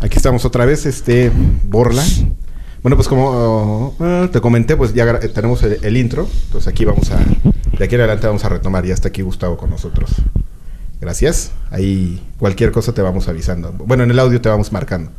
aquí 0.00 0.16
estamos 0.16 0.44
otra 0.44 0.64
vez, 0.64 0.86
este, 0.86 1.30
Borla. 1.64 2.04
Bueno, 2.82 2.96
pues 2.96 3.08
como 3.08 3.96
uh, 3.98 4.28
te 4.28 4.40
comenté, 4.40 4.76
pues 4.76 4.94
ya 4.94 5.18
tenemos 5.18 5.62
el, 5.62 5.78
el, 5.82 5.96
intro. 5.96 6.28
Entonces 6.46 6.68
aquí 6.68 6.84
vamos 6.84 7.10
a, 7.10 7.18
de 7.18 7.84
aquí 7.84 7.94
en 7.94 8.00
adelante 8.00 8.26
vamos 8.26 8.44
a 8.44 8.48
retomar. 8.48 8.84
Ya 8.84 8.94
está 8.94 9.08
aquí 9.08 9.22
Gustavo 9.22 9.56
con 9.56 9.70
nosotros. 9.70 10.10
Gracias. 11.00 11.52
Ahí 11.70 12.22
cualquier 12.38 12.72
cosa 12.72 12.92
te 12.92 13.02
vamos 13.02 13.28
avisando. 13.28 13.72
Bueno, 13.72 14.04
en 14.04 14.10
el 14.10 14.18
audio 14.18 14.40
te 14.40 14.48
vamos 14.48 14.72
marcando. 14.72 15.10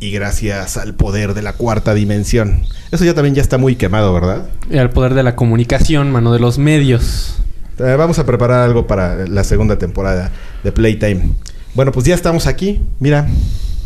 Y 0.00 0.12
gracias 0.12 0.76
al 0.76 0.94
poder 0.94 1.34
de 1.34 1.42
la 1.42 1.54
cuarta 1.54 1.92
dimensión. 1.92 2.62
Eso 2.92 3.04
ya 3.04 3.14
también 3.14 3.34
ya 3.34 3.42
está 3.42 3.58
muy 3.58 3.74
quemado, 3.74 4.12
¿verdad? 4.14 4.46
Y 4.70 4.78
al 4.78 4.90
poder 4.90 5.14
de 5.14 5.24
la 5.24 5.34
comunicación, 5.34 6.12
mano, 6.12 6.32
de 6.32 6.38
los 6.38 6.58
medios. 6.58 7.38
Eh, 7.78 7.96
vamos 7.96 8.18
a 8.18 8.26
preparar 8.26 8.62
algo 8.62 8.86
para 8.86 9.26
la 9.26 9.44
segunda 9.44 9.78
temporada 9.78 10.32
de 10.64 10.72
Playtime. 10.72 11.32
Bueno, 11.74 11.92
pues 11.92 12.06
ya 12.06 12.14
estamos 12.14 12.46
aquí. 12.46 12.80
Mira, 12.98 13.28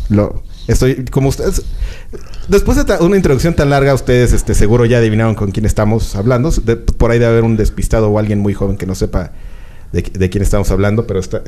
lo 0.09 0.43
estoy 0.67 1.05
como 1.05 1.29
ustedes 1.29 1.63
después 2.47 2.83
de 2.85 2.93
una 2.99 3.15
introducción 3.15 3.53
tan 3.53 3.69
larga, 3.69 3.93
ustedes 3.93 4.33
este 4.33 4.53
seguro 4.53 4.85
ya 4.85 4.97
adivinaron 4.97 5.35
con 5.35 5.51
quién 5.51 5.65
estamos 5.65 6.15
hablando. 6.15 6.51
por 6.97 7.11
ahí 7.11 7.19
debe 7.19 7.31
haber 7.31 7.43
un 7.43 7.57
despistado 7.57 8.09
o 8.09 8.19
alguien 8.19 8.39
muy 8.39 8.53
joven 8.53 8.77
que 8.77 8.85
no 8.85 8.95
sepa 8.95 9.31
de, 9.91 10.29
quién 10.29 10.41
estamos 10.41 10.71
hablando, 10.71 11.05
pero 11.05 11.19
está 11.19 11.43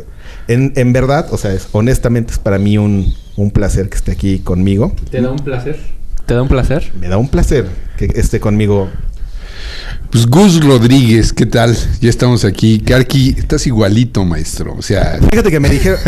en, 0.47 0.71
en 0.75 0.93
verdad, 0.93 1.27
o 1.31 1.37
sea, 1.37 1.51
es, 1.51 1.67
honestamente 1.71 2.33
es 2.33 2.37
para 2.37 2.59
mí 2.59 2.77
un, 2.77 3.11
un 3.35 3.49
placer 3.49 3.89
que 3.89 3.95
esté 3.95 4.11
aquí 4.11 4.39
conmigo. 4.39 4.93
¿Te 5.09 5.19
da 5.19 5.31
un 5.31 5.39
placer? 5.39 5.79
¿Te 6.27 6.35
da 6.35 6.43
un 6.43 6.47
placer? 6.47 6.91
Me 6.99 7.07
da 7.07 7.17
un 7.17 7.27
placer 7.27 7.67
que 7.97 8.05
esté 8.13 8.39
conmigo 8.39 8.89
pues 10.11 10.27
Gus 10.27 10.63
Rodríguez, 10.63 11.33
¿qué 11.33 11.45
tal? 11.45 11.75
Ya 11.99 12.09
estamos 12.09 12.45
aquí. 12.45 12.79
Karki, 12.79 13.35
estás 13.37 13.67
igualito, 13.67 14.23
maestro. 14.23 14.73
O 14.77 14.81
sea. 14.81 15.19
Fíjate 15.29 15.51
que 15.51 15.59
me 15.59 15.69
dijeron. 15.71 15.99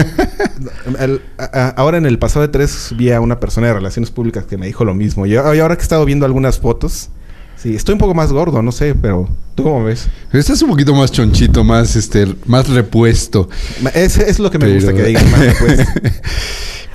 ahora 1.75 1.97
en 1.97 2.05
el 2.05 2.17
pasado 2.19 2.41
de 2.41 2.47
tres 2.47 2.93
vi 2.95 3.11
a 3.11 3.19
una 3.19 3.39
persona 3.39 3.67
de 3.67 3.73
relaciones 3.73 4.11
públicas 4.11 4.45
que 4.45 4.57
me 4.57 4.67
dijo 4.67 4.85
lo 4.85 4.93
mismo. 4.93 5.25
Y 5.25 5.35
ahora 5.35 5.75
que 5.75 5.81
he 5.81 5.83
estado 5.83 6.05
viendo 6.05 6.25
algunas 6.25 6.59
fotos. 6.59 7.09
Sí, 7.57 7.75
estoy 7.75 7.93
un 7.93 7.99
poco 7.99 8.13
más 8.13 8.31
gordo, 8.31 8.61
no 8.61 8.71
sé, 8.71 8.93
pero 8.93 9.27
¿tú 9.55 9.63
cómo 9.63 9.83
ves? 9.83 10.07
Estás 10.31 10.61
un 10.61 10.69
poquito 10.69 10.93
más 10.93 11.11
chonchito, 11.11 11.63
más 11.63 11.95
este, 11.95 12.27
más 12.45 12.69
repuesto. 12.69 13.49
Es, 13.95 14.19
es 14.19 14.37
lo 14.37 14.51
que 14.51 14.59
me 14.59 14.71
gusta 14.71 14.93
que 14.93 15.03
digan, 15.03 15.31
más 15.31 15.39
repuesto. 15.39 15.83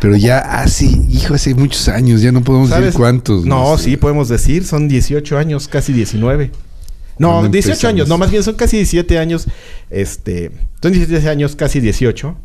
Pero 0.03 0.17
ya 0.17 0.41
hace, 0.41 0.86
hijo, 0.86 1.34
hace 1.34 1.55
muchos 1.55 1.89
años, 1.89 2.22
ya 2.22 2.33
no 2.33 2.42
podemos 2.42 2.70
decir 2.70 2.92
cuántos. 2.92 3.45
No, 3.47 3.78
sí, 3.78 3.97
podemos 3.97 4.28
decir, 4.28 4.64
son 4.64 4.89
18 4.89 5.39
años, 5.39 5.69
casi 5.69 5.92
19. 5.92 6.50
No, 7.20 7.48
18 7.48 7.86
años, 7.86 8.08
no, 8.08 8.19
más 8.19 8.33
bien 8.33 8.42
son 8.42 8.56
casi 8.56 8.78
17 8.78 9.20
años, 9.20 9.47
este, 9.91 10.50
son 10.83 10.91
17 10.91 11.28
años, 11.28 11.55
casi 11.55 11.78
18 11.78 12.36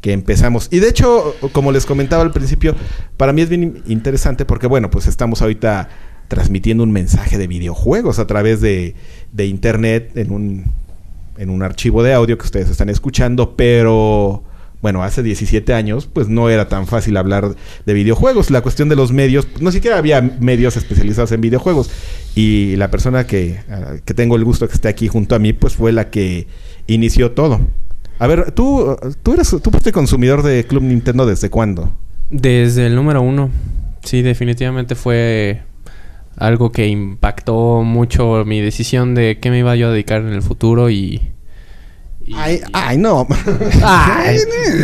que 0.00 0.12
empezamos. 0.12 0.66
Y 0.72 0.80
de 0.80 0.88
hecho, 0.88 1.36
como 1.52 1.70
les 1.70 1.86
comentaba 1.86 2.24
al 2.24 2.32
principio, 2.32 2.74
para 3.16 3.32
mí 3.32 3.42
es 3.42 3.48
bien 3.48 3.84
interesante 3.86 4.44
porque, 4.44 4.66
bueno, 4.66 4.90
pues 4.90 5.06
estamos 5.06 5.42
ahorita 5.42 5.90
transmitiendo 6.26 6.82
un 6.82 6.90
mensaje 6.90 7.38
de 7.38 7.46
videojuegos 7.46 8.18
a 8.18 8.26
través 8.26 8.60
de, 8.60 8.96
de 9.30 9.46
internet 9.46 10.16
en 10.16 10.32
un, 10.32 10.64
en 11.38 11.50
un 11.50 11.62
archivo 11.62 12.02
de 12.02 12.14
audio 12.14 12.36
que 12.36 12.46
ustedes 12.46 12.68
están 12.68 12.88
escuchando, 12.88 13.54
pero 13.54 14.42
bueno, 14.82 15.02
hace 15.02 15.22
17 15.22 15.74
años, 15.74 16.06
pues 16.06 16.28
no 16.28 16.48
era 16.48 16.68
tan 16.68 16.86
fácil 16.86 17.16
hablar 17.16 17.54
de 17.84 17.94
videojuegos. 17.94 18.50
La 18.50 18.62
cuestión 18.62 18.88
de 18.88 18.96
los 18.96 19.12
medios, 19.12 19.46
no 19.60 19.72
siquiera 19.72 19.98
había 19.98 20.22
medios 20.22 20.76
especializados 20.76 21.32
en 21.32 21.40
videojuegos. 21.40 21.90
Y 22.34 22.76
la 22.76 22.90
persona 22.90 23.26
que, 23.26 23.60
que 24.04 24.14
tengo 24.14 24.36
el 24.36 24.44
gusto 24.44 24.66
que 24.68 24.74
esté 24.74 24.88
aquí 24.88 25.08
junto 25.08 25.34
a 25.34 25.38
mí, 25.38 25.52
pues 25.52 25.74
fue 25.74 25.92
la 25.92 26.10
que 26.10 26.46
inició 26.86 27.32
todo. 27.32 27.60
A 28.18 28.26
ver, 28.26 28.52
tú, 28.52 28.96
tú 29.22 29.34
eres, 29.34 29.54
tú 29.62 29.70
fuiste 29.70 29.92
consumidor 29.92 30.42
de 30.42 30.64
Club 30.64 30.82
Nintendo 30.82 31.26
desde 31.26 31.50
cuándo? 31.50 31.92
Desde 32.30 32.86
el 32.86 32.94
número 32.94 33.22
uno. 33.22 33.50
Sí, 34.02 34.22
definitivamente 34.22 34.94
fue 34.94 35.62
algo 36.36 36.72
que 36.72 36.86
impactó 36.86 37.82
mucho 37.82 38.44
mi 38.46 38.60
decisión 38.60 39.14
de 39.14 39.38
qué 39.40 39.50
me 39.50 39.58
iba 39.58 39.76
yo 39.76 39.88
a 39.88 39.92
dedicar 39.92 40.22
en 40.22 40.32
el 40.32 40.42
futuro 40.42 40.90
y 40.90 41.32
Ay, 42.34 42.60
ay, 42.72 42.98
no. 42.98 43.26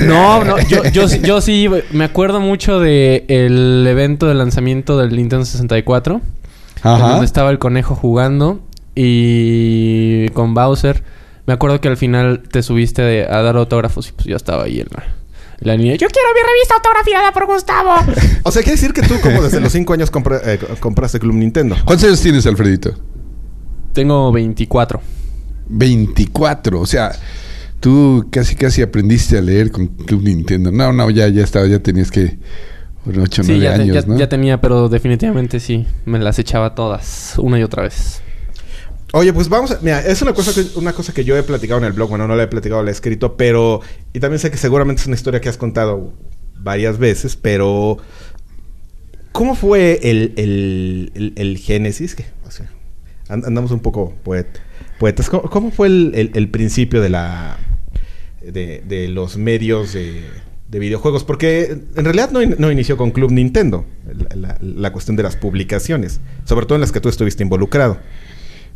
no, 0.06 0.44
no. 0.44 0.58
Yo, 0.68 0.84
yo, 0.90 1.06
yo, 1.06 1.40
sí 1.40 1.68
me 1.92 2.04
acuerdo 2.04 2.40
mucho 2.40 2.80
del 2.80 3.24
el 3.28 3.86
evento 3.86 4.26
de 4.26 4.34
lanzamiento 4.34 4.98
del 4.98 5.16
Nintendo 5.16 5.44
64. 5.44 6.20
Ajá. 6.82 7.08
Donde 7.08 7.26
estaba 7.26 7.50
el 7.50 7.58
conejo 7.58 7.94
jugando 7.94 8.60
y 8.94 10.28
con 10.30 10.54
Bowser. 10.54 11.02
Me 11.46 11.52
acuerdo 11.52 11.80
que 11.80 11.88
al 11.88 11.96
final 11.96 12.42
te 12.50 12.62
subiste 12.62 13.24
a 13.24 13.42
dar 13.42 13.56
autógrafos 13.56 14.08
y 14.08 14.12
pues 14.12 14.26
yo 14.26 14.36
estaba 14.36 14.64
ahí 14.64 14.80
en 14.80 14.88
la, 15.60 15.76
niña. 15.76 15.94
Yo 15.94 16.08
quiero 16.08 16.28
mi 16.34 16.40
revista 16.40 16.74
autografiada 16.74 17.32
por 17.32 17.46
Gustavo. 17.46 17.94
o 18.42 18.50
sea, 18.50 18.62
quiere 18.62 18.72
decir 18.72 18.92
que 18.92 19.02
tú 19.02 19.14
como 19.22 19.42
desde 19.42 19.60
los 19.60 19.70
5 19.70 19.92
años 19.92 20.10
eh, 20.44 20.58
compraste 20.80 21.20
Club 21.20 21.34
Nintendo. 21.34 21.76
¿Cuántos 21.84 22.08
años 22.08 22.20
tienes, 22.20 22.46
Alfredito? 22.46 22.94
Tengo 23.92 24.32
24. 24.32 25.00
24. 25.68 26.80
O 26.80 26.86
sea, 26.86 27.12
tú 27.80 28.26
casi 28.30 28.54
casi 28.54 28.82
aprendiste 28.82 29.38
a 29.38 29.40
leer 29.40 29.70
con 29.70 29.86
Club 29.88 30.22
Nintendo. 30.22 30.70
No, 30.70 30.92
no, 30.92 31.10
ya, 31.10 31.28
ya 31.28 31.44
estaba, 31.44 31.66
ya 31.66 31.78
tenías 31.80 32.10
que. 32.10 32.38
8 33.06 33.42
o 33.42 33.44
9 33.46 33.68
años, 33.68 33.94
ya, 33.94 34.02
¿no? 34.02 34.18
ya 34.18 34.28
tenía, 34.28 34.60
pero 34.60 34.88
definitivamente 34.88 35.60
sí. 35.60 35.86
Me 36.04 36.18
las 36.18 36.40
echaba 36.40 36.74
todas, 36.74 37.34
una 37.38 37.58
y 37.58 37.62
otra 37.62 37.84
vez. 37.84 38.20
Oye, 39.12 39.32
pues 39.32 39.48
vamos 39.48 39.70
a... 39.70 39.78
Mira, 39.80 40.00
es 40.00 40.20
una 40.22 40.34
cosa, 40.34 40.52
que, 40.52 40.76
una 40.76 40.92
cosa 40.92 41.14
que 41.14 41.24
yo 41.24 41.36
he 41.36 41.42
platicado 41.44 41.78
en 41.78 41.84
el 41.84 41.92
blog. 41.92 42.10
Bueno, 42.10 42.26
no 42.26 42.34
la 42.34 42.42
he 42.42 42.48
platicado, 42.48 42.82
la 42.82 42.90
he 42.90 42.92
escrito, 42.92 43.36
pero... 43.36 43.80
Y 44.12 44.18
también 44.18 44.40
sé 44.40 44.50
que 44.50 44.56
seguramente 44.56 45.02
es 45.02 45.06
una 45.06 45.14
historia 45.14 45.40
que 45.40 45.48
has 45.48 45.56
contado 45.56 46.12
varias 46.58 46.98
veces, 46.98 47.36
pero... 47.36 47.98
¿Cómo 49.30 49.54
fue 49.54 50.00
el, 50.02 50.32
el, 50.36 51.32
el, 51.36 51.58
génesis? 51.58 52.16
Que, 52.16 52.24
andamos 53.28 53.70
un 53.70 53.80
poco 53.80 54.14
poeta 54.24 54.60
poetas. 54.98 55.30
¿Cómo, 55.30 55.70
fue 55.70 55.88
el, 55.88 56.48
principio 56.50 57.00
de 57.00 57.08
la 57.08 57.58
de, 58.42 59.08
los 59.08 59.36
medios 59.36 59.92
de, 59.92 60.22
videojuegos? 60.70 61.24
Porque 61.24 61.76
en 61.96 62.04
realidad 62.04 62.30
no, 62.30 62.70
inició 62.70 62.96
con 62.96 63.10
Club 63.10 63.30
Nintendo, 63.30 63.84
la, 64.60 64.92
cuestión 64.92 65.16
de 65.16 65.22
las 65.22 65.36
publicaciones, 65.36 66.20
sobre 66.44 66.66
todo 66.66 66.76
en 66.76 66.80
las 66.80 66.92
que 66.92 67.00
tú 67.00 67.08
estuviste 67.08 67.42
involucrado. 67.42 67.98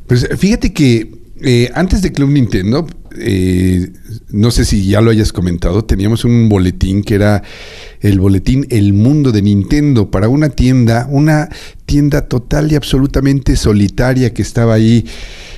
Pues 0.06 0.28
fíjate 0.38 0.72
que 0.72 1.10
eh, 1.42 1.70
antes 1.74 2.02
de 2.02 2.12
Club 2.12 2.30
Nintendo, 2.30 2.86
eh, 3.18 3.90
no 4.30 4.50
sé 4.50 4.64
si 4.64 4.86
ya 4.86 5.00
lo 5.00 5.10
hayas 5.10 5.32
comentado, 5.32 5.84
teníamos 5.84 6.24
un 6.24 6.48
boletín 6.48 7.02
que 7.02 7.14
era 7.14 7.42
el 8.00 8.20
boletín 8.20 8.66
El 8.70 8.92
Mundo 8.92 9.32
de 9.32 9.42
Nintendo 9.42 10.10
para 10.10 10.28
una 10.28 10.50
tienda, 10.50 11.06
una 11.10 11.48
tienda 11.86 12.28
total 12.28 12.70
y 12.72 12.76
absolutamente 12.76 13.56
solitaria 13.56 14.32
que 14.32 14.42
estaba 14.42 14.74
ahí 14.74 15.04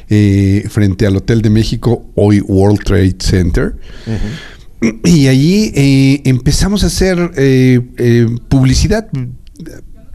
eh, 0.08 0.64
frente 0.68 1.06
al 1.06 1.16
Hotel 1.16 1.42
de 1.42 1.50
México, 1.50 2.10
hoy 2.14 2.40
World 2.40 2.80
Trade 2.84 3.16
Center. 3.18 3.76
Y 5.04 5.28
allí 5.28 5.72
eh, 5.74 6.22
empezamos 6.24 6.84
a 6.84 6.88
hacer 6.88 7.30
eh, 7.36 8.26
publicidad 8.48 9.08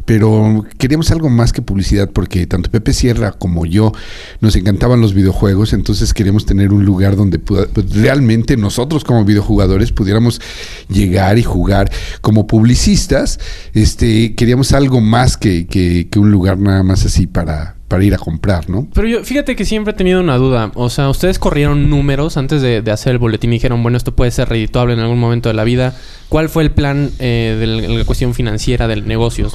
pero 0.07 0.63
queríamos 0.77 1.11
algo 1.11 1.29
más 1.29 1.51
que 1.51 1.61
publicidad 1.61 2.09
porque 2.09 2.47
tanto 2.47 2.71
Pepe 2.71 2.93
Sierra 2.93 3.33
como 3.33 3.65
yo 3.65 3.91
nos 4.39 4.55
encantaban 4.55 5.01
los 5.01 5.13
videojuegos, 5.13 5.73
entonces 5.73 6.13
queríamos 6.13 6.45
tener 6.45 6.71
un 6.71 6.85
lugar 6.85 7.17
donde 7.17 7.39
pues, 7.39 7.67
realmente 7.93 8.55
nosotros 8.55 9.03
como 9.03 9.25
videojugadores 9.25 9.91
pudiéramos 9.91 10.39
llegar 10.87 11.37
y 11.37 11.43
jugar. 11.43 11.91
Como 12.21 12.47
publicistas, 12.47 13.37
este, 13.73 14.33
queríamos 14.35 14.71
algo 14.71 15.01
más 15.01 15.35
que, 15.35 15.67
que, 15.67 16.07
un 16.17 16.31
lugar 16.31 16.57
nada 16.57 16.83
más 16.83 17.05
así 17.05 17.27
para, 17.27 17.75
para 17.89 18.01
ir 18.05 18.13
a 18.13 18.17
comprar, 18.17 18.69
¿no? 18.69 18.87
Pero 18.93 19.09
yo, 19.09 19.25
fíjate 19.25 19.57
que 19.57 19.65
siempre 19.65 19.91
he 19.91 19.95
tenido 19.97 20.21
una 20.21 20.37
duda. 20.37 20.71
O 20.75 20.89
sea, 20.89 21.09
ustedes 21.09 21.37
corrieron 21.37 21.89
números 21.89 22.37
antes 22.37 22.61
de, 22.61 22.81
hacer 22.89 23.11
el 23.11 23.17
boletín 23.17 23.51
y 23.51 23.57
dijeron, 23.57 23.83
bueno, 23.83 23.97
esto 23.97 24.15
puede 24.15 24.31
ser 24.31 24.47
redituable 24.47 24.93
en 24.93 25.01
algún 25.01 25.19
momento 25.19 25.49
de 25.49 25.53
la 25.53 25.65
vida. 25.65 25.93
¿Cuál 26.29 26.47
fue 26.47 26.63
el 26.63 26.71
plan 26.71 27.11
eh, 27.19 27.57
de 27.59 27.67
la 27.67 28.05
cuestión 28.05 28.33
financiera 28.33 28.87
del 28.87 29.05
negocio? 29.05 29.51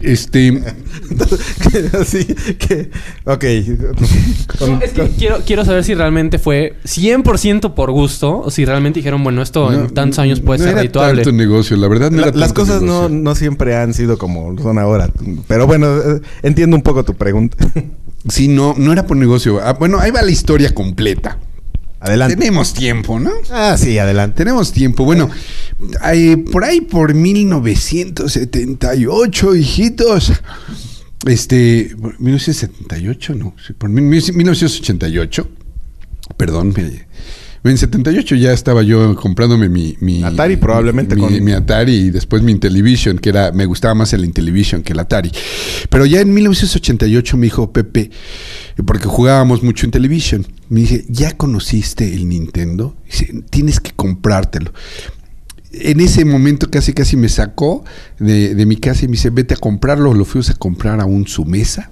Este. 0.00 0.62
Así 2.00 2.24
que. 2.24 2.90
Ok. 3.24 3.44
es 3.44 4.92
que 4.92 5.08
quiero, 5.18 5.38
quiero 5.44 5.64
saber 5.64 5.84
si 5.84 5.94
realmente 5.94 6.38
fue 6.38 6.74
100% 6.84 7.74
por 7.74 7.90
gusto 7.90 8.40
o 8.40 8.50
si 8.50 8.64
realmente 8.64 9.00
dijeron, 9.00 9.24
bueno, 9.24 9.42
esto 9.42 9.72
en 9.72 9.90
tantos 9.90 10.18
años 10.18 10.40
puede 10.40 10.60
ser 10.60 10.78
era 10.78 10.90
tanto 10.90 11.32
negocio, 11.32 11.76
la 11.76 11.88
verdad 11.88 12.10
no 12.10 12.24
Las 12.32 12.52
cosas 12.52 12.82
no, 12.82 13.08
no, 13.08 13.34
siempre 13.34 13.76
han 13.76 13.94
sido 13.94 14.18
como 14.18 14.56
son 14.60 14.78
ahora. 14.78 15.10
Pero 15.46 15.66
bueno, 15.66 15.96
eh, 15.98 16.20
entiendo 16.42 16.76
un 16.76 16.82
poco 16.82 17.04
tu 17.04 17.14
pregunta. 17.14 17.56
sí, 18.28 18.48
no, 18.48 18.74
no 18.76 18.92
era 18.92 19.06
por 19.06 19.16
negocio. 19.16 19.60
Ah, 19.62 19.74
bueno, 19.74 19.98
ahí 19.98 20.10
va 20.10 20.22
la 20.22 20.30
historia 20.30 20.72
completa. 20.74 21.38
Adelante. 22.00 22.36
Tenemos 22.36 22.74
tiempo, 22.74 23.18
¿no? 23.18 23.32
Ah, 23.50 23.76
sí, 23.76 23.98
adelante. 23.98 24.36
Tenemos 24.38 24.70
tiempo. 24.72 25.04
Bueno, 25.04 25.28
por 26.52 26.64
ahí 26.64 26.80
por 26.80 27.12
1978, 27.14 29.56
hijitos. 29.56 30.32
Este, 31.26 31.90
1978, 32.18 33.34
no, 33.34 33.56
por 33.78 33.90
1988. 33.90 35.48
Perdón, 36.36 36.72
En 37.64 37.76
78 37.76 38.36
ya 38.36 38.52
estaba 38.52 38.82
yo 38.82 39.14
comprándome 39.16 39.68
mi... 39.68 39.96
mi 40.00 40.22
Atari 40.22 40.56
probablemente. 40.56 41.16
Mi, 41.16 41.22
con... 41.22 41.44
mi, 41.44 41.52
Atari 41.52 41.94
y 41.94 42.10
después 42.10 42.42
mi 42.42 42.52
Intellivision, 42.52 43.18
que 43.18 43.30
era... 43.30 43.52
Me 43.52 43.66
gustaba 43.66 43.94
más 43.94 44.12
el 44.12 44.24
Intellivision 44.24 44.82
que 44.82 44.92
el 44.92 44.98
Atari. 45.00 45.30
Pero 45.90 46.06
ya 46.06 46.20
en 46.20 46.32
1988 46.32 47.36
me 47.36 47.46
dijo 47.46 47.72
Pepe, 47.72 48.10
porque 48.86 49.08
jugábamos 49.08 49.62
mucho 49.62 49.84
en 49.84 49.88
Intellivision, 49.88 50.46
me 50.68 50.80
dice, 50.80 51.04
¿ya 51.08 51.36
conociste 51.36 52.14
el 52.14 52.28
Nintendo? 52.28 52.96
Dice, 53.04 53.42
tienes 53.50 53.80
que 53.80 53.92
comprártelo 53.92 54.72
en 55.70 56.00
ese 56.00 56.24
momento 56.24 56.70
casi 56.70 56.92
casi 56.92 57.16
me 57.16 57.28
sacó 57.28 57.84
de, 58.18 58.54
de, 58.54 58.66
mi 58.66 58.76
casa 58.76 59.04
y 59.04 59.08
me 59.08 59.12
dice, 59.12 59.30
vete 59.30 59.54
a 59.54 59.56
comprarlo. 59.56 60.14
Lo 60.14 60.24
fuimos 60.24 60.50
a 60.50 60.54
comprar 60.54 61.00
a 61.00 61.04
un 61.04 61.26
su 61.26 61.44
mesa. 61.44 61.90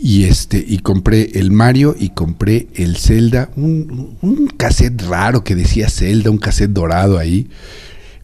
Y 0.00 0.24
este, 0.24 0.64
y 0.64 0.78
compré 0.78 1.32
el 1.34 1.50
Mario 1.50 1.96
y 1.98 2.10
compré 2.10 2.68
el 2.74 2.96
Zelda, 2.96 3.50
un, 3.56 4.16
un 4.22 4.46
cassette 4.46 5.02
raro 5.02 5.42
que 5.42 5.56
decía 5.56 5.90
Zelda, 5.90 6.30
un 6.30 6.38
cassette 6.38 6.70
dorado 6.70 7.18
ahí, 7.18 7.48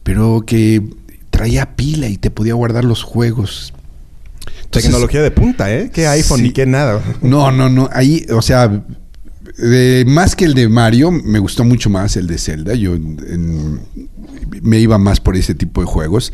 pero 0.04 0.44
que 0.46 0.82
traía 1.30 1.74
pila 1.74 2.08
y 2.08 2.16
te 2.16 2.30
podía 2.30 2.54
guardar 2.54 2.84
los 2.84 3.02
juegos. 3.02 3.72
Tecnología 4.70 5.20
de 5.20 5.30
punta, 5.32 5.72
¿eh? 5.72 5.90
¿Qué 5.92 6.06
iPhone 6.06 6.42
ni 6.42 6.52
qué 6.52 6.64
nada? 6.64 7.02
No, 7.22 7.50
no, 7.50 7.68
no. 7.68 7.88
Ahí, 7.92 8.24
o 8.30 8.42
sea, 8.42 8.84
más 10.06 10.36
que 10.36 10.44
el 10.44 10.54
de 10.54 10.68
Mario, 10.68 11.10
me 11.10 11.38
gustó 11.38 11.64
mucho 11.64 11.90
más 11.90 12.16
el 12.16 12.26
de 12.26 12.38
Zelda. 12.38 12.74
Yo 12.74 12.96
me 14.62 14.78
iba 14.78 14.98
más 14.98 15.20
por 15.20 15.36
ese 15.36 15.54
tipo 15.54 15.80
de 15.80 15.86
juegos. 15.86 16.32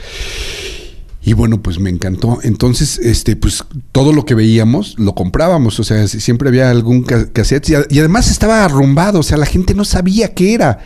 Y 1.22 1.34
bueno, 1.34 1.62
pues 1.62 1.78
me 1.78 1.90
encantó. 1.90 2.38
Entonces, 2.42 2.98
este, 2.98 3.36
pues 3.36 3.64
todo 3.92 4.12
lo 4.12 4.24
que 4.24 4.34
veíamos 4.34 4.94
lo 4.98 5.14
comprábamos. 5.14 5.78
O 5.78 5.84
sea, 5.84 6.08
siempre 6.08 6.48
había 6.48 6.70
algún 6.70 7.02
cassette. 7.02 7.68
Y, 7.90 7.98
además 7.98 8.30
estaba 8.30 8.64
arrumbado. 8.64 9.20
O 9.20 9.22
sea, 9.22 9.36
la 9.36 9.46
gente 9.46 9.74
no 9.74 9.84
sabía 9.84 10.32
qué 10.34 10.54
era. 10.54 10.78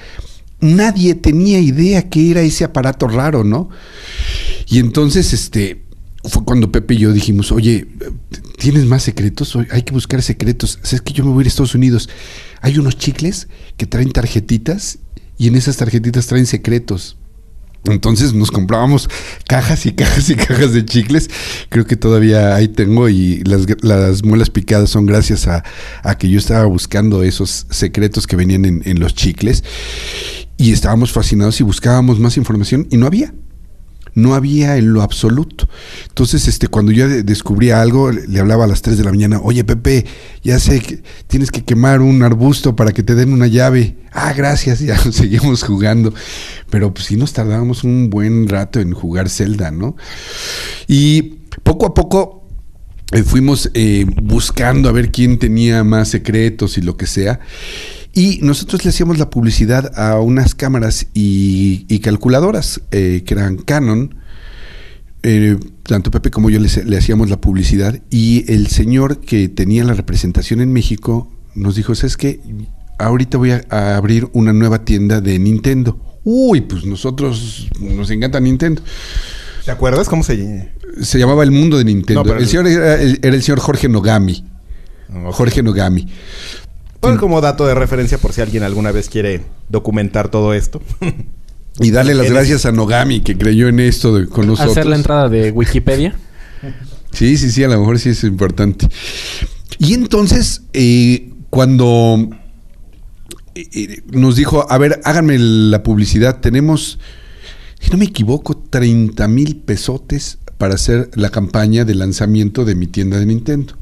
Nadie 0.61 1.15
tenía 1.15 1.61
idea 1.61 2.09
qué 2.09 2.31
era 2.33 2.41
ese 2.41 2.65
aparato 2.65 3.07
raro, 3.07 3.45
¿no? 3.45 3.69
Y 4.67 4.81
entonces, 4.81 5.33
este, 5.33 5.83
fue 6.25 6.45
cuando 6.45 6.73
Pepe 6.73 6.95
y 6.95 6.99
yo 6.99 7.13
dijimos, 7.13 7.53
oye, 7.53 7.87
¿tienes 8.59 8.87
más 8.87 9.05
secretos? 9.05 9.57
Hay 9.71 9.83
que 9.83 9.93
buscar 9.93 10.21
secretos. 10.23 10.81
¿Sabes 10.83 11.03
que 11.03 11.13
yo 11.13 11.25
me 11.25 11.31
voy 11.31 11.41
a 11.41 11.43
ir 11.43 11.47
a 11.47 11.49
Estados 11.49 11.75
Unidos? 11.77 12.09
Hay 12.61 12.79
unos 12.79 12.97
chicles 12.99 13.47
que 13.77 13.87
traen 13.87 14.11
tarjetitas 14.11 14.99
y 15.39 15.49
en 15.49 15.55
esas 15.55 15.77
tarjetitas 15.77 16.27
traen 16.27 16.47
secretos. 16.47 17.19
Entonces 17.85 18.33
nos 18.33 18.51
comprábamos 18.51 19.09
cajas 19.47 19.87
y 19.87 19.93
cajas 19.93 20.31
y 20.31 20.37
cajas 20.37 20.73
de 20.73 20.85
chicles. 20.85 21.31
Creo 21.69 21.87
que 21.87 21.97
todavía 21.97 22.55
ahí 22.55 22.69
tengo 22.69 23.09
y 23.09 23.43
las, 23.45 24.25
muelas 24.25 24.51
picadas 24.51 24.91
son 24.91 25.07
gracias 25.07 25.47
a, 25.47 25.63
que 26.19 26.29
yo 26.29 26.39
estaba 26.39 26.65
buscando 26.65 27.23
esos 27.23 27.67
secretos 27.71 28.27
que 28.27 28.37
venían 28.37 28.65
en, 28.65 28.83
en 28.85 29.01
los 29.01 29.15
chicles. 29.15 29.65
Y 30.57 30.73
estábamos 30.73 31.13
fascinados 31.13 31.61
y 31.61 31.65
buscábamos 31.65 32.21
más 32.21 32.37
información 32.37 32.87
y 32.91 32.97
no 32.97 33.07
había 33.07 33.35
no 34.15 34.35
había 34.35 34.77
en 34.77 34.93
lo 34.93 35.03
absoluto. 35.03 35.69
Entonces, 36.09 36.49
este, 36.49 36.69
cuando 36.69 36.93
yo 36.93 37.09
descubría 37.09 37.83
algo, 37.83 38.11
le 38.11 38.41
hablaba 38.41 38.65
a 38.65 38.67
las 38.67 38.83
3 38.83 38.97
de 38.99 39.05
la 39.05 39.11
mañana, 39.11 39.41
oye 39.43 39.65
Pepe, 39.65 40.07
ya 40.43 40.59
sé 40.59 40.81
que 40.81 41.03
tienes 41.27 41.51
que 41.51 41.65
quemar 41.65 42.01
un 42.01 42.23
arbusto 42.23 42.77
para 42.77 42.93
que 42.93 43.03
te 43.03 43.15
den 43.15 43.33
una 43.33 43.47
llave. 43.47 43.97
Ah, 44.13 44.33
gracias, 44.33 44.81
ya 44.81 44.97
seguimos 45.13 45.63
jugando. 45.63 46.15
Pero 46.71 46.95
pues 46.95 47.07
sí 47.07 47.17
nos 47.17 47.33
tardábamos 47.33 47.85
un 47.85 48.11
buen 48.11 48.49
rato 48.49 48.81
en 48.81 48.93
jugar 48.93 49.29
Zelda, 49.29 49.71
¿no? 49.71 49.97
Y 50.87 51.37
poco 51.63 51.87
a 51.87 51.95
poco 51.95 52.45
eh, 53.13 53.23
fuimos 53.23 53.71
eh, 53.75 54.07
buscando 54.23 54.89
a 54.89 54.93
ver 54.93 55.13
quién 55.13 55.39
tenía 55.39 55.85
más 55.85 56.09
secretos 56.09 56.79
y 56.79 56.83
lo 56.83 56.97
que 56.97 57.07
sea. 57.07 57.41
Y 58.15 58.39
nosotros 58.43 58.85
le 58.85 58.91
hacíamos 58.91 59.19
la 59.19 59.29
publicidad 59.29 59.99
a 59.99 60.21
unas 60.21 60.55
cámaras 60.55 61.09
y, 61.15 61.99
calculadoras 61.99 62.81
eh, 62.93 63.25
que 63.27 63.35
eran 63.35 63.57
Canon. 63.57 64.15
Eh, 65.25 65.57
tanto 65.83 66.11
Pepe 66.11 66.31
como 66.31 66.49
yo 66.49 66.61
le, 66.61 66.97
hacíamos 66.97 67.29
la 67.29 67.41
publicidad. 67.41 68.01
Y 68.11 68.51
el 68.53 68.69
señor 68.69 69.21
que 69.21 69.49
tenía 69.49 69.83
la 69.83 69.95
representación 69.95 70.61
en 70.61 70.73
México 70.73 71.29
nos 71.57 71.75
dijo: 71.75 71.95
¿Sabes 71.97 72.17
qué? 72.17 72.41
Ahorita 72.99 73.37
voy 73.37 73.51
a, 73.51 73.97
abrir 73.97 74.29
una 74.33 74.53
nueva 74.53 74.85
tienda 74.85 75.21
de 75.21 75.37
Nintendo. 75.41 75.99
Uy, 76.23 76.61
pues 76.61 76.85
nosotros 76.85 77.69
nos 77.81 78.11
encanta 78.13 78.39
Nintendo. 78.39 78.81
¿Te 79.65 79.73
acuerdas 79.73 80.09
cómo 80.09 80.23
se 80.23 80.71
Se 81.03 81.19
llamaba 81.19 81.43
El 81.43 81.51
Mundo 81.51 81.79
de 81.79 81.85
Nintendo. 81.85 82.37
el 82.37 82.47
señor 82.47 82.69
era 82.69 82.95
el, 83.03 83.43
señor 83.43 83.59
Jorge 83.59 83.89
Nogami. 83.89 84.45
Jorge 85.33 85.63
Nogami 85.63 86.07
como 87.19 87.41
dato 87.41 87.67
de 87.67 87.75
referencia 87.75 88.19
por 88.19 88.33
si 88.33 88.41
alguien 88.41 88.62
alguna 88.62 88.93
vez 88.93 89.09
quiere 89.09 89.43
documentar 89.69 90.31
todo 90.31 90.55
esto. 90.55 90.83
y 91.81 91.91
darle 91.91 92.15
las 92.15 92.31
gracias 92.31 92.67
a 92.67 92.73
Nogami 92.73 93.21
que 93.21 93.37
creyó 93.37 93.69
en 93.69 93.81
esto 93.81 94.17
de, 94.17 94.27
con 94.29 94.47
nosotros. 94.47 94.77
Hacer 94.77 94.87
la 94.87 94.97
entrada 94.97 95.29
de 95.29 95.51
Wikipedia. 95.51 96.17
sí, 97.12 97.37
sí, 97.37 97.51
sí, 97.51 97.65
a 97.65 97.69
lo 97.69 97.79
mejor 97.79 97.99
sí 97.99 98.11
es 98.11 98.25
importante. 98.25 98.89
Y 99.79 99.95
entonces, 99.95 100.62
eh, 100.73 101.31
cuando 101.51 102.31
eh, 103.55 103.69
eh, 103.73 104.03
nos 104.11 104.37
dijo, 104.37 104.71
a 104.71 104.79
ver, 104.79 105.01
háganme 105.05 105.39
la 105.39 105.83
publicidad, 105.83 106.41
tenemos, 106.41 106.99
si 107.81 107.91
no 107.91 107.99
me 107.99 108.05
equivoco, 108.05 108.56
30 108.56 109.27
mil 109.29 109.56
pesotes 109.56 110.39
para 110.59 110.75
hacer 110.75 111.11
la 111.15 111.31
campaña 111.31 111.85
de 111.85 111.95
lanzamiento 111.95 112.65
de 112.65 112.75
mi 112.75 112.87
tienda 112.87 113.19
de 113.19 113.27
Nintendo. 113.27 113.75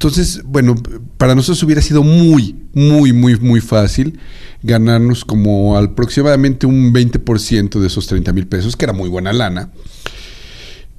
Entonces, 0.00 0.40
bueno, 0.46 0.76
para 1.18 1.34
nosotros 1.34 1.62
hubiera 1.62 1.82
sido 1.82 2.02
muy, 2.02 2.56
muy, 2.72 3.12
muy, 3.12 3.36
muy 3.38 3.60
fácil 3.60 4.18
ganarnos 4.62 5.26
como 5.26 5.76
aproximadamente 5.76 6.64
un 6.64 6.94
20% 6.94 7.78
de 7.78 7.86
esos 7.86 8.06
30 8.06 8.32
mil 8.32 8.46
pesos, 8.46 8.78
que 8.78 8.86
era 8.86 8.94
muy 8.94 9.10
buena 9.10 9.34
lana. 9.34 9.72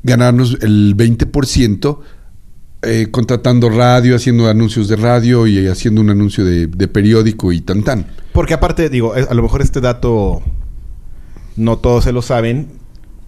Ganarnos 0.03 0.56
el 0.62 0.95
20% 0.95 1.98
eh, 2.83 3.07
contratando 3.09 3.71
radio, 3.71 4.15
haciendo 4.15 4.48
anuncios 4.48 4.88
de 4.88 4.98
radio 4.98 5.47
y 5.47 5.65
haciendo 5.68 6.00
un 6.01 6.12
anuncio 6.12 6.45
de, 6.45 6.68
de 6.68 6.88
periódico 6.88 7.51
y 7.51 7.62
tan 7.62 7.81
tan. 7.83 8.06
Porque 8.33 8.54
aparte, 8.54 8.88
digo, 8.89 9.18
eh, 9.18 9.25
a 9.27 9.33
lo 9.33 9.42
mejor 9.42 9.63
este 9.63 9.81
dato 9.81 10.44
no 11.56 11.80
todos 11.80 12.04
se 12.04 12.12
lo 12.12 12.21
saben. 12.21 12.68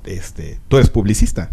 Este, 0.06 0.60
tú 0.68 0.78
eres 0.78 0.92
publicista. 0.92 1.50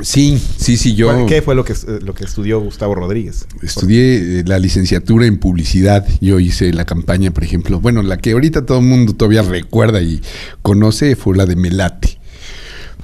Sí, 0.00 0.42
sí, 0.56 0.76
sí, 0.76 0.94
yo... 0.94 1.26
¿Qué 1.26 1.40
fue 1.40 1.54
lo 1.54 1.64
que, 1.64 1.72
eh, 1.72 2.00
lo 2.02 2.14
que 2.14 2.24
estudió 2.24 2.60
Gustavo 2.60 2.96
Rodríguez? 2.96 3.46
Estudié 3.62 4.40
eh, 4.40 4.44
la 4.44 4.58
licenciatura 4.58 5.26
en 5.26 5.38
publicidad. 5.38 6.04
Yo 6.20 6.40
hice 6.40 6.72
la 6.72 6.84
campaña, 6.84 7.30
por 7.30 7.44
ejemplo, 7.44 7.78
bueno, 7.78 8.02
la 8.02 8.18
que 8.18 8.32
ahorita 8.32 8.66
todo 8.66 8.78
el 8.78 8.86
mundo 8.86 9.14
todavía 9.14 9.42
recuerda 9.42 10.02
y 10.02 10.20
conoce 10.62 11.14
fue 11.14 11.36
la 11.36 11.46
de 11.46 11.54
Melate. 11.54 12.18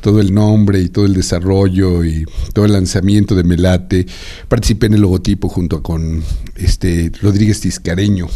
Todo 0.00 0.20
el 0.20 0.34
nombre 0.34 0.80
y 0.80 0.88
todo 0.88 1.04
el 1.04 1.14
desarrollo 1.14 2.04
y 2.04 2.24
todo 2.54 2.64
el 2.64 2.72
lanzamiento 2.72 3.34
de 3.36 3.44
Melate. 3.44 4.06
Participé 4.48 4.86
en 4.86 4.94
el 4.94 5.02
logotipo 5.02 5.48
junto 5.48 5.82
con 5.82 6.24
este 6.56 7.12
Rodríguez 7.22 7.60
Tiscareño, 7.60 8.26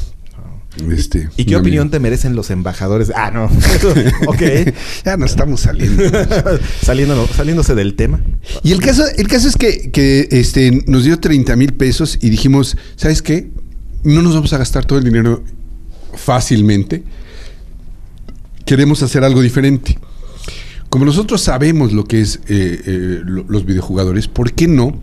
este, 0.90 1.28
¿Y 1.36 1.44
qué 1.44 1.56
opinión 1.56 1.90
te 1.90 2.00
merecen 2.00 2.34
los 2.34 2.50
embajadores? 2.50 3.12
Ah, 3.14 3.30
no. 3.30 3.44
ok. 4.26 4.42
ya 5.04 5.16
nos 5.16 5.30
estamos 5.30 5.60
saliendo. 6.82 7.26
Saliéndose 7.36 7.74
del 7.74 7.94
tema. 7.94 8.20
Y 8.62 8.72
el 8.72 8.80
caso, 8.80 9.04
el 9.16 9.28
caso 9.28 9.48
es 9.48 9.56
que, 9.56 9.90
que 9.90 10.28
este, 10.30 10.82
nos 10.86 11.04
dio 11.04 11.18
30 11.20 11.54
mil 11.56 11.74
pesos 11.74 12.18
y 12.20 12.30
dijimos, 12.30 12.76
¿sabes 12.96 13.22
qué? 13.22 13.50
No 14.02 14.22
nos 14.22 14.34
vamos 14.34 14.52
a 14.52 14.58
gastar 14.58 14.84
todo 14.84 14.98
el 14.98 15.04
dinero 15.04 15.44
fácilmente. 16.14 17.04
Queremos 18.66 19.02
hacer 19.02 19.22
algo 19.24 19.42
diferente. 19.42 19.98
Como 20.88 21.04
nosotros 21.04 21.40
sabemos 21.40 21.92
lo 21.92 22.04
que 22.04 22.20
es 22.20 22.36
eh, 22.48 22.80
eh, 22.86 23.20
los 23.24 23.64
videojugadores, 23.64 24.28
¿por 24.28 24.52
qué 24.52 24.68
no 24.68 25.00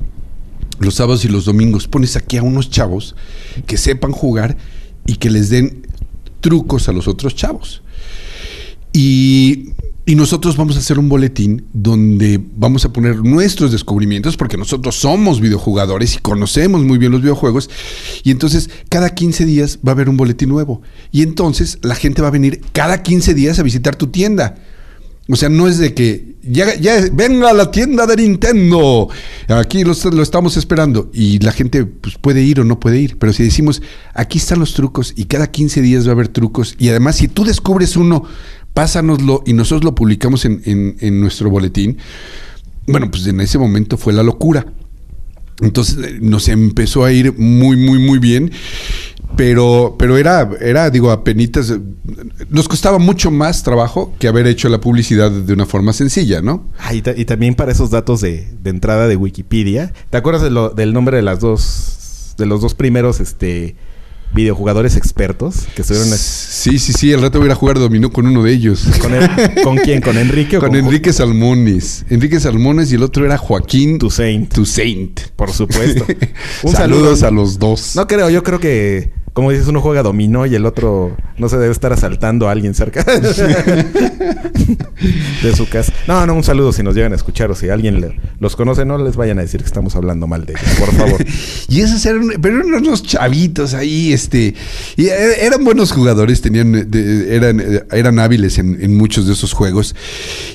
los 0.80 0.96
sábados 0.96 1.26
y 1.26 1.28
los 1.28 1.46
domingos 1.46 1.88
pones 1.88 2.16
aquí 2.16 2.38
a 2.38 2.44
unos 2.44 2.70
chavos 2.70 3.16
que 3.68 3.78
sepan 3.78 4.12
jugar 4.12 4.58
y 5.06 5.16
que 5.16 5.30
les 5.30 5.50
den 5.50 5.88
trucos 6.42 6.90
a 6.90 6.92
los 6.92 7.08
otros 7.08 7.36
chavos. 7.36 7.82
Y, 8.94 9.70
nosotros 10.08 10.58
vamos 10.58 10.76
a 10.76 10.80
hacer 10.80 11.00
un 11.00 11.08
boletín 11.08 11.64
donde 11.72 12.38
vamos 12.58 12.84
a 12.84 12.92
poner 12.92 13.24
nuestros 13.24 13.72
descubrimientos, 13.72 14.36
porque 14.36 14.58
nosotros 14.58 14.96
somos 14.96 15.40
videojugadores 15.40 16.16
y 16.16 16.20
conocemos 16.20 16.84
muy 16.84 16.98
bien 16.98 17.14
los 17.14 17.22
videojuegos. 17.22 17.70
Y 18.24 18.32
entonces 18.32 18.70
cada 18.90 19.12
15 19.12 19.46
días 19.46 19.80
va 19.88 19.92
a 19.92 19.96
haber 19.96 20.10
un 20.10 20.18
boletín 20.18 20.50
nuevo. 20.50 20.82
Y 21.14 21.22
entonces 21.22 21.80
la 21.82 21.96
gente 21.96 22.22
va 22.22 22.28
a 22.28 22.32
venir 22.32 22.60
cada 22.74 23.04
15 23.04 23.34
días 23.34 23.58
a 23.60 23.64
visitar 23.64 23.96
tu 23.96 24.08
tienda. 24.08 24.56
O 25.30 25.38
sea, 25.38 25.48
no 25.48 25.70
es 25.70 25.78
de 25.78 25.94
que 25.94 26.31
ya, 26.44 26.68
venga 27.14 27.50
a 27.50 27.54
la 27.54 27.72
tienda 27.72 28.06
de 28.06 28.18
Nintendo. 28.18 29.10
Aquí 29.48 29.84
lo, 29.84 29.94
lo, 30.12 30.24
estamos 30.24 30.58
esperando. 30.58 31.10
Y 31.14 31.40
la 31.40 31.52
gente 31.52 31.86
pues, 31.86 32.18
puede 32.18 32.42
ir 32.42 32.60
o 32.60 32.64
no 32.64 32.80
puede 32.80 33.00
ir. 33.00 33.18
Pero 33.18 33.34
si 33.34 33.44
decimos, 33.44 33.82
aquí 34.14 34.38
están 34.38 34.60
los 34.60 34.74
trucos 34.74 35.14
y 35.16 35.26
cada 35.26 35.52
15 35.52 35.82
días 35.82 36.06
va 36.06 36.12
a 36.12 36.14
haber 36.14 36.30
trucos. 36.30 36.76
Y 36.80 36.90
además, 36.90 37.18
si 37.18 37.28
tú 37.28 37.44
descubres 37.44 37.96
uno, 37.96 38.24
pásanoslo 38.74 39.44
y 39.46 39.54
nosotros 39.54 39.84
lo 39.84 39.96
publicamos 39.96 40.46
en, 40.46 40.62
en, 40.66 40.98
en 41.00 41.22
nuestro 41.22 41.50
boletín. 41.50 41.98
Bueno, 42.88 43.12
pues 43.12 43.28
en 43.28 43.40
ese 43.42 43.58
momento 43.58 43.98
fue 43.98 44.14
la 44.14 44.24
locura. 44.24 44.66
Entonces 45.62 45.98
eh, 46.04 46.18
nos 46.22 46.48
empezó 46.48 47.06
a 47.06 47.12
ir 47.12 47.38
muy, 47.38 47.78
muy, 47.78 48.00
muy 48.00 48.20
bien. 48.20 48.52
Pero, 49.36 49.96
pero 49.98 50.18
era, 50.18 50.50
era, 50.60 50.90
digo, 50.90 51.12
apenitas. 51.12 51.74
Nos 52.50 52.68
costaba 52.68 53.00
mucho 53.00 53.32
más 53.32 53.64
trabajo 53.64 54.14
que 54.20 54.28
haber 54.28 54.48
hecho 54.48 54.70
la 54.70 54.82
publicidad 54.82 55.32
de 55.32 55.54
una 55.54 55.66
forma 55.66 55.94
sencilla, 55.94 56.42
¿no? 56.42 56.66
Ah, 56.78 56.94
y, 56.94 57.02
también 57.02 57.56
para 57.56 57.72
esos 57.72 57.90
datos 57.90 58.22
de, 58.22 58.48
de, 58.62 58.70
entrada 58.70 59.08
de 59.08 59.16
Wikipedia. 59.16 59.94
¿Te 60.10 60.18
acuerdas 60.18 60.42
de 60.44 60.50
lo, 60.50 60.70
del 60.70 60.94
nombre 60.94 61.18
de 61.18 61.24
las 61.24 61.40
dos, 61.40 62.36
de 62.38 62.46
los 62.46 62.62
dos 62.62 62.76
primeros, 62.76 63.20
este, 63.20 63.76
videojugadores 64.34 64.96
expertos 64.96 65.68
que 65.76 65.82
estuvieron... 65.82 66.10
Sí, 66.10 66.80
sí, 66.80 66.94
sí, 66.94 67.12
el 67.12 67.22
rato 67.22 67.40
voy 67.40 67.50
a 67.50 67.56
jugar 67.56 67.80
dominó 67.80 68.12
con 68.12 68.28
uno 68.28 68.44
de 68.44 68.54
ellos. 68.54 68.86
¿Con, 69.64 69.78
quién? 69.78 70.02
¿Con 70.02 70.18
Enrique 70.18 70.58
o 70.58 70.60
con, 70.60 70.76
Enrique 70.76 71.12
Salmones. 71.12 72.06
Enrique 72.10 72.40
Salmones 72.40 72.92
y 72.92 72.96
el 72.96 73.04
otro 73.04 73.26
era 73.26 73.38
Joaquín 73.38 73.98
Toussaint. 74.00 74.54
Toussaint. 74.54 75.20
Por 75.36 75.52
supuesto. 75.52 76.06
Un 76.64 76.74
Saludos 76.74 77.24
a 77.24 77.32
los 77.32 77.60
dos. 77.60 77.96
No 77.96 78.08
creo, 78.08 78.30
yo 78.30 78.44
creo 78.44 78.60
que 78.60 79.12
como 79.34 79.52
dices, 79.52 79.68
uno 79.68 79.80
juega 79.80 80.04
dominó 80.04 80.46
y 80.46 80.56
el 80.56 80.66
otro 80.66 81.16
no 81.38 81.48
se 81.48 81.58
debe 81.58 81.72
estar 81.72 81.94
asaltando 81.94 82.50
a 82.50 82.52
alguien 82.52 82.74
cerca 82.74 83.02
de 83.04 83.34
su 85.56 85.70
casa. 85.70 85.94
No, 86.06 86.26
no, 86.26 86.34
un 86.34 86.44
saludo 86.44 86.74
si 86.74 86.84
nos 86.84 86.96
llegan 86.96 87.14
a 87.14 87.16
escuchar 87.16 87.50
o 87.50 87.56
si 87.56 87.70
alguien 87.70 88.20
los 88.40 88.58
conoce, 88.58 88.84
no 88.84 88.98
les 88.98 89.16
vayan 89.16 89.40
a 89.40 89.42
decir 89.42 89.62
que 89.62 89.68
estamos 89.68 89.96
hablando 89.96 90.28
mal 90.28 90.46
de 90.46 90.54
ellos, 90.54 90.76
por 90.78 90.94
favor. 90.94 91.26
y 91.70 91.80
esos 91.80 92.06
eran, 92.06 92.30
pero 92.42 92.60
eran 92.60 92.74
unos 92.74 93.04
chavitos 93.04 93.74
ahí, 93.74 94.12
este, 94.12 94.54
y 94.98 95.06
e, 95.06 95.46
eran 95.46 95.64
buenos 95.64 95.94
jugadores, 95.94 96.42
tenían, 96.42 96.90
eran, 96.94 97.86
eran 97.92 98.20
hábiles 98.20 98.58
en, 98.58 98.98
muchos 98.98 99.28
de 99.28 99.34
esos 99.34 99.54
juegos. 99.54 99.96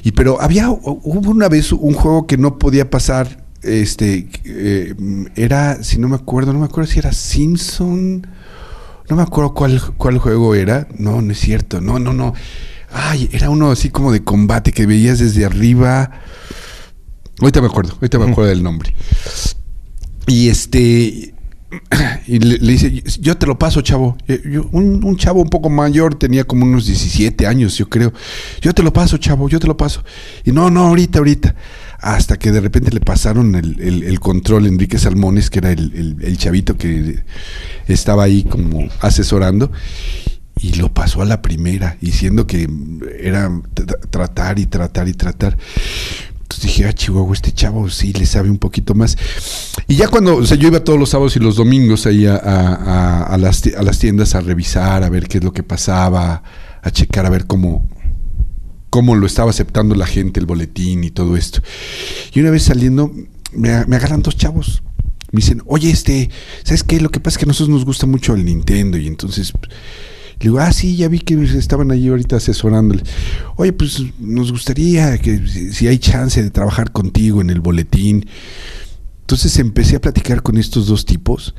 Y 0.03 0.13
pero 0.13 0.41
había, 0.41 0.69
hubo 0.69 1.31
una 1.31 1.49
vez 1.49 1.73
un 1.73 1.95
juego 1.95 2.27
que 2.27 2.37
no 2.37 2.59
podía 2.59 2.91
pasar, 2.91 3.47
este, 3.63 4.29
eh, 4.45 4.95
era, 5.35 5.83
si 5.83 5.99
no 5.99 6.09
me 6.09 6.17
acuerdo, 6.17 6.53
no 6.53 6.59
me 6.59 6.67
acuerdo 6.67 6.91
si 6.91 6.99
era 6.99 7.13
Simpson 7.13 8.27
no 9.09 9.17
me 9.17 9.23
acuerdo 9.23 9.55
cuál, 9.55 9.81
cuál 9.97 10.19
juego 10.19 10.55
era. 10.55 10.89
No, 10.99 11.23
no 11.23 11.33
es 11.33 11.39
cierto. 11.39 11.81
No, 11.81 11.99
no, 11.99 12.13
no. 12.13 12.35
Ay, 12.93 13.29
era 13.33 13.51
uno 13.51 13.71
así 13.71 13.91
como 13.91 14.13
de 14.13 14.23
combate 14.25 14.73
que 14.73 14.87
veías 14.87 15.19
desde 15.19 15.45
arriba. 15.45 16.11
Ahorita 17.41 17.61
me 17.61 17.67
acuerdo, 17.67 17.93
ahorita 17.95 18.19
me 18.19 18.31
acuerdo 18.31 18.51
del 18.51 18.63
nombre. 18.63 18.95
Y 20.27 20.49
este. 20.49 21.35
Y 22.29 22.41
le, 22.41 22.59
dice, 22.59 23.05
yo 23.21 23.37
te 23.37 23.47
lo 23.47 23.57
paso, 23.57 23.83
chavo. 23.83 24.17
un, 24.73 25.05
un, 25.05 25.17
chavo 25.17 25.41
un 25.41 25.49
poco 25.49 25.71
mayor, 25.71 26.17
tenía 26.17 26.43
como 26.43 26.65
unos 26.65 26.87
17 26.87 27.47
años, 27.47 27.77
yo 27.77 27.89
creo. 27.89 28.13
Yo 28.61 28.75
te 28.75 28.83
lo 28.83 28.93
paso, 28.93 29.17
chavo, 29.17 29.49
yo 29.49 29.61
te 29.61 29.69
lo 29.69 29.77
paso. 29.77 30.03
Y 30.45 30.51
no, 30.51 30.69
no, 30.69 30.89
ahorita, 30.89 31.19
ahorita 31.19 31.55
hasta 32.07 32.39
que 32.39 32.53
de 32.53 32.61
repente 32.61 32.93
le 32.93 33.01
pasaron 33.01 33.57
el, 33.57 34.21
control 34.21 34.67
a 34.67 34.69
Enrique 34.69 34.97
Salmones, 34.97 35.51
que 35.51 35.59
era 35.59 35.73
el, 35.73 36.39
chavito 36.39 36.77
que 36.77 37.25
estaba 37.89 38.23
ahí 38.23 38.45
como 38.45 38.89
asesorando, 39.01 39.73
y 40.61 40.75
lo 40.75 40.95
pasó 40.95 41.23
a 41.23 41.25
la 41.25 41.43
primera, 41.43 41.97
diciendo 42.01 42.47
que 42.47 42.71
era 43.19 43.51
tratar 44.11 44.61
y 44.61 44.67
tratar 44.67 45.09
y 45.09 45.15
tratar. 45.15 45.59
Entonces 46.43 46.65
dije, 46.65 46.85
ah, 46.87 46.93
Chihuahua, 46.93 47.35
este 47.35 47.51
chavo 47.51 47.91
sí 47.91 48.13
le 48.13 48.25
sabe 48.25 48.51
un 48.51 48.59
poquito 48.59 48.95
más. 48.95 49.19
Y 49.89 49.97
ya 49.97 50.07
cuando, 50.07 50.37
o 50.37 50.47
sea, 50.47 50.57
yo 50.57 50.69
iba 50.69 50.85
todos 50.85 51.01
los 51.01 51.11
sábados 51.11 51.35
y 51.35 51.41
los 51.41 51.57
domingos 51.57 52.07
ahí 52.07 52.25
a, 52.25 52.37
a, 52.37 53.37
las, 53.37 53.65
a 53.77 53.83
las 53.83 53.99
tiendas 53.99 54.37
a 54.37 54.41
revisar, 54.41 55.03
a 55.03 55.09
ver 55.09 55.27
qué 55.27 55.39
es 55.39 55.45
lo 55.45 55.53
que 55.53 55.65
pasaba, 55.65 56.45
a 56.83 56.91
checar, 56.93 57.27
a 57.27 57.31
ver 57.31 57.47
cómo, 57.47 57.89
cómo 58.97 59.15
lo 59.15 59.27
estaba 59.27 59.51
aceptando 59.51 59.95
la 59.95 60.07
gente, 60.07 60.41
el 60.41 60.47
boletín 60.47 61.05
y 61.05 61.11
todo 61.11 61.37
esto. 61.37 61.61
Y 62.33 62.41
una 62.41 62.49
vez 62.49 62.63
saliendo, 62.63 63.13
me, 63.53 63.69
agarran 63.69 64.23
dos 64.23 64.39
chavos. 64.39 64.83
Me 65.33 65.41
dicen, 65.43 65.61
oye, 65.67 65.91
este, 65.91 66.31
¿sabes 66.63 66.83
qué? 66.83 66.99
Lo 66.99 67.11
que 67.11 67.21
pasa 67.21 67.35
es 67.35 67.39
que 67.39 67.45
a 67.45 67.49
nosotros 67.49 67.69
nos 67.69 67.85
gusta 67.85 68.07
mucho 68.07 68.33
el 68.33 68.47
Nintendo. 68.47 68.97
Y 68.97 69.07
entonces 69.07 69.53
le 69.53 70.45
digo, 70.45 70.61
ah, 70.61 70.73
sí, 70.73 70.97
ya 70.97 71.09
vi 71.09 71.19
que 71.19 71.35
estaban 71.59 71.91
allí 71.91 72.09
ahorita 72.09 72.37
asesorándole. 72.37 73.03
Oye, 73.57 73.75
pues 73.75 74.03
nos 74.19 74.51
gustaría 74.51 75.19
que 75.19 75.47
si 75.47 75.87
hay 75.89 75.99
chance 75.99 76.43
de 76.43 76.49
trabajar 76.51 76.91
contigo 76.91 77.43
en 77.43 77.51
el 77.51 77.61
boletín. 77.61 78.25
Entonces 79.21 79.59
empecé 79.59 79.97
a 79.97 80.01
platicar 80.01 80.43
con 80.43 80.57
estos 80.57 80.87
dos 80.87 81.05
tipos 81.05 81.55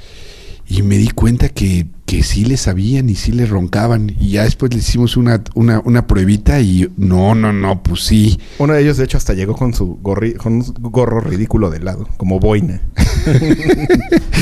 y 0.70 0.84
me 0.84 0.98
di 0.98 1.08
cuenta 1.10 1.48
que, 1.48 1.88
que 2.06 2.24
sí 2.24 2.44
le 2.44 2.58
sabían 2.58 3.10
y 3.10 3.16
sí 3.16 3.32
le 3.32 3.46
roncaban. 3.46 4.14
Y 4.20 4.32
ya 4.32 4.44
después 4.44 4.74
le 4.74 4.80
hicimos 4.80 5.16
una, 5.16 5.42
una, 5.56 5.80
una 5.80 6.08
pruebita 6.08 6.60
y 6.60 6.92
no, 6.98 7.36
no, 7.36 7.54
no, 7.54 7.82
pues 7.82 8.04
sí. 8.04 8.38
Uno 8.58 8.74
de 8.74 8.82
ellos, 8.82 8.98
de 8.98 9.06
hecho, 9.06 9.18
hasta 9.18 9.34
llegó 9.34 9.56
con 9.56 9.74
su 9.74 9.98
gorri, 10.02 10.34
con 10.34 10.54
un 10.54 10.74
gorro 10.80 11.22
ridículo 11.22 11.70
de 11.70 11.80
lado, 11.80 12.08
como 12.18 12.40
boina. 12.40 12.82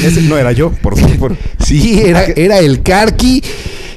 Ese 0.04 0.22
no 0.24 0.38
era 0.38 0.52
yo, 0.52 0.72
por 0.72 0.98
favor. 0.98 1.36
Sí, 1.60 2.00
era, 2.00 2.26
era 2.26 2.60
el 2.60 2.84
Carqui 2.84 3.42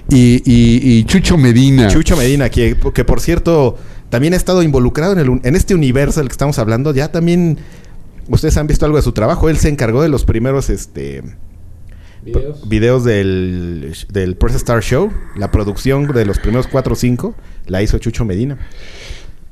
y, 0.08 0.42
y, 0.44 1.04
Chucho 1.04 1.36
Medina. 1.36 1.88
Chucho 1.88 2.16
Medina, 2.16 2.48
que, 2.48 2.76
que 2.94 3.04
por 3.04 3.20
cierto, 3.20 3.76
también 4.08 4.32
ha 4.32 4.36
estado 4.36 4.62
involucrado 4.62 5.12
en, 5.12 5.18
el, 5.18 5.40
en 5.42 5.56
este 5.56 5.74
universo 5.74 6.20
del 6.20 6.28
que 6.28 6.32
estamos 6.32 6.58
hablando. 6.58 6.94
Ya 6.94 7.12
también, 7.12 7.58
ustedes 8.28 8.56
han 8.56 8.66
visto 8.66 8.86
algo 8.86 8.96
de 8.96 9.02
su 9.02 9.12
trabajo. 9.12 9.50
Él 9.50 9.58
se 9.58 9.68
encargó 9.68 10.00
de 10.00 10.08
los 10.08 10.24
primeros, 10.24 10.70
este 10.70 11.22
videos, 12.22 13.04
del, 13.04 13.94
del 14.10 14.36
Press 14.36 14.56
Star 14.56 14.82
Show. 14.82 15.10
La 15.36 15.50
producción 15.50 16.08
de 16.08 16.24
los 16.24 16.38
primeros 16.38 16.66
4 16.66 16.92
o 16.92 16.96
5 16.96 17.34
la 17.66 17.82
hizo 17.82 17.98
Chucho 17.98 18.24
Medina. 18.24 18.58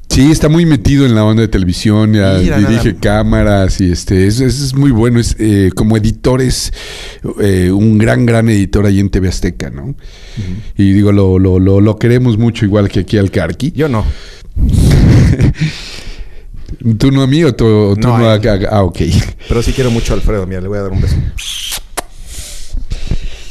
Sí, 0.08 0.30
está 0.30 0.48
muy 0.48 0.64
metido 0.64 1.04
en 1.04 1.14
la 1.14 1.24
onda 1.24 1.42
de 1.42 1.48
televisión, 1.48 2.14
ya 2.14 2.38
dirige 2.38 2.96
cámaras 2.96 3.80
y 3.80 3.90
este, 3.90 4.26
es, 4.26 4.40
es, 4.40 4.74
muy 4.74 4.90
bueno, 4.90 5.20
es 5.20 5.36
eh, 5.38 5.70
como 5.74 5.96
editor 5.96 6.40
es 6.40 6.72
eh, 7.42 7.70
un 7.70 7.98
gran, 7.98 8.24
gran 8.24 8.48
editor 8.48 8.86
ahí 8.86 9.00
en 9.00 9.10
TV 9.10 9.28
Azteca, 9.28 9.68
¿no? 9.68 9.94
Y 10.78 10.92
digo, 10.92 11.12
lo, 11.12 11.38
lo, 11.38 11.58
lo, 11.58 11.98
queremos 11.98 12.38
mucho 12.38 12.64
igual 12.64 12.88
que 12.88 13.00
aquí 13.00 13.18
al 13.18 13.30
Carqui. 13.30 13.72
Yo 13.72 13.88
no. 13.88 14.06
¿Tú 16.98 17.10
no 17.10 17.22
a 17.22 17.26
mí 17.26 17.42
o 17.44 17.54
tú, 17.54 17.94
no, 17.98 18.16
a, 18.16 18.40
Ah, 18.70 18.84
ok. 18.84 18.98
Pero 19.48 19.62
sí 19.62 19.72
quiero 19.72 19.90
mucho 19.90 20.14
a 20.14 20.16
Alfredo, 20.16 20.46
mira, 20.46 20.60
le 20.60 20.68
voy 20.68 20.78
a 20.78 20.82
dar 20.82 20.92
un 20.92 21.00
beso. 21.00 21.16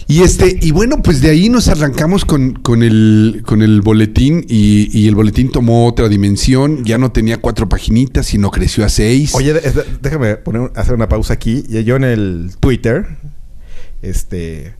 Y 0.07 0.21
este, 0.21 0.59
y 0.61 0.71
bueno, 0.71 1.01
pues 1.01 1.21
de 1.21 1.31
ahí 1.31 1.49
nos 1.49 1.67
arrancamos 1.67 2.25
con, 2.25 2.53
con, 2.53 2.83
el, 2.83 3.41
con 3.43 3.63
el 3.63 3.81
boletín 3.81 4.45
y, 4.47 5.07
el 5.07 5.15
boletín 5.15 5.51
tomó 5.51 5.87
otra 5.87 6.07
dimensión, 6.09 6.83
ya 6.85 6.99
no 6.99 7.11
tenía 7.11 7.41
cuatro 7.41 7.67
paginitas, 7.67 8.27
sino 8.27 8.51
creció 8.51 8.85
a 8.85 8.89
seis. 8.89 9.33
Oye, 9.33 9.53
déjame 10.01 10.35
poner, 10.37 10.71
hacer 10.75 10.93
una 10.93 11.09
pausa 11.09 11.33
aquí. 11.33 11.63
Yo 11.83 11.95
en 11.95 12.03
el 12.03 12.51
Twitter, 12.59 13.17
este, 14.03 14.75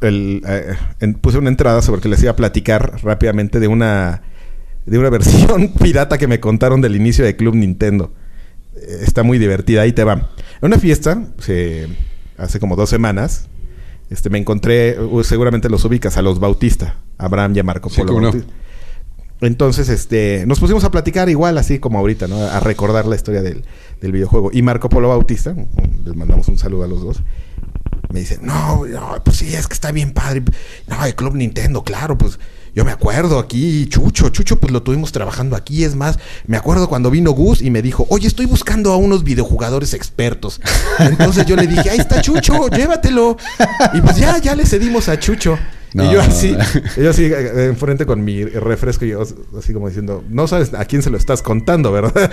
eh, 0.00 0.76
puse 1.20 1.36
una 1.36 1.50
entrada 1.50 1.82
sobre 1.82 2.00
que 2.00 2.08
les 2.08 2.22
iba 2.22 2.32
a 2.32 2.36
platicar 2.36 2.98
rápidamente 3.02 3.60
de 3.60 3.68
una, 3.68 4.22
de 4.86 4.98
una 4.98 5.10
versión 5.10 5.68
pirata 5.74 6.16
que 6.16 6.28
me 6.28 6.40
contaron 6.40 6.80
del 6.80 6.96
inicio 6.96 7.26
de 7.26 7.36
Club 7.36 7.56
Nintendo. 7.56 8.14
Está 9.02 9.22
muy 9.22 9.36
divertida, 9.36 9.82
ahí 9.82 9.92
te 9.92 10.02
va. 10.02 10.14
En 10.14 10.68
una 10.68 10.78
fiesta, 10.78 11.28
hace 12.38 12.58
como 12.58 12.74
dos 12.74 12.88
semanas, 12.88 13.50
este, 14.12 14.28
me 14.28 14.36
encontré, 14.36 14.96
seguramente 15.24 15.70
los 15.70 15.84
ubicas, 15.86 16.18
a 16.18 16.22
los 16.22 16.38
Bautista, 16.38 16.96
Abraham 17.16 17.56
y 17.56 17.60
a 17.60 17.62
Marco 17.62 17.88
Polo. 17.88 18.30
Entonces, 19.40 19.88
este, 19.88 20.44
nos 20.46 20.60
pusimos 20.60 20.84
a 20.84 20.90
platicar 20.90 21.30
igual, 21.30 21.56
así 21.56 21.78
como 21.78 21.98
ahorita, 21.98 22.28
¿no? 22.28 22.36
A 22.36 22.60
recordar 22.60 23.06
la 23.06 23.16
historia 23.16 23.40
del, 23.40 23.64
videojuego. 24.02 24.50
Y 24.52 24.60
Marco 24.60 24.90
Polo 24.90 25.08
Bautista, 25.08 25.54
les 26.04 26.14
mandamos 26.14 26.46
un 26.48 26.58
saludo 26.58 26.84
a 26.84 26.88
los 26.88 27.02
dos, 27.02 27.22
me 28.12 28.20
dice, 28.20 28.38
no, 28.42 28.84
no, 28.84 29.22
pues 29.24 29.38
sí, 29.38 29.54
es 29.54 29.66
que 29.66 29.72
está 29.72 29.90
bien 29.92 30.12
padre. 30.12 30.42
No, 30.86 31.02
el 31.06 31.14
Club 31.14 31.34
Nintendo, 31.34 31.82
claro, 31.82 32.18
pues 32.18 32.38
yo 32.74 32.84
me 32.84 32.90
acuerdo 32.90 33.38
aquí, 33.38 33.86
Chucho, 33.86 34.30
Chucho, 34.30 34.58
pues 34.58 34.72
lo 34.72 34.82
tuvimos 34.82 35.12
trabajando 35.12 35.56
aquí. 35.56 35.84
Es 35.84 35.94
más, 35.94 36.18
me 36.46 36.56
acuerdo 36.56 36.88
cuando 36.88 37.10
vino 37.10 37.32
Gus 37.32 37.60
y 37.60 37.70
me 37.70 37.82
dijo, 37.82 38.06
oye, 38.08 38.26
estoy 38.26 38.46
buscando 38.46 38.92
a 38.92 38.96
unos 38.96 39.24
videojugadores 39.24 39.92
expertos. 39.92 40.60
Entonces 40.98 41.44
yo 41.46 41.56
le 41.56 41.66
dije, 41.66 41.90
ahí 41.90 41.98
está 41.98 42.22
Chucho, 42.22 42.68
llévatelo. 42.68 43.36
Y 43.92 44.00
pues 44.00 44.16
ya, 44.16 44.38
ya 44.38 44.54
le 44.54 44.64
cedimos 44.64 45.08
a 45.08 45.18
Chucho. 45.18 45.58
Y 45.94 46.12
yo 46.12 46.20
así, 46.20 46.56
yo 46.96 47.10
así 47.10 47.24
eh, 47.24 47.66
enfrente 47.66 48.06
con 48.06 48.24
mi 48.24 48.44
refresco 48.44 49.04
y 49.04 49.10
yo 49.10 49.22
así 49.58 49.72
como 49.72 49.88
diciendo, 49.88 50.24
no 50.28 50.46
sabes 50.46 50.72
a 50.74 50.84
quién 50.84 51.02
se 51.02 51.10
lo 51.10 51.16
estás 51.16 51.42
contando, 51.42 51.92
¿verdad? 51.92 52.30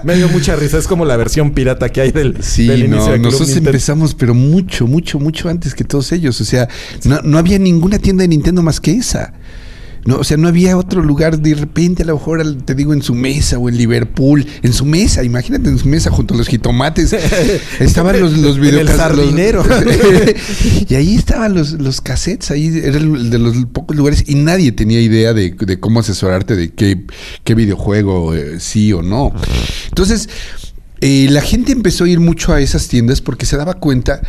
Me 0.04 0.14
dio 0.14 0.28
mucha 0.28 0.54
risa, 0.54 0.78
es 0.78 0.86
como 0.86 1.04
la 1.04 1.16
versión 1.16 1.50
pirata 1.52 1.88
que 1.88 2.00
hay 2.00 2.12
del, 2.12 2.42
sí, 2.42 2.70
inicio 2.70 3.16
no, 3.16 3.24
nosotros 3.24 3.56
empezamos 3.56 4.14
pero 4.14 4.34
mucho, 4.34 4.86
mucho, 4.86 5.18
mucho 5.18 5.48
antes 5.48 5.74
que 5.74 5.84
todos 5.84 6.12
ellos, 6.12 6.40
o 6.40 6.44
sea, 6.44 6.68
no, 7.04 7.20
no 7.22 7.38
había 7.38 7.58
ninguna 7.58 7.98
tienda 7.98 8.22
de 8.22 8.28
Nintendo 8.28 8.62
más 8.62 8.80
que 8.80 8.92
esa. 8.92 9.34
No, 10.08 10.20
o 10.20 10.24
sea, 10.24 10.38
no 10.38 10.48
había 10.48 10.78
otro 10.78 11.02
lugar. 11.02 11.38
De 11.38 11.54
repente, 11.54 12.02
a 12.02 12.06
lo 12.06 12.14
mejor, 12.14 12.42
te 12.64 12.74
digo, 12.74 12.94
en 12.94 13.02
su 13.02 13.14
mesa 13.14 13.58
o 13.58 13.68
en 13.68 13.76
Liverpool, 13.76 14.46
en 14.62 14.72
su 14.72 14.86
mesa, 14.86 15.22
imagínate 15.22 15.68
en 15.68 15.78
su 15.78 15.86
mesa 15.86 16.10
junto 16.10 16.32
a 16.32 16.38
los 16.38 16.48
jitomates. 16.48 17.12
estaban 17.78 18.18
los, 18.18 18.32
los 18.38 18.58
y 20.88 20.94
ahí 20.94 21.14
estaban 21.14 21.52
los, 21.52 21.72
los 21.72 22.00
cassettes, 22.00 22.50
ahí 22.50 22.80
era 22.82 22.96
el 22.96 23.28
de 23.28 23.38
los 23.38 23.54
pocos 23.66 23.98
lugares 23.98 24.24
y 24.26 24.36
nadie 24.36 24.72
tenía 24.72 24.98
idea 24.98 25.34
de, 25.34 25.54
cómo 25.78 26.00
asesorarte 26.00 26.56
de 26.56 26.70
qué, 26.70 27.04
qué 27.44 27.54
videojuego 27.54 28.34
eh, 28.34 28.60
sí 28.60 28.94
o 28.94 29.02
no. 29.02 29.34
Entonces, 29.88 30.30
eh, 31.02 31.26
la 31.28 31.42
gente 31.42 31.72
empezó 31.72 32.04
a 32.04 32.08
ir 32.08 32.18
mucho 32.18 32.54
a 32.54 32.62
esas 32.62 32.88
tiendas 32.88 33.20
porque 33.20 33.44
se 33.44 33.58
daba 33.58 33.74
cuenta 33.74 34.22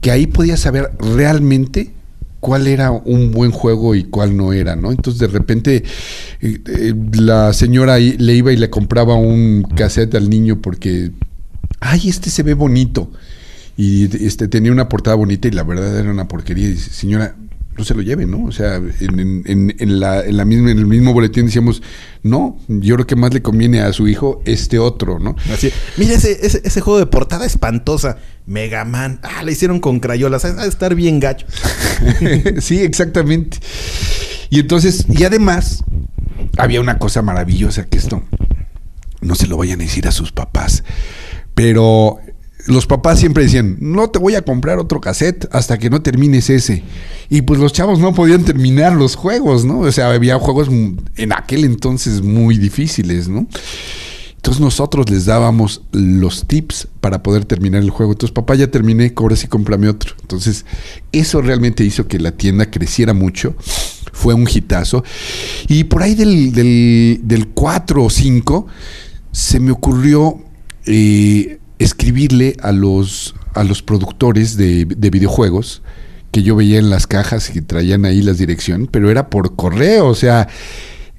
que 0.00 0.10
ahí 0.10 0.26
podía 0.26 0.56
saber 0.56 0.90
realmente 0.98 1.92
cuál 2.40 2.66
era 2.66 2.90
un 2.90 3.30
buen 3.30 3.50
juego 3.50 3.94
y 3.94 4.04
cuál 4.04 4.36
no 4.36 4.52
era, 4.52 4.74
¿no? 4.74 4.90
Entonces 4.90 5.20
de 5.20 5.28
repente 5.28 5.84
eh, 6.40 6.58
eh, 6.66 6.94
la 7.12 7.52
señora 7.52 7.98
le 7.98 8.34
iba 8.34 8.52
y 8.52 8.56
le 8.56 8.70
compraba 8.70 9.14
un 9.14 9.62
cassette 9.76 10.14
al 10.14 10.28
niño 10.30 10.60
porque, 10.60 11.12
ay, 11.80 12.08
este 12.08 12.30
se 12.30 12.42
ve 12.42 12.54
bonito. 12.54 13.10
Y 13.76 14.04
este 14.26 14.48
tenía 14.48 14.72
una 14.72 14.88
portada 14.88 15.16
bonita 15.16 15.48
y 15.48 15.52
la 15.52 15.62
verdad 15.62 15.98
era 15.98 16.10
una 16.10 16.28
porquería. 16.28 16.66
Y 16.66 16.72
dice, 16.72 16.90
señora, 16.90 17.36
no 17.80 17.84
se 17.84 17.94
lo 17.94 18.02
lleve, 18.02 18.26
¿no? 18.26 18.44
O 18.44 18.52
sea, 18.52 18.76
en, 18.76 19.42
en, 19.46 19.74
en, 19.78 20.00
la, 20.00 20.24
en, 20.24 20.36
la 20.36 20.44
misma, 20.44 20.70
en 20.70 20.78
el 20.78 20.86
mismo 20.86 21.12
boletín 21.12 21.46
decíamos, 21.46 21.82
no, 22.22 22.58
yo 22.68 22.94
creo 22.94 23.06
que 23.06 23.16
más 23.16 23.34
le 23.34 23.42
conviene 23.42 23.80
a 23.80 23.92
su 23.92 24.06
hijo 24.06 24.42
este 24.44 24.78
otro, 24.78 25.18
¿no? 25.18 25.34
Así, 25.52 25.72
mira 25.96 26.14
ese, 26.14 26.46
ese, 26.46 26.60
ese 26.62 26.80
juego 26.80 26.98
de 26.98 27.06
portada 27.06 27.46
espantosa, 27.46 28.18
Mega 28.46 28.84
Man, 28.84 29.20
ah, 29.22 29.42
le 29.42 29.52
hicieron 29.52 29.80
con 29.80 30.00
crayolas, 30.00 30.44
a 30.44 30.66
estar 30.66 30.94
bien 30.94 31.20
gacho. 31.20 31.46
sí, 32.60 32.80
exactamente. 32.80 33.58
Y 34.50 34.60
entonces, 34.60 35.06
y 35.08 35.24
además, 35.24 35.84
había 36.58 36.80
una 36.80 36.98
cosa 36.98 37.22
maravillosa 37.22 37.86
que 37.86 37.98
esto 37.98 38.22
no 39.20 39.34
se 39.34 39.46
lo 39.46 39.56
vayan 39.56 39.80
a 39.80 39.84
decir 39.84 40.06
a 40.06 40.12
sus 40.12 40.32
papás, 40.32 40.84
pero 41.54 42.20
los 42.66 42.86
papás 42.86 43.18
siempre 43.18 43.44
decían, 43.44 43.76
no 43.80 44.10
te 44.10 44.18
voy 44.18 44.34
a 44.34 44.42
comprar 44.42 44.78
otro 44.78 45.00
cassette 45.00 45.48
hasta 45.52 45.78
que 45.78 45.90
no 45.90 46.02
termines 46.02 46.50
ese. 46.50 46.82
Y 47.28 47.42
pues 47.42 47.60
los 47.60 47.72
chavos 47.72 47.98
no 47.98 48.14
podían 48.14 48.44
terminar 48.44 48.94
los 48.94 49.16
juegos, 49.16 49.64
¿no? 49.64 49.80
O 49.80 49.92
sea, 49.92 50.10
había 50.10 50.38
juegos 50.38 50.68
en 50.68 51.32
aquel 51.32 51.64
entonces 51.64 52.22
muy 52.22 52.58
difíciles, 52.58 53.28
¿no? 53.28 53.46
Entonces 54.40 54.62
nosotros 54.62 55.10
les 55.10 55.26
dábamos 55.26 55.82
los 55.92 56.46
tips 56.46 56.88
para 57.02 57.22
poder 57.22 57.44
terminar 57.44 57.82
el 57.82 57.90
juego. 57.90 58.12
Entonces, 58.12 58.32
papá, 58.32 58.54
ya 58.54 58.70
terminé, 58.70 59.12
ahora 59.14 59.36
sí 59.36 59.46
cómprame 59.48 59.86
otro. 59.86 60.14
Entonces, 60.22 60.64
eso 61.12 61.42
realmente 61.42 61.84
hizo 61.84 62.08
que 62.08 62.18
la 62.18 62.32
tienda 62.32 62.70
creciera 62.70 63.12
mucho. 63.12 63.54
Fue 64.14 64.32
un 64.32 64.48
hitazo. 64.48 65.04
Y 65.68 65.84
por 65.84 66.02
ahí 66.02 66.14
del, 66.14 66.54
del, 66.54 67.48
4 67.48 68.02
o 68.02 68.08
5, 68.08 68.66
se 69.30 69.60
me 69.60 69.72
ocurrió 69.72 70.42
eh, 70.86 71.59
escribirle 71.80 72.56
a 72.62 72.70
los, 72.72 73.34
a 73.54 73.64
los 73.64 73.82
productores 73.82 74.56
de, 74.56 74.84
videojuegos 74.84 75.82
que 76.30 76.42
yo 76.42 76.54
veía 76.54 76.78
en 76.78 76.90
las 76.90 77.08
cajas 77.08 77.56
y 77.56 77.62
traían 77.62 78.04
ahí 78.04 78.22
las 78.22 78.38
direcciones, 78.38 78.88
pero 78.92 79.10
era 79.10 79.30
por 79.30 79.56
correo, 79.56 80.06
o 80.06 80.14
sea, 80.14 80.46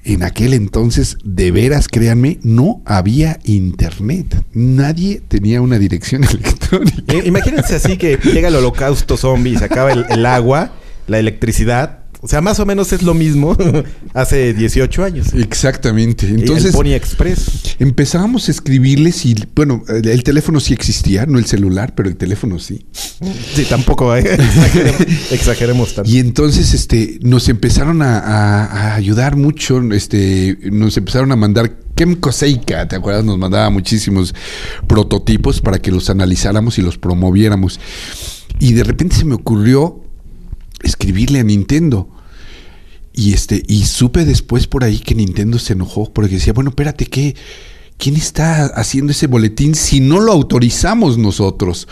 en 0.04 0.22
aquel 0.22 0.54
entonces, 0.54 1.18
de 1.22 1.50
veras, 1.50 1.88
créanme, 1.88 2.38
no 2.42 2.80
había 2.86 3.38
internet. 3.44 4.42
Nadie 4.52 5.20
tenía 5.28 5.60
una 5.60 5.78
dirección 5.78 6.24
electrónica. 6.30 7.14
Imagínense 7.24 7.76
así 7.76 7.98
que 7.98 8.16
llega 8.16 8.48
el 8.48 8.56
holocausto 8.56 9.16
zombie 9.16 9.58
se 9.58 9.64
acaba 9.64 9.92
el 9.92 10.26
agua, 10.26 10.72
la 11.06 11.18
electricidad 11.18 12.01
o 12.24 12.28
sea, 12.28 12.40
más 12.40 12.60
o 12.60 12.66
menos 12.66 12.92
es 12.92 13.02
lo 13.02 13.14
mismo 13.14 13.56
hace 14.14 14.54
18 14.54 15.02
años. 15.02 15.34
Exactamente. 15.34 16.28
Entonces, 16.28 16.66
el 16.66 16.72
Pony 16.72 16.94
Express. 16.94 17.74
Empezábamos 17.80 18.46
a 18.46 18.52
escribirles 18.52 19.26
y, 19.26 19.34
bueno, 19.56 19.82
el 19.88 20.22
teléfono 20.22 20.60
sí 20.60 20.72
existía, 20.72 21.26
no 21.26 21.40
el 21.40 21.46
celular, 21.46 21.96
pero 21.96 22.08
el 22.08 22.14
teléfono 22.14 22.60
sí. 22.60 22.86
Sí, 22.92 23.64
tampoco 23.64 24.16
¿eh? 24.16 24.38
exageremos, 25.32 25.96
tanto. 25.96 26.08
Y 26.08 26.20
entonces 26.20 26.74
este, 26.74 27.18
nos 27.22 27.48
empezaron 27.48 28.02
a, 28.02 28.94
ayudar 28.94 29.34
mucho, 29.34 29.82
este, 29.90 30.56
nos 30.70 30.96
empezaron 30.96 31.32
a 31.32 31.36
mandar 31.36 31.76
Kemco 31.96 32.30
Seika, 32.30 32.86
¿te 32.86 32.94
acuerdas? 32.94 33.24
Nos 33.24 33.36
mandaba 33.36 33.68
muchísimos 33.70 34.32
prototipos 34.86 35.60
para 35.60 35.80
que 35.80 35.90
los 35.90 36.08
analizáramos 36.08 36.78
y 36.78 36.82
los 36.82 36.98
promoviéramos. 36.98 37.80
Y 38.60 38.74
de 38.74 38.84
repente 38.84 39.16
se 39.16 39.24
me 39.24 39.34
ocurrió 39.34 40.01
escribirle 40.82 41.40
a 41.40 41.44
Nintendo. 41.44 42.08
Y 43.12 43.34
este, 43.34 43.62
y 43.66 43.84
supe 43.84 44.24
después 44.24 44.66
por 44.66 44.84
ahí 44.84 44.98
que 44.98 45.14
Nintendo 45.14 45.58
se 45.58 45.74
enojó 45.74 46.12
porque 46.12 46.36
decía, 46.36 46.52
bueno, 46.52 46.70
espérate, 46.70 47.06
¿qué? 47.06 47.36
¿Quién 47.98 48.16
está 48.16 48.66
haciendo 48.66 49.12
ese 49.12 49.26
boletín 49.26 49.74
si 49.74 50.00
no 50.00 50.20
lo 50.20 50.32
autorizamos 50.32 51.18
nosotros? 51.18 51.86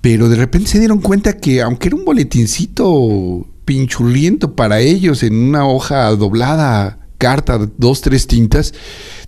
Pero 0.00 0.28
de 0.28 0.36
repente 0.36 0.70
se 0.70 0.80
dieron 0.80 1.00
cuenta 1.00 1.36
que 1.36 1.62
aunque 1.62 1.88
era 1.88 1.96
un 1.96 2.04
boletincito 2.04 3.46
pinchurriento 3.64 4.56
para 4.56 4.80
ellos 4.80 5.22
en 5.22 5.34
una 5.34 5.66
hoja 5.66 6.10
doblada, 6.10 6.98
carta, 7.18 7.70
dos, 7.78 8.00
tres 8.00 8.26
tintas, 8.26 8.74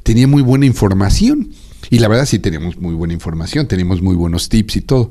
tenía 0.03 0.27
muy 0.27 0.42
buena 0.42 0.66
información. 0.66 1.51
Y 1.90 1.99
la 1.99 2.09
verdad 2.09 2.27
sí 2.27 2.38
teníamos 2.38 2.79
muy 2.79 2.94
buena 2.94 3.14
información, 3.14 3.66
teníamos 3.66 4.03
muy 4.03 4.16
buenos 4.16 4.49
tips 4.49 4.77
y 4.77 4.81
todo. 4.81 5.11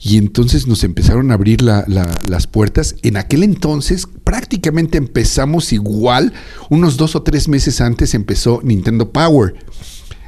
Y 0.00 0.16
entonces 0.16 0.66
nos 0.66 0.84
empezaron 0.84 1.30
a 1.30 1.34
abrir 1.34 1.62
las 1.62 2.46
puertas. 2.46 2.96
En 3.02 3.16
aquel 3.16 3.42
entonces 3.42 4.06
prácticamente 4.24 4.98
empezamos 4.98 5.72
igual. 5.72 6.32
Unos 6.70 6.96
dos 6.96 7.16
o 7.16 7.22
tres 7.22 7.48
meses 7.48 7.80
antes 7.80 8.14
empezó 8.14 8.60
Nintendo 8.62 9.12
Power. 9.12 9.54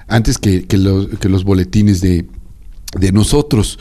Antes 0.08 0.38
que, 0.38 0.66
los, 0.72 1.44
boletines 1.44 2.00
de, 2.00 2.26
nosotros. 3.12 3.78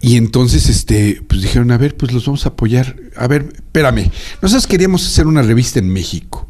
Y 0.00 0.16
entonces, 0.16 0.68
este, 0.68 1.22
pues 1.28 1.42
dijeron, 1.42 1.70
a 1.70 1.78
ver, 1.78 1.96
pues 1.96 2.12
los 2.12 2.26
vamos 2.26 2.44
a 2.44 2.50
apoyar. 2.50 2.96
A 3.16 3.28
ver, 3.28 3.52
espérame. 3.54 4.10
Nosotros 4.42 4.66
queríamos 4.66 5.06
hacer 5.06 5.28
una 5.28 5.42
revista 5.42 5.78
en 5.78 5.88
México. 5.88 6.48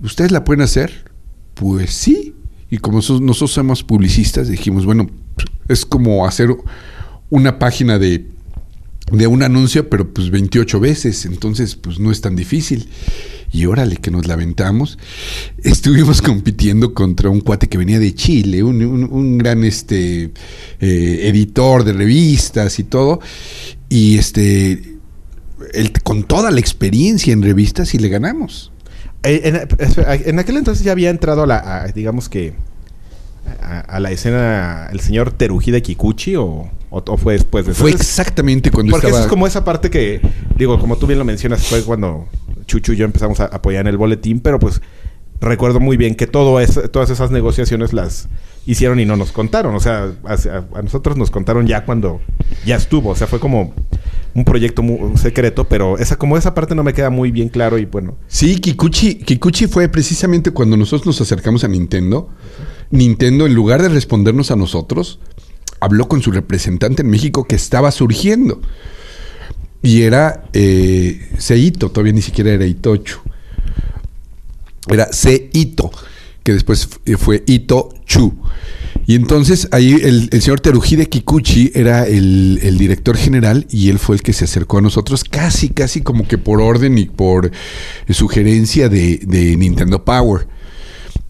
¿Ustedes 0.00 0.30
la 0.30 0.44
pueden 0.44 0.62
hacer? 0.62 1.10
Pues 1.54 1.92
sí. 1.92 2.34
Y 2.74 2.78
como 2.78 2.96
nosotros 2.96 3.52
somos 3.52 3.84
publicistas, 3.84 4.48
dijimos, 4.48 4.84
bueno, 4.84 5.08
es 5.68 5.86
como 5.86 6.26
hacer 6.26 6.48
una 7.30 7.60
página 7.60 8.00
de, 8.00 8.26
de 9.12 9.28
un 9.28 9.44
anuncio, 9.44 9.88
pero 9.88 10.12
pues 10.12 10.28
28 10.30 10.80
veces, 10.80 11.24
entonces 11.24 11.76
pues 11.76 12.00
no 12.00 12.10
es 12.10 12.20
tan 12.20 12.34
difícil. 12.34 12.88
Y 13.52 13.66
órale, 13.66 13.98
que 13.98 14.10
nos 14.10 14.26
lamentamos. 14.26 14.98
Estuvimos 15.62 16.20
compitiendo 16.22 16.94
contra 16.94 17.30
un 17.30 17.42
cuate 17.42 17.68
que 17.68 17.78
venía 17.78 18.00
de 18.00 18.12
Chile, 18.12 18.64
un, 18.64 19.38
gran 19.38 19.62
este, 19.62 20.32
eh, 20.80 21.28
editor 21.28 21.84
de 21.84 21.92
revistas 21.92 22.80
y 22.80 22.82
todo. 22.82 23.20
Y 23.88 24.18
este, 24.18 24.96
con 26.02 26.24
toda 26.24 26.50
la 26.50 26.58
experiencia 26.58 27.32
en 27.32 27.40
revistas 27.42 27.94
y 27.94 28.00
le 28.00 28.08
ganamos. 28.08 28.72
Eh, 29.24 29.66
en, 30.26 30.38
aquel 30.38 30.56
entonces 30.58 30.84
ya 30.84 30.92
había 30.92 31.10
entrado 31.10 31.44
a 31.44 31.46
la, 31.46 31.90
digamos 31.94 32.28
que, 32.28 32.52
a, 33.60 33.98
la 33.98 34.10
escena 34.10 34.88
el 34.92 35.00
señor 35.00 35.32
Terujida 35.32 35.80
Kikuchi 35.80 36.36
o, 36.36 36.70
o, 36.90 37.16
fue 37.16 37.34
después 37.34 37.66
de 37.66 37.72
eso. 37.72 37.80
Fue 37.80 37.90
exactamente 37.90 38.70
cuando 38.70 38.92
Porque 38.92 39.08
es 39.08 39.26
como 39.26 39.46
esa 39.46 39.64
parte 39.64 39.90
que, 39.90 40.20
digo, 40.56 40.78
como 40.78 40.96
tú 40.96 41.06
bien 41.06 41.18
lo 41.18 41.24
mencionas, 41.24 41.66
fue 41.66 41.82
cuando 41.82 42.26
Chuchu 42.66 42.92
y 42.92 42.96
yo 42.96 43.04
empezamos 43.04 43.40
a 43.40 43.44
apoyar 43.46 43.82
en 43.82 43.88
el 43.88 43.96
boletín, 43.96 44.40
pero 44.40 44.58
pues 44.58 44.80
recuerdo 45.40 45.80
muy 45.80 45.96
bien 45.96 46.14
que 46.14 46.26
todo 46.26 46.58
todas 46.90 47.10
esas 47.10 47.30
negociaciones 47.30 47.92
las 47.92 48.28
hicieron 48.66 49.00
y 49.00 49.04
no 49.04 49.16
nos 49.16 49.32
contaron. 49.32 49.74
O 49.74 49.80
sea, 49.80 50.12
a, 50.24 50.82
nosotros 50.82 51.16
nos 51.16 51.30
contaron 51.30 51.66
ya 51.66 51.84
cuando 51.84 52.20
ya 52.64 52.76
estuvo. 52.76 53.10
O 53.10 53.16
sea, 53.16 53.26
fue 53.26 53.40
como 53.40 53.74
un 54.34 54.44
proyecto 54.44 54.82
muy 54.82 55.16
secreto, 55.16 55.64
pero 55.64 55.98
esa 55.98 56.16
como 56.16 56.36
esa 56.36 56.54
parte 56.54 56.74
no 56.74 56.82
me 56.82 56.92
queda 56.92 57.10
muy 57.10 57.30
bien 57.30 57.48
claro 57.48 57.78
y 57.78 57.84
bueno. 57.84 58.16
Sí, 58.26 58.60
Kikuchi, 58.60 59.16
Kikuchi 59.16 59.66
fue 59.66 59.88
precisamente 59.88 60.50
cuando 60.50 60.76
nosotros 60.76 61.06
nos 61.06 61.20
acercamos 61.20 61.64
a 61.64 61.68
Nintendo. 61.68 62.28
Nintendo, 62.90 63.46
en 63.46 63.54
lugar 63.54 63.82
de 63.82 63.88
respondernos 63.88 64.50
a 64.50 64.56
nosotros, 64.56 65.18
habló 65.80 66.08
con 66.08 66.22
su 66.22 66.30
representante 66.30 67.02
en 67.02 67.10
México 67.10 67.44
que 67.44 67.56
estaba 67.56 67.90
surgiendo. 67.90 68.60
Y 69.82 70.02
era 70.02 70.44
eh, 70.54 71.28
Seito, 71.36 71.90
todavía 71.90 72.12
ni 72.12 72.22
siquiera 72.22 72.50
era 72.52 72.64
Itochu. 72.64 73.18
Era 74.88 75.12
Seito, 75.12 75.90
que 76.42 76.52
después 76.52 76.88
fue 77.18 77.42
Ito 77.46 77.90
Chu. 78.04 78.34
Y 79.06 79.16
entonces 79.16 79.68
ahí 79.70 79.92
el, 80.02 80.30
señor 80.40 80.60
Terujide 80.60 81.08
Kikuchi 81.08 81.72
era 81.74 82.06
el, 82.06 82.78
director 82.78 83.16
general 83.16 83.66
y 83.70 83.90
él 83.90 83.98
fue 83.98 84.16
el 84.16 84.22
que 84.22 84.32
se 84.32 84.44
acercó 84.44 84.78
a 84.78 84.80
nosotros 84.80 85.24
casi, 85.24 85.68
casi 85.68 86.00
como 86.00 86.26
que 86.26 86.38
por 86.38 86.62
orden 86.62 86.96
y 86.96 87.06
por 87.06 87.50
sugerencia 88.08 88.88
de, 88.88 89.20
de 89.26 89.56
Nintendo 89.56 90.04
Power. 90.04 90.46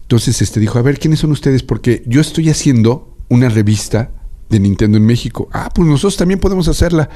Entonces 0.03 0.41
este 0.41 0.59
dijo, 0.59 0.79
a 0.79 0.83
ver, 0.83 0.99
¿quiénes 0.99 1.19
son 1.19 1.31
ustedes? 1.31 1.63
Porque 1.63 2.03
yo 2.05 2.21
estoy 2.21 2.49
haciendo 2.49 3.13
una 3.27 3.49
revista 3.49 4.11
de 4.49 4.59
Nintendo 4.59 4.97
en 4.97 5.05
México. 5.05 5.49
Ah, 5.51 5.69
pues 5.73 5.87
nosotros 5.87 6.17
también 6.17 6.39
podemos 6.39 6.67
hacerla. 6.67 7.09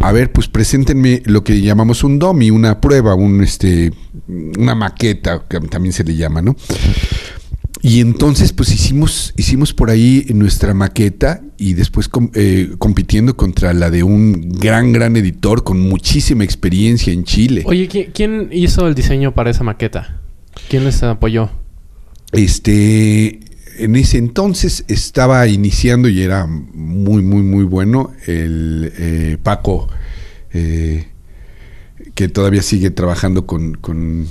A 0.00 0.12
ver, 0.12 0.32
pues 0.32 0.48
preséntenme 0.48 1.22
lo 1.26 1.44
que 1.44 1.60
llamamos 1.60 2.04
un 2.04 2.18
dummy, 2.18 2.50
una 2.50 2.80
prueba, 2.80 3.14
un 3.14 3.42
este 3.42 3.92
una 4.28 4.74
maqueta, 4.74 5.44
que 5.48 5.60
también 5.60 5.92
se 5.92 6.04
le 6.04 6.16
llama, 6.16 6.42
¿no? 6.42 6.56
Y 7.82 8.00
entonces, 8.00 8.52
pues 8.52 8.72
hicimos, 8.72 9.32
hicimos 9.38 9.72
por 9.72 9.88
ahí 9.88 10.26
nuestra 10.34 10.74
maqueta 10.74 11.40
y 11.56 11.72
después 11.72 12.10
eh, 12.34 12.72
compitiendo 12.78 13.36
contra 13.36 13.72
la 13.72 13.90
de 13.90 14.02
un 14.02 14.52
gran, 14.52 14.92
gran 14.92 15.16
editor 15.16 15.64
con 15.64 15.80
muchísima 15.80 16.44
experiencia 16.44 17.10
en 17.12 17.24
Chile. 17.24 17.62
Oye, 17.64 17.88
¿quién 18.12 18.50
hizo 18.52 18.86
el 18.86 18.94
diseño 18.94 19.34
para 19.34 19.50
esa 19.50 19.64
maqueta? 19.64 20.20
¿Quién 20.68 20.84
les 20.84 21.02
apoyó? 21.02 21.48
Este, 22.32 23.40
en 23.78 23.96
ese 23.96 24.18
entonces 24.18 24.84
estaba 24.88 25.46
iniciando 25.46 26.08
y 26.08 26.22
era 26.22 26.46
muy, 26.46 27.22
muy, 27.22 27.42
muy 27.42 27.64
bueno 27.64 28.12
el 28.26 28.92
eh, 28.96 29.38
Paco, 29.42 29.88
eh, 30.52 31.06
que 32.14 32.28
todavía 32.28 32.62
sigue 32.62 32.90
trabajando 32.90 33.46
con, 33.46 33.74
con 33.74 34.26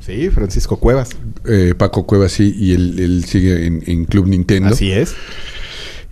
Sí, 0.00 0.30
Francisco 0.30 0.78
Cuevas. 0.78 1.10
Eh, 1.46 1.74
Paco 1.76 2.06
Cuevas, 2.06 2.32
sí, 2.32 2.54
y 2.58 2.72
él, 2.72 3.24
sigue 3.26 3.66
en, 3.66 4.04
Club 4.06 4.26
Nintendo. 4.26 4.70
Así 4.70 4.90
es. 4.90 5.14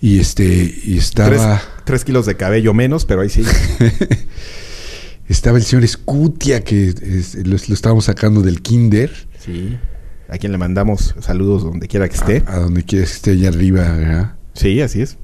Y 0.01 0.21
este, 0.21 0.45
y 0.85 0.99
estaba. 0.99 1.61
Tres, 1.85 2.05
kilos 2.05 2.27
de 2.27 2.37
cabello 2.37 2.75
menos, 2.75 3.07
pero 3.07 3.23
ahí 3.23 3.31
sí. 3.31 3.43
estaba 5.29 5.57
el 5.59 5.65
señor 5.65 5.85
Escutia, 5.85 6.63
que 6.63 6.95
lo, 7.45 7.57
estábamos 7.57 8.05
sacando 8.05 8.43
del 8.43 8.61
Kinder. 8.61 9.11
Sí. 9.45 9.77
A 10.29 10.39
quien 10.39 10.53
le 10.53 10.59
mandamos 10.59 11.15
saludos 11.21 11.63
donde 11.63 11.89
quiera 11.89 12.09
que 12.09 12.17
esté. 12.17 12.45
A, 12.47 12.59
donde 12.59 12.85
quiera 12.85 13.05
que 13.05 13.13
esté 13.13 13.31
allá 13.33 13.49
arriba, 13.49 13.81
¿verdad? 13.93 14.35
Sí, 14.55 14.81
así 14.81 15.01
es. 15.01 15.17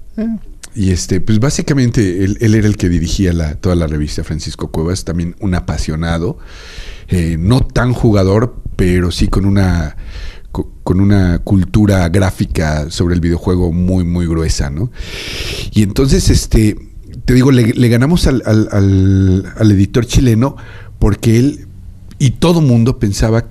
Y 0.74 0.90
este, 0.90 1.20
pues 1.20 1.38
básicamente 1.38 2.24
él, 2.24 2.38
era 2.40 2.66
el 2.66 2.76
que 2.76 2.88
dirigía 2.88 3.32
la, 3.32 3.54
toda 3.54 3.76
la 3.76 3.86
revista, 3.86 4.24
Francisco 4.24 4.70
Cuevas, 4.70 5.04
también 5.04 5.36
un 5.40 5.54
apasionado, 5.54 6.38
eh, 7.08 7.36
no 7.38 7.60
tan 7.60 7.92
jugador, 7.92 8.56
pero 8.76 9.10
sí 9.10 9.28
con 9.28 9.44
una 9.44 9.96
con 10.84 11.00
una 11.00 11.40
cultura 11.40 12.08
gráfica 12.10 12.88
sobre 12.90 13.14
el 13.14 13.20
videojuego 13.20 13.72
muy, 13.72 14.04
muy 14.04 14.26
gruesa, 14.26 14.70
¿no? 14.70 14.92
Y 15.72 15.82
entonces, 15.82 16.30
este, 16.30 16.76
te 17.24 17.34
digo, 17.34 17.50
le, 17.50 17.88
ganamos 17.88 18.26
al, 18.28 18.42
al, 18.44 18.68
al, 19.56 19.70
editor 19.72 20.06
chileno 20.06 20.56
porque 21.00 21.38
él 21.38 21.66
y 22.18 22.32
todo 22.32 22.60
mundo 22.60 22.98
pensaba 22.98 23.46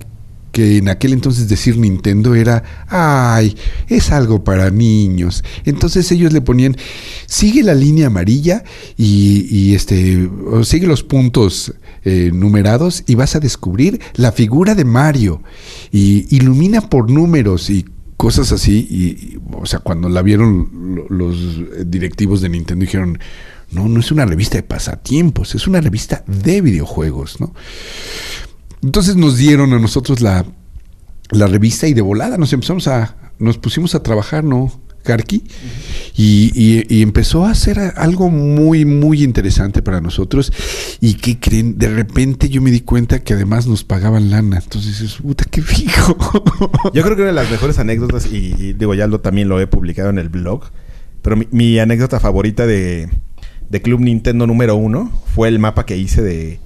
que 0.54 0.78
en 0.78 0.88
aquel 0.88 1.14
entonces 1.14 1.50
decir 1.50 1.78
Nintendo 1.78 2.36
era, 2.36 2.64
ay, 2.88 3.58
es 3.88 4.12
algo 4.12 4.44
para 4.44 4.70
niños. 4.70 5.44
Entonces 5.66 6.10
ellos 6.12 6.32
le 6.32 6.42
ponían, 6.42 6.78
sigue 7.26 7.64
la 7.64 7.74
línea 7.74 8.08
amarilla 8.08 8.64
y, 8.96 9.74
este, 9.74 10.30
sigue 10.64 10.86
los 10.86 11.04
puntos 11.04 11.74
eh, 12.06 12.30
numerados 12.32 13.04
y 13.08 13.16
vas 13.16 13.36
a 13.36 13.40
descubrir 13.40 14.00
la 14.14 14.32
figura 14.32 14.76
de 14.76 14.86
Mario. 14.86 15.42
Y 15.92 16.28
ilumina 16.34 16.88
por 16.88 17.10
números 17.10 17.72
y 17.72 17.86
cosas 18.16 18.52
así. 18.52 18.88
Y, 18.92 19.40
o 19.54 19.66
sea, 19.66 19.80
cuando 19.80 20.08
la 20.08 20.22
vieron 20.22 21.08
los 21.10 21.90
directivos 21.90 22.42
de 22.42 22.50
Nintendo 22.50 22.86
dijeron, 22.86 23.18
no, 23.72 23.88
no 23.88 24.00
es 24.00 24.12
una 24.12 24.28
revista 24.28 24.58
de 24.58 24.64
pasatiempos, 24.64 25.56
es 25.56 25.66
una 25.68 25.82
revista 25.82 26.24
de 26.28 26.62
videojuegos, 26.62 27.42
¿no? 27.42 27.56
Entonces 28.84 29.16
nos 29.16 29.38
dieron 29.38 29.74
a 29.74 29.80
nosotros 29.80 30.22
la, 30.22 30.46
la 31.32 31.48
revista 31.48 31.88
y 31.88 31.94
de 31.94 32.02
volada 32.02 32.38
nos 32.38 32.54
empezamos 32.54 32.88
a, 32.88 33.16
nos 33.40 33.58
pusimos 33.58 33.96
a 33.96 34.04
trabajar, 34.04 34.44
¿no? 34.44 34.72
Karki, 35.04 35.44
y, 36.16 37.02
empezó 37.02 37.46
a 37.46 37.52
hacer 37.52 37.78
algo 37.98 38.30
muy, 38.30 38.86
muy 38.86 39.22
interesante 39.22 39.82
para 39.82 40.00
nosotros. 40.00 40.54
¿Y 41.02 41.16
que 41.16 41.40
creen? 41.40 41.78
De 41.78 41.90
repente 41.90 42.48
yo 42.48 42.62
me 42.62 42.72
di 42.72 42.80
cuenta 42.80 43.20
que 43.20 43.34
además 43.34 43.68
nos 43.68 43.84
pagaban 43.84 44.30
lana. 44.30 44.62
Entonces 44.64 45.00
dices, 45.00 45.18
puta, 45.22 45.44
qué 45.44 45.62
fijo. 45.62 46.16
Yo 46.94 47.04
creo 47.04 47.18
que 47.18 47.22
una 47.24 47.32
de 47.32 47.34
las 47.34 47.52
mejores 47.52 47.80
anécdotas, 47.80 48.28
y, 48.32 48.72
digo, 48.74 48.94
ya 48.94 49.08
lo, 49.08 49.20
también 49.20 49.50
lo 49.50 49.60
he 49.60 49.68
publicado 49.68 50.10
en 50.10 50.20
el 50.20 50.30
blog, 50.30 50.64
pero 51.22 51.36
mi, 51.52 51.80
anécdota 51.80 52.22
favorita 52.22 52.66
de, 52.66 53.10
de, 53.70 53.82
Club 53.82 54.00
Nintendo 54.00 54.48
número 54.48 54.78
uno 54.78 55.12
fue 55.36 55.50
el 55.50 55.60
mapa 55.60 55.86
que 55.86 55.98
hice 55.98 56.22
de, 56.22 56.60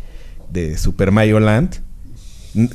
de 0.51 0.77
Super 0.77 1.11
Mario 1.11 1.39
Land 1.39 1.86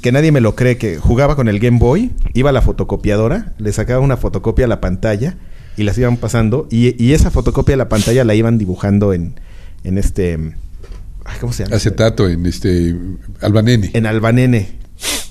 que 0.01 0.12
nadie 0.12 0.33
me 0.33 0.40
lo 0.40 0.55
cree, 0.55 0.77
que 0.77 0.99
jugaba 0.99 1.37
con 1.37 1.49
el 1.49 1.59
Game 1.59 1.79
Boy, 1.79 2.11
iba 2.35 2.51
a 2.51 2.53
la 2.53 2.62
fotocopiadora, 2.62 3.55
le 3.59 3.73
sacaba 3.73 4.01
una 4.01 4.16
fotocopia 4.16 4.66
a 4.66 4.68
la 4.68 4.81
pantalla 4.81 5.37
y 5.77 5.83
las 5.83 5.99
iban 5.99 6.16
pasando. 6.16 6.68
Y, 6.71 7.12
esa 7.12 7.31
fotocopia 7.31 7.73
de 7.73 7.79
la 7.79 7.88
pantalla 7.88 8.25
la 8.25 8.35
iban 8.35 8.59
dibujando 8.59 9.12
en, 9.12 9.35
en 9.85 9.99
este. 9.99 10.38
¿Cómo 11.40 11.53
se 11.53 11.64
llama? 11.64 11.77
Acetato, 11.77 12.29
en 12.29 12.47
este. 12.47 12.97
Albanene. 13.40 13.90
En 13.95 14.07
Albanene. 14.07 14.79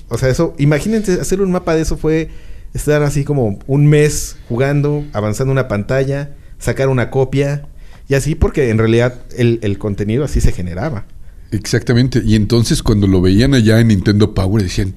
O 0.08 0.18
sea, 0.18 0.28
eso. 0.28 0.54
Imagínense, 0.58 1.20
hacer 1.20 1.40
un 1.40 1.50
mapa 1.50 1.74
de 1.74 1.82
eso 1.82 1.96
fue 1.96 2.30
estar 2.74 3.02
así 3.02 3.24
como 3.24 3.58
un 3.66 3.86
mes 3.86 4.36
jugando, 4.48 5.04
avanzando 5.12 5.52
una 5.52 5.68
pantalla, 5.68 6.30
sacar 6.58 6.88
una 6.88 7.10
copia. 7.10 7.68
Y 8.08 8.14
así, 8.14 8.34
porque 8.34 8.70
en 8.70 8.78
realidad 8.78 9.14
el, 9.36 9.60
el 9.62 9.78
contenido 9.78 10.24
así 10.24 10.40
se 10.40 10.52
generaba. 10.52 11.06
Exactamente. 11.52 12.22
Y 12.24 12.34
entonces 12.34 12.82
cuando 12.82 13.06
lo 13.06 13.20
veían 13.20 13.54
allá 13.54 13.78
en 13.78 13.88
Nintendo 13.88 14.34
Power 14.34 14.62
decían, 14.62 14.94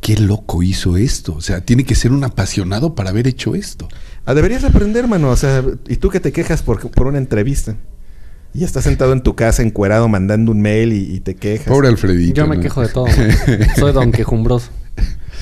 qué 0.00 0.16
loco 0.16 0.62
hizo 0.62 0.96
esto. 0.96 1.34
O 1.34 1.40
sea, 1.40 1.62
tiene 1.62 1.84
que 1.84 1.94
ser 1.94 2.12
un 2.12 2.22
apasionado 2.22 2.94
para 2.94 3.10
haber 3.10 3.26
hecho 3.26 3.54
esto. 3.54 3.88
Ah, 4.24 4.34
deberías 4.34 4.64
aprender, 4.64 5.08
mano. 5.08 5.30
O 5.30 5.36
sea, 5.36 5.64
y 5.88 5.96
tú 5.96 6.10
que 6.10 6.20
te 6.20 6.32
quejas 6.32 6.62
por, 6.62 6.90
por 6.90 7.06
una 7.06 7.18
entrevista. 7.18 7.76
Y 8.54 8.64
estás 8.64 8.84
sentado 8.84 9.12
en 9.12 9.22
tu 9.22 9.36
casa 9.36 9.62
encuerado 9.62 10.08
mandando 10.08 10.52
un 10.52 10.60
mail 10.60 10.92
y, 10.92 11.20
te 11.20 11.34
quejas. 11.34 11.66
Pobre 11.66 11.88
Alfredito. 11.88 12.34
Yo 12.34 12.46
me 12.46 12.60
quejo 12.60 12.82
de 12.82 12.88
todo. 12.88 13.06
Soy 13.76 13.92
don 13.92 14.12
quejumbroso. 14.12 14.70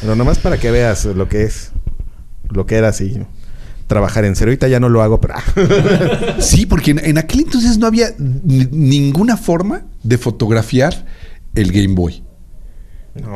Pero 0.01 0.17
nomás 0.17 0.39
para 0.39 0.59
que 0.59 0.71
veas 0.71 1.05
lo 1.05 1.29
que 1.29 1.45
es. 1.45 1.73
Lo 2.51 2.67
que 2.67 2.77
era 2.77 2.89
así. 2.89 3.21
Trabajar 3.87 4.25
en 4.25 4.35
serio. 4.35 4.51
Ahorita 4.51 4.69
ya 4.69 4.81
no 4.81 4.89
lo 4.89 5.03
hago, 5.03 5.21
pero... 5.21 5.35
sí, 6.41 6.67
porque 6.67 6.91
en, 6.91 7.19
aquel 7.19 7.41
entonces 7.41 7.79
no 7.79 7.87
había 7.87 8.09
ninguna 8.19 9.37
forma 9.37 9.83
de 10.03 10.19
fotografiar 10.19 11.07
el 11.55 11.73
Game 11.73 11.95
Boy 11.95 12.27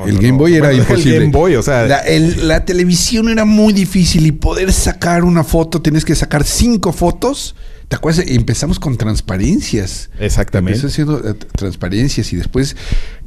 el 0.07 0.19
Game 0.19 0.39
Boy 0.39 0.55
era 0.55 0.73
imposible. 0.73 1.17
El 1.17 1.21
Game 1.23 1.33
Boy, 1.33 1.57
o 1.57 1.63
sea. 1.63 1.87
La, 1.87 2.65
televisión 2.65 3.29
era 3.29 3.45
muy 3.45 3.73
difícil 3.73 4.27
y 4.27 4.33
poder 4.33 4.73
sacar 4.73 5.25
una 5.25 5.45
foto, 5.45 5.81
tienes 5.81 6.05
que 6.05 6.15
sacar 6.15 6.45
cinco 6.45 6.93
fotos. 6.93 7.55
¿Te 7.89 7.97
acuerdas? 7.97 8.25
Empezamos 8.29 8.79
con 8.79 8.97
transparencias. 8.97 10.11
Exactamente. 10.21 10.79
Empezó 10.79 10.87
haciendo 10.87 11.29
eh, 11.29 11.35
transparencias 11.35 12.33
y 12.33 12.37
después, 12.37 12.77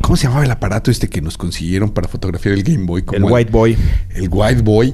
¿cómo 0.02 0.16
se 0.16 0.24
llamaba 0.24 0.46
el 0.46 0.52
aparato 0.52 0.90
este 0.90 1.10
que 1.10 1.22
nos 1.22 1.38
consiguieron 1.38 1.92
para 1.92 2.08
fotografiar 2.08 2.54
el 2.54 2.64
Game 2.64 2.86
Boy? 2.86 3.04
el 3.12 3.26
White 3.26 3.52
Boy. 3.52 3.78
El 4.16 4.30
White 4.32 4.62
Boy. 4.62 4.94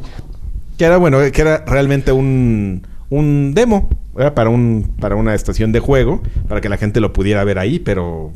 Que 0.79 0.85
era, 0.85 0.97
bueno, 0.97 1.19
que 1.31 1.41
era 1.41 1.65
realmente 1.67 2.13
un, 2.13 2.87
un 3.09 3.53
demo. 3.53 3.89
Era 4.17 4.33
para, 4.33 4.49
un, 4.49 4.95
para 4.99 5.15
una 5.15 5.35
estación 5.35 5.73
de 5.73 5.81
juego, 5.81 6.23
para 6.47 6.61
que 6.61 6.69
la 6.69 6.77
gente 6.77 7.01
lo 7.01 7.13
pudiera 7.13 7.43
ver 7.43 7.59
ahí, 7.59 7.79
pero 7.79 8.31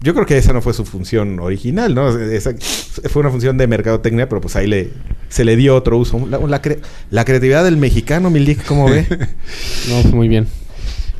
yo 0.00 0.14
creo 0.14 0.24
que 0.24 0.38
esa 0.38 0.54
no 0.54 0.62
fue 0.62 0.72
su 0.72 0.86
función 0.86 1.40
original, 1.40 1.94
¿no? 1.94 2.10
fue 2.10 3.20
una 3.20 3.30
función 3.30 3.58
de 3.58 3.66
mercadotecnia, 3.66 4.30
pero 4.30 4.40
pues 4.40 4.56
ahí 4.56 4.66
le, 4.66 4.90
se 5.28 5.44
le 5.44 5.56
dio 5.56 5.76
otro 5.76 5.98
uso. 5.98 6.26
La, 7.10 7.24
creatividad 7.24 7.64
del 7.64 7.76
mexicano, 7.76 8.30
Milik, 8.30 8.64
¿cómo 8.64 8.88
ve? 8.88 9.06
no, 9.90 10.02
fue 10.02 10.12
muy 10.12 10.28
bien. 10.28 10.46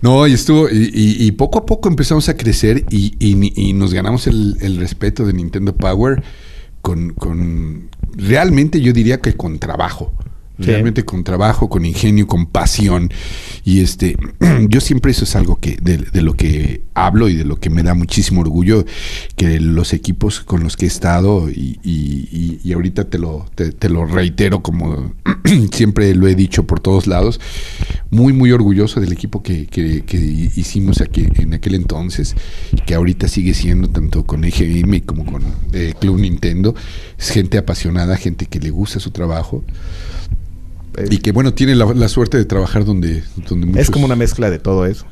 No, 0.00 0.26
y 0.26 0.32
estuvo, 0.32 0.66
y, 0.70 1.30
poco 1.32 1.58
a 1.58 1.66
poco 1.66 1.90
empezamos 1.90 2.30
a 2.30 2.38
crecer 2.38 2.86
y, 2.88 3.72
nos 3.74 3.92
ganamos 3.92 4.26
el, 4.26 4.78
respeto 4.78 5.26
de 5.26 5.34
Nintendo 5.34 5.76
Power 5.76 6.22
con, 6.80 7.12
con, 7.12 7.90
realmente 8.16 8.80
yo 8.80 8.94
diría 8.94 9.20
que 9.20 9.34
con 9.34 9.58
trabajo 9.58 10.12
realmente 10.58 11.04
con 11.04 11.24
trabajo, 11.24 11.68
con 11.68 11.84
ingenio, 11.84 12.26
con 12.26 12.46
pasión. 12.46 13.10
Y 13.64 13.80
este, 13.80 14.16
yo 14.68 14.80
siempre 14.80 15.12
eso 15.12 15.24
es 15.24 15.36
algo 15.36 15.56
que, 15.56 15.76
de, 15.80 16.22
lo 16.22 16.34
que 16.34 16.82
hablo 16.94 17.28
y 17.28 17.36
de 17.36 17.44
lo 17.44 17.56
que 17.56 17.70
me 17.70 17.82
da 17.82 17.94
muchísimo 17.94 18.40
orgullo, 18.40 18.84
que 19.36 19.60
los 19.60 19.92
equipos 19.92 20.40
con 20.40 20.62
los 20.62 20.76
que 20.76 20.86
he 20.86 20.88
estado, 20.88 21.48
y, 21.50 21.78
y, 21.82 22.72
ahorita 22.72 23.08
te 23.08 23.18
lo, 23.18 23.46
te, 23.54 23.88
lo 23.88 24.06
reitero 24.06 24.62
como 24.62 25.14
siempre 25.72 26.14
lo 26.14 26.28
he 26.28 26.34
dicho 26.34 26.66
por 26.66 26.80
todos 26.80 27.06
lados, 27.06 27.40
muy, 28.10 28.32
muy 28.32 28.52
orgulloso 28.52 29.00
del 29.00 29.12
equipo 29.12 29.42
que, 29.42 29.66
que, 29.66 30.02
hicimos 30.56 31.00
aquí 31.00 31.26
en 31.36 31.54
aquel 31.54 31.74
entonces, 31.74 32.34
que 32.86 32.94
ahorita 32.94 33.28
sigue 33.28 33.54
siendo 33.54 33.88
tanto 33.88 34.24
con 34.24 34.44
EGM 34.44 35.00
como 35.00 35.24
con 35.24 35.42
eh, 35.72 35.94
Club 35.98 36.18
Nintendo. 36.18 36.74
Es 37.18 37.30
gente 37.30 37.58
apasionada, 37.58 38.16
gente 38.16 38.46
que 38.46 38.60
le 38.60 38.70
gusta 38.70 39.00
su 39.00 39.10
trabajo. 39.10 39.64
Y 41.10 41.18
que 41.18 41.32
bueno, 41.32 41.54
tiene 41.54 41.74
la, 41.74 42.08
suerte 42.08 42.36
de 42.36 42.44
trabajar 42.44 42.84
donde, 42.84 43.22
donde 43.48 43.80
Es 43.80 43.90
como 43.90 44.06
una 44.06 44.16
mezcla 44.16 44.50
de 44.50 44.58
todo 44.58 44.86
eso. 44.86 45.06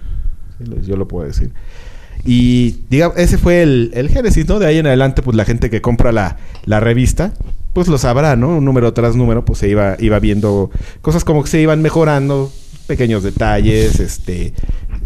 Yo 0.87 0.97
lo 0.97 1.07
puedo 1.07 1.27
decir. 1.27 1.53
Y 2.25 2.81
diga, 2.89 3.13
ese 3.17 3.39
fue 3.39 3.63
el, 3.63 3.91
el 3.95 4.09
génesis, 4.09 4.49
¿no? 4.49 4.59
De 4.59 4.67
ahí 4.67 4.79
en 4.79 4.87
adelante, 4.87 5.23
pues 5.23 5.37
la 5.37 5.45
gente 5.45 5.71
que 5.71 5.81
compra 5.81 6.13
la, 6.13 6.39
la 6.65 6.81
revista, 6.81 7.35
pues 7.73 7.89
lo 7.89 7.99
sabrá, 7.99 8.37
¿no? 8.37 8.57
Un 8.57 8.65
número 8.65 8.93
tras 8.95 9.17
número, 9.17 9.45
pues 9.45 9.59
se 9.61 9.69
iba, 9.69 9.97
iba 10.01 10.19
viendo 10.19 10.71
cosas 11.03 11.25
como 11.25 11.45
que 11.45 11.51
se 11.51 11.61
iban 11.61 11.83
mejorando, 11.83 12.51
pequeños 12.87 13.23
detalles, 13.23 14.01
este, 14.01 14.55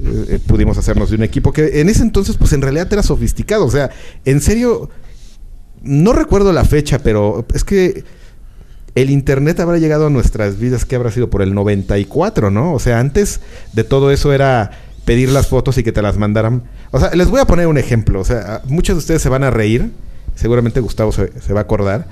eh, 0.02 0.38
pudimos 0.46 0.78
hacernos 0.78 1.10
de 1.10 1.16
un 1.16 1.22
equipo 1.22 1.52
que 1.52 1.80
en 1.80 1.88
ese 1.88 2.02
entonces, 2.02 2.36
pues 2.36 2.52
en 2.52 2.62
realidad 2.62 2.90
era 2.92 3.02
sofisticado. 3.02 3.66
O 3.66 3.70
sea, 3.70 3.90
en 4.24 4.40
serio, 4.40 4.88
no 5.82 6.12
recuerdo 6.12 6.52
la 6.52 6.64
fecha, 6.64 7.00
pero 7.00 7.44
es 7.54 7.64
que 7.64 8.04
el 8.94 9.10
Internet 9.10 9.60
habrá 9.60 9.78
llegado 9.78 10.06
a 10.06 10.10
nuestras 10.10 10.58
vidas, 10.58 10.84
que 10.84 10.96
habrá 10.96 11.10
sido 11.10 11.30
por 11.30 11.42
el 11.42 11.54
94, 11.54 12.50
¿no? 12.50 12.72
O 12.72 12.78
sea, 12.78 12.98
antes 12.98 13.40
de 13.72 13.84
todo 13.84 14.10
eso 14.10 14.32
era 14.32 14.70
pedir 15.04 15.30
las 15.30 15.48
fotos 15.48 15.78
y 15.78 15.82
que 15.82 15.92
te 15.92 16.02
las 16.02 16.16
mandaran. 16.18 16.64
O 16.90 17.00
sea, 17.00 17.10
les 17.14 17.28
voy 17.28 17.40
a 17.40 17.44
poner 17.44 17.66
un 17.66 17.78
ejemplo. 17.78 18.20
O 18.20 18.24
sea, 18.24 18.62
muchos 18.66 18.96
de 18.96 18.98
ustedes 18.98 19.22
se 19.22 19.28
van 19.28 19.44
a 19.44 19.50
reír. 19.50 19.90
Seguramente 20.34 20.80
Gustavo 20.80 21.12
se, 21.12 21.52
va 21.52 21.60
a 21.60 21.62
acordar. 21.62 22.06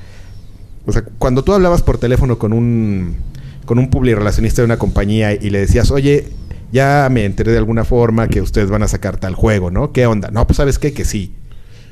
O 0.87 0.93
sea, 0.93 1.05
cuando 1.19 1.45
tú 1.45 1.53
hablabas 1.53 1.83
por 1.83 1.99
teléfono 1.99 2.38
con 2.38 2.53
un 2.53 3.17
con 3.64 3.79
un 3.79 3.91
publirelacionista 3.91 4.62
de 4.62 4.67
una 4.67 4.79
compañía 4.79 5.35
y 5.35 5.51
le 5.51 5.59
decías, 5.59 5.91
oye, 5.91 6.29
ya 6.73 7.07
me 7.11 7.27
enteré 7.27 7.53
de 7.53 7.59
alguna 7.59 7.85
forma 7.85 8.29
que 8.29 8.41
ustedes 8.41 8.71
van 8.71 8.83
a 8.83 8.88
sacar 8.88 9.19
tal 9.19 9.35
juego, 9.35 9.71
¿no? 9.71 9.93
¿Qué 9.93 10.07
onda? 10.07 10.31
No, 10.31 10.47
pues 10.47 10.57
sabes 10.57 10.79
qué, 10.79 10.95
que 10.95 11.05
sí. 11.05 11.35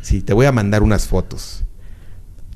Sí, 0.01 0.22
te 0.22 0.33
voy 0.33 0.46
a 0.46 0.53
mandar 0.53 0.83
unas 0.83 1.07
fotos. 1.07 1.65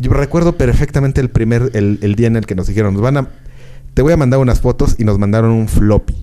Yo 0.00 0.12
recuerdo 0.12 0.56
perfectamente 0.56 1.20
el 1.20 1.28
primer, 1.28 1.70
el, 1.74 2.14
día 2.16 2.26
en 2.26 2.36
el 2.36 2.46
que 2.46 2.54
nos 2.54 2.66
dijeron, 2.66 2.94
nos 2.94 3.02
van 3.02 3.18
a, 3.18 3.28
te 3.92 4.00
voy 4.00 4.14
a 4.14 4.16
mandar 4.16 4.40
unas 4.40 4.60
fotos 4.60 4.96
y 4.98 5.04
nos 5.04 5.18
mandaron 5.18 5.50
un 5.50 5.68
floppy. 5.68 6.14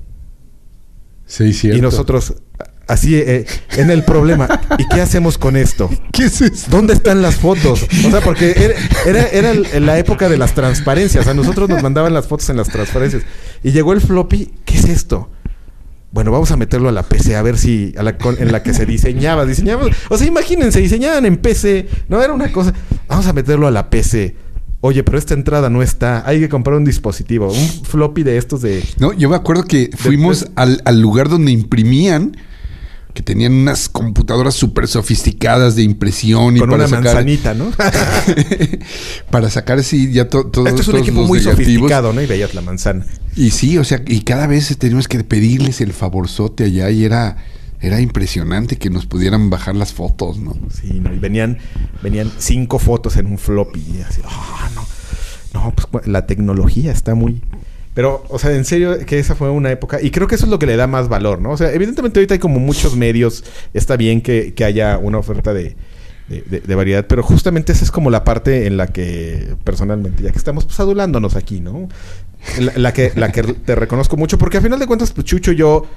Sí, 1.27 1.53
cierto. 1.53 1.77
Y 1.77 1.81
nosotros, 1.81 2.33
así, 2.87 3.15
eh, 3.15 3.45
en 3.75 3.91
el 3.91 4.03
problema, 4.03 4.61
¿y 4.79 4.87
qué 4.87 4.99
hacemos 5.01 5.37
con 5.37 5.55
esto? 5.55 5.91
¿Qué 6.11 6.25
es 6.25 6.41
esto? 6.41 6.71
¿Dónde 6.71 6.93
están 6.93 7.21
las 7.21 7.35
fotos? 7.35 7.85
O 8.05 8.09
sea, 8.09 8.21
porque 8.21 8.75
era, 9.05 9.27
era, 9.27 9.51
en 9.51 9.85
la 9.85 9.99
época 9.99 10.27
de 10.27 10.37
las 10.37 10.55
transparencias. 10.55 11.27
A 11.27 11.35
nosotros 11.35 11.69
nos 11.69 11.83
mandaban 11.83 12.15
las 12.15 12.25
fotos 12.25 12.49
en 12.49 12.57
las 12.57 12.69
transparencias. 12.69 13.23
Y 13.61 13.73
llegó 13.73 13.93
el 13.93 14.01
floppy, 14.01 14.53
¿qué 14.65 14.77
es 14.77 14.85
esto? 14.85 15.29
Bueno, 16.11 16.31
vamos 16.31 16.51
a 16.51 16.57
meterlo 16.57 16.89
a 16.89 16.91
la 16.91 17.03
PC 17.03 17.35
a 17.35 17.41
ver 17.41 17.57
si 17.57 17.93
en 17.97 18.51
la 18.51 18.63
que 18.63 18.73
se 18.73 18.85
diseñaba, 18.85 19.45
diseñaba, 19.45 19.85
o 20.09 20.17
sea, 20.17 20.25
imagínense, 20.25 20.79
diseñaban 20.79 21.25
en 21.25 21.37
PC, 21.37 21.87
no 22.07 22.21
era 22.23 22.33
una 22.33 22.51
cosa, 22.51 22.73
vamos 23.07 23.27
a 23.27 23.33
meterlo 23.33 23.67
a 23.67 23.71
la 23.71 23.89
PC. 23.89 24.35
Oye, 24.79 25.03
pero 25.03 25.17
esta 25.17 25.33
entrada 25.33 25.69
no 25.69 25.81
está. 25.81 26.23
Hay 26.27 26.39
que 26.39 26.49
comprar 26.49 26.77
un 26.77 26.85
dispositivo, 26.85 27.51
un 27.51 27.67
floppy 27.67 28.21
de 28.23 28.37
estos 28.37 28.61
de. 28.61 28.83
No, 28.99 29.11
yo 29.11 29.27
me 29.27 29.35
acuerdo 29.35 29.63
que 29.63 29.89
fuimos 29.95 30.47
al, 30.55 30.81
al, 30.85 31.01
lugar 31.01 31.29
donde 31.29 31.51
imprimían 31.51 32.37
que 33.17 33.23
tenían 33.23 33.51
unas 33.51 33.89
computadoras 33.89 34.53
súper 34.53 34.87
sofisticadas 34.87 35.75
de 35.75 35.81
impresión 35.81 36.55
y 36.55 36.59
Con 36.59 36.69
para 36.69 36.85
una 36.85 36.87
sacar, 36.87 37.15
manzanita, 37.15 37.55
¿no? 37.55 37.71
para 39.31 39.49
sacar 39.49 39.79
así 39.79 40.11
ya 40.11 40.29
todo 40.29 40.67
Esto 40.67 40.81
es 40.83 40.87
un 40.87 40.97
equipo 40.97 41.23
muy 41.23 41.39
sofisticado, 41.39 42.13
¿no? 42.13 42.21
Y 42.21 42.27
veías 42.27 42.53
la 42.53 42.61
manzana. 42.61 43.07
Y 43.35 43.49
sí, 43.49 43.79
o 43.79 43.83
sea, 43.83 44.03
y 44.05 44.21
cada 44.21 44.45
vez 44.45 44.77
teníamos 44.77 45.07
que 45.07 45.23
pedirles 45.23 45.81
el 45.81 45.93
favorzote 45.93 46.65
allá 46.65 46.91
y 46.91 47.05
era 47.05 47.37
era 47.81 48.01
impresionante 48.01 48.77
que 48.77 48.91
nos 48.91 49.07
pudieran 49.07 49.49
bajar 49.49 49.75
las 49.75 49.93
fotos, 49.93 50.37
¿no? 50.37 50.55
Sí, 50.71 50.99
¿no? 50.99 51.11
y 51.11 51.17
venían 51.17 51.57
venían 52.03 52.31
cinco 52.37 52.77
fotos 52.77 53.17
en 53.17 53.25
un 53.25 53.39
floppy 53.39 53.83
y 53.97 54.01
así, 54.01 54.21
oh, 54.23 54.69
no. 54.75 54.85
No, 55.55 55.73
pues 55.73 56.05
la 56.05 56.27
tecnología 56.27 56.91
está 56.91 57.15
muy 57.15 57.41
pero, 57.97 58.23
o 58.29 58.37
sea, 58.37 58.51
en 58.51 58.63
serio, 58.63 58.95
que 59.07 59.17
esa 59.17 59.33
fue 59.33 59.49
una 59.49 59.71
época. 59.71 59.99
Y 59.99 60.11
creo 60.11 60.27
que 60.27 60.35
eso 60.35 60.45
es 60.45 60.51
lo 60.51 60.59
que 60.59 60.67
le 60.67 60.75
da 60.75 60.85
más 60.85 61.09
valor, 61.09 61.41
¿no? 61.41 61.49
O 61.49 61.57
sea, 61.57 61.73
evidentemente 61.73 62.19
ahorita 62.19 62.35
hay 62.35 62.39
como 62.39 62.59
muchos 62.59 62.95
medios. 62.95 63.43
Está 63.73 63.97
bien 63.97 64.21
que, 64.21 64.53
haya 64.63 64.99
una 64.99 65.17
oferta 65.17 65.51
de, 65.51 65.75
variedad, 66.75 67.07
pero 67.07 67.23
justamente 67.23 67.71
esa 67.71 67.83
es 67.83 67.89
como 67.89 68.11
la 68.11 68.23
parte 68.23 68.67
en 68.67 68.77
la 68.77 68.85
que 68.85 69.55
personalmente, 69.63 70.21
ya 70.21 70.31
que 70.31 70.37
estamos 70.37 70.65
pues 70.65 70.79
adulándonos 70.79 71.35
aquí, 71.35 71.59
¿no? 71.59 71.89
La, 72.75 72.93
que, 72.93 73.13
la 73.15 73.31
que 73.31 73.41
te 73.41 73.73
reconozco 73.73 74.15
mucho, 74.15 74.37
porque 74.37 74.57
al 74.57 74.63
final 74.63 74.77
de 74.77 74.85
cuentas, 74.85 75.11
pues 75.11 75.25
Chucho 75.25 75.53
y 75.53 75.55
yo, 75.55 75.87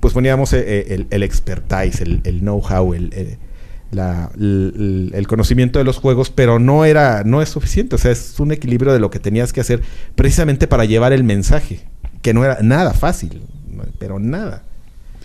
pues 0.00 0.12
poníamos 0.12 0.52
eh, 0.52 0.58
eh, 0.60 0.86
el, 0.90 1.06
el 1.08 1.22
expertise, 1.22 2.02
el, 2.02 2.20
el 2.24 2.40
know-how, 2.40 2.92
el, 2.92 3.38
la, 3.90 4.30
el, 4.38 5.24
conocimiento 5.28 5.78
de 5.78 5.84
los 5.84 5.98
juegos, 5.98 6.30
pero 6.30 6.58
no 6.58 6.84
era, 6.84 7.22
no 7.24 7.42
es 7.42 7.48
suficiente. 7.48 7.96
O 7.96 7.98
sea, 7.98 8.10
es 8.12 8.38
un 8.40 8.52
equilibrio 8.52 8.92
de 8.92 8.98
lo 8.98 9.10
que 9.10 9.18
tenías 9.18 9.52
que 9.52 9.60
hacer 9.60 9.82
precisamente 10.14 10.66
para 10.66 10.84
llevar 10.84 11.12
el 11.12 11.24
mensaje, 11.24 11.80
que 12.22 12.34
no 12.34 12.44
era 12.44 12.58
nada 12.62 12.92
fácil, 12.92 13.42
pero 13.98 14.18
nada. 14.18 14.64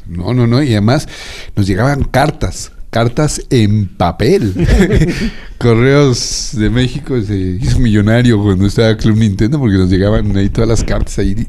No, 0.08 0.34
no, 0.34 0.48
no, 0.48 0.62
y 0.64 0.72
además 0.72 1.08
nos 1.56 1.68
llegaban 1.68 2.04
cartas 2.04 2.72
cartas 2.92 3.42
en 3.50 3.88
papel. 3.88 4.54
Correos 5.58 6.52
de 6.54 6.70
México 6.70 7.20
se 7.22 7.36
hizo 7.36 7.80
millonario 7.80 8.42
cuando 8.42 8.66
estaba 8.66 8.96
Club 8.98 9.18
Nintendo 9.18 9.60
porque 9.60 9.78
nos 9.78 9.90
llegaban 9.90 10.36
ahí 10.36 10.50
todas 10.50 10.68
las 10.68 10.84
cartas 10.84 11.18
ahí 11.20 11.48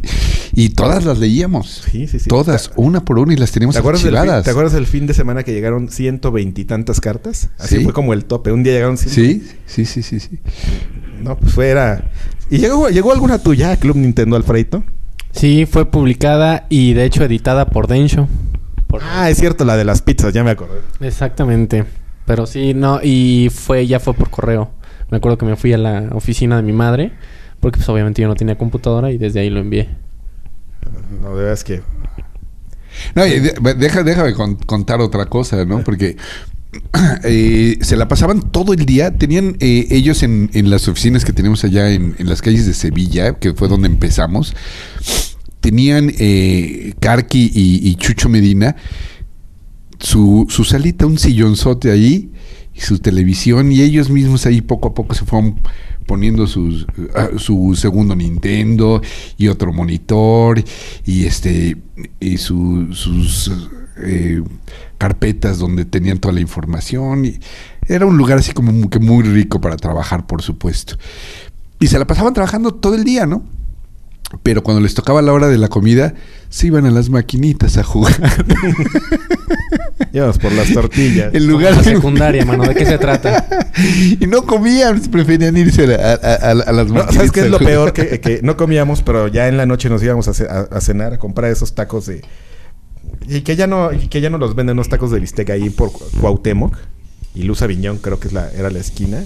y 0.54 0.70
todas 0.70 1.04
las 1.04 1.18
leíamos. 1.18 1.82
Sí, 1.90 2.06
sí, 2.06 2.18
sí. 2.18 2.28
Todas, 2.28 2.70
una 2.76 3.04
por 3.04 3.18
una 3.18 3.32
y 3.32 3.36
las 3.36 3.50
teníamos 3.52 3.74
¿Te 3.74 3.80
acuerdas 3.80 4.02
¿Te 4.44 4.50
acuerdas 4.50 4.72
del 4.72 4.86
fin 4.86 5.06
de 5.06 5.14
semana 5.14 5.42
que 5.42 5.52
llegaron 5.52 5.88
ciento 5.88 6.30
veintitantas 6.30 7.00
cartas? 7.00 7.50
Así 7.58 7.82
fue 7.82 7.92
como 7.92 8.12
el 8.12 8.24
tope. 8.24 8.52
Un 8.52 8.62
día 8.62 8.74
llegaron 8.74 8.96
Sí, 8.96 9.42
sí, 9.66 9.84
sí, 9.84 10.02
sí, 10.02 10.20
sí. 10.20 10.38
No, 11.22 11.36
pues 11.36 11.52
fuera. 11.52 12.10
¿Y 12.50 12.58
llegó, 12.58 12.88
llegó 12.88 13.12
alguna 13.12 13.38
tuya, 13.38 13.76
Club 13.76 13.96
Nintendo 13.96 14.36
Alfredo? 14.36 14.84
Sí, 15.32 15.66
fue 15.66 15.90
publicada 15.90 16.66
y 16.68 16.92
de 16.92 17.06
hecho 17.06 17.24
editada 17.24 17.66
por 17.66 17.88
Densho. 17.88 18.28
Ah, 19.00 19.30
es 19.30 19.38
cierto, 19.38 19.64
la 19.64 19.76
de 19.76 19.84
las 19.84 20.02
pizzas, 20.02 20.32
ya 20.32 20.44
me 20.44 20.50
acordé. 20.50 20.80
Exactamente. 21.00 21.84
Pero 22.26 22.46
sí, 22.46 22.74
no, 22.74 23.00
y 23.02 23.50
fue, 23.52 23.86
ya 23.86 24.00
fue 24.00 24.14
por 24.14 24.30
correo. 24.30 24.70
Me 25.10 25.18
acuerdo 25.18 25.38
que 25.38 25.46
me 25.46 25.56
fui 25.56 25.72
a 25.72 25.78
la 25.78 26.08
oficina 26.12 26.56
de 26.56 26.62
mi 26.62 26.72
madre, 26.72 27.12
porque 27.60 27.78
pues 27.78 27.88
obviamente 27.88 28.22
yo 28.22 28.28
no 28.28 28.34
tenía 28.34 28.56
computadora 28.56 29.10
y 29.10 29.18
desde 29.18 29.40
ahí 29.40 29.50
lo 29.50 29.60
envié. 29.60 29.88
No, 31.20 31.30
de 31.30 31.36
verdad 31.36 31.52
es 31.52 31.64
que... 31.64 31.82
No, 33.14 33.24
deja, 33.74 34.02
déjame 34.02 34.34
contar 34.66 35.00
otra 35.00 35.26
cosa, 35.26 35.64
¿no? 35.64 35.82
Porque 35.82 36.16
eh, 37.24 37.78
se 37.80 37.96
la 37.96 38.06
pasaban 38.08 38.50
todo 38.50 38.72
el 38.74 38.84
día. 38.84 39.16
Tenían 39.16 39.56
eh, 39.60 39.86
ellos 39.90 40.22
en, 40.22 40.50
en, 40.52 40.70
las 40.70 40.88
oficinas 40.88 41.24
que 41.24 41.32
tenemos 41.32 41.64
allá 41.64 41.90
en, 41.90 42.14
en, 42.18 42.28
las 42.28 42.42
calles 42.42 42.66
de 42.66 42.74
Sevilla, 42.74 43.34
que 43.34 43.54
fue 43.54 43.68
donde 43.68 43.88
empezamos 43.88 44.54
tenían 45.62 46.12
eh, 46.18 46.92
Karki 47.00 47.50
y, 47.54 47.94
Chucho 47.94 48.28
Medina 48.28 48.76
su, 49.98 50.46
su 50.50 50.64
salita, 50.64 51.06
un 51.06 51.18
sillonzote 51.18 51.92
ahí 51.92 52.30
y 52.74 52.80
su 52.80 52.98
televisión 52.98 53.70
y 53.70 53.80
ellos 53.80 54.10
mismos 54.10 54.44
ahí 54.44 54.60
poco 54.60 54.88
a 54.88 54.94
poco 54.94 55.14
se 55.14 55.24
fueron 55.24 55.60
poniendo 56.04 56.48
sus, 56.48 56.84
ah, 57.14 57.28
su 57.36 57.76
segundo 57.76 58.16
Nintendo 58.16 59.00
y 59.38 59.46
otro 59.46 59.72
monitor 59.72 60.62
y 61.06 61.26
este 61.26 61.76
y 62.18 62.38
sus 62.38 63.52
eh, 63.98 64.42
carpetas 64.98 65.60
donde 65.60 65.84
tenían 65.84 66.18
toda 66.18 66.34
la 66.34 66.40
información 66.40 67.24
y 67.24 67.38
era 67.86 68.04
un 68.04 68.16
lugar 68.16 68.38
así 68.38 68.52
como 68.52 68.90
que 68.90 68.98
muy 68.98 69.22
rico 69.22 69.60
para 69.60 69.76
trabajar 69.76 70.26
por 70.26 70.42
supuesto. 70.42 70.96
Y 71.78 71.86
se 71.86 72.00
la 72.00 72.06
pasaban 72.06 72.34
trabajando 72.34 72.74
todo 72.74 72.96
el 72.96 73.04
día 73.04 73.26
no 73.26 73.61
pero 74.42 74.62
cuando 74.62 74.80
les 74.80 74.94
tocaba 74.94 75.22
la 75.22 75.32
hora 75.32 75.48
de 75.48 75.58
la 75.58 75.68
comida, 75.68 76.14
se 76.48 76.68
iban 76.68 76.86
a 76.86 76.90
las 76.90 77.10
maquinitas 77.10 77.76
a 77.76 77.82
jugar. 77.82 78.14
Llevas 80.12 80.38
por 80.38 80.52
las 80.52 80.72
tortillas. 80.72 81.34
En 81.34 81.46
lugar 81.46 81.76
de 81.76 81.84
secundaria, 81.94 82.44
mano, 82.44 82.64
¿de 82.64 82.74
qué 82.74 82.84
se 82.84 82.98
trata? 82.98 83.46
y 84.20 84.26
no 84.26 84.44
comían, 84.44 85.00
preferían 85.00 85.56
irse 85.56 85.84
a, 85.94 86.54
las 86.54 86.88
maquinitas. 86.88 87.14
¿Sabes 87.14 87.32
qué 87.32 87.40
es 87.40 87.50
lo 87.50 87.58
peor? 87.58 87.92
Que, 87.92 88.40
no 88.42 88.56
comíamos, 88.56 89.02
pero 89.02 89.28
ya 89.28 89.48
en 89.48 89.56
la 89.56 89.66
noche 89.66 89.88
nos 89.88 90.02
íbamos 90.02 90.28
a, 90.28 90.80
cenar, 90.80 91.14
a 91.14 91.18
comprar 91.18 91.50
esos 91.50 91.74
tacos 91.74 92.06
de... 92.06 92.22
Y 93.28 93.42
que 93.42 93.56
ya 93.56 93.66
no, 93.66 93.90
que 94.10 94.20
ya 94.20 94.30
no 94.30 94.38
los 94.38 94.54
venden 94.54 94.76
unos 94.76 94.88
tacos 94.88 95.10
de 95.10 95.20
bistec 95.20 95.50
ahí 95.50 95.70
por 95.70 95.92
Cuauhtémoc. 96.20 96.76
Y 97.34 97.44
Luz 97.44 97.62
Aviñón 97.62 97.98
creo 97.98 98.20
que 98.20 98.28
es 98.28 98.34
la, 98.34 98.50
era 98.50 98.70
la 98.70 98.78
esquina 98.78 99.24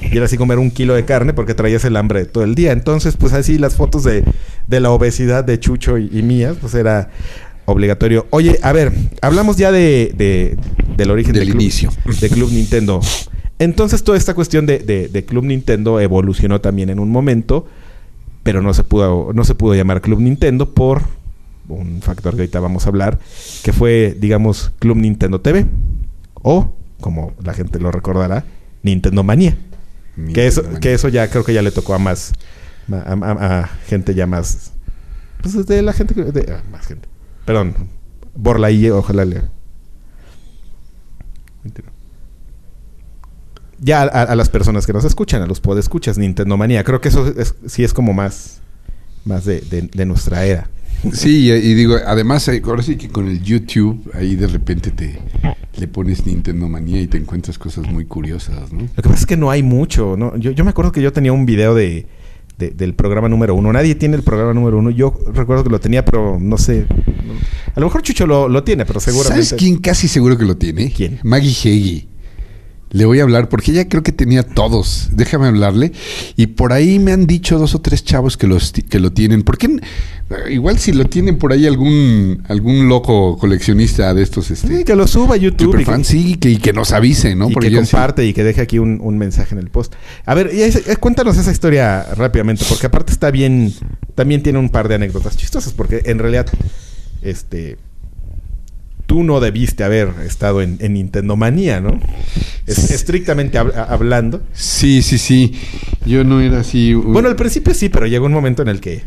y 0.00 0.16
era 0.16 0.26
así 0.26 0.36
comer 0.36 0.58
un 0.58 0.70
kilo 0.70 0.94
de 0.94 1.04
carne 1.04 1.32
porque 1.32 1.54
traías 1.54 1.84
el 1.84 1.96
hambre 1.96 2.24
todo 2.24 2.44
el 2.44 2.54
día. 2.54 2.72
Entonces, 2.72 3.16
pues 3.16 3.32
así 3.32 3.58
las 3.58 3.74
fotos 3.74 4.04
de, 4.04 4.24
de 4.66 4.80
la 4.80 4.90
obesidad 4.90 5.44
de 5.44 5.58
Chucho 5.58 5.98
y, 5.98 6.22
mías, 6.22 6.56
pues 6.60 6.74
era 6.74 7.10
obligatorio. 7.64 8.26
Oye, 8.30 8.58
a 8.62 8.72
ver, 8.72 8.92
hablamos 9.20 9.56
ya 9.56 9.72
de, 9.72 10.12
de 10.16 10.56
del 10.96 11.10
origen 11.10 11.34
del 11.34 11.50
inicio 11.50 11.90
de 12.20 12.28
Club 12.28 12.50
Nintendo. 12.52 13.00
Entonces, 13.58 14.04
toda 14.04 14.16
esta 14.16 14.34
cuestión 14.34 14.66
de, 14.66 14.78
de, 14.78 15.24
Club 15.24 15.44
Nintendo 15.44 16.00
evolucionó 16.00 16.60
también 16.60 16.90
en 16.90 17.00
un 17.00 17.10
momento, 17.10 17.66
pero 18.44 18.62
no 18.62 18.72
se 18.72 18.84
pudo, 18.84 19.32
no 19.32 19.44
se 19.44 19.56
pudo 19.56 19.74
llamar 19.74 20.00
Club 20.00 20.20
Nintendo 20.20 20.72
por 20.74 21.02
un 21.68 22.00
factor 22.00 22.34
que 22.34 22.42
ahorita 22.42 22.60
vamos 22.60 22.86
a 22.86 22.88
hablar, 22.88 23.18
que 23.64 23.72
fue, 23.72 24.16
digamos, 24.18 24.70
Club 24.78 24.96
Nintendo 24.96 25.40
TV, 25.40 25.66
o, 26.34 26.72
como 27.00 27.32
la 27.42 27.52
gente 27.52 27.80
lo 27.80 27.90
recordará, 27.90 28.44
Nintendo 28.82 29.24
Manía. 29.24 29.56
Que 30.34 30.46
eso, 30.46 30.62
que 30.80 30.94
eso 30.94 31.08
ya 31.08 31.28
creo 31.30 31.44
que 31.44 31.54
ya 31.54 31.62
le 31.62 31.70
tocó 31.70 31.94
a 31.94 31.98
más. 31.98 32.32
A, 32.90 33.68
gente 33.86 34.14
ya 34.14 34.26
más. 34.26 34.72
Pues 35.42 35.66
de 35.66 35.82
la 35.82 35.92
gente. 35.92 36.14
De, 36.14 36.52
ah, 36.52 36.62
más 36.70 36.86
gente. 36.86 37.08
Perdón. 37.44 37.74
Borlaí, 38.34 38.90
ojalá 38.90 39.24
le. 39.24 39.42
Ya 43.80 44.02
a, 44.02 44.34
las 44.34 44.48
personas 44.48 44.86
que 44.86 44.92
nos 44.92 45.04
escuchan, 45.04 45.42
a 45.42 45.46
los 45.46 45.60
podescuchas, 45.60 46.18
Nintendo 46.18 46.56
Manía. 46.56 46.82
Creo 46.82 47.00
que 47.00 47.08
eso 47.08 47.32
sí 47.66 47.84
es 47.84 47.94
como 47.94 48.12
más. 48.12 48.60
Más 49.24 49.44
de, 49.44 49.60
de 49.60 50.06
nuestra 50.06 50.44
era. 50.44 50.68
Sí, 51.12 51.50
y 51.50 51.74
digo, 51.74 51.96
además, 52.04 52.46
eh, 52.48 52.60
ahora 52.64 52.82
sí 52.82 52.96
que 52.96 53.08
con 53.08 53.28
el 53.28 53.42
YouTube, 53.42 54.10
ahí 54.14 54.34
de 54.34 54.46
repente 54.46 54.90
te 54.90 55.18
le 55.78 55.86
pones 55.88 56.26
Nintendo 56.26 56.68
Manía 56.68 57.00
y 57.00 57.06
te 57.06 57.18
encuentras 57.18 57.58
cosas 57.58 57.88
muy 57.88 58.04
curiosas, 58.04 58.72
¿no? 58.72 58.82
Lo 58.82 59.02
que 59.02 59.08
pasa 59.08 59.20
es 59.20 59.26
que 59.26 59.36
no 59.36 59.50
hay 59.50 59.62
mucho, 59.62 60.16
¿no? 60.16 60.36
Yo, 60.36 60.50
yo 60.50 60.64
me 60.64 60.70
acuerdo 60.70 60.90
que 60.90 61.00
yo 61.00 61.12
tenía 61.12 61.32
un 61.32 61.46
video 61.46 61.74
de, 61.74 62.06
del 62.58 62.94
programa 62.94 63.28
número 63.28 63.54
uno. 63.54 63.72
Nadie 63.72 63.94
tiene 63.94 64.16
el 64.16 64.22
programa 64.22 64.52
número 64.52 64.78
uno. 64.78 64.90
Yo 64.90 65.16
recuerdo 65.32 65.62
que 65.62 65.70
lo 65.70 65.78
tenía, 65.78 66.04
pero 66.04 66.38
no 66.40 66.58
sé. 66.58 66.86
A 67.74 67.80
lo 67.80 67.86
mejor 67.86 68.02
Chucho 68.02 68.26
lo, 68.26 68.48
lo 68.48 68.64
tiene, 68.64 68.84
pero 68.84 68.98
seguramente. 68.98 69.44
¿Sabes 69.44 69.62
quién 69.62 69.76
casi 69.78 70.08
seguro 70.08 70.36
que 70.36 70.44
lo 70.44 70.56
tiene? 70.56 70.90
¿Quién? 70.90 71.20
Maggie 71.22 71.50
Heggie. 71.52 72.07
Le 72.90 73.04
voy 73.04 73.20
a 73.20 73.22
hablar 73.24 73.48
porque 73.48 73.72
ella 73.72 73.88
creo 73.88 74.02
que 74.02 74.12
tenía 74.12 74.42
todos. 74.42 75.10
Déjame 75.12 75.46
hablarle. 75.46 75.92
Y 76.36 76.48
por 76.48 76.72
ahí 76.72 76.98
me 76.98 77.12
han 77.12 77.26
dicho 77.26 77.58
dos 77.58 77.74
o 77.74 77.80
tres 77.80 78.02
chavos 78.02 78.36
que, 78.36 78.46
los, 78.46 78.72
que 78.72 78.98
lo 78.98 79.12
tienen. 79.12 79.42
¿Por 79.42 79.58
qué? 79.58 79.78
Igual 80.50 80.78
si 80.78 80.92
lo 80.92 81.04
tienen 81.04 81.38
por 81.38 81.52
ahí 81.52 81.66
algún 81.66 82.42
algún 82.48 82.88
loco 82.88 83.36
coleccionista 83.36 84.14
de 84.14 84.22
estos. 84.22 84.50
Este, 84.50 84.78
sí, 84.78 84.84
que 84.84 84.94
lo 84.94 85.06
suba 85.06 85.34
a 85.34 85.38
YouTube. 85.38 85.80
Y 85.80 85.84
que, 85.84 86.04
sí, 86.04 86.36
que, 86.36 86.50
y 86.50 86.56
que 86.56 86.72
nos 86.72 86.92
avise, 86.92 87.34
¿no? 87.34 87.50
Y 87.50 87.54
que 87.54 87.72
comparte 87.72 88.24
y 88.26 88.32
que 88.32 88.42
deje 88.42 88.60
aquí 88.62 88.78
un, 88.78 89.18
mensaje 89.18 89.54
en 89.54 89.60
el 89.60 89.70
post. 89.70 89.94
A 90.24 90.34
ver, 90.34 90.50
cuéntanos 90.98 91.36
esa 91.36 91.50
historia 91.50 92.04
rápidamente. 92.14 92.64
Porque 92.68 92.86
aparte 92.86 93.12
está 93.12 93.30
bien... 93.30 93.72
También 94.14 94.42
tiene 94.42 94.58
un 94.58 94.70
par 94.70 94.88
de 94.88 94.94
anécdotas 94.94 95.36
chistosas. 95.36 95.72
Porque 95.72 96.02
en 96.06 96.18
realidad... 96.18 96.46
Este 97.20 97.78
tú 99.08 99.24
no 99.24 99.40
debiste 99.40 99.84
haber 99.84 100.10
estado 100.26 100.60
en, 100.60 100.76
Nintendo 100.92 101.34
Manía, 101.34 101.80
¿no? 101.80 101.98
estrictamente 102.66 103.56
hablando. 103.56 104.42
Sí, 104.52 105.00
sí, 105.00 105.16
sí. 105.16 105.54
Yo 106.04 106.24
no 106.24 106.42
era 106.42 106.60
así. 106.60 106.92
Bueno, 106.92 107.28
al 107.28 107.34
principio 107.34 107.72
sí, 107.72 107.88
pero 107.88 108.06
llegó 108.06 108.26
un 108.26 108.34
momento 108.34 108.60
en 108.60 108.68
el 108.68 108.80
que. 108.80 109.02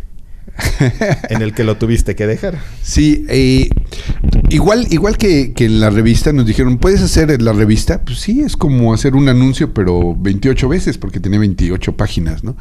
en 1.30 1.44
el 1.44 1.54
que 1.54 1.64
lo 1.64 1.78
tuviste 1.78 2.16
que 2.16 2.26
dejar. 2.26 2.58
Sí, 2.82 3.26
eh, 3.30 3.70
igual, 4.50 4.88
igual 4.90 5.18
que, 5.18 5.54
que, 5.54 5.66
en 5.66 5.80
la 5.80 5.92
revista 5.92 6.34
nos 6.34 6.48
dijeron, 6.48 6.80
¿puedes 6.80 7.04
hacer 7.04 7.40
la 7.40 7.54
revista? 7.54 8.04
Pues 8.04 8.20
sí, 8.20 8.42
es 8.42 8.58
como 8.58 8.96
hacer 8.96 9.16
un 9.16 9.30
anuncio, 9.30 9.72
pero 9.72 10.16
28 10.16 10.68
veces, 10.68 10.98
porque 10.98 11.20
tenía 11.20 11.38
28 11.38 11.96
páginas, 11.96 12.44
¿no? 12.44 12.58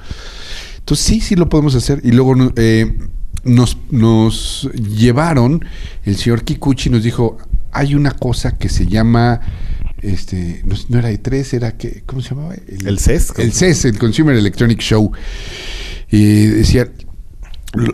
Entonces 0.78 1.06
sí, 1.06 1.20
sí 1.22 1.36
lo 1.36 1.48
podemos 1.48 1.74
hacer. 1.74 2.02
Y 2.04 2.12
luego 2.12 2.34
eh, 2.56 2.98
nos, 3.44 3.76
nos 3.90 4.70
llevaron, 4.74 5.64
el 6.04 6.16
señor 6.16 6.44
Kikuchi 6.44 6.90
nos 6.90 7.02
dijo, 7.02 7.38
hay 7.72 7.94
una 7.94 8.12
cosa 8.12 8.56
que 8.56 8.68
se 8.68 8.86
llama, 8.86 9.40
este, 10.02 10.62
no, 10.64 10.98
era 10.98 11.10
E3, 11.10 11.54
era 11.54 11.76
que, 11.76 12.02
¿cómo 12.06 12.22
se 12.22 12.30
llamaba? 12.30 12.54
El, 12.54 12.98
CES. 12.98 13.34
El 13.38 13.52
CES, 13.52 13.84
el 13.86 13.98
Consumer 13.98 14.36
Electronic 14.36 14.80
Show. 14.80 15.12
Y 16.10 16.46
decía, 16.46 16.90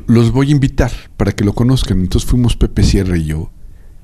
los 0.07 0.33
voy 0.33 0.49
a 0.49 0.53
invitar 0.53 0.93
para 1.17 1.33
que 1.33 1.45
lo 1.45 1.55
conozcan. 1.55 2.01
Entonces 2.01 2.29
fuimos 2.29 2.57
Pepe 2.57 2.83
Sierra 2.83 3.17
y 3.17 3.25
yo. 3.25 3.51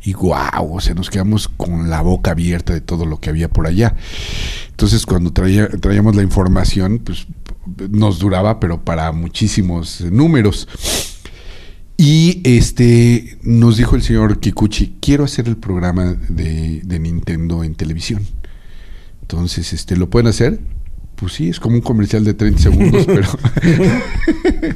Y 0.05 0.14
guau, 0.14 0.74
o 0.74 0.81
sea, 0.81 0.94
nos 0.94 1.11
quedamos 1.11 1.46
con 1.46 1.88
la 1.88 2.02
boca 2.02 2.33
abierta 2.33 2.72
de 2.72 2.81
todo 2.81 3.07
lo 3.07 3.20
que 3.20 3.31
había 3.31 3.48
por 3.48 3.68
allá. 3.68 3.94
Entonces, 4.70 5.07
cuando 5.07 5.33
traía, 5.33 5.68
traíamos 5.68 6.16
la 6.16 6.22
información, 6.22 6.98
pues 6.98 7.28
nos 7.88 8.18
duraba, 8.18 8.59
pero 8.59 8.85
para 8.85 9.12
muchísimos 9.12 10.00
números. 10.00 10.66
Y 11.96 12.40
este 12.44 13.38
nos 13.42 13.76
dijo 13.76 13.96
el 13.96 14.02
señor 14.02 14.40
Kikuchi, 14.40 14.96
quiero 15.00 15.24
hacer 15.24 15.48
el 15.48 15.57
programa 15.57 16.16
de, 16.28 16.83
Nintendo 17.00 17.64
en 17.64 17.74
televisión. 17.74 18.26
Entonces, 19.22 19.72
este, 19.72 19.96
¿lo 19.96 20.11
pueden 20.11 20.26
hacer? 20.26 20.59
Pues 21.16 21.35
sí, 21.35 21.48
es 21.48 21.61
como 21.61 21.76
un 21.76 21.83
comercial 21.83 22.24
de 22.24 22.35
30 22.35 22.61
segundos, 22.61 23.07
pero 23.07 23.28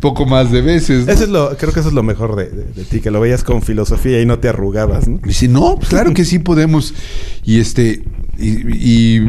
poco 0.00 0.26
más 0.26 0.50
de 0.50 0.60
veces. 0.60 1.06
Eso 1.06 1.24
es 1.24 1.30
lo, 1.30 1.56
creo 1.56 1.72
que 1.72 1.80
eso 1.80 1.90
es 1.90 1.94
lo 1.94 2.02
mejor 2.02 2.34
de, 2.34 2.84
ti, 2.84 3.00
que 3.00 3.12
lo 3.12 3.20
veías 3.20 3.44
con 3.44 3.62
filosofía 3.62 4.20
y 4.20 4.26
no 4.26 4.40
te 4.40 4.48
arrugabas, 4.48 5.06
¿no? 5.06 5.20
Y 5.24 5.28
dice, 5.28 5.46
no, 5.46 5.76
pues 5.76 5.90
claro 5.90 6.12
que 6.14 6.24
sí 6.24 6.40
podemos. 6.40 6.94
Y 7.44 7.60
este, 7.60 8.02
y, 8.38 9.20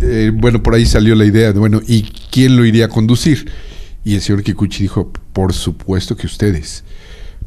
eh, 0.00 0.30
bueno, 0.32 0.62
por 0.62 0.74
ahí 0.74 0.86
salió 0.86 1.14
la 1.14 1.26
idea 1.26 1.52
de, 1.52 1.58
bueno, 1.58 1.82
¿y 1.86 2.04
quién 2.30 2.56
lo 2.56 2.64
iría 2.64 2.86
a 2.86 2.88
conducir? 2.88 3.50
Y 4.04 4.14
el 4.14 4.20
señor 4.20 4.42
Kikuchi 4.42 4.82
dijo, 4.82 5.10
por 5.32 5.52
supuesto 5.52 6.16
que 6.16 6.26
ustedes. 6.26 6.84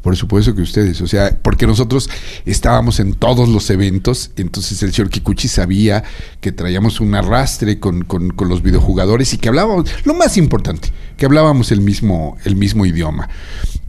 Por 0.02 0.16
supuesto 0.16 0.54
que 0.54 0.62
ustedes, 0.62 1.00
o 1.00 1.08
sea, 1.08 1.36
porque 1.42 1.66
nosotros 1.66 2.08
estábamos 2.46 3.00
en 3.00 3.14
todos 3.14 3.48
los 3.48 3.68
eventos, 3.68 4.30
entonces 4.36 4.80
el 4.82 4.92
señor 4.92 5.10
Kikuchi 5.10 5.48
sabía 5.48 6.04
que 6.40 6.52
traíamos 6.52 7.00
un 7.00 7.16
arrastre 7.16 7.80
con, 7.80 8.04
con, 8.04 8.30
con, 8.30 8.48
los 8.48 8.62
videojugadores 8.62 9.34
y 9.34 9.38
que 9.38 9.48
hablábamos, 9.48 9.90
lo 10.04 10.14
más 10.14 10.36
importante, 10.36 10.90
que 11.16 11.26
hablábamos 11.26 11.72
el 11.72 11.80
mismo, 11.80 12.36
el 12.44 12.54
mismo 12.54 12.86
idioma. 12.86 13.28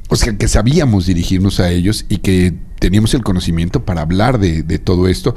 O 0.09 0.15
sea, 0.15 0.35
que 0.35 0.47
sabíamos 0.47 1.05
dirigirnos 1.05 1.59
a 1.59 1.69
ellos 1.69 2.05
y 2.09 2.17
que 2.17 2.53
teníamos 2.79 3.13
el 3.13 3.23
conocimiento 3.23 3.85
para 3.85 4.01
hablar 4.01 4.39
de, 4.39 4.79
todo 4.79 5.07
esto 5.07 5.35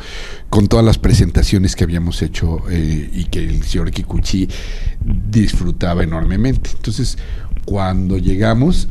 con 0.48 0.68
todas 0.68 0.85
las 0.85 0.98
presentaciones 0.98 1.76
que 1.76 1.85
habíamos 1.85 2.22
hecho 2.22 2.62
eh, 2.70 3.11
y 3.12 3.24
que 3.24 3.40
el 3.40 3.62
señor 3.64 3.90
Kikuchi 3.90 4.48
disfrutaba 5.04 6.02
enormemente. 6.02 6.70
Entonces, 6.74 7.18
cuando 7.66 8.16
llegamos, 8.16 8.88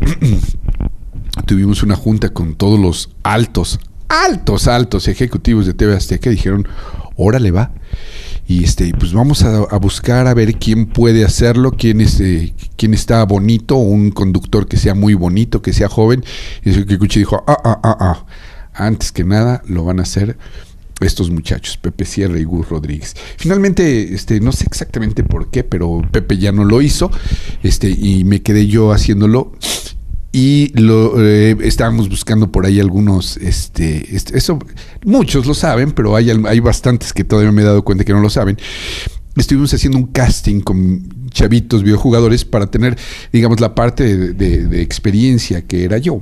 tuvimos 1.47 1.81
una 1.81 1.95
junta 1.95 2.29
con 2.29 2.55
todos 2.55 2.79
los 2.79 3.09
altos, 3.23 3.79
altos, 4.07 4.67
altos 4.67 5.07
ejecutivos 5.07 5.65
de 5.65 5.73
TV 5.73 5.95
Azteca 5.95 6.29
y 6.29 6.33
dijeron, 6.35 6.67
órale 7.15 7.49
va. 7.49 7.71
Y 8.47 8.63
este, 8.63 8.91
pues 8.99 9.13
vamos 9.13 9.43
a, 9.43 9.77
buscar 9.77 10.27
a 10.27 10.33
ver 10.33 10.55
quién 10.55 10.85
puede 10.85 11.23
hacerlo, 11.23 11.71
quién, 11.71 12.01
este, 12.01 12.53
quién 12.75 12.93
está 12.93 13.23
bonito, 13.25 13.75
un 13.75 14.11
conductor 14.11 14.67
que 14.67 14.77
sea 14.77 14.93
muy 14.93 15.13
bonito, 15.13 15.61
que 15.61 15.73
sea 15.73 15.87
joven. 15.87 16.23
Y 16.63 16.71
el 16.71 16.85
Kikuchi 16.85 17.19
dijo, 17.19 17.43
ah, 17.47 17.57
ah, 17.63 17.79
ah, 17.83 17.97
ah, 17.99 18.25
antes 18.73 19.11
que 19.11 19.23
nada 19.23 19.61
lo 19.67 19.85
van 19.85 19.99
a 19.99 20.03
hacer 20.03 20.37
estos 21.05 21.31
muchachos, 21.31 21.77
Pepe 21.77 22.05
Sierra 22.05 22.39
y 22.39 22.43
Gus 22.43 22.69
Rodríguez. 22.69 23.15
Finalmente, 23.37 24.13
este, 24.13 24.39
no 24.39 24.51
sé 24.51 24.65
exactamente 24.67 25.23
por 25.23 25.49
qué, 25.49 25.63
pero 25.63 26.01
Pepe 26.11 26.37
ya 26.37 26.51
no 26.51 26.63
lo 26.63 26.81
hizo, 26.81 27.11
este, 27.63 27.89
y 27.89 28.23
me 28.23 28.41
quedé 28.41 28.67
yo 28.67 28.91
haciéndolo. 28.91 29.53
Y 30.31 30.71
lo 30.79 31.21
eh, 31.21 31.57
estábamos 31.61 32.07
buscando 32.07 32.51
por 32.51 32.65
ahí 32.65 32.79
algunos, 32.79 33.35
este, 33.37 34.15
este, 34.15 34.37
eso, 34.37 34.59
muchos 35.03 35.45
lo 35.45 35.53
saben, 35.53 35.91
pero 35.91 36.15
hay, 36.15 36.29
hay 36.29 36.59
bastantes 36.61 37.11
que 37.11 37.25
todavía 37.25 37.51
me 37.51 37.63
he 37.63 37.65
dado 37.65 37.83
cuenta 37.83 38.05
que 38.05 38.13
no 38.13 38.21
lo 38.21 38.29
saben. 38.29 38.57
Estuvimos 39.35 39.73
haciendo 39.73 39.97
un 39.97 40.07
casting 40.07 40.61
con 40.61 41.29
chavitos 41.31 41.83
videojugadores 41.83 42.45
para 42.45 42.67
tener, 42.67 42.97
digamos, 43.31 43.59
la 43.59 43.75
parte 43.75 44.33
de 44.33 44.81
experiencia 44.81 45.65
que 45.65 45.83
era 45.83 45.97
yo. 45.97 46.21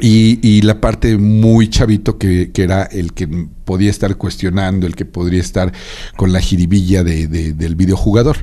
Y, 0.00 0.62
la 0.62 0.80
parte 0.80 1.16
muy 1.16 1.68
chavito 1.68 2.18
que, 2.18 2.50
era 2.56 2.82
el 2.82 3.12
que 3.12 3.28
podía 3.64 3.90
estar 3.90 4.16
cuestionando, 4.16 4.86
el 4.88 4.96
que 4.96 5.04
podría 5.04 5.40
estar 5.40 5.72
con 6.16 6.32
la 6.32 6.40
jiribilla 6.40 7.04
de, 7.04 7.28
del 7.28 7.76
videojugador. 7.76 8.38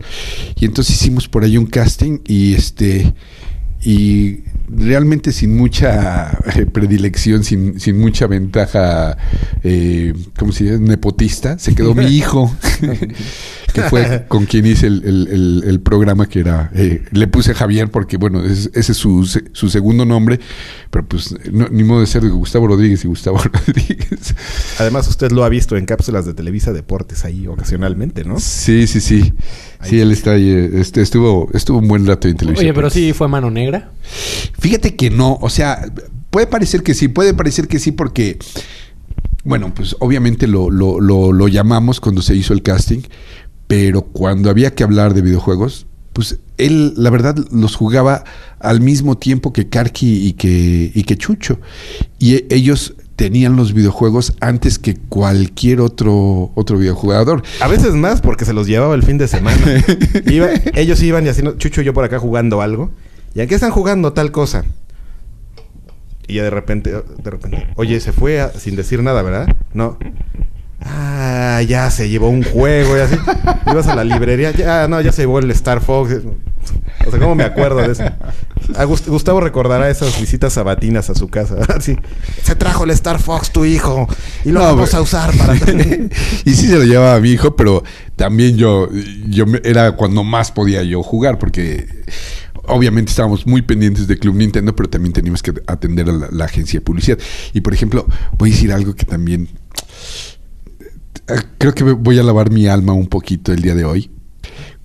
Y 0.56 0.66
entonces 0.66 0.96
hicimos 0.96 1.28
por 1.28 1.44
ahí 1.44 1.58
un 1.58 1.66
casting 1.66 2.20
y 2.26 2.54
este 2.54 3.14
y 3.84 4.44
realmente 4.76 5.32
sin 5.32 5.58
mucha 5.58 6.38
eh, 6.56 6.66
predilección, 6.66 7.44
sin, 7.44 7.80
sin, 7.80 8.00
mucha 8.00 8.28
ventaja, 8.28 9.18
eh, 9.64 10.14
¿cómo 10.38 10.52
se 10.52 10.64
dice? 10.66 10.80
Nepotista, 10.80 11.60
se 11.60 11.76
quedó 11.76 11.94
mi 11.94 12.06
hijo, 12.06 12.56
que 13.74 13.82
fue 13.84 14.26
con 14.28 14.46
quien 14.46 14.66
hice 14.66 14.88
el, 14.88 15.82
programa, 15.84 16.28
que 16.28 16.40
era, 16.40 16.72
eh, 16.74 17.04
le 17.12 17.28
puse 17.28 17.54
Javier 17.54 17.90
porque, 17.90 18.18
bueno, 18.18 18.44
ese 18.46 18.70
es 18.74 18.98
su, 18.98 19.26
su 19.26 19.70
segundo 19.70 20.06
nombre, 20.06 20.40
pero 20.90 21.06
pues 21.06 21.36
ni 21.52 21.84
modo 21.84 22.02
de 22.02 22.08
ser 22.08 22.22
de 22.22 22.30
Gustavo 22.30 22.68
Rodríguez 22.68 23.04
y 23.04 23.08
Gustavo 23.08 23.38
Rodríguez. 23.44 24.36
Además, 24.80 25.08
usted 25.08 25.32
lo 25.32 25.44
ha 25.44 25.50
visto 25.50 25.78
en 25.78 25.86
cápsulas 25.86 26.26
de 26.26 26.34
Televisa 26.34 26.74
Deportes 26.74 27.26
ahí 27.26 27.48
ocasionalmente, 27.48 28.24
¿no? 28.24 28.40
Sí, 28.40 28.88
sí, 28.88 29.02
sí. 29.02 29.34
Sí, 29.84 30.00
él 30.00 30.12
está 30.12 30.32
ahí, 30.32 30.70
este, 30.74 31.02
estuvo, 31.02 31.50
estuvo 31.54 31.80
un 31.80 31.88
buen 31.88 32.06
rato 32.06 32.28
en 32.28 32.38
televisión. 32.38 32.66
Oye, 32.66 32.74
pero 32.74 32.90
sí 32.90 33.14
fue 33.14 33.28
mano 33.28 33.50
negra. 33.50 33.92
Fíjate 34.62 34.96
que 34.96 35.10
no, 35.10 35.40
o 35.42 35.50
sea, 35.50 35.92
puede 36.30 36.46
parecer 36.46 36.84
que 36.84 36.94
sí, 36.94 37.08
puede 37.08 37.34
parecer 37.34 37.68
que 37.68 37.80
sí 37.80 37.92
porque, 37.92 38.38
bueno, 39.44 39.74
pues 39.74 39.96
obviamente 40.00 40.46
lo, 40.46 40.70
lo, 40.70 41.00
lo, 41.00 41.48
llamamos 41.48 42.00
cuando 42.00 42.22
se 42.22 42.36
hizo 42.36 42.54
el 42.54 42.62
casting, 42.62 43.02
pero 43.66 44.04
cuando 44.04 44.52
había 44.52 44.76
que 44.76 44.84
hablar 44.84 45.16
de 45.16 45.24
videojuegos, 45.24 45.88
pues 46.14 46.38
él, 46.60 46.94
la 46.96 47.10
verdad, 47.10 47.36
los 47.52 47.76
jugaba 47.76 48.24
al 48.60 48.82
mismo 48.82 49.18
tiempo 49.18 49.52
que 49.52 49.68
Karki 49.68 50.28
y 50.28 50.34
que, 50.34 50.92
y 50.94 51.04
que 51.06 51.18
Chucho. 51.18 51.60
Y 52.20 52.36
e, 52.36 52.48
ellos 52.52 52.94
tenían 53.16 53.56
los 53.56 53.74
videojuegos 53.74 54.34
antes 54.42 54.78
que 54.78 54.96
cualquier 54.96 55.82
otro, 55.82 56.52
otro 56.54 56.78
videojugador. 56.78 57.42
A 57.62 57.68
veces 57.68 57.96
más 57.96 58.22
porque 58.22 58.46
se 58.46 58.54
los 58.54 58.68
llevaba 58.68 58.94
el 58.94 59.02
fin 59.02 59.18
de 59.18 59.28
semana. 59.28 59.84
ellos 60.76 61.02
iban 61.02 61.26
y 61.26 61.30
haciendo, 61.30 61.58
Chucho 61.58 61.82
y 61.82 61.86
yo 61.86 61.96
por 61.96 62.04
acá 62.04 62.20
jugando 62.20 62.62
algo. 62.62 62.92
¿Y 63.34 63.42
a 63.42 63.48
qué 63.48 63.56
están 63.56 63.72
jugando 63.72 64.14
tal 64.14 64.32
cosa? 64.32 64.66
Y 66.28 66.36
ya 66.36 66.44
de 66.44 66.50
repente, 66.50 66.92
de 66.92 67.30
repente, 67.30 67.68
oye, 67.76 68.00
se 68.00 68.12
fue 68.12 68.50
sin 68.58 68.76
decir 68.76 69.02
nada, 69.04 69.22
¿verdad? 69.22 69.48
No. 69.74 69.98
Ah, 70.84 71.62
ya 71.68 71.92
se 71.92 72.10
llevó 72.10 72.30
un 72.30 72.44
juego 72.44 72.98
y 72.98 73.02
así. 73.02 73.16
Ibas 73.70 73.88
a 73.88 73.96
la 73.96 74.04
librería, 74.04 74.52
ya, 74.52 74.88
no, 74.88 75.00
ya 75.02 75.12
se 75.12 75.24
llevó 75.24 75.40
el 75.40 75.52
Star 75.52 75.82
Fox. 75.82 76.14
O 77.06 77.12
sea, 77.12 77.20
¿cómo 77.20 77.36
me 77.36 77.44
acuerdo 77.44 77.82
de 77.82 77.92
eso? 77.92 78.04
Gustavo 79.08 79.42
recordará 79.42 79.90
esas 79.90 80.20
visitas 80.20 80.54
sabatinas 80.54 81.10
a 81.10 81.16
su 81.16 81.28
casa. 81.28 81.56
sí. 81.82 81.98
Se 82.44 82.56
trajo 82.56 82.84
el 82.84 82.92
Star 82.92 83.20
Fox 83.20 83.52
tu 83.52 83.66
hijo 83.66 84.08
y 84.44 84.52
lo 84.52 84.62
vamos 84.62 84.94
a 84.94 85.02
usar 85.02 85.36
para... 85.38 85.56
y 86.46 86.54
sí 86.54 86.68
se 86.68 86.76
lo 86.76 86.84
llevaba 86.84 87.16
a 87.16 87.20
mi 87.20 87.32
hijo, 87.32 87.56
pero 87.56 87.84
también 88.16 88.58
yo, 88.58 88.90
yo 89.28 89.46
era 89.64 89.96
cuando 89.96 90.24
más 90.24 90.52
podía 90.52 90.84
yo 90.84 91.04
jugar 91.04 91.38
porque 91.38 91.88
obviamente 92.68 93.10
estábamos 93.10 93.46
muy 93.46 93.62
pendientes 93.62 94.08
de 94.08 94.18
Club 94.18 94.36
Nintendo, 94.36 94.76
pero 94.76 94.90
también 94.90 95.14
teníamos 95.14 95.42
que 95.42 95.54
atender 95.68 96.10
a 96.10 96.14
la, 96.32 96.46
agencia 96.46 96.80
de 96.80 96.86
publicidad. 96.86 97.20
Y 97.54 97.62
por 97.62 97.74
ejemplo, 97.74 98.06
voy 98.38 98.50
a 98.50 98.54
decir 98.54 98.72
algo 98.72 98.96
que 98.96 99.06
también 99.06 99.50
creo 101.58 101.74
que 101.74 101.84
voy 101.84 102.20
a 102.20 102.24
lavar 102.24 102.52
mi 102.52 102.68
alma 102.68 102.94
un 102.94 103.08
poquito 103.08 103.54
el 103.54 103.62
día 103.62 103.76
de 103.76 103.86
hoy. 103.86 104.12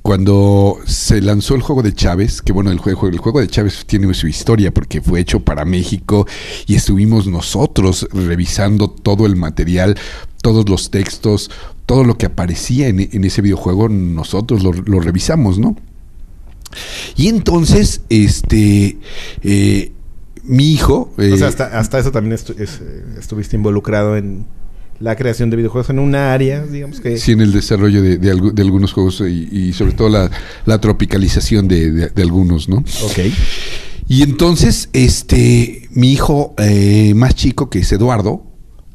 Cuando 0.03 0.79
se 0.87 1.20
lanzó 1.20 1.57
el 1.57 1.62
juego 1.62 1.83
de 1.83 1.93
Chávez, 1.93 2.41
que 2.41 2.53
bueno, 2.53 2.70
el 2.70 2.79
juego, 2.79 3.09
el 3.09 3.18
juego 3.18 3.41
de 3.41 3.49
Chávez 3.49 3.85
tiene 3.87 4.14
su 4.14 4.29
historia 4.29 4.72
porque 4.72 5.01
fue 5.01 5.18
hecho 5.18 5.41
para 5.41 5.64
México 5.64 6.29
y 6.68 6.77
estuvimos 6.77 7.27
nosotros 7.27 8.07
revisando 8.12 8.89
todo 8.89 9.27
el 9.27 9.35
material, 9.35 9.99
todos 10.43 10.68
los 10.68 10.93
textos, 10.93 11.51
todo 11.87 12.05
lo 12.05 12.18
que 12.18 12.27
aparecía 12.27 12.87
en, 12.87 13.24
ese 13.24 13.43
videojuego, 13.43 13.89
nosotros 13.89 14.62
lo, 14.62 15.01
revisamos, 15.01 15.59
¿no? 15.59 15.77
Y 17.16 17.29
entonces, 17.29 18.03
este, 18.09 18.99
eh, 19.43 19.93
mi 20.45 20.72
hijo... 20.72 21.12
o 21.16 21.37
sea, 21.37 21.49
eh, 21.49 21.53
hasta, 21.72 21.99
eso 21.99 22.12
también 22.12 22.39
eh, 22.59 22.66
estuviste 23.18 23.57
involucrado 23.57 24.16
en 24.16 24.47
la 25.01 25.16
creación 25.16 25.51
de 25.51 25.57
videojuegos 25.57 25.91
en 25.91 25.99
una 25.99 26.33
área, 26.33 26.64
digamos 26.64 27.01
que... 27.01 27.18
Sí, 27.18 27.33
en 27.33 27.41
el 27.41 27.53
desarrollo 27.53 28.03
de, 28.03 28.31
algunos 28.31 28.93
juegos 28.93 29.20
y, 29.20 29.72
sobre 29.72 29.93
todo 29.93 30.09
la, 30.09 30.81
tropicalización 30.81 31.68
de, 31.68 32.11
algunos, 32.16 32.68
¿no? 32.68 32.79
Ok. 32.79 33.18
Y 34.09 34.22
entonces, 34.22 34.89
este, 34.93 35.89
mi 35.91 36.12
hijo 36.12 36.55
eh, 36.59 37.12
más 37.14 37.35
chico, 37.35 37.68
que 37.68 37.81
es 37.81 37.93
Eduardo, 37.93 38.45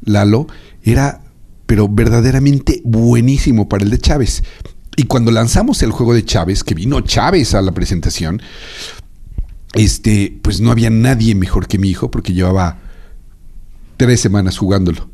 Lalo, 0.04 0.46
era, 0.82 1.22
pero 1.66 1.88
verdaderamente 1.88 2.80
buenísimo 2.84 3.68
para 3.68 3.84
el 3.84 3.90
de 3.90 3.98
Chávez. 3.98 4.42
Y 4.96 5.04
cuando 5.04 5.30
lanzamos 5.30 5.82
el 5.82 5.90
juego 5.90 6.14
de 6.14 6.24
Chávez, 6.24 6.64
que 6.64 6.74
vino 6.74 7.00
Chávez 7.00 7.54
a 7.54 7.62
la 7.62 7.72
presentación, 7.72 8.42
este, 9.74 10.38
pues 10.42 10.60
no 10.60 10.70
había 10.70 10.90
nadie 10.90 11.34
mejor 11.34 11.66
que 11.66 11.78
mi 11.78 11.88
hijo, 11.88 12.10
porque 12.10 12.34
llevaba 12.34 12.78
tres 13.96 14.20
semanas 14.20 14.58
jugándolo 14.58 15.12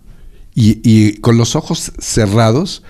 y, 0.61 1.13
con 1.21 1.37
los 1.37 1.55
ojos 1.55 1.93
cerrados 1.99 2.83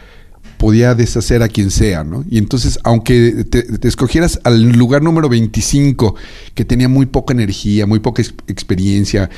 podía 0.57 0.95
deshacer 0.95 1.43
a 1.43 1.49
quien 1.49 1.71
sea, 1.71 2.03
¿no? 2.03 2.25
Y 2.29 2.39
entonces, 2.39 2.79
aunque 2.83 3.45
te, 3.45 3.87
escogieras 3.87 4.41
al 4.45 4.73
lugar 4.73 5.03
número 5.03 5.29
25, 5.29 6.17
que 6.55 6.65
tenía 6.65 6.89
muy 6.89 7.07
poca 7.07 7.35
energía, 7.35 7.87
muy 7.87 8.01
poca 8.01 8.23
experiencia, 8.23 9.31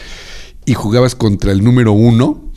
y 0.64 0.74
jugabas 0.74 1.14
contra 1.14 1.52
el 1.52 1.64
número 1.64 1.92
uno, 1.92 2.52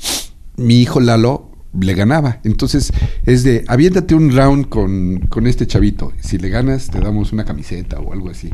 mi 0.55 0.81
hijo 0.81 0.99
Lalo 0.99 1.51
le 1.79 1.93
ganaba. 1.93 2.39
Entonces, 2.43 2.91
es 3.25 3.43
de, 3.43 3.63
aviéntate 3.67 4.15
un 4.15 4.31
round 4.31 4.69
con, 4.69 5.19
con 5.29 5.47
este 5.47 5.67
chavito. 5.67 6.13
Si 6.19 6.37
le 6.37 6.49
ganas, 6.49 6.89
te 6.89 6.99
damos 6.99 7.31
una 7.31 7.45
camiseta 7.45 7.99
o 7.99 8.13
algo 8.13 8.29
así. 8.29 8.49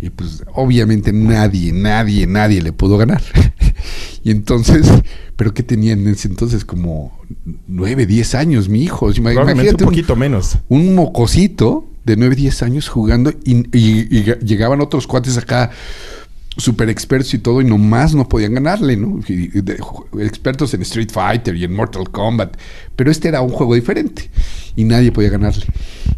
Y 0.00 0.10
pues, 0.10 0.44
obviamente 0.54 1.12
nadie, 1.12 1.72
nadie, 1.72 2.26
nadie 2.26 2.62
le 2.62 2.72
pudo 2.72 2.98
ganar. 2.98 3.22
y 4.24 4.30
entonces, 4.30 4.90
pero 5.36 5.54
que 5.54 5.62
tenía 5.62 5.92
en 5.92 6.06
ese 6.08 6.28
entonces 6.28 6.64
como 6.64 7.18
nueve, 7.66 8.06
diez 8.06 8.34
años 8.34 8.68
mi 8.68 8.82
hijo. 8.82 9.10
Imagínate 9.12 9.70
un 9.84 9.90
poquito 9.90 10.16
menos. 10.16 10.58
Un 10.68 10.94
mocosito 10.94 11.86
de 12.04 12.16
nueve, 12.16 12.34
diez 12.34 12.62
años 12.62 12.88
jugando 12.88 13.32
y, 13.44 13.62
llegaban 14.44 14.80
otros 14.80 15.06
cuates 15.06 15.36
acá 15.36 15.70
super 16.56 16.88
expertos 16.88 17.32
y 17.34 17.38
todo 17.38 17.60
y 17.60 17.64
nomás 17.64 18.14
no 18.14 18.28
podían 18.28 18.54
ganarle, 18.54 18.96
¿no? 18.96 19.20
expertos 20.20 20.74
en 20.74 20.82
Street 20.82 21.10
Fighter 21.10 21.56
y 21.56 21.64
en 21.64 21.72
Mortal 21.72 22.10
Kombat, 22.10 22.56
pero 22.96 23.10
este 23.10 23.28
era 23.28 23.40
un 23.40 23.50
juego 23.50 23.74
diferente 23.74 24.30
y 24.76 24.84
nadie 24.84 25.12
podía 25.12 25.30
ganarle. 25.30 25.66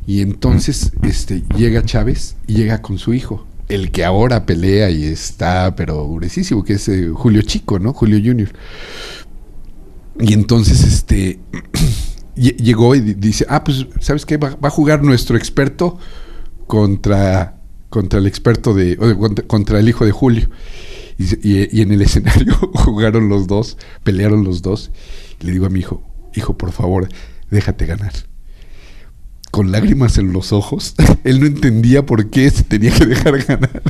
Y 0.07 0.21
entonces 0.21 0.93
este 1.03 1.43
llega 1.57 1.83
Chávez 1.83 2.37
y 2.47 2.55
llega 2.55 2.83
con 2.83 2.99
su 2.99 3.15
hijo 3.15 3.47
el 3.69 3.91
que 3.91 4.05
ahora 4.05 4.45
pelea 4.45 4.91
y 4.91 5.05
está, 5.05 5.75
pero 5.77 6.09
gruesísimo, 6.09 6.63
que 6.63 6.75
es 6.75 6.89
eh, 6.89 7.11
Julio 7.13 7.43
Chico, 7.43 7.79
¿no? 7.79 7.93
Julio 7.93 8.19
Junior. 8.23 8.51
Y 10.21 10.35
entonces, 10.35 10.85
este, 10.85 11.41
llegó 12.37 12.95
y 12.95 13.01
dice, 13.01 13.47
ah, 13.49 13.65
pues, 13.65 13.87
¿sabes 14.01 14.27
qué? 14.27 14.37
Va, 14.37 14.57
a 14.61 14.71
jugar 14.71 15.03
nuestro 15.03 15.37
experto 15.37 15.99
contra, 16.67 17.62
contra 17.93 18.19
el 18.19 18.27
experto 18.27 18.73
de, 18.73 18.97
contra, 19.47 19.79
el 19.79 19.89
hijo 19.89 20.07
de 20.07 20.13
Julio. 20.13 20.49
Y, 21.19 21.81
en 21.81 21.93
el 21.93 22.01
escenario 22.09 22.55
jugaron 22.75 23.29
los 23.29 23.47
dos, 23.47 23.77
pelearon 24.03 24.43
los 24.43 24.63
dos. 24.63 24.91
Le 25.41 25.53
digo 25.53 25.67
a 25.67 25.69
mi 25.69 25.81
hijo, 25.81 26.03
hijo, 26.35 26.57
por 26.57 26.73
favor, 26.73 27.09
déjate 27.51 27.87
ganar 27.87 28.13
con 29.51 29.71
lágrimas 29.71 30.17
en 30.17 30.33
los 30.33 30.53
ojos. 30.53 30.95
Él 31.25 31.39
no 31.39 31.47
entendía 31.47 32.07
por 32.07 32.31
qué 32.31 32.49
se 32.49 32.65
tenía 32.65 32.91
que 32.93 33.05
dejar 33.05 33.45
ganar. 33.47 33.83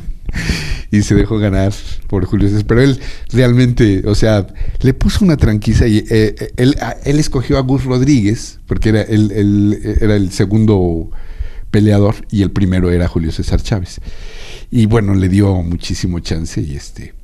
y 0.90 1.02
se 1.02 1.14
dejó 1.14 1.38
ganar 1.38 1.72
por 2.08 2.24
Julio 2.24 2.48
César. 2.48 2.64
Pero 2.66 2.82
él 2.82 2.98
realmente, 3.30 4.02
o 4.04 4.16
sea, 4.16 4.48
le 4.80 4.92
puso 4.92 5.24
una 5.24 5.36
tranquila 5.36 5.86
y 5.86 5.98
eh, 5.98 6.04
eh, 6.10 6.52
él, 6.56 6.76
él, 7.04 7.20
escogió 7.20 7.56
a 7.56 7.60
Gus 7.60 7.84
Rodríguez, 7.84 8.58
porque 8.66 8.88
era, 8.88 9.02
él, 9.02 9.98
era 10.00 10.16
el 10.16 10.32
segundo 10.32 11.10
peleador 11.72 12.14
y 12.30 12.42
el 12.42 12.52
primero 12.52 12.92
era 12.92 13.08
Julio 13.08 13.32
César 13.32 13.60
Chávez. 13.60 14.00
Y 14.70 14.86
bueno, 14.86 15.14
le 15.14 15.28
dio 15.28 15.60
muchísimo 15.62 16.20
chance 16.20 16.60
y 16.60 16.76
este, 16.76 17.14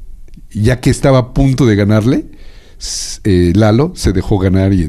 ya 0.51 0.81
que 0.81 0.91
estaba 0.91 1.19
a 1.19 1.35
punto 1.35 1.67
de 1.67 1.77
ganarle, 1.77 2.25
eh, 3.25 3.53
Lalo 3.55 3.93
se 3.95 4.13
dejó 4.13 4.39
ganar 4.39 4.73
y, 4.73 4.89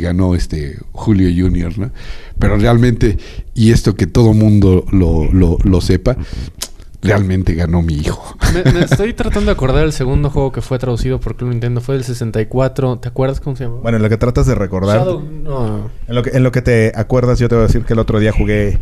ganó 0.00 0.34
este 0.34 0.78
Julio 0.92 1.28
Junior, 1.28 1.78
¿no? 1.78 1.90
Pero 2.38 2.56
realmente, 2.56 3.18
y 3.54 3.70
esto 3.70 3.94
que 3.94 4.06
todo 4.06 4.32
mundo 4.32 4.84
lo, 4.90 5.80
sepa, 5.80 6.16
realmente 7.02 7.54
ganó 7.54 7.82
mi 7.82 7.94
hijo. 7.94 8.36
Me, 8.52 8.80
estoy 8.84 9.14
tratando 9.14 9.46
de 9.46 9.52
acordar 9.52 9.84
el 9.84 9.92
segundo 9.92 10.30
juego 10.30 10.52
que 10.52 10.60
fue 10.60 10.78
traducido 10.78 11.20
por 11.20 11.36
Club 11.36 11.50
Nintendo. 11.50 11.80
Fue 11.80 11.94
del 11.94 12.04
64. 12.04 12.98
¿Te 12.98 13.08
acuerdas 13.08 13.40
cómo 13.40 13.56
se 13.56 13.64
llama? 13.64 13.76
Bueno, 13.76 13.96
en 13.96 14.02
lo 14.02 14.08
que 14.08 14.16
tratas 14.16 14.46
de 14.46 14.54
recordar. 14.54 15.06
no. 15.06 15.90
en, 16.06 16.14
lo 16.14 16.22
que, 16.22 16.30
en 16.30 16.42
lo 16.42 16.52
que 16.52 16.62
te 16.62 16.92
acuerdas, 16.94 17.38
yo 17.38 17.48
te 17.48 17.54
voy 17.54 17.64
a 17.64 17.66
decir 17.66 17.84
que 17.84 17.94
el 17.94 17.98
otro 17.98 18.18
día 18.18 18.32
jugué 18.32 18.78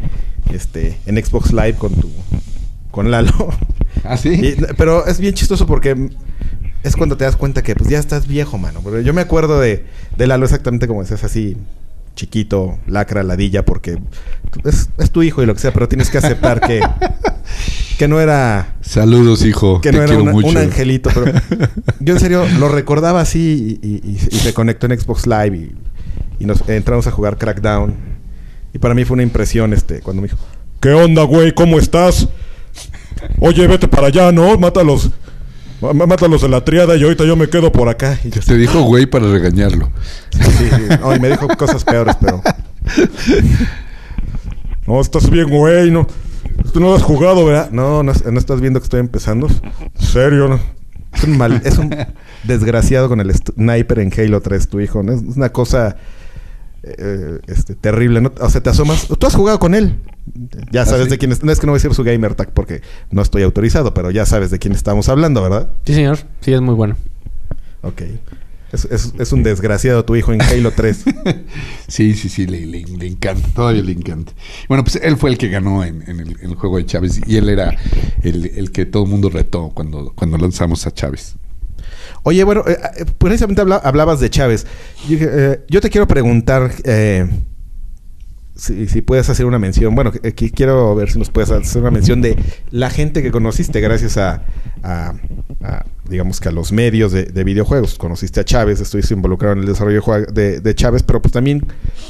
este 0.53 0.99
en 1.07 1.23
Xbox 1.23 1.53
Live 1.53 1.75
con 1.75 1.95
tu. 1.95 2.11
con 2.91 3.11
Lalo. 3.11 3.33
Ah, 4.05 4.17
sí. 4.17 4.57
pero 4.77 5.07
es 5.07 5.19
bien 5.19 5.35
chistoso 5.35 5.67
porque 5.67 6.11
es 6.83 6.97
cuando 6.97 7.17
te 7.17 7.25
das 7.25 7.37
cuenta 7.37 7.63
que 7.63 7.75
pues 7.75 7.89
ya 7.91 7.99
estás 7.99 8.27
viejo, 8.27 8.59
mano. 8.59 8.81
Porque 8.83 9.05
yo 9.05 9.13
me 9.15 9.21
acuerdo 9.21 9.61
de, 9.61 9.85
de 10.17 10.27
Lalo 10.27 10.45
exactamente 10.45 10.87
como 10.87 11.03
es 11.03 11.13
así, 11.13 11.57
chiquito, 12.19 12.79
lacra, 12.87 13.23
ladilla, 13.23 13.65
porque 13.65 13.99
es, 14.65 14.89
tu 15.13 15.23
hijo 15.23 15.43
y 15.43 15.47
lo 15.47 15.55
que 15.55 15.61
sea, 15.61 15.73
pero 15.73 15.89
tienes 15.89 16.11
que 16.11 16.19
aceptar 16.19 16.61
que, 16.61 16.81
que 17.99 18.07
no 18.07 18.21
era... 18.21 18.77
Saludos, 18.81 19.45
hijo. 19.45 19.81
Que 19.81 19.91
no 19.91 20.03
era 20.03 20.17
un 20.17 20.57
angelito, 20.57 21.11
pero 21.13 21.27
yo 22.01 22.15
en 22.15 22.21
serio 22.21 22.47
lo 22.59 22.69
recordaba 22.69 23.21
así 23.21 23.81
y, 23.83 24.17
se 24.19 24.55
conectó 24.55 24.87
en 24.87 24.99
Xbox 24.99 25.27
Live 25.27 25.57
y, 25.57 25.73
y, 26.39 26.47
nos 26.47 26.67
entramos 26.69 27.09
a 27.09 27.11
jugar 27.11 27.37
Crackdown. 27.37 27.95
Y 28.73 28.79
para 28.79 28.95
mí 28.95 29.05
fue 29.05 29.15
una 29.15 29.25
impresión 29.25 29.73
este 29.73 30.01
cuando 30.01 30.23
me 30.23 30.29
dijo, 30.29 30.39
¿qué 30.81 30.91
onda, 30.93 31.25
güey? 31.25 31.53
¿Cómo 31.53 31.79
estás? 31.79 32.29
Oye, 33.41 33.67
vete 33.67 33.89
para 33.89 34.07
allá, 34.07 34.31
¿no? 34.31 34.57
Mátalos. 34.57 35.11
Mátalos 35.81 36.43
de 36.43 36.49
la 36.49 36.65
triada 36.65 36.97
y 36.97 37.03
ahorita 37.03 37.25
yo 37.25 37.35
me 37.35 37.49
quedo 37.49 37.73
por 37.73 37.89
acá. 37.89 38.19
Y 38.23 38.31
Te 38.31 38.57
dijo 38.57 38.83
güey 38.83 39.07
para 39.07 39.29
regañarlo. 39.31 39.91
Sí, 40.31 40.41
sí. 40.41 41.21
me 41.21 41.31
dijo 41.31 41.49
cosas 41.49 41.85
peores, 41.85 42.17
pero. 42.21 42.43
No, 44.87 45.03
estás 45.03 45.29
bien, 45.29 45.51
güey. 45.51 45.91
No, 45.91 46.07
tú 46.73 46.81
no 46.81 46.95
has 46.95 47.03
jugado, 47.03 47.45
¿verdad? 47.45 47.71
No, 47.71 48.03
no, 48.03 48.13
estás 48.13 48.61
viendo 48.61 48.81
que 48.81 48.85
estoy 48.85 49.01
empezando. 49.01 49.49
¿En 49.49 50.07
serio? 50.07 50.49
No? 50.49 50.61
Es 51.13 51.25
un, 51.25 51.39
mal, 51.39 51.61
es 51.65 51.79
un 51.79 51.95
desgraciado 52.45 53.09
con 53.09 53.21
el 53.21 53.35
sniper 53.35 53.99
en 54.01 54.13
Halo 54.17 54.41
3, 54.41 54.69
tu 54.69 54.81
hijo. 54.81 55.03
¿no? 55.03 55.13
Es 55.13 55.37
una 55.37 55.51
cosa 55.51 55.97
eh, 56.83 57.39
este, 57.47 57.75
terrible. 57.75 58.21
¿no? 58.21 58.33
O 58.41 58.51
sea, 58.51 58.63
te 58.63 58.71
asomas. 58.71 59.07
Tú 59.07 59.27
has 59.27 59.35
jugado 59.35 59.59
con 59.59 59.75
él. 59.75 60.01
Ya 60.71 60.83
¿Ah, 60.83 60.87
sabes 60.87 61.09
de 61.09 61.19
quién 61.19 61.33
es. 61.33 61.43
No 61.43 61.51
es 61.51 61.61
que 61.61 61.67
no 61.67 61.73
voy 61.73 61.79
a 61.79 61.81
decir 61.81 61.95
su 61.95 62.05
gamer 62.05 62.35
tag 62.35 62.53
porque 62.53 62.83
no 63.11 63.23
estoy 63.23 63.43
autorizado, 63.43 63.95
pero 63.95 64.11
ya 64.11 64.27
sabes 64.27 64.51
de 64.51 64.59
quién 64.59 64.75
estamos 64.75 65.09
hablando, 65.09 65.43
¿verdad? 65.43 65.71
Sí, 65.85 65.95
señor. 65.95 66.19
Sí, 66.41 66.53
es 66.53 66.61
muy 66.61 66.75
bueno. 66.75 66.97
Ok. 67.83 68.03
Es, 68.73 69.33
un 69.33 69.43
desgraciado 69.43 70.05
tu 70.05 70.15
hijo 70.15 70.33
en 70.33 70.43
Halo 70.43 70.73
3. 70.73 71.05
sí, 71.89 72.15
sí, 72.15 72.29
sí, 72.29 72.47
le, 72.47 72.81
encanta, 73.07 73.49
todavía 73.55 73.83
le 73.83 73.93
encanta. 73.93 74.33
Bueno, 74.69 74.85
pues 74.85 74.97
él 74.97 75.17
fue 75.17 75.31
el 75.31 75.39
que 75.39 75.49
ganó 75.49 75.85
en, 75.85 76.03
el, 76.07 76.55
juego 76.55 76.77
de 76.77 76.85
Chávez 76.85 77.21
y 77.27 77.37
él 77.37 77.49
era 77.49 77.77
el, 78.23 78.71
que 78.73 78.85
todo 78.85 79.05
el 79.05 79.11
mundo 79.11 79.31
retó 79.31 79.71
cuando, 79.71 80.13
cuando 80.15 80.37
lanzamos 80.37 80.87
a 80.87 80.93
Chávez. 80.93 81.37
Oye, 82.25 82.45
bueno, 82.45 82.63
eh, 82.67 82.77
eh, 82.99 83.05
precisamente 83.17 83.63
hablabas 83.63 84.21
de 84.21 84.29
Chávez. 84.29 84.67
Yo, 85.09 85.17
eh, 85.21 85.65
yo, 85.69 85.81
te 85.81 85.89
quiero 85.89 86.07
preguntar 86.07 86.73
si, 88.59 89.03
puedes 89.03 89.31
hacer 89.31 89.47
una 89.47 89.59
mención. 89.59 89.95
Bueno, 89.95 90.13
aquí 90.25 90.51
quiero 90.51 90.95
ver 90.95 91.11
si 91.11 91.19
nos 91.19 91.31
puedes 91.31 91.51
hacer 91.51 91.81
una 91.81 91.93
mención 91.93 92.21
de 92.21 92.37
la 92.71 92.91
gente 92.91 93.23
que 93.23 93.31
conociste 93.31 93.81
gracias 93.81 94.19
a, 94.19 94.43
digamos 96.09 96.41
que 96.41 96.49
a 96.49 96.53
los 96.53 96.73
medios 96.73 97.13
de, 97.13 97.45
videojuegos. 97.45 97.97
Conociste 97.97 98.41
a 98.41 98.45
Chávez, 98.45 98.81
estuviste 98.81 99.15
involucrado 99.15 99.55
en 99.55 99.61
el 99.61 99.67
desarrollo 99.67 100.03
de, 100.33 100.61
de 100.61 100.75
Chávez, 100.75 101.05
pero 101.05 101.23
pues 101.23 101.33
también 101.33 101.67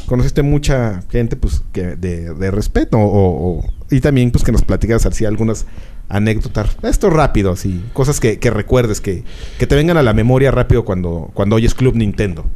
conociste 0.06 0.42
mucha 0.42 1.02
gente 1.10 1.36
pues 1.36 1.62
que 1.72 1.96
de, 1.96 2.50
respeto 2.50 2.96
o, 2.98 3.64
y 3.90 4.00
también 4.00 4.30
pues 4.30 4.42
que 4.42 4.52
nos 4.52 4.62
platicas 4.62 5.04
así 5.04 5.26
algunas 5.26 5.66
anécdotas. 6.08 6.78
Esto 6.82 7.10
rápido, 7.10 7.52
así, 7.52 7.84
cosas 7.92 8.20
que, 8.20 8.38
recuerdes, 8.50 9.02
que, 9.02 9.22
que 9.58 9.66
te 9.66 9.74
vengan 9.74 9.98
a 9.98 10.02
la 10.02 10.14
memoria 10.14 10.50
rápido 10.50 10.86
cuando, 10.86 11.30
cuando 11.34 11.56
oyes 11.56 11.74
Club 11.74 11.94
Nintendo. 11.94 12.46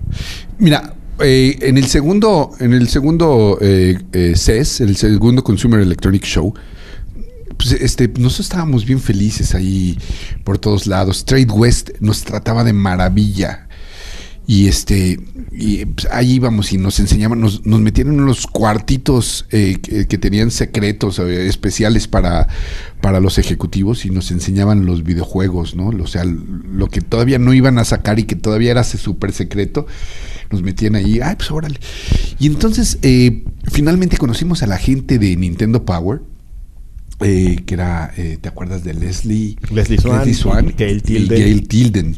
Mira, 0.59 0.95
eh, 1.21 1.59
en 1.61 1.77
el 1.77 1.87
segundo, 1.87 2.53
en 2.59 2.73
el 2.73 2.89
segundo 2.89 3.59
eh, 3.61 3.99
eh, 4.13 4.33
CES, 4.35 4.81
el 4.81 4.97
segundo 4.97 5.45
Consumer 5.45 5.81
Electronic 5.81 6.25
Show, 6.25 6.55
pues 7.57 7.73
este, 7.73 8.09
nosotros 8.09 8.41
estábamos 8.41 8.85
bien 8.85 8.99
felices 8.99 9.55
ahí 9.55 9.99
por 10.43 10.59
todos 10.59 10.87
lados. 10.87 11.25
Trade 11.25 11.53
West 11.53 11.91
nos 12.01 12.23
trataba 12.23 12.65
de 12.65 12.73
maravilla. 12.73 13.69
Y 14.45 14.67
este, 14.67 15.21
y 15.53 15.85
pues, 15.85 16.09
ahí 16.11 16.33
íbamos 16.33 16.73
y 16.73 16.79
nos 16.79 16.99
enseñaban, 16.99 17.41
nos, 17.41 17.65
nos 17.65 17.81
metieron 17.81 18.15
en 18.15 18.23
unos 18.23 18.49
cuartitos 18.49 19.47
que, 19.49 20.19
tenían 20.21 20.51
secretos 20.51 21.21
especiales 21.21 22.09
para, 22.09 22.49
para 23.01 23.21
los 23.21 23.39
ejecutivos 23.39 24.05
y 24.05 24.11
nos 24.11 24.33
enseñaban 24.33 24.85
los 24.85 25.05
videojuegos, 25.05 25.77
¿no? 25.77 25.89
O 25.89 26.07
sea, 26.09 26.25
lo 26.25 26.89
que 26.89 27.01
todavía 27.01 27.39
no 27.39 27.55
iban 27.55 27.79
a 27.79 27.85
sacar 27.85 28.19
y 28.19 28.25
que 28.25 28.35
todavía 28.35 28.73
era 28.73 28.83
súper 28.83 29.31
secreto 29.33 29.87
nos 30.53 30.63
metían 30.63 30.95
ahí, 30.95 31.21
ay, 31.21 31.37
pues 31.37 31.51
órale. 31.51 31.81
Y 32.39 32.47
entonces, 32.47 32.99
eh, 33.03 33.45
finalmente 33.71 34.19
conocimos 34.19 34.63
a 34.63 34.67
la 34.67 34.79
gente 34.79 35.19
de 35.19 35.37
Nintendo 35.37 35.85
Power, 35.85 36.23
eh, 37.21 37.63
que 37.67 37.75
era, 37.75 38.13
eh, 38.17 38.39
¿te 38.41 38.49
acuerdas 38.49 38.85
de 38.85 38.95
Leslie? 38.95 39.57
Leslie 39.71 39.99
Swan, 40.35 40.75
Gail 40.77 41.03
Tilden. 41.03 41.39
Y 41.39 41.41
Gail 41.41 41.69
Tilden. 41.69 42.17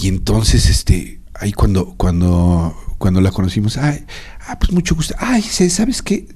Y 0.00 0.08
entonces, 0.08 0.68
este, 0.68 1.20
ahí 1.34 1.52
cuando, 1.52 1.94
cuando, 1.96 2.76
cuando 2.98 3.20
la 3.20 3.30
conocimos, 3.30 3.76
ay, 3.76 4.04
ah, 4.46 4.58
pues 4.58 4.72
mucho 4.72 4.94
gusto. 4.94 5.14
Ay, 5.18 5.42
¿sabes 5.42 6.02
qué? 6.02 6.26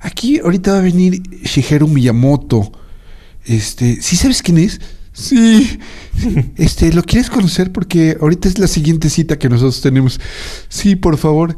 Aquí 0.00 0.38
ahorita 0.38 0.72
va 0.72 0.78
a 0.78 0.82
venir 0.82 1.22
Shigeru 1.42 1.88
Miyamoto. 1.88 2.72
Este, 3.44 4.02
¿sí 4.02 4.16
sabes 4.16 4.42
quién 4.42 4.58
es? 4.58 4.80
Sí. 5.16 5.80
Este, 6.56 6.92
¿lo 6.92 7.02
quieres 7.02 7.30
conocer? 7.30 7.72
Porque 7.72 8.18
ahorita 8.20 8.48
es 8.48 8.58
la 8.58 8.66
siguiente 8.66 9.08
cita 9.08 9.38
que 9.38 9.48
nosotros 9.48 9.80
tenemos. 9.80 10.20
Sí, 10.68 10.94
por 10.94 11.16
favor. 11.16 11.56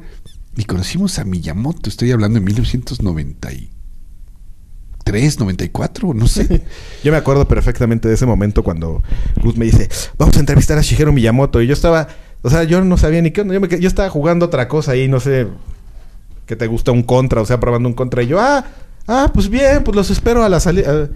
Y 0.57 0.63
conocimos 0.65 1.19
a 1.19 1.25
Miyamoto, 1.25 1.89
estoy 1.89 2.13
hablando 2.13 2.39
de 2.39 2.47
1993, 2.47 5.39
94, 5.39 6.15
no 6.15 6.27
sé. 6.27 6.65
Yo 7.05 7.13
me 7.13 7.19
acuerdo 7.19 7.47
perfectamente 7.47 8.09
de 8.09 8.15
ese 8.15 8.27
momento 8.27 8.65
cuando 8.65 9.03
Gus 9.43 9.57
me 9.57 9.67
dice, 9.67 9.89
vamos 10.19 10.37
a 10.37 10.41
entrevistar 10.41 10.79
a 10.79 10.83
Shigeru 10.83 11.13
Miyamoto. 11.13 11.63
Y 11.63 11.69
yo 11.69 11.73
estaba, 11.73 12.09
o 12.43 12.51
sea, 12.51 12.65
yo 12.65 12.83
no 12.83 12.97
sabía 12.97 13.23
ni 13.23 13.31
qué 13.31 13.45
Yo, 13.45 13.61
yo 13.61 13.89
estaba 13.89 14.11
jugando 14.11 14.47
otra 14.47 14.67
cosa 14.67 14.91
ahí, 14.93 15.07
no 15.07 15.21
sé, 15.21 15.47
que 16.47 16.57
te 16.57 16.67
gusta 16.67 16.91
un 16.91 17.05
contra, 17.05 17.41
o 17.41 17.47
sea, 17.47 17.61
probando 17.61 17.89
un 17.89 17.95
contra. 17.95 18.25
Y 18.25 18.29
yo, 18.29 18.41
ah, 18.41 18.65
ah, 19.07 19.31
pues 19.33 19.49
bien, 19.49 19.85
pues 19.85 19.97
los 19.97 20.11
espero 20.11 20.43
a 20.43 20.49
la 20.49 20.59
salida. 20.59 21.09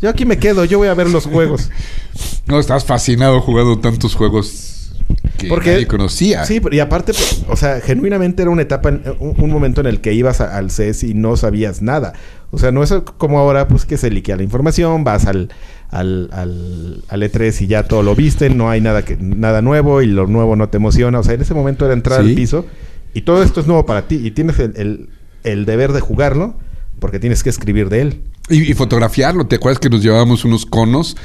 Yo 0.00 0.08
aquí 0.08 0.24
me 0.24 0.38
quedo, 0.38 0.64
yo 0.64 0.78
voy 0.78 0.88
a 0.88 0.94
ver 0.94 1.10
los 1.10 1.26
juegos. 1.26 1.70
no, 2.46 2.58
estás 2.58 2.84
fascinado 2.84 3.40
jugando 3.40 3.78
tantos 3.78 4.14
juegos 4.14 4.92
que 5.36 5.48
nadie 5.48 5.86
conocía. 5.86 6.44
Sí, 6.44 6.60
y 6.70 6.78
aparte, 6.78 7.12
pues, 7.12 7.44
o 7.48 7.56
sea, 7.56 7.80
genuinamente 7.80 8.42
era 8.42 8.50
una 8.50 8.62
etapa, 8.62 8.90
un, 9.18 9.50
momento 9.50 9.80
en 9.80 9.86
el 9.86 10.00
que 10.00 10.12
ibas 10.12 10.40
al 10.40 10.70
CES 10.70 11.04
y 11.04 11.14
no 11.14 11.36
sabías 11.36 11.82
nada. 11.82 12.14
O 12.50 12.58
sea, 12.58 12.72
no 12.72 12.82
es 12.82 12.92
como 13.18 13.38
ahora, 13.38 13.68
pues 13.68 13.84
que 13.84 13.96
se 13.96 14.10
liquea 14.10 14.36
la 14.36 14.42
información, 14.42 15.04
vas 15.04 15.26
al, 15.26 15.50
al, 15.90 16.30
al, 16.32 17.22
E3 17.22 17.62
y 17.62 17.66
ya 17.66 17.84
todo 17.84 18.02
lo 18.02 18.14
viste, 18.14 18.50
no 18.50 18.70
hay 18.70 18.80
nada, 18.80 19.04
que, 19.04 19.16
nada 19.16 19.62
nuevo 19.62 20.02
y 20.02 20.06
lo 20.06 20.26
nuevo 20.26 20.56
no 20.56 20.68
te 20.68 20.78
emociona. 20.78 21.18
O 21.18 21.22
sea, 21.22 21.34
en 21.34 21.42
ese 21.42 21.54
momento 21.54 21.84
era 21.84 21.94
entrar 21.94 22.20
al 22.20 22.34
piso 22.34 22.66
y 23.14 23.22
todo 23.22 23.42
esto 23.42 23.60
es 23.60 23.66
nuevo 23.66 23.86
para 23.86 24.08
ti 24.08 24.16
y 24.16 24.30
tienes 24.30 24.58
el, 24.58 25.08
el 25.44 25.64
deber 25.64 25.92
de 25.92 26.00
jugarlo 26.00 26.54
porque 26.98 27.18
tienes 27.18 27.42
que 27.42 27.50
escribir 27.50 27.88
de 27.88 28.02
él. 28.02 28.22
Y, 28.50 28.74
fotografiarlo. 28.74 29.46
¿Te 29.46 29.56
acuerdas 29.56 29.78
que 29.78 29.90
nos 29.90 30.02
llevábamos 30.02 30.44
unos 30.44 30.66
conos? 30.66 31.16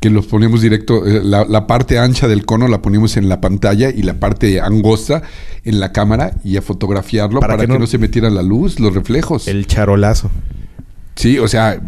que 0.00 0.10
los 0.10 0.26
poníamos 0.26 0.60
directo, 0.60 1.06
eh, 1.06 1.22
la, 1.24 1.66
parte 1.66 1.98
ancha 1.98 2.28
del 2.28 2.44
cono 2.44 2.68
la 2.68 2.82
poníamos 2.82 3.16
en 3.16 3.30
la 3.30 3.40
pantalla 3.40 3.88
y 3.88 4.02
la 4.02 4.20
parte 4.20 4.60
angosta 4.60 5.22
en 5.64 5.80
la 5.80 5.92
cámara 5.92 6.34
y 6.44 6.58
a 6.58 6.62
fotografiarlo 6.62 7.40
para, 7.40 7.56
que, 7.56 7.66
no, 7.66 7.86
se 7.86 7.96
metiera 7.96 8.28
la 8.28 8.42
luz, 8.42 8.80
los 8.80 8.92
reflejos. 8.92 9.48
El 9.48 9.66
charolazo. 9.66 10.30
Sí, 11.16 11.38
o 11.38 11.48
sea, 11.48 11.80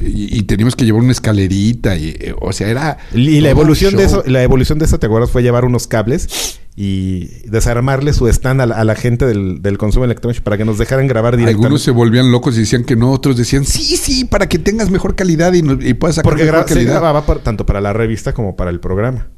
y, 0.00 0.42
teníamos 0.42 0.76
que 0.76 0.84
llevar 0.84 1.02
una 1.02 1.10
escalerita, 1.10 1.96
y, 1.96 2.10
eh, 2.10 2.34
o 2.40 2.52
sea, 2.52 2.68
era... 2.68 2.98
Y 3.12 3.40
la 3.40 3.50
evolución 3.50 3.96
de 3.96 4.04
eso, 4.04 4.22
la 4.26 4.44
evolución 4.44 4.78
de 4.78 4.84
eso, 4.84 5.00
¿te 5.00 5.06
acuerdas? 5.06 5.32
Fue 5.32 5.42
llevar 5.42 5.64
unos 5.64 5.88
cables 5.88 6.60
y 6.78 7.48
desarmarle 7.48 8.12
su 8.12 8.28
stand 8.28 8.60
a 8.60 8.84
la, 8.84 8.94
gente 8.94 9.24
del, 9.24 9.78
consumo 9.78 10.04
electrónico 10.04 10.44
para 10.44 10.58
que 10.58 10.66
nos 10.66 10.76
dejaran 10.76 11.06
grabar 11.06 11.34
directamente. 11.34 11.64
Algunos 11.64 11.82
se 11.82 11.90
volvían 11.90 12.30
locos 12.30 12.54
y 12.56 12.60
decían 12.60 12.84
que 12.84 12.96
no, 12.96 13.10
otros 13.12 13.38
decían, 13.38 13.64
sí, 13.64 13.96
sí, 13.96 14.26
para 14.26 14.46
que 14.46 14.58
tengas 14.58 14.90
mejor 14.90 15.14
calidad 15.14 15.54
y, 15.54 15.60
y 15.60 15.94
puedas 15.94 16.16
sacar 16.16 16.30
Porque 16.30 16.44
mejor 16.44 16.66
calidad. 16.66 17.00
grababa 17.00 17.24
tanto 17.42 17.64
para 17.64 17.80
la 17.80 17.94
revista 17.94 18.34
como 18.34 18.56
para 18.56 18.70
el 18.70 18.78
programa. 18.78 19.28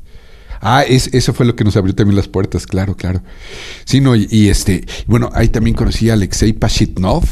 Ah, 0.61 0.83
es, 0.83 1.11
eso 1.15 1.33
fue 1.33 1.47
lo 1.47 1.55
que 1.55 1.63
nos 1.63 1.77
abrió 1.77 1.95
también 1.95 2.17
las 2.17 2.27
puertas, 2.27 2.67
claro, 2.67 2.97
claro. 2.97 3.23
Sí, 3.85 4.01
no, 4.01 4.17
y, 4.17 4.49
este, 4.49 4.85
bueno, 5.07 5.31
ahí 5.33 5.49
también 5.49 5.77
conocí 5.77 6.11
a 6.11 6.15
Alexei 6.15 6.53
Pashitnov, 6.53 7.23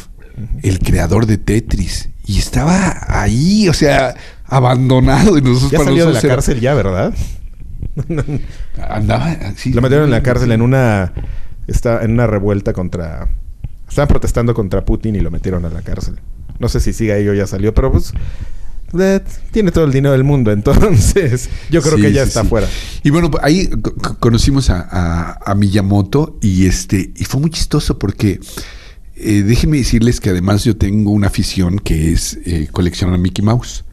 el 0.63 0.79
creador 0.79 1.27
de 1.27 1.37
Tetris. 1.37 2.11
Y 2.29 2.39
estaba 2.39 2.97
ahí, 3.09 3.69
o 3.69 3.75
sea, 3.75 4.15
abandonado. 4.45 5.37
Y 5.39 5.43
nosotros 5.43 5.73
ya 5.73 5.79
salió 5.85 6.07
de 6.07 6.13
la 6.13 6.21
cárcel 6.21 6.61
ya, 6.61 6.75
¿verdad? 6.75 7.13
Andaba 8.89 9.27
así. 9.27 9.73
Lo 9.73 9.83
metieron 9.83 10.07
en 10.07 10.11
la 10.11 10.23
cárcel 10.23 10.53
en 10.53 10.63
una... 10.63 11.13
Está 11.67 12.05
en 12.05 12.13
una 12.13 12.27
revuelta 12.27 12.73
contra... 12.73 13.29
Estaban 13.89 14.09
protestando 14.09 14.55
contra 14.55 14.85
Putin 14.85 15.17
y 15.17 15.21
lo 15.21 15.31
metieron 15.31 15.65
a 15.65 15.69
la 15.69 15.83
cárcel. 15.83 16.21
No 16.59 16.69
sé 16.69 16.81
si 16.81 16.93
sigue 16.93 17.13
ahí 17.13 17.29
o 17.29 17.35
ya 17.35 17.47
salió, 17.47 17.75
pero 17.75 17.91
pues... 17.93 18.13
tiene 19.51 19.73
todo 19.73 19.85
el 19.85 19.93
dinero 19.93 20.13
del 20.13 20.25
mundo, 20.25 20.53
entonces 20.53 21.49
yo 21.71 21.83
creo 21.83 21.97
que 21.97 22.13
ya 22.13 22.23
está 22.23 22.45
fuera. 22.45 22.69
Y 23.03 23.11
bueno, 23.11 23.31
ahí 23.43 23.69
conocimos 24.21 24.71
a, 24.71 25.39
a, 25.45 25.55
Miyamoto 25.55 26.39
y 26.41 26.67
este 26.67 27.13
y 27.17 27.25
fue 27.25 27.41
muy 27.41 27.51
chistoso 27.51 27.99
porque 27.99 28.41
eh, 29.17 29.43
déjenme 29.43 29.79
decirles 29.79 30.21
que 30.21 30.31
además 30.31 30.65
yo 30.65 30.77
tengo 30.77 31.11
una 31.11 31.29
afición 31.29 31.79
que 31.79 32.13
es 32.13 32.39
eh, 32.45 32.69
coleccionar 32.71 33.19
Mickey 33.19 33.45
Mouse. 33.45 33.85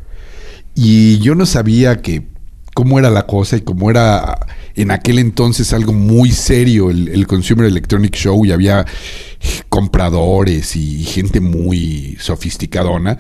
Y 0.75 1.19
yo 1.19 1.35
no 1.35 1.45
sabía 1.45 2.01
que 2.01 2.32
cómo 2.73 2.99
era 2.99 3.09
la 3.09 3.25
cosa 3.25 3.57
y 3.57 3.61
cómo 3.61 3.89
era 3.89 4.39
en 4.75 4.91
aquel 4.91 5.19
entonces 5.19 5.73
algo 5.73 5.93
muy 5.93 6.31
serio 6.31 6.89
el, 6.89 7.27
Consumer 7.27 7.65
Electronic 7.65 8.15
Show 8.15 8.45
y 8.45 8.51
había 8.51 8.85
compradores 9.69 10.75
y 10.75 11.03
gente 11.03 11.39
muy 11.39 12.17
sofisticadona. 12.19 13.17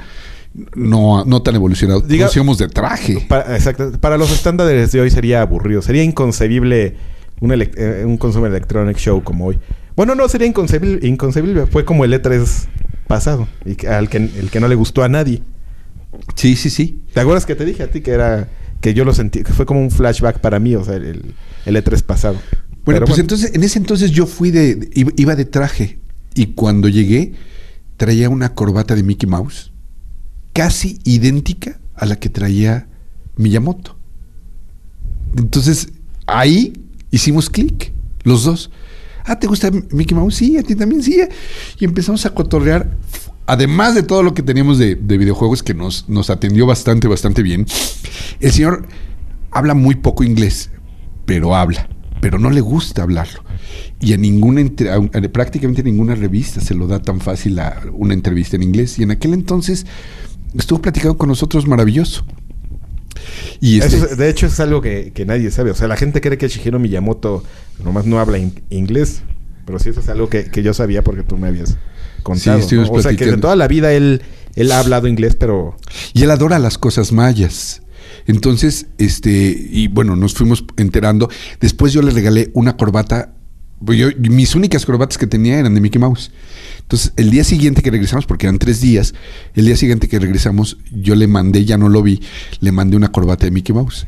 No, 0.75 1.25
no 1.25 1.41
tan 1.41 1.55
evolucionado. 1.55 2.03
Conocíamos 2.03 2.59
de 2.59 2.67
traje. 2.67 3.25
Para, 3.27 3.55
exacto. 3.55 3.91
Para 3.99 4.17
los 4.17 4.31
estándares 4.31 4.91
de 4.91 5.01
hoy 5.01 5.09
sería 5.09 5.41
aburrido. 5.41 5.81
Sería 5.81 6.03
inconcebible 6.03 6.95
un, 7.39 7.51
eh, 7.59 8.03
un 8.05 8.17
Consumer 8.17 8.51
Electronic 8.51 8.97
Show 8.97 9.23
como 9.23 9.47
hoy. 9.47 9.59
Bueno, 9.95 10.13
no, 10.13 10.27
sería 10.29 10.45
inconcebible. 10.45 11.07
inconcebible. 11.07 11.65
Fue 11.65 11.85
como 11.85 12.05
el 12.05 12.13
E3 12.13 12.67
pasado. 13.07 13.47
Y 13.65 13.83
al 13.87 14.09
que, 14.09 14.17
el 14.17 14.51
que 14.51 14.59
no 14.59 14.67
le 14.67 14.75
gustó 14.75 15.03
a 15.03 15.09
nadie. 15.09 15.41
Sí, 16.35 16.55
sí, 16.55 16.69
sí. 16.69 17.01
¿Te 17.13 17.19
acuerdas 17.19 17.47
que 17.47 17.55
te 17.55 17.65
dije 17.65 17.83
a 17.83 17.87
ti 17.89 18.01
que 18.01 18.11
era... 18.11 18.47
Que 18.83 18.93
yo 18.93 19.05
lo 19.05 19.13
sentí... 19.13 19.43
Que 19.43 19.53
fue 19.53 19.65
como 19.65 19.79
un 19.79 19.91
flashback 19.91 20.39
para 20.39 20.59
mí, 20.59 20.75
o 20.75 20.83
sea, 20.83 20.95
el, 20.95 21.35
el 21.65 21.75
E3 21.77 22.03
pasado. 22.03 22.35
Bueno, 22.83 23.05
pues 23.05 23.17
entonces... 23.17 23.55
En 23.55 23.63
ese 23.63 23.79
entonces 23.79 24.11
yo 24.11 24.25
fui 24.25 24.51
de... 24.51 24.89
Iba 25.15 25.37
de 25.37 25.45
traje. 25.45 25.99
Y 26.35 26.47
cuando 26.47 26.89
llegué... 26.89 27.33
Traía 27.95 28.29
una 28.29 28.53
corbata 28.53 28.93
de 28.93 29.03
Mickey 29.03 29.29
Mouse. 29.29 29.71
Casi 30.51 30.99
idéntica 31.05 31.79
a 31.95 32.05
la 32.05 32.17
que 32.17 32.27
traía 32.27 32.89
Miyamoto. 33.37 33.97
Entonces... 35.37 35.87
Ahí 36.27 36.73
hicimos 37.09 37.49
clic. 37.49 37.93
Los 38.23 38.43
dos. 38.43 38.69
Ah, 39.25 39.39
¿te 39.39 39.47
gusta 39.47 39.71
Mickey 39.91 40.15
Mouse? 40.15 40.35
Sí, 40.35 40.57
a 40.57 40.63
ti 40.63 40.75
también 40.75 41.01
sí. 41.01 41.21
Y 41.79 41.85
empezamos 41.85 42.25
a 42.25 42.33
cotorrear. 42.33 42.97
Además 43.45 43.95
de 43.95 44.03
todo 44.03 44.23
lo 44.23 44.33
que 44.33 44.41
teníamos 44.41 44.77
de, 44.77 44.95
videojuegos 44.95 45.63
que 45.63 45.73
nos, 45.73 46.05
atendió 46.29 46.65
bastante, 46.65 47.07
bastante 47.07 47.43
bien. 47.43 47.65
El 48.39 48.51
señor 48.51 48.87
habla 49.51 49.73
muy 49.73 49.95
poco 49.95 50.23
inglés, 50.23 50.69
pero 51.25 51.55
habla. 51.55 51.89
Pero 52.21 52.39
no 52.39 52.49
le 52.49 52.61
gusta 52.61 53.03
hablarlo. 53.03 53.43
Y 53.99 54.13
a 54.13 54.17
ninguna, 54.17 54.63
prácticamente 55.31 55.83
ninguna 55.83 56.15
revista 56.15 56.61
se 56.61 56.73
lo 56.73 56.87
da 56.87 57.01
tan 57.01 57.19
fácil 57.19 57.59
a 57.59 57.81
una 57.93 58.13
entrevista 58.13 58.55
en 58.55 58.63
inglés. 58.63 58.97
Y 58.97 59.03
en 59.03 59.11
aquel 59.11 59.33
entonces 59.33 59.85
estuvo 60.57 60.81
platicando 60.81 61.17
con 61.17 61.29
nosotros 61.29 61.67
maravilloso. 61.67 62.25
Y 63.59 63.79
este 63.79 64.15
de 64.15 64.29
hecho, 64.29 64.47
es 64.47 64.59
algo 64.59 64.81
que, 64.81 65.11
nadie 65.25 65.51
sabe. 65.51 65.71
O 65.71 65.75
sea, 65.75 65.87
la 65.87 65.97
gente 65.97 66.21
cree 66.21 66.37
que 66.37 66.47
Shigeru 66.47 66.79
Miyamoto 66.79 67.43
nomás 67.83 68.05
no 68.05 68.19
habla 68.19 68.37
inglés. 68.69 69.21
Pero 69.65 69.79
sí, 69.79 69.89
eso 69.89 70.01
es 70.01 70.09
algo 70.09 70.29
que, 70.29 70.49
yo 70.61 70.73
sabía 70.73 71.03
porque 71.03 71.23
tú 71.23 71.37
me 71.37 71.47
habías 71.47 71.77
contado. 72.21 72.59
O 72.89 73.01
sea, 73.01 73.15
que 73.15 73.25
de 73.25 73.37
toda 73.37 73.55
la 73.55 73.67
vida 73.67 73.93
él, 73.93 74.21
él 74.55 74.71
ha 74.71 74.79
hablado 74.79 75.07
inglés, 75.07 75.35
pero... 75.35 75.77
Y 76.13 76.23
él 76.23 76.31
adora 76.31 76.59
las 76.59 76.77
cosas 76.77 77.11
mayas. 77.11 77.81
Entonces, 78.27 78.87
este, 78.97 79.31
y 79.31 79.87
bueno, 79.87 80.15
nos 80.15 80.33
fuimos 80.33 80.65
enterando. 80.77 81.29
Después 81.59 81.93
yo 81.93 82.01
le 82.01 82.11
regalé 82.11 82.51
una 82.53 82.77
corbata. 82.77 83.33
Pues 83.85 84.17
mis 84.17 84.55
únicas 84.55 84.85
corbatas 84.85 85.17
que 85.17 85.27
tenía 85.27 85.59
eran 85.59 85.73
de 85.73 85.81
Mickey 85.81 85.99
Mouse. 85.99 86.31
Entonces, 86.81 87.13
el 87.15 87.29
día 87.31 87.43
siguiente 87.43 87.81
que 87.81 87.91
regresamos, 87.91 88.25
porque 88.25 88.45
eran 88.45 88.59
tres 88.59 88.81
días, 88.81 89.13
el 89.55 89.65
día 89.65 89.75
siguiente 89.77 90.07
que 90.07 90.19
regresamos, 90.19 90.77
yo 90.91 91.15
le 91.15 91.27
mandé, 91.27 91.65
ya 91.65 91.77
no 91.77 91.89
lo 91.89 92.03
vi, 92.03 92.21
le 92.59 92.71
mandé 92.71 92.97
una 92.97 93.11
corbata 93.11 93.45
de 93.45 93.51
Mickey 93.51 93.73
Mouse. 93.73 94.05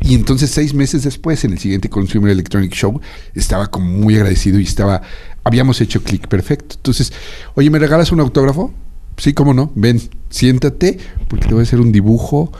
Y 0.00 0.14
entonces 0.14 0.50
seis 0.50 0.74
meses 0.74 1.02
después, 1.02 1.44
en 1.44 1.52
el 1.52 1.58
siguiente 1.58 1.88
Consumer 1.88 2.30
Electronic 2.30 2.72
Show, 2.72 3.00
estaba 3.34 3.68
como 3.68 3.86
muy 3.86 4.14
agradecido 4.16 4.60
y 4.60 4.64
estaba, 4.64 5.02
habíamos 5.44 5.80
hecho 5.80 6.02
clic 6.02 6.28
perfecto. 6.28 6.76
Entonces, 6.76 7.12
oye, 7.54 7.70
¿me 7.70 7.78
regalas 7.78 8.12
un 8.12 8.20
autógrafo? 8.20 8.72
Sí, 9.16 9.32
cómo 9.32 9.54
no, 9.54 9.72
ven, 9.74 10.00
siéntate, 10.30 10.98
porque 11.28 11.48
te 11.48 11.54
voy 11.54 11.60
a 11.60 11.64
hacer 11.64 11.80
un 11.80 11.90
dibujo, 11.90 12.52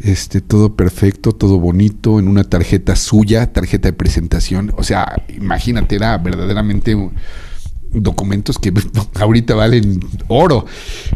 este, 0.00 0.40
todo 0.40 0.76
perfecto, 0.76 1.32
todo 1.32 1.58
bonito, 1.58 2.18
en 2.18 2.28
una 2.28 2.44
tarjeta 2.44 2.96
suya, 2.96 3.52
tarjeta 3.52 3.88
de 3.88 3.92
presentación. 3.92 4.72
O 4.76 4.82
sea, 4.82 5.22
imagínate, 5.28 5.96
era 5.96 6.18
verdaderamente 6.18 6.96
documentos 7.92 8.58
que 8.58 8.72
ahorita 9.14 9.54
valen 9.54 10.00
oro. 10.28 10.66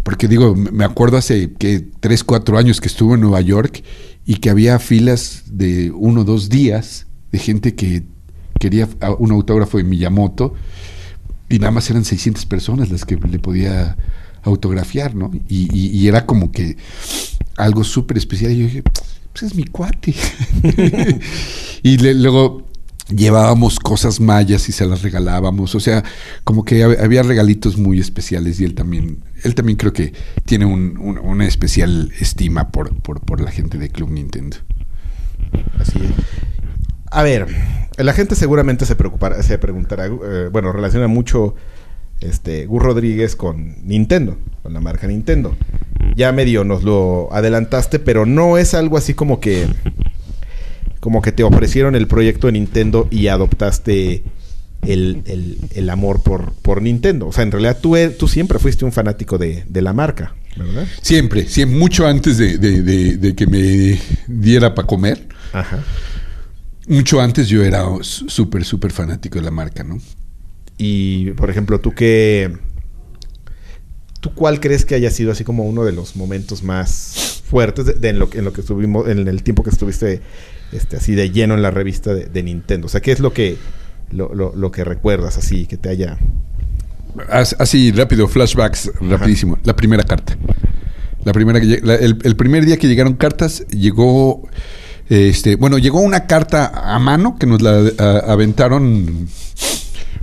Porque 0.03 0.28
digo, 0.28 0.55
me 0.55 0.85
acuerdo 0.85 1.16
hace 1.16 1.53
que 1.53 1.85
tres, 2.01 2.24
cuatro 2.24 2.59
años 2.59 2.81
que 2.81 2.89
estuve 2.89 3.14
en 3.14 3.20
Nueva 3.20 3.41
York 3.41 3.83
y 4.26 4.37
que 4.37 4.51
había 4.51 4.78
filas 4.78 5.45
de 5.47 5.91
uno 5.91 6.22
o 6.22 6.24
dos 6.24 6.49
días 6.49 7.07
de 7.33 7.39
gente 7.39 7.74
que 7.74 8.05
quería 8.59 8.89
un 9.18 9.33
autógrafo 9.33 9.78
de 9.78 9.85
Miyamoto 9.85 10.55
y 11.49 11.59
nada 11.59 11.72
más 11.72 11.91
eran 11.91 12.05
600 12.05 12.47
personas 12.47 12.91
las 12.91 13.05
que 13.05 13.16
le 13.16 13.39
podía 13.39 13.97
autografiar, 14.43 15.14
¿no? 15.14 15.31
Y, 15.49 16.07
era 16.07 16.26
como 16.26 16.53
que 16.53 16.76
algo 17.61 17.84
súper 17.84 18.18
especial. 18.18 18.52
Y 18.52 18.58
yo 18.58 18.64
dije, 18.64 18.82
pues 18.82 19.42
es 19.42 19.54
mi 19.54 19.64
cuate. 19.64 20.14
y 21.82 21.96
luego 22.14 22.70
llevábamos 23.14 23.78
cosas 23.78 24.20
mayas 24.20 24.68
y 24.68 24.72
se 24.72 24.86
las 24.86 25.02
regalábamos, 25.02 25.74
o 25.74 25.80
sea, 25.80 26.04
como 26.44 26.64
que 26.64 26.82
había 26.82 27.22
regalitos 27.22 27.76
muy 27.76 27.98
especiales 27.98 28.61
y 28.61 28.64
él 28.64 28.74
también, 28.74 29.24
él 29.42 29.54
también 29.54 29.76
creo 29.76 29.92
que 29.92 30.12
tiene 30.44 30.64
una 30.64 31.46
especial 31.46 32.12
estima 32.20 32.70
por, 32.70 32.94
por, 33.02 33.40
la 33.40 33.50
gente 33.50 33.78
de 33.78 33.88
Club 33.88 34.11
Nintendo. 34.11 34.58
Así 35.78 35.98
es. 35.98 36.11
A 37.11 37.22
ver, 37.22 37.48
la 37.98 38.12
gente 38.12 38.36
seguramente 38.36 38.86
se 38.86 38.94
preocupará, 38.94 39.42
se 39.42 39.58
preguntará, 39.58 40.06
eh, 40.06 40.48
bueno, 40.52 40.72
relaciona 40.72 41.08
mucho 41.08 41.54
este 42.20 42.66
Gus 42.66 42.82
Rodríguez 42.82 43.34
con 43.34 43.76
Nintendo, 43.84 44.36
con 44.62 44.72
la 44.72 44.80
marca 44.80 45.06
Nintendo. 45.06 45.56
Ya 46.16 46.32
medio 46.32 46.64
nos 46.64 46.82
lo 46.82 47.28
adelantaste, 47.32 47.98
pero 47.98 48.26
no 48.26 48.58
es 48.58 48.74
algo 48.74 48.96
así 48.96 49.14
como 49.14 49.40
que 49.40 49.66
como 51.00 51.22
que 51.22 51.32
te 51.32 51.42
ofrecieron 51.42 51.96
el 51.96 52.06
proyecto 52.06 52.46
de 52.46 52.52
Nintendo 52.52 53.08
y 53.11 53.28
adoptaste 53.28 54.22
el, 54.86 55.90
amor 55.90 56.22
por, 56.22 56.52
por, 56.62 56.82
Nintendo. 56.82 57.28
O 57.28 57.32
sea, 57.32 57.42
en 57.42 57.50
realidad 57.50 57.78
tú, 57.80 57.96
tú 58.18 58.28
siempre 58.28 58.58
fuiste 58.58 58.84
un 58.84 58.92
fanático 58.92 59.38
de, 59.38 59.64
la 59.72 59.92
marca, 59.92 60.34
¿verdad? 60.56 60.86
Siempre, 61.02 61.46
siempre 61.48 61.78
mucho 61.78 62.06
antes 62.06 62.38
de, 62.38 63.34
que 63.36 63.46
me 63.46 63.98
diera 64.26 64.74
para 64.74 64.86
comer. 64.86 65.26
Ajá. 65.52 65.82
Mucho 66.86 67.20
antes 67.20 67.48
yo 67.48 67.62
era 67.62 67.84
súper, 68.02 68.64
súper 68.64 68.90
fanático 68.90 69.38
de 69.38 69.44
la 69.44 69.50
marca, 69.50 69.84
¿no? 69.84 69.98
Y, 70.76 71.32
por 71.32 71.50
ejemplo, 71.50 71.78
tú 71.80 71.92
qué... 71.92 72.50
¿Tú 74.21 74.35
cuál 74.35 74.61
crees 74.61 74.85
que 74.85 74.95
haya 74.95 75.11
sido 75.11 75.33
así 75.33 75.45
como 75.45 75.64
uno 75.64 75.85
de 75.85 75.93
los 75.93 76.14
momentos 76.14 76.62
más 76.62 77.43
fuertes 77.45 78.01
de, 78.01 78.09
en, 78.09 78.18
lo, 78.18 78.29
en 78.33 78.45
lo 78.45 78.53
que 78.53 78.61
estuvimos, 78.61 79.09
en 79.09 79.27
el 79.27 79.43
tiempo 79.43 79.62
que 79.62 79.71
estuviste 79.71 80.21
este, 80.73 80.99
así 80.99 81.14
de 81.14 81.31
lleno 81.31 81.55
en 81.55 81.62
la 81.62 81.71
revista 81.71 82.12
de, 82.14 82.43
Nintendo? 82.43 82.87
O 82.87 82.91
sea, 82.91 83.01
¿qué 83.01 83.12
es 83.12 83.21
lo 83.21 83.33
que, 83.33 83.57
lo, 84.12 84.71
que 84.71 84.85
recuerdas 84.85 85.39
así, 85.39 85.66
que 85.66 85.77
te 85.77 85.89
haya... 85.89 86.18
Así, 87.29 87.91
rápido, 87.93 88.29
flashbacks, 88.29 88.93
rapidísimo. 89.01 89.59
La 89.64 89.75
primera 89.75 90.05
carta. 90.05 90.37
La 91.25 91.33
primera 91.33 91.59
el, 91.59 92.37
primer 92.37 92.64
día 92.64 92.77
que 92.77 92.89
llegaron 92.89 93.14
cartas, 93.14 93.66
llegó... 93.68 94.49
Este, 95.09 95.57
bueno, 95.57 95.79
llegó 95.79 96.01
una 96.01 96.27
carta 96.27 96.95
a 96.95 96.99
mano 97.01 97.37
que 97.37 97.47
nos 97.47 97.62
la 97.62 97.91
aventaron 98.29 99.29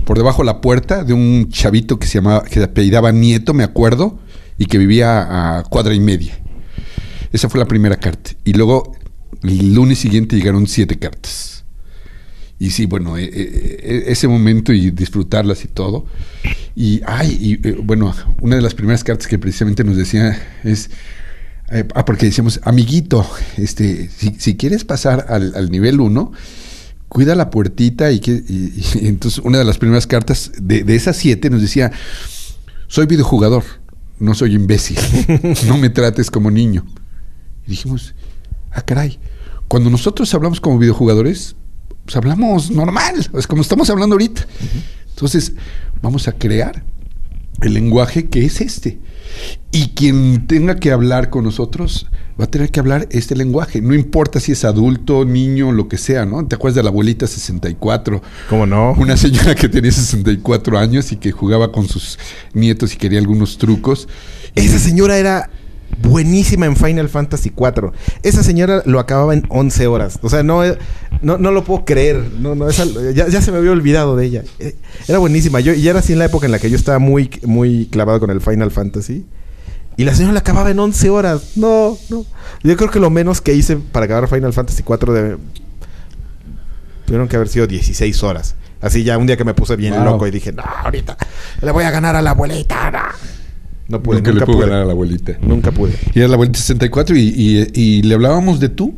por 0.04 0.16
debajo 0.16 0.42
de 0.42 0.46
la 0.46 0.60
puerta 0.60 1.04
de 1.04 1.12
un 1.12 1.48
chavito 1.50 1.98
que 1.98 2.06
se 2.06 2.14
llamaba, 2.14 2.44
que 2.44 2.62
apellidaba 2.62 3.12
Nieto, 3.12 3.54
me 3.54 3.64
acuerdo, 3.64 4.18
y 4.58 4.66
que 4.66 4.78
vivía 4.78 5.58
a 5.58 5.62
cuadra 5.64 5.94
y 5.94 6.00
media. 6.00 6.38
Esa 7.32 7.48
fue 7.48 7.60
la 7.60 7.66
primera 7.66 7.96
carta. 7.96 8.30
Y 8.44 8.54
luego 8.54 8.96
el 9.42 9.74
lunes 9.74 9.98
siguiente 9.98 10.36
llegaron 10.36 10.66
siete 10.66 10.98
cartas. 10.98 11.64
Y 12.58 12.70
sí, 12.70 12.86
bueno, 12.86 13.16
e, 13.16 13.24
e, 13.24 13.28
e, 13.28 14.12
ese 14.12 14.26
momento 14.26 14.72
y 14.72 14.90
disfrutarlas 14.90 15.64
y 15.64 15.68
todo. 15.68 16.06
Y, 16.74 17.02
ay, 17.06 17.60
eh, 17.62 17.76
bueno, 17.82 18.14
una 18.40 18.56
de 18.56 18.62
las 18.62 18.74
primeras 18.74 19.04
cartas 19.04 19.28
que 19.28 19.38
precisamente 19.38 19.84
nos 19.84 19.96
decía 19.96 20.36
es, 20.64 20.90
eh, 21.70 21.86
ah, 21.94 22.04
porque 22.04 22.26
decíamos, 22.26 22.60
amiguito, 22.64 23.28
este, 23.56 24.08
si, 24.08 24.56
quieres 24.56 24.84
pasar 24.84 25.26
al, 25.28 25.70
nivel 25.70 26.00
1, 26.00 26.32
cuida 27.08 27.34
la 27.34 27.50
puertita 27.50 28.10
y 28.12 28.20
que, 28.20 28.42
entonces 29.02 29.42
una 29.44 29.58
de 29.58 29.64
las 29.64 29.78
primeras 29.78 30.06
cartas 30.06 30.52
de, 30.60 30.84
de 30.84 30.96
esas 30.96 31.16
siete 31.16 31.50
nos 31.50 31.62
decía, 31.62 31.92
soy 32.86 33.06
videojugador, 33.06 33.64
no 34.18 34.34
soy 34.34 34.54
imbécil, 34.54 34.98
no 35.66 35.78
me 35.78 35.90
trates 35.90 36.30
como 36.30 36.50
niño. 36.50 36.84
Y 37.66 37.70
dijimos, 37.70 38.14
ah, 38.72 38.82
caray, 38.82 39.18
cuando 39.68 39.90
nosotros 39.90 40.32
hablamos 40.34 40.60
como 40.60 40.78
videojugadores, 40.78 41.54
pues 42.04 42.16
hablamos 42.16 42.70
normal, 42.70 43.28
es 43.34 43.46
como 43.46 43.60
estamos 43.60 43.90
hablando 43.90 44.14
ahorita. 44.14 44.46
Entonces, 45.10 45.52
vamos 46.00 46.26
a 46.26 46.32
crear 46.32 46.82
el 47.60 47.74
lenguaje 47.74 48.28
que 48.28 48.44
es 48.44 48.60
este. 48.60 48.98
Y 49.70 49.88
quien 49.88 50.46
tenga 50.46 50.76
que 50.76 50.90
hablar 50.90 51.28
con 51.28 51.44
nosotros 51.44 52.06
va 52.38 52.44
a 52.44 52.50
tener 52.50 52.70
que 52.70 52.80
hablar 52.80 53.08
este 53.10 53.34
lenguaje. 53.34 53.80
No 53.80 53.94
importa 53.94 54.40
si 54.40 54.52
es 54.52 54.64
adulto, 54.64 55.24
niño, 55.24 55.72
lo 55.72 55.88
que 55.88 55.98
sea, 55.98 56.24
¿no? 56.24 56.46
¿Te 56.46 56.54
acuerdas 56.54 56.76
de 56.76 56.82
la 56.84 56.90
abuelita 56.90 57.26
64? 57.26 58.22
¿Cómo 58.48 58.66
no? 58.66 58.92
Una 58.92 59.16
señora 59.16 59.54
que 59.54 59.68
tenía 59.68 59.90
64 59.90 60.78
años 60.78 61.10
y 61.12 61.16
que 61.16 61.32
jugaba 61.32 61.72
con 61.72 61.88
sus 61.88 62.18
nietos 62.52 62.94
y 62.94 62.96
quería 62.96 63.18
algunos 63.18 63.58
trucos. 63.58 64.08
Esa 64.54 64.78
señora 64.78 65.18
era 65.18 65.50
buenísima 66.02 66.66
en 66.66 66.76
Final 66.76 67.08
Fantasy 67.08 67.52
IV. 67.56 67.92
Esa 68.22 68.42
señora 68.42 68.82
lo 68.86 69.00
acababa 69.00 69.34
en 69.34 69.44
11 69.48 69.86
horas. 69.88 70.18
O 70.22 70.28
sea, 70.28 70.42
no, 70.42 70.62
no, 71.22 71.38
no 71.38 71.50
lo 71.50 71.64
puedo 71.64 71.84
creer. 71.84 72.22
No, 72.38 72.54
no, 72.54 72.70
ya, 72.70 73.42
se 73.42 73.50
me 73.50 73.58
había 73.58 73.72
olvidado 73.72 74.16
de 74.16 74.26
ella. 74.26 74.44
Eh, 74.58 74.76
era 75.08 75.18
buenísima. 75.18 75.60
Yo, 75.60 75.72
y 75.74 75.88
era 75.88 76.00
así 76.00 76.12
en 76.12 76.20
la 76.20 76.26
época 76.26 76.46
en 76.46 76.52
la 76.52 76.58
que 76.58 76.70
yo 76.70 76.76
estaba 76.76 76.98
muy, 76.98 77.30
muy 77.44 77.86
clavado 77.86 78.20
con 78.20 78.30
el 78.30 78.40
Final 78.40 78.70
Fantasy. 78.70 79.26
Y 79.98 80.04
la 80.04 80.14
señora 80.14 80.32
la 80.32 80.38
acababa 80.38 80.70
en 80.70 80.78
11 80.78 81.10
horas. 81.10 81.56
No, 81.56 81.98
no. 82.08 82.24
Yo 82.62 82.76
creo 82.76 82.88
que 82.88 83.00
lo 83.00 83.10
menos 83.10 83.40
que 83.40 83.52
hice 83.52 83.76
para 83.76 84.06
acabar 84.06 84.28
Final 84.28 84.52
Fantasy 84.52 84.84
IV 84.88 85.12
de... 85.12 85.38
tuvieron 87.04 87.26
que 87.26 87.34
haber 87.34 87.48
sido 87.48 87.66
16 87.66 88.22
horas. 88.22 88.54
Así 88.80 89.02
ya 89.02 89.18
un 89.18 89.26
día 89.26 89.36
que 89.36 89.42
me 89.42 89.54
puse 89.54 89.74
bien 89.74 90.04
loco 90.04 90.24
y 90.28 90.30
dije, 90.30 90.52
no, 90.52 90.62
ahorita 90.62 91.16
le 91.62 91.72
voy 91.72 91.82
a 91.82 91.90
ganar 91.90 92.14
a 92.14 92.22
la 92.22 92.30
abuelita. 92.30 93.12
No 93.88 94.00
pude. 94.00 94.18
Nunca, 94.18 94.30
le 94.30 94.46
pude 94.46 94.60
ganar 94.60 94.82
a 94.82 94.84
la 94.84 94.92
abuelita. 94.92 95.36
Nunca 95.40 95.72
pude. 95.72 95.94
Y 96.14 96.20
era 96.20 96.28
la 96.28 96.34
abuelita 96.34 96.60
64 96.60 97.16
y, 97.16 97.68
y, 97.74 98.02
le 98.02 98.14
hablábamos 98.14 98.60
de 98.60 98.68
tú. 98.68 98.96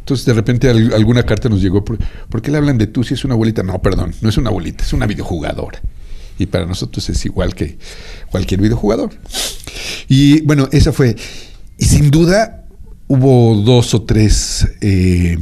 Entonces 0.00 0.26
de 0.26 0.32
repente 0.34 0.68
alguna 0.68 1.22
carta 1.22 1.48
nos 1.48 1.62
llegó. 1.62 1.84
Por, 1.84 1.98
qué 2.42 2.50
le 2.50 2.58
hablan 2.58 2.78
de 2.78 2.88
tú 2.88 3.04
si 3.04 3.14
es 3.14 3.24
una 3.24 3.34
abuelita? 3.34 3.62
No, 3.62 3.80
perdón, 3.80 4.12
no 4.22 4.28
es 4.28 4.36
una 4.38 4.50
abuelita, 4.50 4.82
es 4.82 4.92
una 4.92 5.06
videojugadora. 5.06 5.80
Y 6.38 6.46
para 6.46 6.66
nosotros 6.66 7.08
es 7.08 7.24
igual 7.24 7.54
que 7.54 7.78
cualquier 8.30 8.60
videojugador. 8.60 9.10
Y 10.08 10.42
bueno, 10.42 10.68
esa 10.72 10.92
fue. 10.92 11.16
Y 11.78 11.84
sin 11.84 12.10
duda 12.10 12.66
hubo 13.08 13.60
dos 13.62 13.94
o 13.94 14.02
tres 14.02 14.66
eh, 14.80 15.38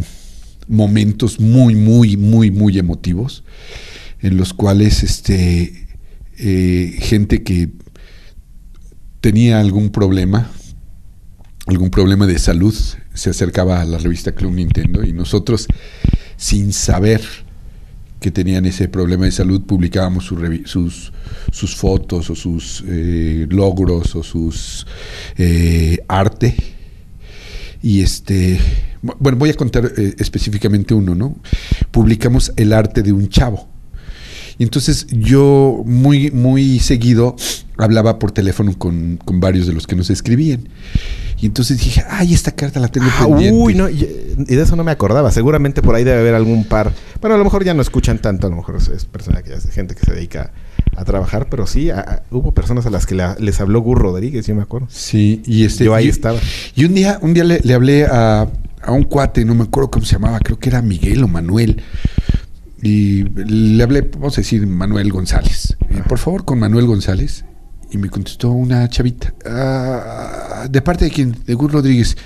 momentos 0.68 1.40
muy, 1.40 1.74
muy, 1.74 2.16
muy, 2.16 2.50
muy 2.50 2.78
emotivos 2.78 3.44
en 4.20 4.36
los 4.36 4.54
cuales 4.54 5.02
este, 5.02 5.86
eh, 6.38 6.96
gente 7.00 7.42
que 7.42 7.70
tenía 9.20 9.60
algún 9.60 9.90
problema, 9.90 10.50
algún 11.66 11.90
problema 11.90 12.26
de 12.26 12.38
salud, 12.38 12.74
se 13.14 13.30
acercaba 13.30 13.80
a 13.80 13.84
la 13.84 13.98
revista 13.98 14.32
Club 14.32 14.52
Nintendo 14.52 15.04
y 15.04 15.12
nosotros, 15.12 15.66
sin 16.36 16.72
saber 16.72 17.22
que 18.24 18.30
tenían 18.30 18.64
ese 18.64 18.88
problema 18.88 19.26
de 19.26 19.32
salud, 19.32 19.66
publicábamos 19.66 20.24
sus, 20.64 21.12
fotos 21.76 22.30
o 22.30 22.34
sus 22.34 22.82
eh, 22.88 23.46
logros 23.50 24.16
o 24.16 24.22
sus 24.22 24.86
eh, 25.36 25.98
arte. 26.08 26.56
Y 27.82 28.00
este, 28.00 28.58
bueno, 29.02 29.36
voy 29.36 29.50
a 29.50 29.54
contar 29.54 29.92
eh, 29.98 30.14
específicamente 30.16 30.94
uno, 30.94 31.14
¿no? 31.14 31.36
Publicamos 31.90 32.50
el 32.56 32.72
arte 32.72 33.02
de 33.02 33.12
un 33.12 33.28
chavo 33.28 33.68
y 34.58 34.62
entonces 34.62 35.06
yo 35.10 35.82
muy, 35.84 36.30
muy 36.30 36.78
seguido 36.78 37.36
hablaba 37.76 38.18
por 38.18 38.32
teléfono 38.32 38.76
con, 38.78 39.18
varios 39.26 39.66
de 39.66 39.72
los 39.72 39.86
que 39.86 39.96
nos 39.96 40.10
escribían. 40.10 40.68
Y 41.44 41.48
entonces 41.48 41.76
dije, 41.76 42.02
ay, 42.08 42.32
esta 42.32 42.52
carta 42.52 42.80
la 42.80 42.88
tengo 42.88 43.06
ah, 43.06 43.26
pendiente. 43.26 43.54
Uy, 43.54 43.74
no, 43.74 43.90
y, 43.90 43.98
de 43.98 44.62
eso 44.62 44.76
no 44.76 44.82
me 44.82 44.92
acordaba. 44.92 45.30
Seguramente 45.30 45.82
por 45.82 45.94
ahí 45.94 46.02
debe 46.02 46.20
haber 46.20 46.34
algún 46.34 46.64
par. 46.64 46.90
Bueno, 47.20 47.34
a 47.34 47.38
lo 47.38 47.44
mejor 47.44 47.62
ya 47.62 47.74
no 47.74 47.82
escuchan 47.82 48.18
tanto, 48.18 48.46
a 48.46 48.50
lo 48.50 48.56
mejor 48.56 48.76
es, 48.76 49.04
persona 49.04 49.42
que 49.42 49.54
gente 49.70 49.94
que 49.94 50.06
se 50.06 50.14
dedica 50.14 50.52
a 50.96 51.04
trabajar, 51.04 51.50
pero 51.50 51.66
sí, 51.66 51.90
hubo 52.30 52.52
personas 52.52 52.86
a 52.86 52.90
las 52.90 53.04
que 53.04 53.22
les 53.38 53.60
habló 53.60 53.82
Gur 53.82 53.98
Rodríguez, 53.98 54.46
yo 54.46 54.54
me 54.54 54.62
acuerdo. 54.62 54.86
Sí, 54.88 55.42
y 55.44 55.66
este. 55.66 55.84
Yo 55.84 55.94
ahí 55.94 56.08
estaba. 56.08 56.40
Y 56.74 56.86
un 56.86 56.94
día, 56.94 57.18
un 57.20 57.34
día 57.34 57.44
le, 57.44 57.74
hablé 57.74 58.06
a, 58.06 58.48
a 58.80 58.92
un 58.92 59.04
cuate, 59.04 59.44
no 59.44 59.54
me 59.54 59.64
acuerdo 59.64 59.90
cómo 59.90 60.06
se 60.06 60.12
llamaba, 60.12 60.38
creo 60.38 60.58
que 60.58 60.70
era 60.70 60.80
Miguel 60.80 61.24
o 61.24 61.28
Manuel. 61.28 61.82
Y 62.80 63.24
le 63.24 63.82
hablé, 63.82 64.00
vamos 64.00 64.38
a 64.38 64.40
decir, 64.40 64.66
Manuel 64.66 65.12
González. 65.12 65.76
por 66.08 66.16
favor, 66.16 66.46
con 66.46 66.58
Manuel 66.58 66.86
González. 66.86 67.44
Y 67.94 67.96
me 67.96 68.10
contestó 68.10 68.50
una 68.50 68.88
chavita. 68.88 69.32
Ah, 69.46 70.66
¿De 70.68 70.82
parte 70.82 71.04
de 71.04 71.12
quién? 71.12 71.36
De 71.46 71.54
Gus 71.54 71.70
Rodríguez. 71.70 72.16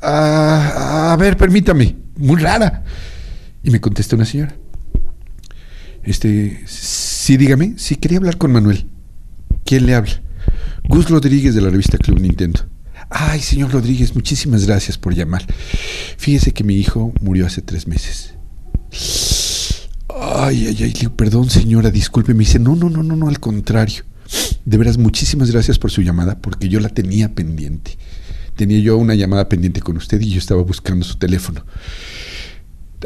Ah, 0.00 1.12
a 1.12 1.16
ver, 1.18 1.36
permítame. 1.36 1.94
Muy 2.16 2.40
rara. 2.40 2.84
Y 3.62 3.70
me 3.70 3.82
contestó 3.82 4.16
una 4.16 4.24
señora. 4.24 4.56
Este, 6.02 6.62
sí, 6.66 7.36
dígame. 7.36 7.74
Sí, 7.76 7.96
quería 7.96 8.16
hablar 8.16 8.38
con 8.38 8.50
Manuel. 8.50 8.86
¿Quién 9.66 9.84
le 9.84 9.94
habla? 9.94 10.22
Gus 10.88 11.10
Rodríguez 11.10 11.54
de 11.54 11.60
la 11.60 11.68
revista 11.68 11.98
Club 11.98 12.18
Nintendo. 12.18 12.60
Ay, 13.10 13.40
señor 13.40 13.72
Rodríguez, 13.72 14.14
muchísimas 14.14 14.66
gracias 14.66 14.96
por 14.96 15.14
llamar. 15.14 15.44
Fíjese 16.16 16.52
que 16.52 16.64
mi 16.64 16.76
hijo 16.76 17.12
murió 17.20 17.44
hace 17.44 17.60
tres 17.60 17.86
meses. 17.86 18.32
Ay, 20.08 20.66
ay, 20.68 20.82
ay, 20.82 21.08
perdón 21.14 21.50
señora, 21.50 21.90
disculpe. 21.90 22.32
Me 22.32 22.44
dice, 22.44 22.58
no, 22.58 22.74
no, 22.74 22.88
no, 22.88 23.02
no, 23.02 23.16
no, 23.16 23.28
al 23.28 23.38
contrario. 23.38 24.04
De 24.64 24.76
veras, 24.76 24.98
muchísimas 24.98 25.50
gracias 25.50 25.78
por 25.78 25.90
su 25.90 26.02
llamada, 26.02 26.38
porque 26.38 26.68
yo 26.68 26.80
la 26.80 26.88
tenía 26.88 27.34
pendiente. 27.34 27.98
Tenía 28.56 28.78
yo 28.80 28.96
una 28.96 29.14
llamada 29.14 29.48
pendiente 29.48 29.80
con 29.80 29.96
usted 29.96 30.20
y 30.20 30.30
yo 30.30 30.38
estaba 30.38 30.62
buscando 30.62 31.04
su 31.04 31.16
teléfono. 31.16 31.64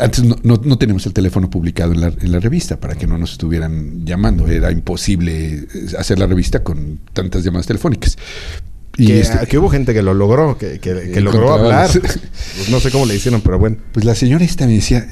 Antes 0.01 0.25
no, 0.25 0.37
no, 0.43 0.79
tenemos 0.79 1.07
el 1.07 1.12
teléfono 1.12 1.49
publicado 1.49 1.93
en 1.93 2.01
la, 2.01 2.09
en 2.09 2.33
la, 2.33 2.41
revista 2.41 2.81
para 2.81 2.97
que 2.97 3.07
no 3.07 3.16
nos 3.16 3.33
estuvieran 3.33 4.05
llamando. 4.05 4.49
Era 4.49 4.72
imposible 4.72 5.55
eh, 5.55 5.66
hacer 5.97 6.18
la 6.18 6.27
revista 6.27 6.64
con 6.64 6.99
tantas 7.12 7.45
llamadas 7.45 7.66
telefónicas. 7.66 8.18
Y 8.97 9.07
que, 9.07 9.20
este, 9.20 9.59
hubo 9.59 9.70
gente 9.70 9.95
que 9.95 10.03
lo 10.03 10.14
logró, 10.14 10.59
que, 10.59 10.81
que, 10.81 11.20
logró 11.20 11.53
hablar. 11.53 11.91
Pues 11.91 12.68
no 12.68 12.81
sé 12.81 12.91
cómo 12.91 13.07
le 13.07 13.14
hicieron, 13.14 13.41
pero 13.41 13.59
bueno. 13.59 13.77
Pues 13.93 14.05
la 14.05 14.14
señora 14.14 14.45
esta 14.45 14.66
me 14.66 14.75
decía, 14.75 15.07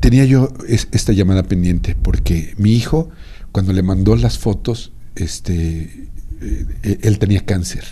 tenía 0.00 0.24
yo 0.24 0.52
esta 0.68 1.12
llamada 1.12 1.42
pendiente 1.42 1.96
porque 2.00 2.54
mi 2.58 2.74
hijo, 2.74 3.10
cuando 3.52 3.72
le 3.72 3.82
mandó 3.82 4.16
las 4.16 4.38
fotos, 4.38 4.92
este, 5.16 6.08
eh, 6.40 6.98
él 7.02 7.18
tenía 7.18 7.44
cáncer 7.44 7.84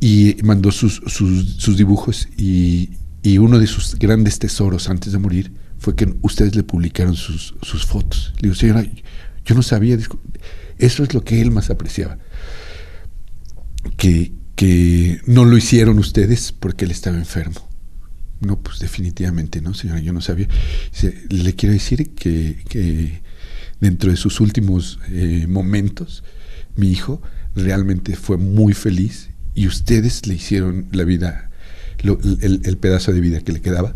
y 0.00 0.36
mandó 0.42 0.70
sus, 0.70 1.02
sus, 1.06 1.76
dibujos 1.76 2.28
y, 2.36 2.90
y, 3.22 3.38
uno 3.38 3.58
de 3.58 3.66
sus 3.66 3.96
grandes 3.96 4.38
tesoros 4.38 4.88
antes 4.88 5.12
de 5.12 5.18
morir 5.18 5.52
fue 5.78 5.96
que 5.96 6.14
ustedes 6.22 6.54
le 6.54 6.62
publicaron 6.62 7.14
sus, 7.14 7.54
sus 7.62 7.86
fotos. 7.86 8.32
Le 8.36 8.48
digo, 8.48 8.54
señora, 8.54 8.84
yo 9.44 9.54
no 9.54 9.62
sabía, 9.62 9.98
eso 10.78 11.02
es 11.02 11.14
lo 11.14 11.24
que 11.24 11.40
él 11.40 11.50
más 11.50 11.70
apreciaba 11.70 12.18
que, 13.96 14.32
que 14.56 15.20
no 15.26 15.44
lo 15.44 15.56
hicieron 15.56 15.98
ustedes 15.98 16.52
porque 16.52 16.84
él 16.84 16.90
estaba 16.90 17.16
enfermo. 17.16 17.68
No, 18.40 18.60
pues 18.60 18.78
definitivamente 18.78 19.60
no, 19.60 19.74
señora, 19.74 20.00
yo 20.00 20.12
no 20.12 20.20
sabía. 20.20 20.48
Le 21.30 21.54
quiero 21.54 21.72
decir 21.72 22.14
que, 22.14 22.62
que 22.68 23.22
dentro 23.84 24.10
de 24.10 24.16
sus 24.16 24.40
últimos 24.40 24.98
eh, 25.10 25.44
momentos, 25.46 26.24
mi 26.74 26.90
hijo 26.90 27.20
realmente 27.54 28.16
fue 28.16 28.38
muy 28.38 28.72
feliz 28.72 29.28
y 29.54 29.66
ustedes 29.66 30.26
le 30.26 30.34
hicieron 30.34 30.86
la 30.90 31.04
vida, 31.04 31.50
el, 32.02 32.78
pedazo 32.78 33.12
de 33.12 33.20
vida 33.20 33.40
que 33.40 33.52
le 33.52 33.60
quedaba, 33.60 33.94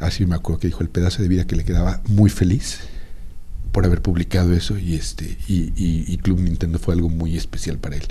así 0.00 0.26
me 0.26 0.34
acuerdo 0.34 0.60
que 0.60 0.66
dijo, 0.68 0.82
el 0.82 0.90
pedazo 0.90 1.22
de 1.22 1.28
vida 1.28 1.46
que 1.46 1.56
le 1.56 1.64
quedaba 1.64 2.02
muy 2.08 2.28
feliz 2.28 2.80
por 3.72 3.86
haber 3.86 4.02
publicado 4.02 4.52
eso 4.52 4.78
y 4.78 4.94
este 4.96 5.38
y, 5.48 5.72
y 5.76 6.16
Club 6.18 6.40
Nintendo 6.40 6.78
fue 6.78 6.92
algo 6.92 7.08
muy 7.08 7.38
especial 7.38 7.78
para 7.78 7.96
él. 7.96 8.02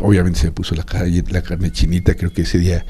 Obviamente 0.00 0.40
se 0.40 0.46
me 0.46 0.52
puso 0.52 0.74
la, 0.74 0.84
la 1.28 1.42
carne 1.42 1.70
chinita, 1.70 2.16
creo 2.16 2.32
que 2.32 2.42
ese 2.42 2.58
día 2.58 2.84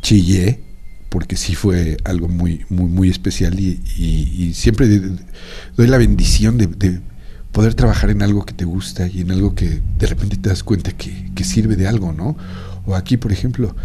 chillé, 0.00 0.62
porque 1.08 1.36
sí 1.36 1.54
fue 1.54 1.96
algo 2.04 2.28
muy, 2.28 2.64
muy, 2.68 2.86
muy 2.86 3.08
especial 3.08 3.58
y, 3.58 4.52
siempre 4.54 4.88
doy 5.76 5.86
la 5.86 5.98
bendición 5.98 6.58
de, 6.58 7.00
poder 7.52 7.74
trabajar 7.74 8.10
en 8.10 8.20
algo 8.22 8.44
que 8.44 8.52
te 8.52 8.64
gusta 8.64 9.06
y 9.06 9.20
en 9.20 9.30
algo 9.30 9.54
que 9.54 9.80
de 9.96 10.06
repente 10.08 10.36
te 10.36 10.48
das 10.48 10.64
cuenta 10.64 10.90
que, 10.90 11.30
que 11.36 11.44
sirve 11.44 11.76
de 11.76 11.86
algo, 11.86 12.12
¿no? 12.12 12.36
O 12.84 12.96
aquí, 12.96 13.16
por 13.16 13.30
ejemplo, 13.30 13.76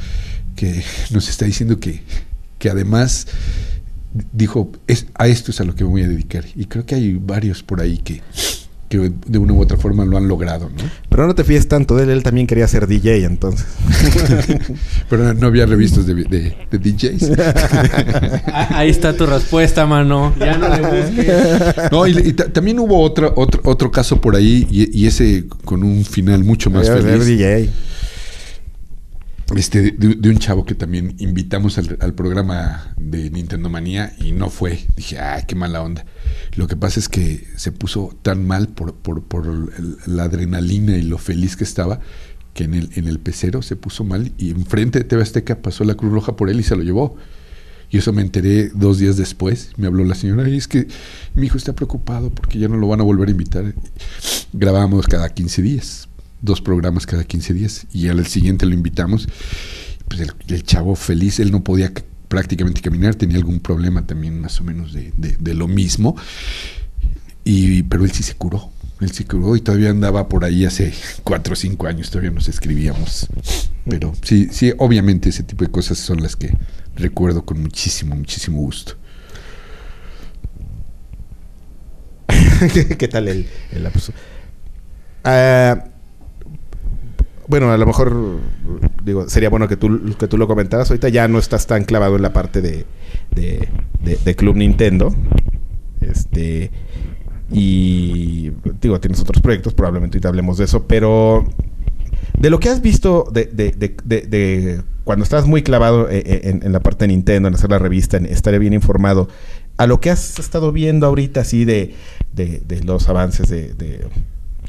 que 0.56 0.84
nos 1.12 1.30
está 1.30 1.46
diciendo 1.46 1.80
que, 1.80 2.02
que 2.58 2.70
además 2.72 3.28
dijo, 4.34 4.72
es, 4.88 5.06
a 5.14 5.28
esto 5.28 5.52
es 5.52 5.62
a 5.62 5.64
lo 5.64 5.76
que 5.76 5.84
me 5.84 5.90
voy 5.90 6.04
a 6.04 6.08
dedicar. 6.08 6.46
Y 6.56 6.66
creo 6.66 6.86
que 6.86 6.96
hay 6.96 7.14
varios 7.14 7.64
por 7.64 7.80
ahí 7.82 7.98
que, 8.00 8.22
que 8.90 9.12
de 9.28 9.38
una 9.38 9.54
u 9.54 9.62
otra 9.62 9.78
forma 9.78 10.04
lo 10.04 10.18
han 10.18 10.28
logrado, 10.28 10.70
¿no? 10.70 10.84
Pero 11.10 11.28
no 11.28 11.36
te 11.36 11.44
fíes 11.44 11.68
tanto 11.68 11.96
de 11.96 12.04
él, 12.04 12.10
él 12.10 12.24
también 12.24 12.48
quería 12.48 12.68
ser 12.68 12.88
DJ 12.88 13.24
entonces. 13.24 13.68
Pero 15.10 15.34
no, 15.36 15.48
había 15.48 15.68
revistas 15.68 16.08
de, 16.08 16.16
de, 16.16 16.56
DJs. 16.72 17.32
Ahí 18.72 18.90
está 18.90 19.16
tu 19.16 19.28
respuesta, 19.28 19.86
mano. 19.86 20.34
Ya 20.40 20.58
no 20.58 20.70
le 20.70 20.82
busques. 20.82 21.92
No, 21.92 22.08
y, 22.08 22.34
también 22.34 22.80
hubo 22.80 23.00
otro, 23.02 23.32
otro, 23.36 23.62
otro 23.64 23.92
caso 23.92 24.20
por 24.20 24.36
ahí, 24.36 24.68
y, 24.72 25.06
ese 25.06 25.46
con 25.66 25.84
un 25.84 26.04
final 26.04 26.44
mucho 26.44 26.72
más 26.72 26.90
feliz. 26.90 27.26
DJ 27.26 27.70
este, 29.56 29.92
de, 29.92 30.30
un 30.30 30.38
chavo 30.38 30.66
que 30.66 30.76
también 30.76 31.16
invitamos 31.18 31.78
al, 31.78 32.14
programa 32.14 32.94
de 32.98 33.30
Nintendo 33.32 33.70
Manía 33.70 34.14
y 34.20 34.32
no 34.32 34.50
fue. 34.50 34.86
Dije, 34.96 35.18
ah, 35.20 35.44
qué 35.48 35.56
mala 35.56 35.82
onda. 35.82 36.06
Lo 36.56 36.68
que 36.68 36.76
pasa 36.76 37.00
es 37.00 37.10
que 37.10 37.48
se 37.56 37.72
puso 37.72 38.16
tan 38.22 38.46
mal 38.46 38.68
por, 38.68 38.94
por, 38.94 39.24
por 39.24 39.48
la 40.08 40.24
adrenalina 40.24 40.98
y 40.98 41.02
lo 41.02 41.18
feliz 41.18 41.56
que 41.56 41.64
estaba 41.64 42.00
que 42.54 42.64
en 42.66 42.74
el, 42.74 42.90
en 42.96 43.08
el 43.08 43.20
pecero 43.20 43.62
se 43.62 43.76
puso 43.76 44.04
mal 44.04 44.34
y 44.38 44.52
enfrente 44.52 45.00
de 45.00 45.06
TV 45.06 45.22
Azteca 45.22 45.62
pasó 45.62 45.84
la 45.84 45.96
Cruz 45.96 46.12
Roja 46.12 46.36
por 46.36 46.50
él 46.50 46.60
y 46.60 46.64
se 46.64 46.76
lo 46.76 46.84
llevó. 46.84 47.16
Y 47.92 47.98
eso 47.98 48.14
me 48.14 48.22
enteré 48.22 48.70
dos 48.70 49.00
días 49.00 49.18
después. 49.18 49.72
Me 49.78 49.88
habló 49.88 50.04
la 50.04 50.14
señora 50.14 50.48
y 50.48 50.58
es 50.58 50.68
que 50.68 50.88
mi 51.34 51.48
hijo 51.48 51.58
está 51.58 51.74
preocupado 51.74 52.30
porque 52.30 52.60
ya 52.60 52.68
no 52.68 52.78
lo 52.78 52.88
van 52.88 53.02
a 53.02 53.04
volver 53.04 53.30
a 53.30 53.32
invitar. 53.32 53.74
Grabábamos 54.54 55.08
cada 55.08 55.30
15 55.30 55.62
días 55.64 56.09
dos 56.42 56.62
programas 56.62 57.06
cada 57.06 57.24
15 57.24 57.54
días 57.54 57.88
y 57.92 58.08
al 58.08 58.26
siguiente 58.28 58.66
lo 58.66 58.74
invitamos. 58.74 59.28
Pues 60.08 60.22
el, 60.48 60.64
chavo 60.64 60.96
feliz, 60.96 61.40
él 61.40 61.52
no 61.52 61.64
podía 61.64 61.92
prácticamente 62.28 62.82
caminar, 62.82 63.16
tenía 63.16 63.38
algún 63.38 63.60
problema 63.60 64.06
también 64.06 64.40
más 64.40 64.60
o 64.60 64.64
menos 64.64 64.94
de, 64.94 65.14
de, 65.16 65.54
lo 65.54 65.68
mismo, 65.68 66.16
y, 67.44 67.84
pero 67.84 68.06
él 68.06 68.12
sí 68.12 68.24
se 68.24 68.34
curó, 68.36 68.72
él 69.02 69.12
se 69.12 69.26
curó 69.26 69.56
y 69.56 69.62
todavía 69.62 69.90
andaba 69.90 70.28
por 70.28 70.46
ahí 70.46 70.66
hace 70.66 70.94
cuatro 71.24 71.54
o 71.54 71.56
cinco 71.56 71.88
años, 71.88 72.10
todavía 72.10 72.32
nos 72.32 72.48
escribíamos. 72.48 73.28
Pero 73.88 74.14
sí, 74.24 74.48
sí, 74.52 74.74
obviamente 74.78 75.30
ese 75.30 75.44
tipo 75.44 75.64
de 75.64 75.72
cosas 75.72 75.98
son 76.00 76.22
las 76.22 76.36
que 76.36 76.56
recuerdo 76.96 77.46
con 77.46 77.62
muchísimo, 77.62 78.16
muchísimo 78.16 78.60
gusto. 78.60 78.94
¿Qué 82.98 83.08
tal 83.08 83.28
el, 83.28 83.48
el 83.72 83.86
bueno, 87.50 87.72
a 87.72 87.78
lo 87.78 87.86
mejor 87.86 88.40
digo, 89.04 89.28
sería 89.28 89.50
bueno 89.50 89.68
que 89.68 89.76
tú, 89.76 90.16
que 90.18 90.28
tú 90.28 90.38
lo 90.38 90.48
comentaras. 90.48 90.90
Ahorita 90.90 91.10
ya 91.10 91.28
no 91.28 91.40
estás 91.40 91.68
tan 91.68 91.84
clavado 91.84 92.16
en 92.16 92.22
la 92.22 92.32
parte 92.32 92.62
de, 92.62 92.86
de, 93.34 94.36
Club 94.36 94.56
Nintendo. 94.56 95.14
Este. 96.00 96.72
Y 97.52 98.52
digo, 98.80 99.00
tienes 99.00 99.20
otros 99.20 99.42
proyectos, 99.42 99.74
probablemente 99.74 100.18
ahorita 100.18 100.30
hablemos 100.30 100.60
de 100.60 100.66
eso, 100.66 100.86
pero 100.86 101.46
de 102.38 102.52
lo 102.52 102.60
que 102.60 102.70
has 102.70 102.82
visto 102.82 103.28
de, 103.34 103.46
de 103.46 104.84
cuando 105.10 105.24
estás 105.24 105.48
muy 105.48 105.64
clavado 105.64 106.08
eh, 106.08 106.22
eh, 106.24 106.60
en, 106.62 106.72
la 106.72 106.82
parte 106.82 107.06
de 107.06 107.08
Nintendo, 107.08 107.48
en 107.48 107.56
hacer 107.56 107.72
la 107.72 107.80
revista, 107.80 108.18
en 108.18 108.60
bien 108.60 108.74
informado, 108.74 109.28
a 109.78 109.88
lo 109.88 110.00
que 110.00 110.12
has 110.12 110.38
estado 110.38 110.72
viendo 110.72 111.08
ahorita 111.08 111.42
así 111.42 111.66
de, 111.66 111.96
los 112.86 113.10
avances 113.10 113.50
de 113.50 114.08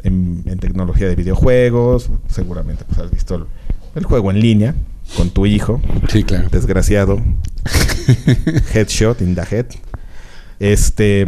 en, 0.02 0.58
tecnología 0.58 1.08
de 1.08 1.16
videojuegos. 1.16 2.10
Seguramente 2.28 2.84
pues, 2.84 2.98
has 2.98 3.10
visto 3.10 3.46
el, 3.94 4.04
juego 4.04 4.30
en 4.30 4.40
línea 4.40 4.74
con 5.16 5.30
tu 5.30 5.46
hijo. 5.46 5.80
Sí, 6.08 6.24
claro. 6.24 6.48
Desgraciado. 6.50 7.20
Headshot 8.74 9.20
in 9.22 9.34
the 9.34 9.42
head. 9.50 9.66
Este. 10.58 11.26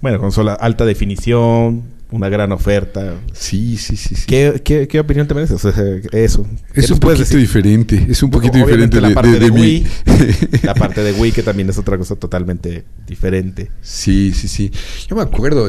Bueno, 0.00 0.18
consola 0.18 0.52
alta 0.52 0.84
definición, 0.84 1.84
una 2.14 2.28
gran 2.28 2.52
oferta. 2.52 3.14
Sí, 3.32 3.76
sí, 3.76 3.96
sí. 3.96 4.14
sí. 4.14 4.24
¿Qué, 4.26 4.62
qué, 4.64 4.86
qué 4.86 5.00
opinión 5.00 5.26
te 5.26 5.34
mereces? 5.34 5.64
eso. 6.12 6.46
Es 6.72 6.90
un 6.90 7.00
poquito 7.00 7.36
diferente. 7.36 8.06
Es 8.08 8.22
un 8.22 8.30
poquito 8.30 8.56
diferente 8.56 9.00
la 9.00 9.12
parte 9.12 9.40
de, 9.40 9.50
Wii. 9.50 9.86
la 10.62 10.74
parte 10.74 11.02
de 11.02 11.12
Wii, 11.12 11.32
que 11.32 11.42
también 11.42 11.68
es 11.68 11.76
otra 11.76 11.98
cosa 11.98 12.14
totalmente 12.14 12.84
diferente. 13.06 13.72
Sí, 13.82 14.32
sí, 14.32 14.46
sí. 14.46 14.70
Yo 15.08 15.16
me 15.16 15.22
acuerdo, 15.22 15.68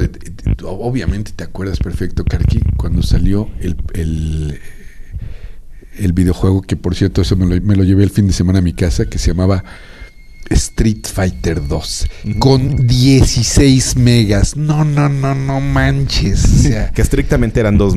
obviamente 0.66 1.32
te 1.36 1.44
acuerdas 1.44 1.80
perfecto, 1.80 2.24
Karki, 2.24 2.60
cuando 2.78 3.02
salió 3.02 3.50
el, 3.60 3.76
el, 3.94 4.60
el 5.98 6.14
videojuego, 6.14 6.62
que 6.62 6.76
por 6.76 6.94
cierto, 6.94 7.24
eso 7.24 7.36
me 7.36 7.48
lo, 7.48 7.60
me 7.66 7.76
lo 7.76 7.84
llevé 7.84 8.04
el 8.04 8.12
fin 8.12 8.28
de 8.28 8.34
semana 8.34 8.60
a 8.60 8.62
mi 8.62 8.74
casa, 8.74 9.08
que 9.08 9.18
se 9.18 9.32
llamaba 9.32 9.64
Street 10.50 11.08
Fighter 11.08 11.68
2 11.68 12.08
con 12.40 12.88
16 12.88 13.98
megas. 13.98 14.56
No, 14.56 14.86
no, 14.86 15.10
no, 15.10 15.36
no 15.36 15.60
manches. 15.60 16.70
que 16.94 17.02
estrictamente 17.02 17.60
eran 17.60 17.78
2, 17.78 17.96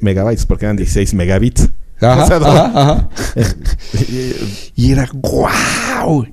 megabytes 0.00 0.46
porque 0.46 0.66
eran 0.66 0.76
16 0.76 1.14
megabits. 1.14 1.68
y 4.76 4.92
era 4.92 5.08
guau. 5.12 6.26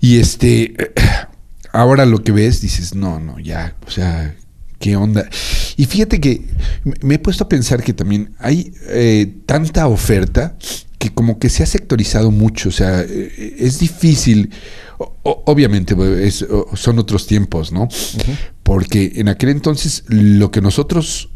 Y 0.00 0.18
este, 0.18 0.74
ahora 1.72 2.04
lo 2.04 2.24
que 2.24 2.32
ves, 2.32 2.60
dices, 2.60 2.94
no, 2.94 3.20
no, 3.20 3.38
ya, 3.38 3.76
o 3.86 3.90
sea, 3.90 4.34
¿qué 4.84 4.96
onda? 4.96 5.26
Y 5.78 5.86
fíjate 5.86 6.20
que 6.20 6.44
me 7.00 7.14
he 7.14 7.18
puesto 7.18 7.44
a 7.44 7.48
pensar 7.48 7.82
que 7.82 7.94
también 7.94 8.34
hay 8.38 8.70
eh, 8.88 9.34
tanta 9.46 9.86
oferta 9.86 10.58
que 10.98 11.08
como 11.08 11.38
que 11.38 11.48
se 11.48 11.62
ha 11.62 11.66
sectorizado 11.66 12.30
mucho, 12.30 12.68
o 12.68 12.72
sea, 12.72 13.00
eh, 13.00 13.56
es 13.58 13.78
difícil. 13.78 14.50
obviamente 15.22 15.96
son 16.74 16.98
otros 16.98 17.26
tiempos, 17.26 17.72
¿no? 17.72 17.88
Porque 18.62 19.12
en 19.14 19.30
aquel 19.30 19.48
entonces 19.48 20.04
lo 20.08 20.50
que 20.50 20.60
nosotros, 20.60 21.30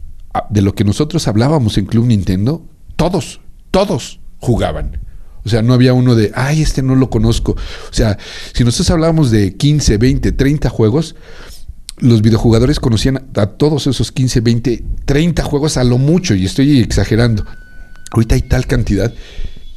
de 0.51 0.61
lo 0.61 0.75
que 0.75 0.85
nosotros 0.85 1.27
hablábamos 1.27 1.79
en 1.79 1.87
Club 1.87 2.05
Nintendo, 2.05 2.67
todos, 2.97 3.41
todos 3.71 4.21
jugaban. 4.41 5.01
O 5.47 5.49
sea, 5.49 5.63
no 5.63 5.73
había 5.73 5.95
uno 5.95 6.15
de, 6.15 6.33
ay, 6.35 6.61
este 6.61 6.83
no 6.83 6.95
lo 6.97 7.09
conozco. 7.09 7.53
O 7.53 7.95
sea, 7.95 8.19
si 8.53 8.63
nosotros 8.63 8.91
hablábamos 8.91 9.31
de 9.31 9.57
15, 9.57 9.97
20, 9.97 10.33
30 10.33 10.69
juegos, 10.69 11.17
los 12.01 12.23
videojugadores 12.23 12.81
conocían 12.81 13.29
a 13.35 13.47
todos 13.47 13.87
esos 13.87 14.13
15, 14.13 14.41
20, 14.41 14.85
30 15.05 15.43
juegos 15.43 15.77
a 15.77 15.85
lo 15.85 15.99
mucho, 15.99 16.35
y 16.35 16.45
estoy 16.45 16.81
exagerando. 16.81 17.45
Ahorita 18.13 18.35
hay 18.35 18.43
tal 18.43 18.67
cantidad 18.67 19.13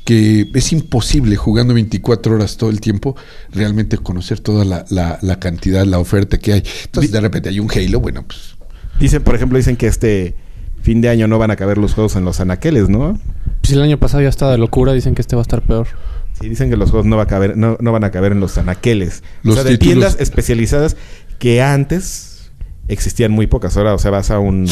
que 0.05 0.49
es 0.53 0.71
imposible 0.71 1.35
jugando 1.35 1.73
24 1.75 2.35
horas 2.35 2.57
todo 2.57 2.71
el 2.71 2.81
tiempo 2.81 3.15
realmente 3.51 3.97
conocer 3.97 4.39
toda 4.39 4.65
la, 4.65 4.85
la 5.21 5.39
cantidad, 5.39 5.85
la 5.85 5.99
oferta 5.99 6.39
que 6.39 6.53
hay. 6.53 6.63
Entonces, 6.85 7.11
de 7.11 7.21
repente 7.21 7.49
hay 7.49 7.59
un 7.59 7.69
Halo, 7.69 7.99
bueno, 7.99 8.23
pues. 8.25 8.55
Dicen, 8.99 9.23
por 9.23 9.35
ejemplo, 9.35 9.57
dicen 9.57 9.77
que 9.77 9.87
este 9.87 10.35
fin 10.81 11.01
de 11.01 11.09
año 11.09 11.27
no 11.27 11.39
van 11.39 11.51
a 11.51 11.55
caber 11.55 11.77
los 11.77 11.93
juegos 11.93 12.15
en 12.15 12.25
los 12.25 12.39
anaqueles, 12.39 12.89
¿no? 12.89 13.19
Pues 13.61 13.73
el 13.73 13.81
año 13.81 13.97
pasado 13.97 14.23
ya 14.23 14.29
estaba 14.29 14.51
de 14.51 14.57
locura, 14.57 14.93
dicen 14.93 15.15
que 15.15 15.21
este 15.21 15.35
va 15.35 15.41
a 15.41 15.43
estar 15.43 15.61
peor. 15.61 15.87
Sí, 16.39 16.49
dicen 16.49 16.69
que 16.69 16.77
los 16.77 16.89
juegos 16.89 17.05
no, 17.05 17.17
va 17.17 17.23
a 17.23 17.27
caber, 17.27 17.57
no, 17.57 17.77
van 17.79 18.03
a 18.03 18.11
caber 18.11 18.31
en 18.31 18.39
los 18.39 18.57
anaqueles. 18.57 19.23
Los 19.43 19.57
o 19.57 19.61
sea, 19.61 19.69
de 19.69 19.77
tiendas 19.77 20.17
especializadas 20.19 20.97
que 21.41 21.59
antes 21.59 22.51
existían 22.87 23.31
muy 23.31 23.47
pocas. 23.47 23.75
Ahora, 23.75 23.95
o 23.95 23.97
sea, 23.97 24.11
vas 24.11 24.29
a 24.29 24.37
un 24.37 24.67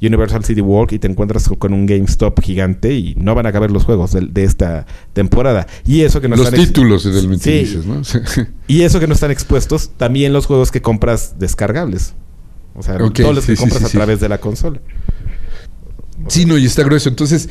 Universal 0.00 0.44
City 0.44 0.60
Walk 0.60 0.92
y 0.92 1.00
te 1.00 1.08
encuentras 1.08 1.48
con 1.58 1.72
un 1.72 1.84
GameStop 1.84 2.40
gigante 2.40 2.94
y 2.94 3.16
no 3.16 3.34
van 3.34 3.46
a 3.46 3.52
caber 3.52 3.72
los 3.72 3.82
juegos 3.82 4.12
de, 4.12 4.44
esta 4.44 4.86
temporada. 5.14 5.66
Y 5.84 6.02
eso 6.02 6.20
que 6.20 6.28
no 6.28 6.36
los 6.36 6.52
títulos 6.52 7.02
del 7.02 7.40
sí. 7.40 7.82
¿no? 7.84 8.02
y 8.68 8.82
eso 8.82 9.00
que 9.00 9.08
no 9.08 9.14
están 9.14 9.32
expuestos, 9.32 9.90
también 9.96 10.32
los 10.32 10.46
juegos 10.46 10.70
que 10.70 10.80
compras 10.80 11.40
descargables. 11.40 12.14
O 12.76 12.84
sea, 12.84 12.98
todos 12.98 13.34
los 13.34 13.44
que 13.44 13.56
compras 13.56 13.82
a 13.82 13.88
través 13.88 14.20
de 14.20 14.28
la 14.28 14.38
consola. 14.38 14.80
Sí, 16.28 16.46
no, 16.46 16.56
y 16.56 16.66
está 16.66 16.84
grueso. 16.84 17.08
Entonces, 17.08 17.48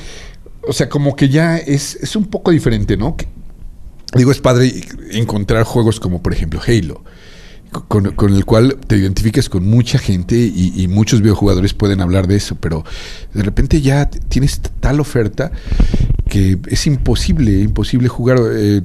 o 0.66 0.72
sea, 0.72 0.88
como 0.88 1.18
que 1.18 1.28
ya 1.28 1.58
es, 1.58 1.96
es 1.96 2.16
un 2.16 2.24
poco 2.24 2.52
diferente, 2.52 2.96
¿no? 2.96 3.18
digo, 4.16 4.32
es 4.32 4.40
padre 4.40 4.74
encontrar 5.12 5.66
juegos 5.66 6.00
como, 6.00 6.24
por 6.24 6.32
ejemplo, 6.32 6.62
Halo. 6.66 7.04
Con, 7.72 8.06
el 8.06 8.46
cual 8.46 8.78
te 8.86 8.98
identifiques 8.98 9.48
con 9.48 9.66
mucha 9.66 9.98
gente 9.98 10.36
y, 10.36 10.88
muchos 10.90 11.22
videojugadores 11.22 11.74
pueden 11.74 12.02
hablar 12.02 12.28
de 12.28 12.36
eso, 12.36 12.56
pero 12.60 12.84
de 13.34 13.44
repente 13.44 13.80
ya 13.80 14.10
tienes 14.10 14.60
tal 14.82 15.00
oferta 15.00 15.54
que 16.28 16.60
es 16.68 16.86
imposible, 16.86 17.62
imposible 17.62 18.10
jugar 18.10 18.40
eh, 18.52 18.82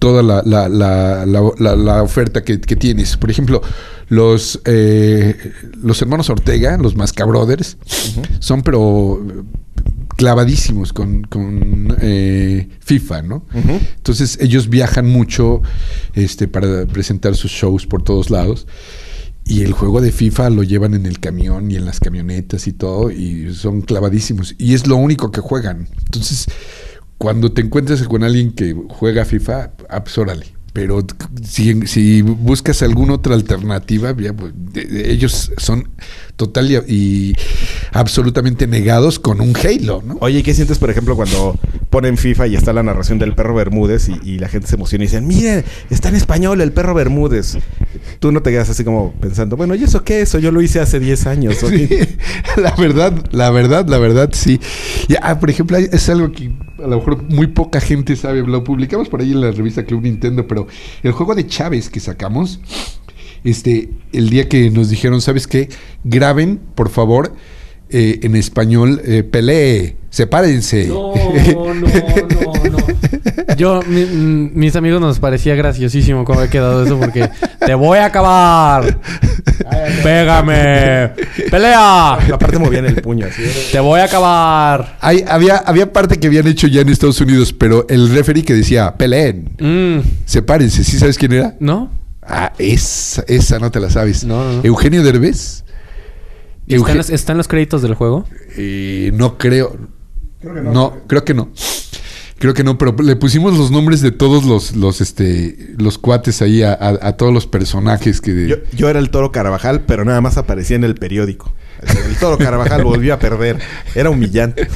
toda 0.00 0.22
la, 0.22 0.42
la, 0.44 0.68
la, 0.68 1.76
la 1.76 2.02
oferta 2.02 2.42
que, 2.42 2.58
tienes. 2.58 3.16
Por 3.16 3.30
ejemplo, 3.30 3.62
los, 4.08 4.60
eh, 4.64 5.52
los 5.80 6.02
hermanos 6.02 6.28
Ortega, 6.28 6.76
los 6.76 6.96
Mascabrothers, 6.96 7.78
son 8.40 8.62
pero 8.62 9.24
clavadísimos 10.16 10.92
con, 10.92 11.22
con 11.22 11.96
eh, 12.00 12.68
FIFA, 12.80 13.22
¿no? 13.22 13.46
Entonces 13.96 14.38
ellos 14.40 14.68
viajan 14.68 15.06
mucho 15.06 15.62
este, 16.14 16.48
para 16.48 16.86
presentar 16.86 17.34
sus 17.34 17.50
shows 17.50 17.86
por 17.86 18.02
todos 18.02 18.30
lados. 18.30 18.66
Y 19.46 19.62
el 19.62 19.72
juego 19.72 20.00
de 20.00 20.10
FIFA 20.10 20.48
lo 20.50 20.62
llevan 20.62 20.94
en 20.94 21.04
el 21.04 21.20
camión 21.20 21.70
y 21.70 21.76
en 21.76 21.84
las 21.84 22.00
camionetas 22.00 22.66
y 22.66 22.72
todo, 22.72 23.10
y 23.10 23.54
son 23.54 23.82
clavadísimos. 23.82 24.54
Y 24.56 24.72
es 24.72 24.86
lo 24.86 24.96
único 24.96 25.30
que 25.30 25.42
juegan. 25.42 25.88
Entonces, 26.06 26.46
cuando 27.18 27.52
te 27.52 27.60
encuentres 27.60 28.02
con 28.04 28.24
alguien 28.24 28.52
que 28.52 28.74
juega 28.88 29.26
FIFA, 29.26 29.72
absórale. 29.90 30.46
Pero 30.74 31.06
si, 31.44 32.22
buscas 32.22 32.82
alguna 32.82 33.14
otra 33.14 33.36
alternativa, 33.36 34.12
pues, 34.12 34.52
ellos 34.74 35.52
son 35.56 35.88
total 36.34 36.82
y, 36.88 37.36
absolutamente 37.92 38.66
negados 38.66 39.20
con 39.20 39.40
un 39.40 39.54
Halo, 39.56 40.02
¿no? 40.04 40.18
Oye, 40.20 40.42
¿qué 40.42 40.52
sientes, 40.52 40.78
por 40.78 40.90
ejemplo, 40.90 41.14
cuando 41.14 41.56
ponen 41.94 42.18
FIFA 42.18 42.48
y 42.48 42.56
está 42.56 42.72
la 42.72 42.82
narración 42.82 43.20
del 43.20 43.36
perro 43.36 43.54
Bermúdez 43.54 44.08
y, 44.08 44.38
la 44.40 44.48
gente 44.48 44.66
se 44.66 44.74
emociona 44.74 45.04
y 45.04 45.06
dicen, 45.06 45.28
mire, 45.28 45.62
está 45.90 46.08
en 46.08 46.16
español 46.16 46.60
el 46.60 46.72
perro 46.72 46.92
Bermúdez? 46.92 47.56
Tú 48.18 48.32
no 48.32 48.42
te 48.42 48.50
quedas 48.50 48.68
así 48.68 48.82
como 48.82 49.12
pensando, 49.12 49.56
bueno, 49.56 49.76
¿y 49.76 49.84
eso 49.84 50.02
qué? 50.02 50.20
Eso 50.20 50.40
yo 50.40 50.50
lo 50.50 50.60
hice 50.60 50.80
hace 50.80 50.98
10 50.98 51.26
años. 51.28 51.62
la 52.56 52.74
verdad, 52.74 53.14
la 53.30 53.52
verdad, 53.52 53.86
la 53.88 53.98
verdad, 53.98 54.30
sí. 54.32 54.58
Ya, 55.06 55.20
ah, 55.22 55.38
por 55.38 55.50
ejemplo, 55.50 55.76
es 55.76 56.08
algo 56.08 56.32
que 56.32 56.50
a 56.82 56.88
lo 56.88 56.96
mejor 56.96 57.22
muy 57.30 57.46
poca 57.46 57.80
gente 57.80 58.16
sabe. 58.16 58.44
Lo 58.44 58.64
publicamos 58.64 59.08
por 59.08 59.20
ahí 59.20 59.30
en 59.30 59.40
la 59.40 59.52
revista 59.52 59.84
Club 59.84 60.02
Nintendo, 60.02 60.48
pero 60.48 60.66
el 61.04 61.12
juego 61.12 61.36
de 61.36 61.46
Chávez 61.46 61.90
que 61.90 62.00
sacamos, 62.00 62.58
este, 63.44 63.90
el 64.12 64.30
día 64.30 64.48
que 64.48 64.68
nos 64.72 64.88
dijeron, 64.88 65.20
¿sabes 65.20 65.46
qué? 65.46 65.68
Graben, 66.02 66.58
por 66.74 66.88
favor, 66.88 67.36
eh, 67.90 68.20
en 68.22 68.36
español, 68.36 69.00
eh, 69.04 69.22
pelee, 69.22 69.96
sepárense. 70.10 70.86
No, 70.86 71.12
no, 71.54 71.74
no, 71.74 72.70
no. 72.70 73.54
Yo, 73.56 73.82
mis 73.86 74.74
amigos 74.76 75.00
nos 75.00 75.18
parecía 75.18 75.54
graciosísimo 75.54 76.24
cómo 76.24 76.40
ha 76.40 76.48
quedado 76.48 76.84
eso 76.84 76.98
porque 76.98 77.28
te 77.64 77.74
voy 77.74 77.98
a 77.98 78.06
acabar. 78.06 78.98
Pégame. 80.02 81.10
Pelea. 81.50 82.14
Aparte 82.14 82.58
movían 82.58 82.86
el 82.86 83.00
puño. 83.00 83.26
Así 83.26 83.42
Te 83.70 83.80
voy 83.80 84.00
a 84.00 84.04
acabar. 84.04 84.98
Hay, 85.00 85.24
había, 85.26 85.58
había 85.58 85.92
parte 85.92 86.18
que 86.18 86.26
habían 86.26 86.46
hecho 86.46 86.66
ya 86.66 86.80
en 86.80 86.88
Estados 86.88 87.20
Unidos, 87.20 87.52
pero 87.52 87.86
el 87.88 88.10
referee 88.10 88.44
que 88.44 88.54
decía, 88.54 88.94
peleen. 88.96 89.50
Mm. 89.58 90.00
Sepárense. 90.24 90.84
¿Sí 90.84 90.98
sabes 90.98 91.16
quién 91.18 91.32
era? 91.32 91.54
No. 91.60 91.90
Ah, 92.22 92.52
esa, 92.58 93.24
esa 93.28 93.58
no 93.58 93.70
te 93.70 93.80
la 93.80 93.90
sabes. 93.90 94.26
Eugenio 94.62 95.02
Derbez. 95.02 95.63
¿Están, 96.66 97.36
los, 97.36 97.48
créditos 97.48 97.82
del 97.82 97.94
juego? 97.94 98.26
Eh, 98.56 99.10
no 99.14 99.36
creo. 99.38 99.76
Creo 100.40 100.54
que 100.54 100.60
no. 100.60 100.72
No, 100.72 100.96
creo 101.06 101.24
que 101.24 101.34
no. 101.34 101.50
Creo 102.38 102.52
que 102.52 102.64
no, 102.64 102.76
pero 102.76 102.94
le 103.02 103.16
pusimos 103.16 103.56
los 103.56 103.70
nombres 103.70 104.00
de 104.00 104.10
todos 104.10 104.44
los, 104.44 104.76
los, 104.76 105.00
este, 105.00 105.74
los 105.78 105.98
cuates 105.98 106.42
ahí 106.42 106.62
a, 106.62 107.16
todos 107.16 107.32
los 107.32 107.46
personajes 107.46 108.20
que... 108.20 108.60
Yo, 108.76 108.90
era 108.90 108.98
el 108.98 109.10
Toro 109.10 109.32
Carvajal, 109.32 109.82
pero 109.86 110.04
nada 110.04 110.20
más 110.20 110.36
aparecía 110.36 110.76
en 110.76 110.84
el 110.84 110.94
periódico. 110.94 111.54
El 112.06 112.16
Toro 112.16 112.36
Carvajal 112.36 112.84
volvió 112.84 113.14
a 113.14 113.18
perder. 113.18 113.60
Era 113.94 114.10
humillante. 114.10 114.68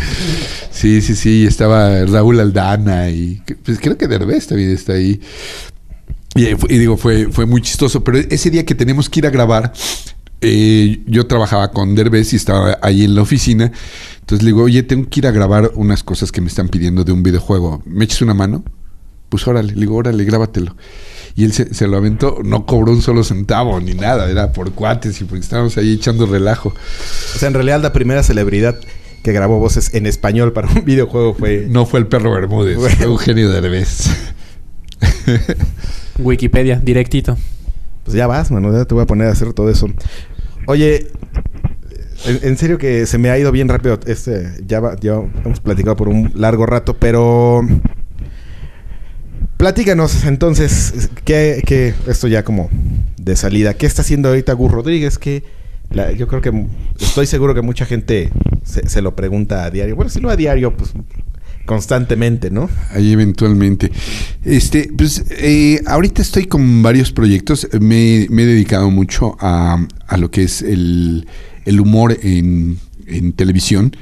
Sí, 0.70 1.02
sí, 1.02 1.16
sí. 1.16 1.44
Estaba 1.46 2.04
Raúl 2.06 2.40
Aldana 2.40 3.10
y... 3.10 3.42
Pues 3.64 3.80
creo 3.80 3.98
que 3.98 4.06
Derbez 4.06 4.46
también 4.46 4.70
está 4.70 4.92
ahí. 4.92 5.20
Y, 6.36 6.78
digo, 6.78 6.96
fue, 6.96 7.26
fue 7.32 7.46
muy 7.46 7.60
chistoso. 7.60 8.04
Pero 8.04 8.18
ese 8.18 8.50
día 8.50 8.64
que 8.64 8.76
tenemos 8.76 9.10
que 9.10 9.20
ir 9.20 9.26
a 9.26 9.30
grabar, 9.30 9.72
eh, 10.40 11.02
yo 11.06 11.26
trabajaba 11.26 11.72
con 11.72 11.94
Derbez 11.94 12.32
y 12.32 12.36
estaba 12.36 12.78
ahí 12.82 13.04
en 13.04 13.14
la 13.14 13.22
oficina. 13.22 13.72
Entonces 14.20 14.44
le 14.44 14.50
digo, 14.50 14.62
oye, 14.62 14.82
tengo 14.82 15.08
que 15.08 15.20
ir 15.20 15.26
a 15.26 15.30
grabar 15.30 15.72
unas 15.74 16.02
cosas 16.02 16.30
que 16.30 16.40
me 16.40 16.48
están 16.48 16.68
pidiendo 16.68 17.04
de 17.04 17.12
un 17.12 17.22
videojuego. 17.22 17.82
¿Me 17.86 18.04
echas 18.04 18.22
una 18.22 18.34
mano? 18.34 18.62
Pues 19.28 19.46
órale, 19.46 19.74
le 19.74 19.80
digo, 19.80 19.96
órale, 19.96 20.24
grábatelo. 20.24 20.76
Y 21.34 21.44
él 21.44 21.52
se, 21.52 21.86
lo 21.86 21.96
aventó, 21.96 22.38
no 22.44 22.66
cobró 22.66 22.92
un 22.92 23.02
solo 23.02 23.22
centavo 23.22 23.78
ni 23.80 23.94
nada, 23.94 24.28
era 24.28 24.52
por 24.52 24.72
cuates 24.72 25.20
y 25.20 25.24
porque 25.24 25.40
estábamos 25.40 25.76
ahí 25.76 25.92
echando 25.92 26.26
relajo. 26.26 26.70
O 27.34 27.38
sea, 27.38 27.48
en 27.48 27.54
realidad 27.54 27.80
la 27.80 27.92
primera 27.92 28.22
celebridad 28.22 28.78
que 29.22 29.32
grabó 29.32 29.58
voces 29.58 29.94
en 29.94 30.06
español 30.06 30.52
para 30.52 30.68
un 30.68 30.84
videojuego 30.84 31.34
fue... 31.34 31.66
No 31.68 31.86
fue 31.86 32.00
el 32.00 32.06
perro 32.06 32.32
Bermúdez, 32.32 32.78
fue 32.78 32.92
Eugenio 33.04 33.50
Derbez. 33.50 34.10
Wikipedia, 36.18 36.80
directito. 36.82 37.36
Pues 38.08 38.16
ya 38.16 38.26
vas, 38.26 38.50
mano, 38.50 38.72
ya 38.72 38.86
te 38.86 38.94
voy 38.94 39.02
a 39.02 39.06
poner 39.06 39.28
a 39.28 39.32
hacer 39.32 39.52
todo 39.52 39.68
eso. 39.68 39.86
Oye, 40.66 41.08
en, 42.24 42.56
serio 42.56 42.78
que 42.78 43.04
se 43.04 43.18
me 43.18 43.28
ha 43.28 43.38
ido 43.38 43.52
bien 43.52 43.68
rápido. 43.68 44.00
Este, 44.06 44.50
ya, 44.66 44.80
ya 44.98 45.20
hemos 45.44 45.60
platicado 45.60 45.94
por 45.94 46.08
un 46.08 46.32
largo 46.34 46.64
rato, 46.64 46.96
pero 46.96 47.60
platícanos 49.58 50.24
entonces, 50.24 51.10
¿qué, 51.26 51.94
esto 52.06 52.28
ya 52.28 52.44
como 52.44 52.70
de 53.18 53.36
salida, 53.36 53.74
¿qué 53.74 53.84
está 53.84 54.00
haciendo 54.00 54.30
ahorita 54.30 54.54
Gus 54.54 54.72
Rodríguez? 54.72 55.18
Que 55.18 55.44
yo 56.16 56.28
creo 56.28 56.40
que 56.40 56.66
estoy 56.98 57.26
seguro 57.26 57.54
que 57.54 57.60
mucha 57.60 57.84
gente 57.84 58.30
se, 58.64 58.88
se, 58.88 59.02
lo 59.02 59.16
pregunta 59.16 59.64
a 59.64 59.70
diario. 59.70 59.96
Bueno, 59.96 60.08
si 60.08 60.22
no 60.22 60.30
a 60.30 60.36
diario, 60.36 60.74
pues 60.74 60.94
constantemente, 61.68 62.50
¿no? 62.50 62.70
Ahí 62.92 63.12
eventualmente. 63.12 63.92
Este, 64.42 64.90
pues 64.96 65.22
eh, 65.30 65.82
ahorita 65.86 66.22
estoy 66.22 66.46
con 66.46 66.82
varios 66.82 67.12
proyectos. 67.12 67.68
Me, 67.78 68.22
he 68.22 68.46
dedicado 68.46 68.90
mucho 68.90 69.36
a, 69.38 69.86
a, 70.06 70.16
lo 70.16 70.30
que 70.30 70.44
es 70.44 70.62
el, 70.62 71.28
el 71.66 71.78
humor 71.78 72.18
en, 72.22 72.78
en 73.06 73.34
televisión. 73.34 73.94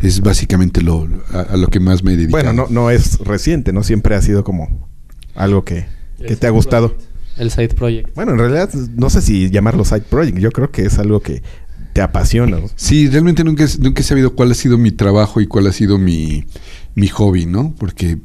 Es 0.00 0.20
básicamente 0.22 0.82
lo, 0.82 1.08
a, 1.32 1.56
lo 1.56 1.68
que 1.68 1.78
más 1.78 2.02
me 2.02 2.16
dedico. 2.16 2.32
Bueno, 2.32 2.52
no, 2.52 2.66
no 2.68 2.90
es 2.90 3.20
reciente, 3.20 3.72
¿no? 3.72 3.84
Siempre 3.84 4.16
ha 4.16 4.20
sido 4.20 4.42
como 4.42 4.88
algo 5.36 5.64
que, 5.64 5.86
que 6.18 6.34
te 6.34 6.48
ha 6.48 6.50
gustado. 6.50 6.96
El 7.38 7.52
side 7.52 7.68
project. 7.68 8.12
Bueno, 8.16 8.32
en 8.32 8.38
realidad 8.38 8.74
no 8.96 9.08
sé 9.08 9.22
si 9.22 9.50
llamarlo 9.50 9.84
side 9.84 10.02
project. 10.02 10.38
Yo 10.38 10.50
creo 10.50 10.72
que 10.72 10.82
es 10.82 10.98
algo 10.98 11.20
que 11.20 11.42
te 11.94 12.02
apasiona. 12.02 12.58
Sí, 12.74 13.08
realmente 13.08 13.44
nunca, 13.44 13.64
nunca 13.78 14.00
he 14.00 14.04
sabido 14.04 14.34
cuál 14.34 14.50
ha 14.50 14.54
sido 14.54 14.76
mi 14.76 14.90
trabajo 14.90 15.40
y 15.40 15.46
cuál 15.46 15.68
ha 15.68 15.72
sido 15.72 15.96
mi, 15.96 16.44
mi 16.94 17.08
hobby, 17.08 17.46
¿no? 17.46 17.74
Porque 17.78 18.18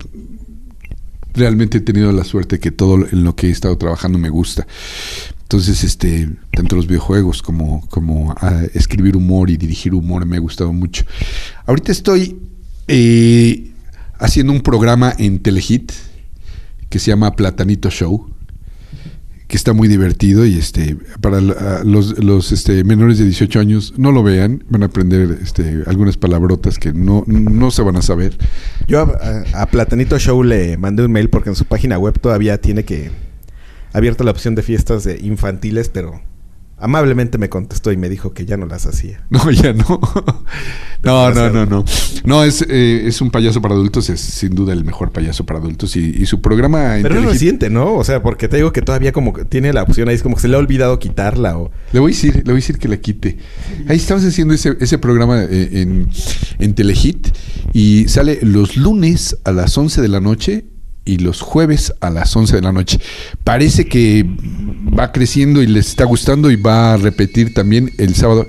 realmente 1.33 1.79
he 1.79 1.81
tenido 1.81 2.11
la 2.11 2.23
suerte 2.23 2.59
que 2.59 2.71
todo 2.71 3.07
en 3.09 3.23
lo 3.23 3.35
que 3.35 3.47
he 3.47 3.51
estado 3.51 3.77
trabajando 3.77 4.17
me 4.19 4.29
gusta. 4.29 4.67
Entonces, 5.43 5.83
este, 5.83 6.29
tanto 6.51 6.75
los 6.75 6.87
videojuegos 6.87 7.41
como, 7.41 7.87
como 7.89 8.35
ah, 8.39 8.61
escribir 8.73 9.17
humor 9.17 9.49
y 9.49 9.57
dirigir 9.57 9.93
humor 9.93 10.25
me 10.25 10.37
ha 10.37 10.39
gustado 10.39 10.71
mucho. 10.73 11.05
Ahorita 11.65 11.91
estoy 11.91 12.39
eh, 12.87 13.71
haciendo 14.19 14.53
un 14.53 14.61
programa 14.61 15.13
en 15.17 15.39
Telehit 15.39 15.91
que 16.89 16.99
se 16.99 17.11
llama 17.11 17.35
Platanito 17.35 17.89
Show 17.89 18.29
que 19.49 19.57
está 19.57 19.73
muy 19.73 19.87
divertido 19.87 20.45
y 20.45 20.59
este 20.59 20.95
para 21.21 21.41
los, 21.41 22.23
los 22.23 22.51
este, 22.51 22.83
menores 22.83 23.17
de 23.17 23.25
18 23.25 23.59
años 23.59 23.93
no 23.97 24.11
lo 24.11 24.21
vean, 24.21 24.63
van 24.69 24.83
a 24.83 24.85
aprender 24.85 25.39
este, 25.41 25.83
algunas 25.87 26.17
palabrotas 26.17 26.77
que 26.77 26.93
no, 26.93 27.23
no 27.25 27.71
se 27.71 27.81
van 27.81 27.95
a 27.95 28.03
saber. 28.03 28.37
Yo 28.87 29.01
a, 29.01 29.61
a, 29.63 29.65
Platanito 29.65 30.19
Show 30.19 30.43
le 30.43 30.77
mandé 30.77 31.03
un 31.03 31.11
mail 31.11 31.31
porque 31.31 31.49
en 31.49 31.55
su 31.55 31.65
página 31.65 31.97
web 31.97 32.19
todavía 32.19 32.61
tiene 32.61 32.85
que 32.85 33.09
abierta 33.91 34.23
la 34.23 34.29
opción 34.29 34.53
de 34.53 34.61
fiestas 34.61 35.03
de 35.03 35.17
infantiles, 35.19 35.89
pero 35.89 36.21
amablemente 36.79 37.37
me 37.37 37.49
contestó 37.49 37.91
y 37.91 37.97
me 37.97 38.09
dijo 38.09 38.33
que 38.33 38.45
ya 38.45 38.57
no 38.57 38.65
las 38.65 38.85
hacía. 38.85 39.23
No, 39.29 39.49
ya 39.51 39.73
no. 39.73 39.85
no, 41.03 41.31
no, 41.31 41.49
no, 41.49 41.65
no. 41.65 41.85
No, 42.25 42.43
es, 42.43 42.65
eh, 42.67 43.03
es 43.05 43.21
un 43.21 43.31
payaso 43.31 43.61
para 43.61 43.73
adultos, 43.73 44.09
es 44.09 44.19
sin 44.19 44.53
duda 44.53 44.73
el 44.73 44.83
mejor 44.83 45.11
payaso 45.11 45.45
para 45.45 45.59
adultos 45.59 45.95
y, 45.95 46.25
su 46.25 46.41
programa... 46.41 46.97
Pero 47.01 47.21
no 47.21 47.33
siente, 47.33 47.69
¿no? 47.69 47.95
O 47.95 48.03
sea, 48.03 48.21
porque 48.21 48.47
te 48.47 48.57
digo 48.57 48.73
que 48.73 48.81
todavía 48.81 49.11
como 49.11 49.33
que 49.33 49.45
tiene 49.45 49.71
la 49.71 49.83
opción 49.83 50.09
ahí, 50.09 50.15
es 50.15 50.23
como 50.23 50.35
que 50.35 50.41
se 50.41 50.47
le 50.47 50.55
ha 50.55 50.59
olvidado 50.59 50.99
quitarla 50.99 51.57
o... 51.57 51.71
Le 51.93 51.99
voy 51.99 52.11
a 52.11 52.15
decir, 52.15 52.35
le 52.35 52.43
voy 52.43 52.53
a 52.53 52.55
decir 52.55 52.77
que 52.77 52.87
la 52.87 52.97
quite. 52.97 53.37
Ahí 53.87 53.97
estamos 53.97 54.25
haciendo 54.25 54.53
ese, 54.53 54.75
ese 54.79 54.97
programa 54.97 55.43
eh, 55.43 55.81
en, 55.81 56.09
en 56.59 56.73
Telehit 56.73 57.29
y 57.73 58.07
sale 58.07 58.39
los 58.41 58.75
lunes 58.75 59.37
a 59.43 59.51
las 59.51 59.77
11 59.77 60.01
de 60.01 60.07
la 60.07 60.19
noche 60.19 60.65
y 61.05 61.17
los 61.17 61.41
jueves 61.41 61.93
a 62.01 62.09
las 62.09 62.35
11 62.35 62.55
de 62.55 62.61
la 62.61 62.71
noche. 62.71 62.99
Parece 63.43 63.85
que 63.85 64.25
va 64.97 65.11
creciendo 65.11 65.61
y 65.61 65.67
les 65.67 65.87
está 65.87 66.05
gustando 66.05 66.51
y 66.51 66.55
va 66.55 66.93
a 66.93 66.97
repetir 66.97 67.53
también 67.53 67.91
el 67.97 68.15
sábado 68.15 68.45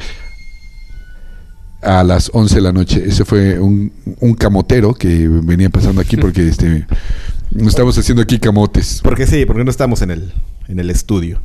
a 1.82 2.02
las 2.04 2.30
11 2.32 2.54
de 2.56 2.60
la 2.60 2.72
noche. 2.72 3.02
Ese 3.06 3.24
fue 3.24 3.58
un, 3.58 3.92
camotero 4.38 4.94
que 4.94 5.28
venía 5.28 5.70
pasando 5.70 6.00
aquí 6.00 6.16
porque 6.16 6.48
este 6.48 6.86
no 7.52 7.68
estamos 7.68 7.96
haciendo 7.98 8.22
aquí 8.22 8.38
camotes. 8.38 9.00
Porque 9.02 9.26
sí, 9.26 9.44
porque 9.44 9.64
no 9.64 9.70
estamos 9.70 10.02
en 10.02 10.10
el, 10.10 10.32
en 10.68 10.78
el 10.78 10.90
estudio. 10.90 11.40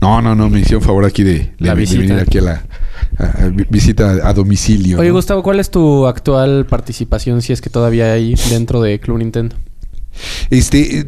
No, 0.00 0.20
no, 0.20 0.34
no, 0.34 0.50
me 0.50 0.60
hicieron 0.60 0.82
favor 0.82 1.04
aquí 1.04 1.22
de, 1.22 1.52
la 1.58 1.74
venir 1.74 2.12
aquí 2.12 2.38
a 2.38 2.42
la 2.42 2.62
visita 3.70 4.28
a 4.28 4.32
domicilio. 4.32 4.98
Oye, 4.98 5.10
Gustavo, 5.10 5.42
¿cuál 5.42 5.60
es 5.60 5.70
tu 5.70 6.06
actual 6.06 6.66
participación 6.66 7.42
si 7.42 7.52
es 7.52 7.60
que 7.60 7.70
todavía 7.70 8.12
hay 8.12 8.34
dentro 8.50 8.82
de 8.82 9.00
Club 9.00 9.18
Nintendo? 9.18 9.56
Este, 10.50 11.06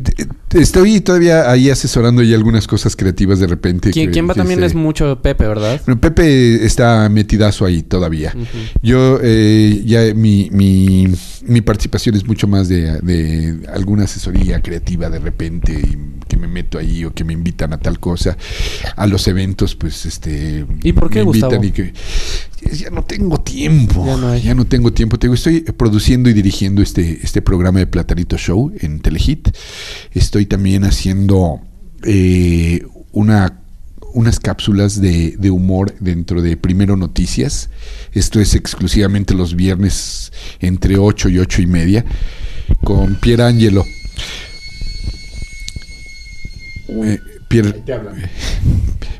estoy 0.55 1.01
todavía 1.01 1.51
ahí 1.51 1.71
asesorando 1.71 2.23
y 2.23 2.35
algunas 2.35 2.67
cosas 2.67 2.97
creativas 2.97 3.39
de 3.41 3.47
repente. 3.47 3.91
¿Quién, 3.91 4.29
va 4.29 4.35
también 4.35 4.63
es 4.63 4.75
mucho 4.75 5.21
Pepe, 5.23 5.47
¿verdad? 5.47 5.81
Pepe 6.01 6.65
está 6.65 7.09
metidazo 7.09 7.65
ahí 7.65 7.83
todavía. 7.83 8.35
Yo, 8.83 9.19
eh, 9.23 9.83
ya 9.85 10.15
mi, 10.15 10.49
mi, 10.53 11.09
mi, 11.43 11.61
participación 11.61 12.15
es 12.15 12.27
mucho 12.27 12.47
más 12.47 12.69
de, 12.69 13.01
de, 13.01 13.67
alguna 13.73 14.05
asesoría 14.05 14.61
creativa 14.61 15.11
de 15.11 15.19
repente 15.19 15.99
que 16.29 16.37
me 16.37 16.47
meto 16.47 16.79
ahí 16.79 17.05
o 17.05 17.13
que 17.13 17.25
me 17.25 17.33
invitan 17.33 17.73
a 17.73 17.79
tal 17.79 17.99
cosa. 17.99 18.37
A 18.97 19.07
los 19.07 19.27
eventos, 19.29 19.75
pues, 19.75 20.07
este... 20.07 20.67
¿Y 20.83 20.93
por 20.93 21.11
qué, 21.11 21.25
me 21.25 21.27
invitan 21.27 21.65
y 21.65 21.71
que 21.71 21.93
ya 22.73 22.91
no 22.91 23.05
tengo 23.05 23.39
tiempo. 23.39 24.05
Ya 24.43 24.55
no, 24.55 24.67
tengo 24.67 24.93
tiempo. 24.93 25.19
Te 25.19 25.33
estoy 25.33 25.61
produciendo 25.61 26.29
y 26.29 26.33
dirigiendo 26.33 26.83
este, 26.83 27.21
este 27.23 27.43
programa 27.43 27.79
de 27.81 27.87
Platanito 27.87 28.37
Show 28.37 28.73
en 28.81 29.01
Telehit. 29.01 29.49
Estoy 30.13 30.47
también 30.47 30.85
haciendo 30.85 31.61
eh, 32.05 32.87
una 33.13 33.61
unas 34.15 34.41
cápsulas 34.41 35.01
de, 35.01 35.37
de, 35.39 35.51
humor 35.51 35.95
dentro 36.01 36.41
de 36.41 36.57
Primero 36.57 36.97
Noticias. 36.97 37.69
Esto 38.13 38.41
es 38.41 38.55
exclusivamente 38.55 39.35
los 39.35 39.55
viernes 39.55 40.33
entre 40.61 40.97
8 40.97 41.29
y 41.29 41.39
8 41.39 41.63
y 41.63 41.67
media 41.67 42.05
con 42.83 43.17
Pierangelo. 43.17 43.85
Eh, 46.89 47.21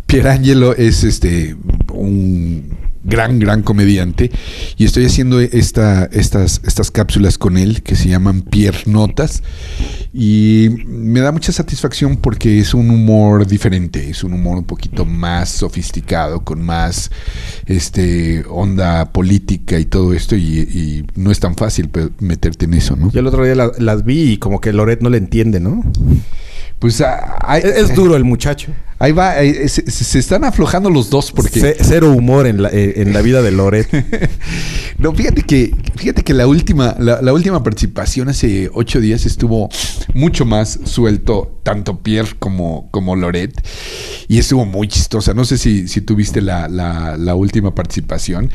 Pierangelo 0.07 0.75
es 0.77 1.05
este 1.05 1.55
un 1.93 2.88
gran, 3.09 3.39
gran 3.39 3.63
comediante. 3.63 4.31
Y 4.77 4.85
estoy 4.85 5.07
haciendo 5.07 5.41
esta, 5.41 6.05
estas, 6.07 6.61
estas 6.65 6.91
cápsulas 6.91 7.39
con 7.39 7.57
él 7.57 7.83
que 7.83 7.97
se 7.97 8.09
llaman 8.09 8.43
Piernotas. 8.43 9.43
Y 10.13 10.69
me 10.87 11.21
da 11.21 11.33
mucha 11.33 11.53
satisfacción 11.53 12.17
porque 12.17 12.61
es 12.61 12.75
un 12.75 12.91
humor 12.91 13.47
diferente, 13.47 14.09
es 14.09 14.25
un 14.25 14.35
humor 14.35 14.59
un 14.59 14.65
poquito 14.65 15.05
más 15.05 15.49
sofisticado, 15.49 16.45
con 16.45 16.63
más 16.63 17.11
este 17.67 18.45
onda 18.49 19.13
política 19.13 19.79
y 19.79 19.85
todo 19.85 20.13
esto. 20.13 20.37
Y, 20.37 21.07
no 21.15 21.31
es 21.31 21.41
tan 21.41 21.57
fácil 21.57 21.91
meterte 22.21 22.67
en 22.67 22.75
eso, 22.75 22.97
¿no? 22.97 23.11
Yo 23.11 23.21
el 23.21 23.27
otro 23.27 23.45
día 23.45 23.55
las 23.55 24.05
vi 24.05 24.33
y 24.33 24.37
como 24.39 24.61
que 24.61 24.73
Loret 24.73 25.01
no 25.01 25.11
le 25.11 25.19
entiende, 25.19 25.61
¿no? 25.61 25.85
Pues 26.79 27.01
ah, 27.01 27.59
es, 27.59 27.95
duro 27.95 28.17
el 28.17 28.25
muchacho. 28.25 28.73
Ahí 29.01 29.13
va, 29.13 29.35
se, 29.69 30.19
están 30.19 30.43
aflojando 30.43 30.91
los 30.91 31.09
dos 31.09 31.31
porque... 31.31 31.77
cero 31.81 32.11
humor 32.11 32.49
en 32.49 32.63
la, 32.63 32.69
eh, 32.71 32.95
en 32.97 33.13
la 33.13 33.23
vida 33.23 33.43
de 33.43 33.53
Loret. 33.53 33.89
no, 34.99 35.15
fíjate 35.15 35.43
que, 35.43 35.73
fíjate 35.95 36.25
que 36.25 36.35
la 36.35 36.49
última, 36.49 36.97
la, 36.99 37.33
última 37.33 37.63
participación 37.63 38.29
hace 38.29 38.69
ocho 38.75 39.01
días 39.01 39.25
estuvo 39.25 39.69
mucho 40.15 40.45
más 40.45 40.81
suelto, 40.83 41.61
tanto 41.63 42.01
Pierre 42.01 42.31
como, 42.41 42.89
como 42.91 43.15
Loret, 43.15 43.55
y 44.27 44.39
estuvo 44.39 44.65
muy 44.65 44.89
chistosa. 44.89 45.33
No 45.33 45.45
sé 45.45 45.59
si, 45.59 45.87
si 45.87 46.01
tuviste 46.01 46.41
la, 46.41 46.67
la, 46.67 47.35
última 47.37 47.77
participación. 47.77 48.51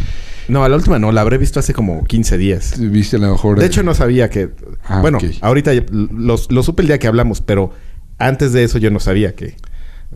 No, 0.50 0.68
la 0.68 0.76
última 0.76 1.00
no, 1.00 1.14
la 1.14 1.22
habré 1.22 1.38
visto 1.38 1.62
hace 1.62 1.74
como 1.74 2.04
15 2.04 2.38
días. 2.38 2.74
¿Viste 2.78 3.16
a 3.16 3.20
lo 3.20 3.32
mejor? 3.32 3.60
De 3.60 3.66
hecho, 3.66 3.82
no 3.82 3.94
sabía 3.94 4.30
que. 4.30 4.50
Ah, 4.84 5.00
bueno, 5.00 5.20
ahorita 5.40 5.72
lo 5.90 6.38
supe 6.38 6.82
el 6.82 6.90
día 6.90 7.00
que 7.00 7.08
hablamos, 7.08 7.40
pero 7.40 7.72
antes 8.18 8.52
de 8.52 8.66
eso 8.66 8.78
yo 8.78 8.92
no 8.92 9.00
sabía 9.00 9.36
que 9.36 9.56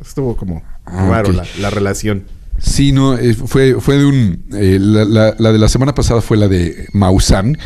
estuvo 0.02 0.36
como 0.36 0.64
ah, 0.86 1.08
raro 1.10 1.34
la, 1.60 1.70
relación. 1.70 2.26
Sí, 2.60 2.92
no, 2.92 3.18
eh, 3.18 3.34
fue, 3.34 3.80
fue 3.80 3.98
de 3.98 4.06
un... 4.06 4.46
Eh, 4.54 4.78
la, 4.80 5.32
de 5.34 5.58
la 5.58 5.70
semana 5.70 5.94
pasada 5.94 6.22
fue 6.22 6.38
la 6.38 6.48
de 6.48 6.88
Maussan 6.94 7.58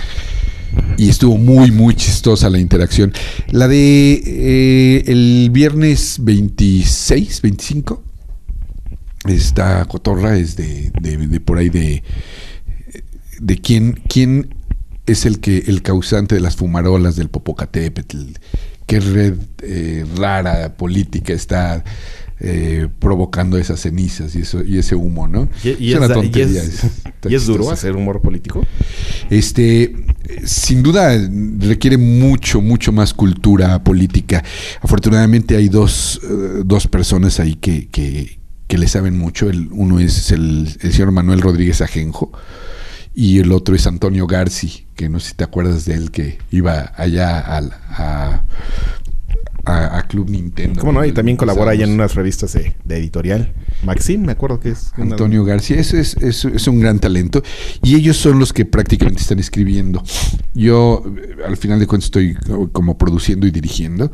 y 0.97 1.09
estuvo 1.09 1.37
muy, 1.37 1.71
muy 1.71 1.95
chistosa 1.95 2.49
la 2.49 2.59
interacción. 2.59 3.13
La 3.49 3.67
de 3.67 4.13
eh, 4.25 5.03
el 5.07 5.49
viernes 5.51 6.17
26, 6.21 7.41
25, 7.41 8.03
esta 9.25 9.85
cotorra 9.85 10.37
es 10.37 10.55
de, 10.55 10.91
de, 11.01 11.39
por 11.39 11.57
ahí 11.57 11.69
de... 11.69 12.03
de 13.39 13.57
quién, 13.59 14.01
quién 14.09 14.55
es 15.05 15.25
el 15.25 15.39
que 15.39 15.63
el 15.67 15.81
causante 15.81 16.35
de 16.35 16.41
las 16.41 16.55
fumarolas 16.55 17.15
del 17.15 17.29
Popocatépetl 17.29 18.33
qué 18.91 18.99
red 18.99 19.35
eh, 19.61 20.05
rara 20.17 20.75
política 20.75 21.31
está 21.31 21.81
eh, 22.43 22.87
provocando 22.97 23.57
esas 23.57 23.79
cenizas 23.81 24.35
y 24.35 24.39
eso 24.39 24.63
y 24.63 24.79
ese 24.79 24.95
humo, 24.95 25.27
¿no? 25.27 25.47
Y, 25.63 25.91
es 25.91 25.97
una 25.97 26.07
tontería. 26.07 26.63
¿Y 27.29 27.35
es, 27.35 27.45
duro 27.45 27.69
hacer 27.69 27.95
humor 27.95 28.19
político? 28.19 28.65
Este, 29.29 29.93
sin 30.43 30.81
duda 30.81 31.15
requiere 31.59 31.97
mucho, 31.97 32.59
mucho 32.59 32.91
más 32.91 33.13
cultura 33.13 33.83
política. 33.83 34.43
Afortunadamente 34.81 35.55
hay 35.55 35.69
dos, 35.69 36.19
eh, 36.23 36.63
dos 36.65 36.87
personas 36.87 37.39
ahí 37.39 37.53
que, 37.53 37.87
que, 37.89 38.39
que, 38.67 38.77
le 38.79 38.87
saben 38.87 39.19
mucho. 39.19 39.47
El, 39.47 39.69
uno 39.71 39.99
es 39.99 40.31
el, 40.31 40.67
el 40.81 40.91
señor 40.91 41.11
Manuel 41.11 41.41
Rodríguez 41.41 41.81
Ajenjo 41.81 42.31
y 43.13 43.39
el 43.39 43.51
otro 43.51 43.75
es 43.75 43.85
Antonio 43.87 44.25
Garci, 44.25 44.85
que 44.95 45.09
no 45.09 45.19
sé 45.19 45.29
si 45.29 45.35
te 45.35 45.43
acuerdas 45.43 45.85
de 45.85 45.95
él, 45.95 46.11
que 46.11 46.37
iba 46.49 46.93
allá 46.95 47.39
a, 47.39 47.61
a, 47.89 48.43
Club 50.07 50.29
Nintendo. 50.29 50.79
¿Cómo 50.79 50.91
no? 50.91 51.05
Y 51.05 51.11
también 51.11 51.37
colabora 51.37 51.71
ahí 51.71 51.83
en 51.83 51.91
unas 51.91 52.15
revistas 52.15 52.53
de, 52.53 52.75
editorial. 52.89 53.53
Maxim, 53.83 54.21
me 54.25 54.33
acuerdo 54.33 54.59
que 54.59 54.69
es. 54.69 54.91
Antonio 54.97 55.43
García, 55.45 55.79
es, 55.79 55.93
es, 55.93 56.15
es, 56.15 56.67
un 56.67 56.79
gran 56.79 56.99
talento. 56.99 57.41
Y 57.81 57.95
ellos 57.95 58.17
son 58.17 58.39
los 58.39 58.53
que 58.53 58.65
prácticamente 58.65 59.21
están 59.21 59.39
escribiendo. 59.39 60.03
Yo, 60.53 61.03
al 61.47 61.57
final 61.57 61.79
de 61.79 61.87
cuentas, 61.87 62.05
estoy 62.05 62.35
como 62.71 62.97
produciendo 62.97 63.47
y 63.47 63.51
dirigiendo. 63.51 64.11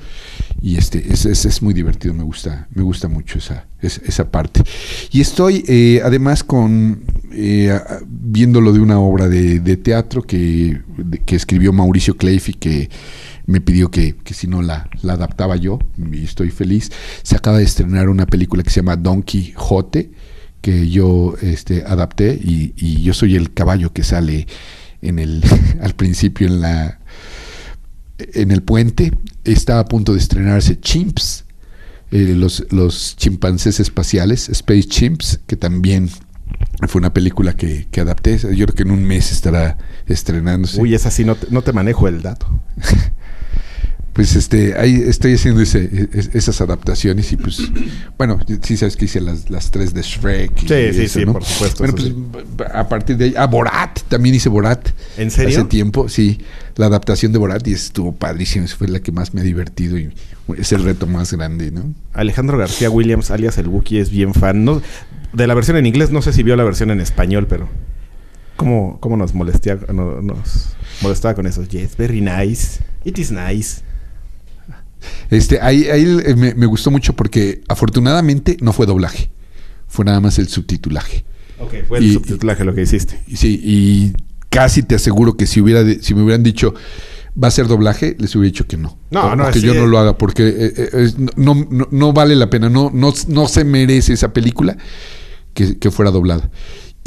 Y 0.61 0.77
este 0.77 1.11
es, 1.11 1.25
es, 1.25 1.61
muy 1.61 1.73
divertido, 1.73 2.13
me 2.13 2.23
gusta, 2.23 2.67
me 2.73 2.83
gusta 2.83 3.07
mucho 3.07 3.39
esa, 3.39 3.67
esa 3.81 4.29
parte. 4.29 4.61
Y 5.11 5.21
estoy 5.21 5.63
eh, 5.67 6.01
además 6.03 6.43
con 6.43 7.03
eh, 7.31 7.79
viéndolo 8.05 8.73
de 8.73 8.79
una 8.79 8.99
obra 8.99 9.27
de, 9.27 9.77
teatro 9.77 10.23
que, 10.23 10.81
que 11.25 11.35
escribió 11.35 11.71
Mauricio 11.73 12.17
Cleif 12.17 12.49
y 12.49 12.53
que 12.53 12.89
me 13.47 13.61
pidió 13.61 13.89
que, 13.89 14.15
si 14.31 14.45
no 14.45 14.61
la, 14.61 14.89
adaptaba 15.03 15.55
yo, 15.55 15.79
y 15.97 16.23
estoy 16.23 16.51
feliz. 16.51 16.91
Se 17.23 17.35
acaba 17.35 17.57
de 17.57 17.63
estrenar 17.63 18.09
una 18.09 18.27
película 18.27 18.61
que 18.61 18.69
se 18.69 18.81
llama 18.81 18.97
Don 18.97 19.23
Quijote, 19.23 20.11
que 20.61 20.89
yo 20.89 21.35
este, 21.41 21.83
adapté, 21.85 22.39
y, 22.39 23.01
yo 23.01 23.13
soy 23.13 23.35
el 23.35 23.53
caballo 23.53 23.93
que 23.93 24.03
sale 24.03 24.47
en 25.01 25.17
el, 25.17 25.43
al 25.81 25.95
principio 25.95 26.47
en 26.47 26.61
la 26.61 26.99
en 28.19 28.51
el 28.51 28.63
puente. 28.63 29.11
Está 29.43 29.79
a 29.79 29.85
punto 29.85 30.13
de 30.13 30.19
estrenarse 30.19 30.79
Chimps, 30.79 31.45
eh, 32.11 32.33
los, 32.35 32.65
los 32.71 33.15
chimpancés 33.15 33.79
espaciales, 33.79 34.49
Space 34.49 34.83
Chimps, 34.83 35.39
que 35.47 35.55
también 35.55 36.09
fue 36.87 36.99
una 36.99 37.13
película 37.13 37.53
que, 37.53 37.87
que, 37.89 38.01
adapté. 38.01 38.37
Yo 38.37 38.65
creo 38.65 38.75
que 38.75 38.83
en 38.83 38.91
un 38.91 39.03
mes 39.03 39.31
estará 39.31 39.77
estrenándose. 40.05 40.79
Uy, 40.79 40.93
esa 40.93 41.09
sí 41.09 41.25
no 41.25 41.35
no 41.49 41.63
te 41.63 41.73
manejo 41.73 42.07
el 42.07 42.21
dato. 42.21 42.47
pues 44.17 44.35
este, 44.35 44.75
ahí 44.79 44.95
estoy 45.05 45.35
haciendo 45.35 45.61
ese, 45.61 46.09
esas 46.33 46.59
adaptaciones 46.59 47.31
y 47.31 47.37
pues, 47.37 47.61
bueno, 48.17 48.39
sí 48.63 48.75
sabes 48.75 48.97
que 48.97 49.05
hice 49.05 49.21
las, 49.21 49.51
las 49.51 49.69
tres 49.69 49.93
de 49.93 50.01
Shrek. 50.01 50.57
sí, 50.57 50.93
sí, 50.93 51.07
sí, 51.07 51.25
por 51.27 51.45
supuesto. 51.45 51.83
Bueno, 51.83 52.23
pues 52.57 52.69
a 52.73 52.89
partir 52.89 53.15
de 53.15 53.25
ahí, 53.25 53.33
ah, 53.37 53.45
Borat, 53.45 54.01
también 54.07 54.33
hice 54.33 54.49
Borat. 54.49 54.89
¿En 55.17 55.29
serio? 55.29 55.59
Hace 55.59 55.67
tiempo, 55.67 56.09
sí, 56.09 56.39
la 56.77 56.87
adaptación 56.87 57.31
de 57.31 57.37
Borat 57.37 57.67
y 57.67 57.73
estuvo 57.73 58.11
padrísimo, 58.11 58.65
fue 58.67 58.87
la 58.87 59.01
que 59.01 59.11
más 59.11 59.35
me 59.35 59.41
ha 59.41 59.43
divertido 59.43 59.99
y 59.99 60.11
es 60.57 60.71
el 60.71 60.83
reto 60.83 61.05
más 61.05 61.31
grande, 61.31 61.69
¿no? 61.69 61.93
Alejandro 62.13 62.57
García 62.57 62.89
Williams, 62.89 63.29
alias 63.29 63.59
el 63.59 63.67
Wookiee, 63.67 63.99
es 63.99 64.09
bien 64.09 64.33
fan, 64.33 64.65
¿no? 64.65 64.81
De 65.31 65.45
la 65.45 65.53
versión 65.53 65.77
en 65.77 65.85
inglés, 65.85 66.09
no 66.09 66.23
sé 66.23 66.33
si 66.33 66.41
vio 66.41 66.55
la 66.55 66.63
versión 66.63 66.89
en 66.89 67.01
español, 67.01 67.45
pero... 67.47 67.69
¿Cómo, 68.55 68.97
cómo 68.99 69.15
nos, 69.15 69.35
molestía, 69.35 69.77
nos 69.93 70.73
molestaba 71.03 71.35
con 71.35 71.45
eso? 71.45 71.63
Yes, 71.65 71.95
very 71.95 72.19
nice. 72.19 72.79
It 73.05 73.19
is 73.19 73.31
nice. 73.31 73.83
Este, 75.29 75.59
ahí, 75.61 75.85
ahí 75.85 76.19
eh, 76.25 76.35
me, 76.35 76.65
gustó 76.65 76.91
mucho 76.91 77.13
porque 77.13 77.61
afortunadamente 77.67 78.57
no 78.61 78.73
fue 78.73 78.85
doblaje, 78.85 79.29
fue 79.87 80.05
nada 80.05 80.19
más 80.19 80.39
el 80.39 80.47
subtitulaje. 80.47 81.25
Ok, 81.59 81.73
fue 81.87 81.99
el 81.99 82.13
subtitulaje 82.13 82.63
lo 82.63 82.73
que 82.73 82.83
hiciste. 82.83 83.19
sí, 83.33 83.59
y 83.63 84.13
casi 84.49 84.83
te 84.83 84.95
aseguro 84.95 85.35
que 85.35 85.45
si 85.45 85.59
hubiera 85.59 85.83
si 86.01 86.15
me 86.15 86.23
hubieran 86.23 86.43
dicho 86.43 86.73
va 87.41 87.49
a 87.49 87.51
ser 87.51 87.67
doblaje, 87.67 88.15
les 88.19 88.35
hubiera 88.35 88.51
dicho 88.51 88.67
que 88.67 88.77
no. 88.77 88.97
No, 89.11 89.35
no, 89.35 89.51
que 89.51 89.61
yo 89.61 89.73
no 89.73 89.85
lo 89.85 89.99
haga 89.99 90.17
porque 90.17 90.47
eh, 90.47 90.73
eh, 90.75 91.11
no, 91.35 91.67
no, 91.91 92.13
vale 92.13 92.35
la 92.35 92.49
pena, 92.49 92.69
no, 92.69 92.89
no, 92.93 93.13
no 93.27 93.47
se 93.47 93.63
merece 93.63 94.13
esa 94.13 94.33
película 94.33 94.77
que, 95.53 95.77
que 95.77 95.91
fuera 95.91 96.11
doblada. 96.11 96.49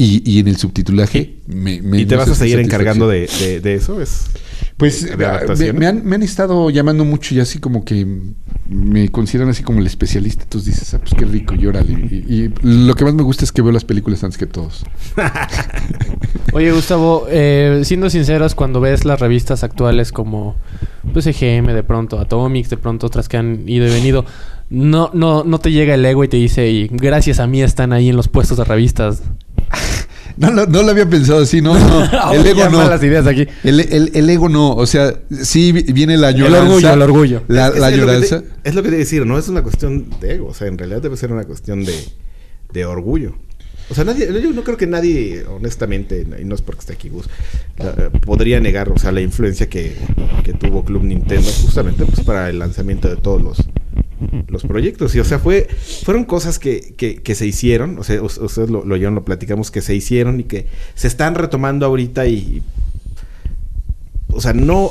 Y, 0.02 0.22
y, 0.24 0.38
en 0.38 0.48
el 0.48 0.56
subtitulaje 0.56 1.34
me, 1.46 1.74
¿Y 2.00 2.06
te 2.06 2.16
vas 2.16 2.30
a 2.30 2.34
seguir 2.34 2.58
encargando 2.58 3.06
de, 3.06 3.28
de, 3.62 3.74
eso? 3.74 4.00
¿Es 4.00 4.30
pues 4.78 5.14
me, 5.14 5.26
han, 5.86 6.06
me, 6.06 6.16
han, 6.16 6.22
estado 6.22 6.70
llamando 6.70 7.04
mucho 7.04 7.34
y 7.34 7.40
así 7.40 7.58
como 7.58 7.84
que 7.84 8.06
me 8.66 9.10
consideran 9.10 9.50
así 9.50 9.62
como 9.62 9.80
el 9.80 9.86
especialista. 9.86 10.44
Entonces 10.44 10.72
dices, 10.74 10.94
ah, 10.94 11.00
pues 11.00 11.12
qué 11.12 11.26
rico, 11.26 11.54
llórale. 11.54 11.92
Y, 11.92 12.24
y, 12.26 12.54
lo 12.62 12.94
que 12.94 13.04
más 13.04 13.12
me 13.12 13.22
gusta 13.22 13.44
es 13.44 13.52
que 13.52 13.60
veo 13.60 13.72
las 13.72 13.84
películas 13.84 14.24
antes 14.24 14.38
que 14.38 14.46
todos. 14.46 14.86
Oye, 16.54 16.72
Gustavo, 16.72 17.26
eh, 17.28 17.82
siendo 17.84 18.08
sinceros, 18.08 18.54
cuando 18.54 18.80
ves 18.80 19.04
las 19.04 19.20
revistas 19.20 19.64
actuales 19.64 20.12
como 20.12 20.56
pues 21.12 21.26
EGM, 21.26 21.74
de 21.74 21.82
pronto 21.82 22.18
Atomics, 22.18 22.70
de 22.70 22.78
pronto 22.78 23.06
otras 23.06 23.28
que 23.28 23.36
han 23.36 23.68
ido 23.68 23.86
y 23.86 23.90
venido, 23.90 24.24
no, 24.70 25.10
no, 25.12 25.44
no 25.44 25.58
te 25.58 25.72
llega 25.72 25.94
el 25.94 26.04
ego 26.04 26.24
y 26.24 26.28
te 26.28 26.36
dice, 26.36 26.68
y 26.68 26.88
gracias 26.88 27.40
a 27.40 27.46
mí 27.46 27.62
están 27.62 27.92
ahí 27.92 28.08
en 28.08 28.16
los 28.16 28.28
puestos 28.28 28.58
de 28.58 28.64
revistas. 28.64 29.22
No, 30.36 30.50
no, 30.50 30.64
no 30.64 30.82
lo 30.82 30.90
había 30.92 31.06
pensado 31.10 31.42
así, 31.42 31.60
no, 31.60 31.78
no. 31.78 32.32
El 32.32 32.46
ego 32.46 32.70
no. 32.70 32.88
las 32.88 33.02
ideas 33.02 33.26
aquí. 33.26 33.46
El, 33.62 33.80
el, 33.80 34.10
el, 34.14 34.30
ego 34.30 34.48
no. 34.48 34.74
O 34.74 34.86
sea, 34.86 35.12
sí 35.30 35.70
viene 35.72 36.16
la 36.16 36.30
lloranza. 36.30 36.60
El 36.60 36.62
orgullo, 36.66 36.92
el 36.92 37.02
orgullo. 37.02 37.42
La, 37.48 37.68
es, 37.68 37.78
la 37.78 37.90
lloranza. 37.90 38.42
es 38.64 38.74
lo 38.74 38.82
que 38.82 38.88
te 38.88 38.96
decir, 38.96 39.26
no 39.26 39.36
es 39.36 39.48
una 39.48 39.62
cuestión 39.62 40.06
de 40.18 40.36
ego. 40.36 40.46
O 40.46 40.54
sea, 40.54 40.68
en 40.68 40.78
realidad 40.78 41.02
debe 41.02 41.18
ser 41.18 41.30
una 41.30 41.44
cuestión 41.44 41.84
de, 41.84 41.94
de 42.72 42.84
orgullo. 42.86 43.34
O 43.90 43.94
sea, 43.94 44.04
nadie, 44.04 44.28
yo 44.40 44.52
no 44.52 44.62
creo 44.62 44.76
que 44.76 44.86
nadie, 44.86 45.44
honestamente, 45.46 46.24
y 46.40 46.44
no 46.44 46.54
es 46.54 46.62
porque 46.62 46.80
esté 46.80 46.92
aquí 46.92 47.08
Gus, 47.08 47.28
podría 48.24 48.60
negar, 48.60 48.88
o 48.88 48.96
sea, 48.96 49.10
la 49.10 49.20
influencia 49.20 49.68
que, 49.68 49.96
que 50.44 50.52
tuvo 50.52 50.84
Club 50.84 51.02
Nintendo 51.02 51.50
justamente 51.60 52.06
pues, 52.06 52.24
para 52.24 52.48
el 52.48 52.60
lanzamiento 52.60 53.08
de 53.08 53.16
todos 53.16 53.42
los, 53.42 53.56
los 54.48 54.64
proyectos. 54.64 55.14
Y 55.14 55.20
o 55.20 55.24
sea, 55.24 55.38
fue, 55.38 55.68
fueron 56.04 56.24
cosas 56.24 56.58
que, 56.58 56.94
que, 56.96 57.34
se 57.34 57.46
hicieron, 57.46 57.98
o 57.98 58.04
sea, 58.04 58.22
ustedes 58.22 58.70
lo, 58.70 58.96
ya 58.96 59.10
lo 59.10 59.24
platicamos, 59.24 59.70
que 59.70 59.80
se 59.80 59.94
hicieron 59.94 60.40
y 60.40 60.44
que 60.44 60.66
se 60.94 61.08
están 61.08 61.34
retomando 61.34 61.86
ahorita 61.86 62.26
y... 62.26 62.62
O 64.32 64.40
sea, 64.40 64.52
no, 64.52 64.90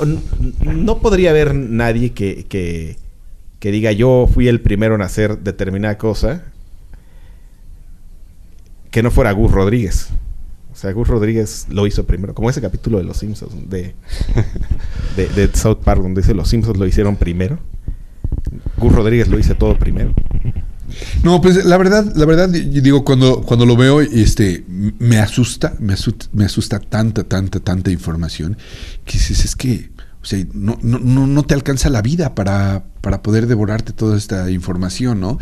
no 0.60 1.00
podría 1.00 1.30
haber 1.30 1.56
nadie 1.56 2.12
que, 2.12 2.46
que, 2.50 2.98
que 3.60 3.72
diga 3.72 3.94
yo 3.94 4.28
fui 4.32 4.50
el 4.50 4.60
primero 4.60 4.96
en 4.96 5.02
hacer 5.02 5.40
determinada 5.40 5.98
cosa 5.98 6.44
que 8.92 9.02
no 9.02 9.12
fuera 9.12 9.32
Gus 9.32 9.52
Rodríguez. 9.52 10.10
O 10.72 10.76
sea, 10.76 10.92
Gus 10.92 11.08
Rodríguez 11.08 11.68
lo 11.70 11.88
hizo 11.88 12.06
primero, 12.06 12.34
como 12.34 12.50
ese 12.50 12.62
capítulo 12.62 12.98
de 12.98 13.04
Los 13.04 13.18
Simpsons, 13.18 13.70
de, 13.70 13.94
de, 15.16 15.28
de 15.28 15.56
South 15.56 15.80
Park, 15.84 16.02
donde 16.02 16.22
dice 16.22 16.34
Los 16.34 16.50
Simpsons 16.50 16.78
lo 16.78 16.86
hicieron 16.86 17.16
primero. 17.16 17.60
Gus 18.78 18.94
Rodríguez 18.94 19.28
lo 19.28 19.40
hice 19.40 19.56
todo 19.56 19.78
primero. 19.78 20.14
No, 21.24 21.42
pues 21.42 21.66
la 21.66 21.78
verdad, 21.78 22.14
la 22.16 22.26
verdad, 22.26 22.50
digo, 22.50 23.04
cuando, 23.04 23.42
cuando 23.42 23.66
lo 23.66 23.76
veo, 23.76 24.02
este, 24.02 24.66
me 24.68 25.20
asusta, 25.20 25.76
me 25.80 25.94
asusta, 25.94 26.28
me 26.34 26.46
asusta 26.46 26.80
tanta, 26.80 27.24
tanta, 27.24 27.60
tanta 27.60 27.92
información, 27.92 28.58
que 29.06 29.14
dices, 29.14 29.46
es 29.46 29.56
que, 29.56 29.92
o 30.22 30.26
sea, 30.26 30.44
no, 30.54 30.80
no, 30.82 31.00
no 31.00 31.44
te 31.44 31.54
alcanza 31.54 31.90
la 31.90 32.02
vida 32.02 32.36
para, 32.36 32.86
para 33.02 33.22
poder 33.22 33.48
devorarte 33.48 33.94
toda 33.94 34.18
esta 34.18 34.50
información, 34.50 35.20
¿no? 35.20 35.38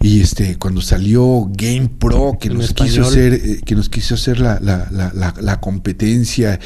Y 0.00 0.20
este, 0.20 0.58
cuando 0.58 0.80
salió 0.80 1.48
Game 1.50 1.88
Pro, 1.98 2.36
que 2.40 2.50
nos 2.50 2.74
quiso 2.74 3.02
hacer, 3.02 3.34
eh, 3.34 3.60
que 3.64 3.74
nos 3.74 3.88
quiso 3.88 4.14
hacer 4.14 4.40
la, 4.40 4.58
la, 4.60 4.88
la, 4.90 5.34
la 5.40 5.60
competencia, 5.60 6.58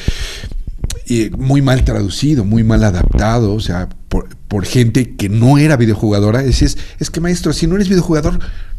muy 1.37 1.63
mal 1.63 1.85
traducido, 1.85 2.45
muy 2.45 2.65
mal 2.65 2.85
adaptado, 2.85 3.55
o 3.55 3.61
sea, 3.61 3.89
por, 4.09 4.37
por 4.49 4.65
gente 4.65 5.17
que 5.17 5.29
no 5.29 5.59
era 5.59 5.77
videojugadora, 5.77 6.43
decías, 6.43 6.77
es 6.99 7.11
que 7.11 7.21
maestro, 7.21 7.53
si 7.53 7.67
no 7.67 7.77
eres 7.77 7.89
videojugador, 7.89 8.39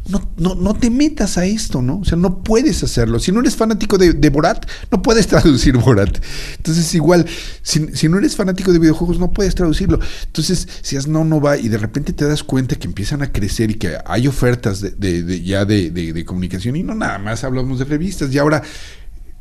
no, 0.10 0.32
no, 0.38 0.56
no 0.56 0.74
te 0.74 0.90
metas 0.90 1.38
a 1.38 1.46
esto, 1.46 1.82
¿no? 1.82 2.00
O 2.00 2.06
sea, 2.06 2.18
no 2.18 2.44
puedes 2.44 2.82
hacerlo. 2.84 3.20
Si 3.20 3.32
no 3.32 3.42
eres 3.42 3.56
fanático 3.56 3.98
de, 3.98 4.30
Borat, 4.30 4.66
no 4.92 5.02
puedes 5.02 5.28
traducir 5.28 5.78
Borat. 5.78 6.18
Entonces, 6.58 6.94
igual, 6.96 7.26
si, 7.62 7.88
si, 7.94 8.08
no 8.08 8.18
eres 8.18 8.36
fanático 8.36 8.72
de 8.72 8.80
videojuegos, 8.80 9.20
no 9.20 9.32
puedes 9.32 9.56
traducirlo. 9.56 10.00
Entonces, 10.26 10.68
si 10.82 10.96
es 10.96 11.08
no, 11.08 11.26
no 11.26 11.42
va, 11.42 11.58
y 11.58 11.68
de 11.68 11.78
repente 11.78 12.14
te 12.14 12.26
das 12.26 12.44
cuenta 12.44 12.76
que 12.76 12.88
empiezan 12.88 13.22
a 13.22 13.32
crecer 13.32 13.72
y 13.72 13.76
que 13.76 13.98
hay 14.06 14.28
ofertas 14.28 14.82
de, 14.82 15.24
de, 15.24 15.42
ya 15.44 15.66
de, 15.66 15.92
de, 15.92 16.26
comunicación, 16.26 16.76
y 16.76 16.84
no 16.84 16.96
nada 16.96 17.18
más 17.18 17.44
hablamos 17.44 17.80
de 17.80 17.86
revistas, 17.86 18.34
y 18.34 18.38
ahora 18.38 18.64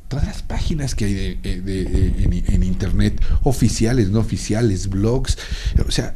todas 0.08 0.26
las 0.26 0.42
páginas 0.42 0.94
que 0.94 1.04
hay 1.06 1.14
de, 1.14 1.38
eh, 1.42 2.42
en, 2.48 2.62
internet, 2.62 3.20
oficiales, 3.42 4.10
no 4.10 4.20
oficiales, 4.20 4.88
blogs. 4.88 5.38
O 5.86 5.90
sea, 5.90 6.14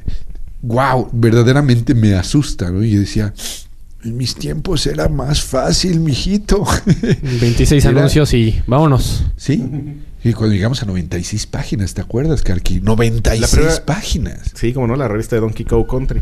wow, 0.62 1.08
verdaderamente 1.12 1.94
me 1.94 2.14
asusta, 2.14 2.70
¿no? 2.70 2.84
Y 2.84 2.92
yo 2.92 3.00
decía, 3.00 3.34
en 4.04 4.16
mis 4.16 4.34
tiempos 4.34 4.86
era 4.86 5.08
más 5.08 5.42
fácil, 5.42 6.00
mijito. 6.00 6.64
26 7.40 7.86
anuncios 7.86 8.32
y 8.34 8.62
vámonos. 8.66 9.24
Sí. 9.36 9.62
Y 10.22 10.34
cuando 10.34 10.54
llegamos 10.54 10.82
a 10.82 10.86
96 10.86 11.46
páginas, 11.46 11.94
¿te 11.94 12.02
acuerdas, 12.02 12.42
Karki? 12.42 12.80
96 12.80 13.80
páginas. 13.80 14.52
Sí, 14.54 14.74
como 14.74 14.86
no, 14.86 14.96
la 14.96 15.08
revista 15.08 15.36
de 15.36 15.40
Donkey 15.40 15.64
Kong 15.64 15.86
Country. 15.86 16.20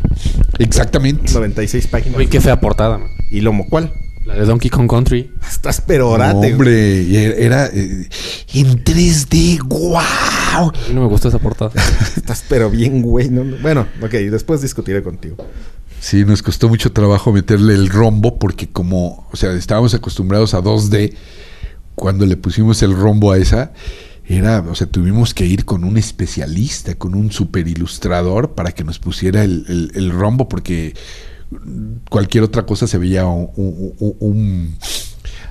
Exactamente. 0.57 1.33
96 1.33 1.87
páginas. 1.87 2.17
Uy, 2.17 2.27
qué 2.27 2.39
fea 2.39 2.59
portada. 2.61 2.99
¿Y 3.29 3.41
Lomo 3.41 3.67
cuál? 3.67 3.91
La 4.29 4.35
de 4.35 4.45
Donkey 4.45 4.69
Kong 4.69 4.87
Country. 4.87 5.33
Estás 5.47 5.81
pero 5.81 6.11
orate. 6.11 6.53
hombre, 6.53 7.45
era 7.45 7.65
eh, 7.65 8.07
en 8.53 8.83
3D. 8.83 9.59
¡Wow! 9.65 9.97
A 9.97 10.71
mí 10.87 10.93
no 10.93 11.01
me 11.01 11.07
gusta 11.07 11.29
esa 11.29 11.39
portada. 11.39 11.71
Estás 12.15 12.45
pero 12.47 12.69
bien, 12.69 13.01
güey. 13.01 13.27
bueno, 13.27 13.87
ok, 14.01 14.11
después 14.11 14.61
discutiré 14.61 15.01
contigo. 15.01 15.35
Sí, 15.99 16.23
nos 16.25 16.43
costó 16.43 16.69
mucho 16.69 16.91
trabajo 16.91 17.33
meterle 17.33 17.73
el 17.73 17.89
rombo 17.89 18.37
porque 18.37 18.69
como, 18.69 19.27
o 19.31 19.35
sea, 19.35 19.51
estábamos 19.53 19.95
acostumbrados 19.95 20.53
a 20.53 20.61
2D, 20.61 21.15
cuando 21.95 22.27
le 22.27 22.37
pusimos 22.37 22.83
el 22.83 22.95
rombo 22.95 23.31
a 23.31 23.37
esa, 23.39 23.73
era, 24.29 24.59
o 24.61 24.75
sea, 24.75 24.85
tuvimos 24.85 25.33
que 25.33 25.47
ir 25.47 25.65
con 25.65 25.83
un 25.83 25.97
especialista, 25.97 26.93
con 26.93 27.15
un 27.15 27.31
super 27.31 27.67
ilustrador 27.67 28.53
para 28.53 28.71
que 28.73 28.83
nos 28.83 28.99
pusiera 28.99 29.43
el, 29.43 30.11
rombo, 30.13 30.47
porque 30.47 30.93
cualquier 32.09 32.43
otra 32.43 32.65
cosa 32.65 32.87
se 32.87 32.97
veía 32.97 33.25
un, 33.25 34.75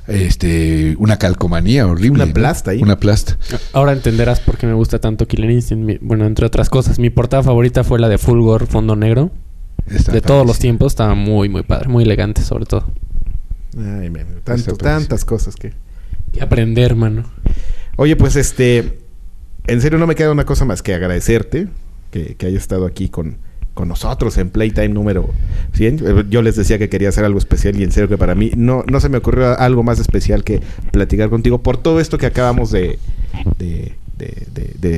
este, 0.06 0.96
una 0.98 1.18
calcomanía 1.18 1.86
horrible. 1.86 2.24
Una 2.24 2.32
plasta 2.32 2.70
ahí. 2.70 2.82
Una 2.82 2.98
plasta. 2.98 3.38
Ahora 3.72 3.92
entenderás 3.92 4.40
por 4.40 4.56
qué 4.56 4.66
me 4.66 4.74
gusta 4.74 5.00
tanto 5.00 5.26
Killer 5.26 5.50
Instinct. 5.50 6.00
Bueno, 6.02 6.26
entre 6.26 6.46
otras 6.46 6.70
cosas, 6.70 6.98
mi 6.98 7.10
portada 7.10 7.42
favorita 7.42 7.84
fue 7.84 7.98
la 7.98 8.08
de 8.08 8.18
Fulgor 8.18 8.66
Fondo 8.66 8.96
Negro. 8.96 9.30
de 9.86 10.20
todos 10.20 10.46
los 10.46 10.58
tiempos, 10.58 10.92
estaba 10.92 11.14
muy, 11.14 11.48
muy 11.48 11.62
padre, 11.62 11.88
muy 11.88 12.04
elegante 12.04 12.42
sobre 12.42 12.66
todo. 12.66 12.84
Ay, 13.76 14.10
man, 14.10 14.26
tantas 14.44 15.24
cosas 15.24 15.56
que... 15.56 15.72
que 16.32 16.42
aprender, 16.42 16.94
mano. 16.94 17.24
Oye, 17.96 18.16
pues 18.16 18.36
este, 18.36 18.98
en 19.66 19.80
serio 19.80 19.98
no 19.98 20.06
me 20.06 20.14
queda 20.14 20.30
una 20.32 20.44
cosa 20.44 20.64
más 20.64 20.82
que 20.82 20.94
agradecerte 20.94 21.68
que, 22.10 22.34
que 22.36 22.46
hayas 22.46 22.62
estado 22.62 22.86
aquí 22.86 23.08
con, 23.08 23.38
con 23.78 23.86
nosotros 23.86 24.36
en 24.38 24.50
Playtime 24.50 24.88
número 24.88 25.30
100. 25.74 26.00
Eh, 26.04 26.24
yo 26.28 26.42
les 26.42 26.56
decía 26.56 26.78
que 26.78 26.88
quería 26.88 27.10
hacer 27.10 27.24
algo 27.24 27.38
especial 27.38 27.78
y 27.78 27.84
en 27.84 27.92
serio 27.92 28.08
que 28.08 28.18
para 28.18 28.34
mí 28.34 28.50
no, 28.56 28.82
no 28.90 28.98
se 28.98 29.08
me 29.08 29.18
ocurrió 29.18 29.56
algo 29.56 29.84
más 29.84 30.00
especial 30.00 30.42
que 30.42 30.60
platicar 30.90 31.30
contigo 31.30 31.62
por 31.62 31.76
todo 31.76 32.00
esto 32.00 32.18
que 32.18 32.26
acabamos 32.26 32.72
de, 32.72 32.98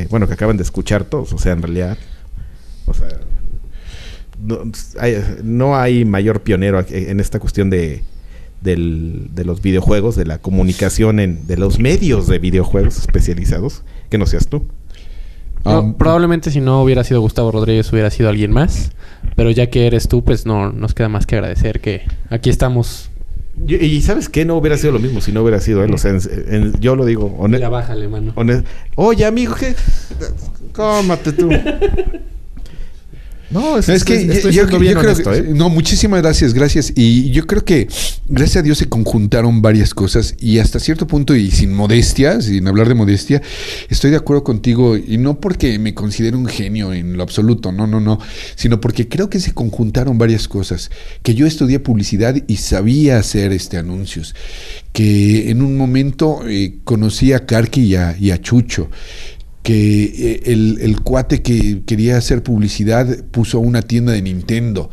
bueno, 0.09 0.27
que 0.27 0.33
acaban 0.33 0.57
de 0.57 0.63
escuchar 0.63 1.05
todos. 1.05 1.35
O 1.35 1.39
sea, 1.39 1.53
en 1.53 1.61
realidad, 1.61 1.99
o 2.87 2.95
sea, 2.95 3.09
no 4.41 4.63
hay, 4.99 5.23
no 5.45 5.77
hay 5.77 6.07
mayor 6.07 6.41
pionero 6.41 6.83
en 6.89 7.21
esta 7.21 7.39
cuestión 7.39 7.69
de 7.69 8.03
del, 8.63 9.29
de 9.35 9.45
los 9.45 9.61
videojuegos, 9.61 10.17
de 10.17 10.25
la 10.25 10.39
comunicación, 10.39 11.21
en, 11.21 11.47
de 11.47 11.59
los 11.59 11.79
medios 11.79 12.27
de 12.29 12.39
videojuegos 12.39 12.97
especializados, 12.99 13.83
que 14.09 14.17
no 14.17 14.25
seas 14.25 14.49
tú. 14.49 14.65
Um, 15.65 15.95
probablemente 15.95 16.51
si 16.51 16.61
no 16.61 16.83
hubiera 16.83 17.05
sido 17.05 17.21
Gustavo 17.21 17.53
Rodríguez 17.53 17.93
hubiera 17.93 18.11
sido 18.11 18.29
alguien 18.29 18.51
más, 18.51 18.93
pero 19.37 19.51
ya 19.51 19.69
que 19.69 19.87
eres 19.87 20.09
tú, 20.09 20.25
pues 20.25 20.47
no 20.47 20.73
nos 20.73 20.95
queda 20.95 21.09
más 21.09 21.27
que 21.27 21.37
agradecer 21.37 21.81
que 21.81 22.03
aquí 22.31 22.51
estamos. 22.51 23.11
Y, 23.67 24.01
sabes 24.01 24.31
qué, 24.31 24.47
no 24.47 24.57
hubiera 24.57 24.79
sido 24.79 24.95
lo 24.95 25.01
mismo 25.01 25.21
si 25.21 25.33
no 25.33 25.43
hubiera 25.43 25.61
sido 25.61 25.85
él. 25.85 25.93
O 25.93 25.99
sea, 25.99 26.17
yo 26.79 26.97
lo 26.97 27.05
digo. 27.05 27.47
Ya 27.49 27.69
bájale, 27.69 28.09
mano. 28.09 28.33
Oye, 28.97 29.27
amigo, 29.27 29.55
¿qué? 29.55 29.75
Cómate 30.73 31.33
tú. 31.33 31.51
No, 33.51 33.79
es, 33.79 34.05
que 34.05 34.27
yo, 34.53 34.67
creo 34.69 34.79
que, 34.79 35.39
¿eh? 35.39 35.45
no, 35.53 35.69
muchísimas 35.71 36.23
gracias, 36.23 36.55
gracias. 36.55 36.93
Y 36.95 37.31
yo 37.31 37.49
creo 37.49 37.65
que 37.65 37.89
gracias 38.29 38.59
a 38.59 38.63
Dios 38.63 38.79
se 38.79 38.89
conjuntaron 38.89 39.61
varias 39.61 39.93
cosas 39.93 40.37
y 40.39 40.59
hasta 40.61 40.79
cierto 40.79 41.09
punto 41.09 41.35
y 41.35 41.51
sin 41.51 41.73
modestia, 41.73 42.41
sin 42.41 42.69
hablar 42.69 42.89
de 42.89 42.95
modestia, 42.95 43.43
estoy 43.89 44.13
de 44.13 44.19
acuerdo 44.19 44.45
contigo 44.45 44.97
y 44.97 45.19
no 45.19 45.41
porque 45.41 45.81
me 45.81 45.95
considero 45.95 46.39
un 46.39 46.47
genio 46.47 46.93
en 46.93 47.17
lo 47.17 47.25
absoluto, 47.25 47.73
no, 47.73 47.89
no, 47.89 47.99
no, 47.99 48.21
sino 48.55 48.81
porque 48.81 49.09
creo 49.09 49.29
que 49.29 49.41
se 49.41 49.53
conjuntaron 49.53 50.17
varias 50.17 50.47
cosas. 50.47 50.93
Que 51.25 51.35
yo 51.35 51.45
estudié 51.45 51.81
publicidad 51.81 52.37
y 52.47 52.57
sabía 52.59 53.19
hacer 53.19 53.51
este 53.51 53.79
anuncios, 53.79 54.37
que 54.93 55.51
en 55.51 55.63
un 55.63 55.77
momento 55.77 56.43
eh, 56.47 56.77
conocí 56.85 57.33
a 57.33 57.47
Karki 57.47 57.97
y 58.21 58.31
a 58.31 58.41
Chucho 58.41 58.91
que 59.63 60.05
eh, 60.05 60.43
el, 60.47 61.01
cuate 61.03 61.43
que 61.43 61.83
quería 61.85 62.17
hacer 62.17 62.43
publicidad 62.43 63.25
puso 63.31 63.61
una 63.61 63.83
tienda 63.83 64.13
de 64.13 64.23
Nintendo, 64.23 64.91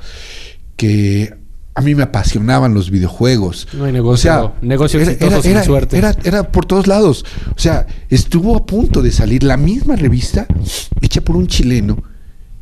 que 0.75 1.33
a 1.73 1.81
mí 1.81 1.93
me 1.95 2.03
apasionaban 2.03 2.73
los 2.73 2.89
videojuegos. 2.89 3.67
No 3.73 3.85
hay 3.85 3.93
negocio. 3.93 4.31
O 4.31 4.33
sea, 4.33 4.53
negocio 4.61 4.99
era, 4.99 5.11
era, 5.11 5.63
suerte. 5.63 5.97
Era, 5.97 6.51
por 6.51 6.65
todos 6.65 6.87
lados. 6.87 7.23
O 7.55 7.59
sea, 7.59 7.85
estuvo 8.09 8.55
a 8.55 8.65
punto 8.65 9.01
de 9.01 9.11
salir 9.11 9.43
la 9.43 9.57
misma 9.57 9.95
revista 9.95 10.47
hecha 11.01 11.21
por 11.21 11.35
un 11.35 11.47
chileno 11.47 12.03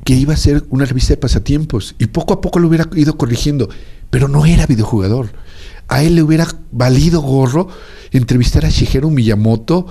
que 0.04 0.14
iba 0.16 0.34
a 0.34 0.38
ser 0.38 0.66
una 0.70 0.86
revista 0.86 1.14
de 1.14 1.18
pasatiempos 1.18 1.96
y 1.98 2.08
poco 2.08 2.34
a 2.34 2.42
poco 2.42 2.60
lo 2.60 2.68
hubiera 2.68 2.88
ido 2.96 3.18
corrigiendo, 3.18 3.70
pero 4.10 4.28
no 4.28 4.46
era 4.46 4.68
videojugador. 4.68 5.30
A 5.88 6.04
él 6.04 6.16
le 6.16 6.22
hubiera 6.22 6.48
valido 6.72 7.22
gorro 7.22 7.70
entrevistar 8.12 8.66
a 8.66 8.70
Shigeru 8.70 9.10
Miyamoto 9.12 9.88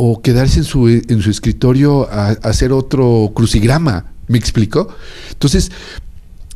o 0.00 0.22
quedarse 0.22 0.60
en 0.60 0.64
su, 0.64 0.86
en 0.86 1.20
su 1.22 1.28
escritorio 1.28 2.08
a, 2.08 2.28
hacer 2.28 2.70
otro 2.70 3.32
crucigrama. 3.34 4.12
¿Me 4.28 4.38
explico? 4.38 4.88
Entonces, 5.32 5.72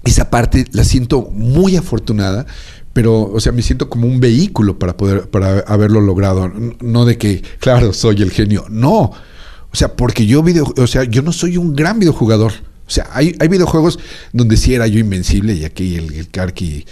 esa 0.04 0.30
parte 0.30 0.66
la 0.70 0.84
siento 0.84 1.22
muy 1.32 1.76
afortunada, 1.76 2.46
pero, 2.92 3.22
o 3.22 3.40
sea, 3.40 3.50
me 3.50 3.62
siento 3.62 3.90
como 3.90 4.06
un 4.06 4.20
vehículo 4.20 4.78
para 4.78 4.96
poder, 4.96 5.28
para 5.28 5.58
haberlo 5.60 6.00
logrado. 6.00 6.52
No 6.80 7.04
de 7.04 7.18
que, 7.18 7.42
claro, 7.58 7.92
soy 7.92 8.22
el 8.22 8.30
genio. 8.30 8.64
No. 8.70 9.10
O 9.72 9.74
sea, 9.74 9.96
porque 9.96 10.24
yo 10.24 10.44
video, 10.44 10.72
o 10.76 10.86
sea, 10.86 11.02
yo 11.02 11.22
no 11.22 11.32
soy 11.32 11.56
un 11.56 11.74
gran 11.74 11.98
videojugador. 11.98 12.52
O 12.86 12.90
sea, 12.90 13.08
hay, 13.12 13.34
hay 13.38 13.48
videojuegos 13.48 13.98
donde 14.32 14.56
sí 14.56 14.74
era 14.74 14.86
yo 14.86 14.98
invencible 14.98 15.54
y 15.54 15.64
aquí 15.64 15.96
el, 15.96 16.12
el 16.14 16.28
Karki 16.28 16.84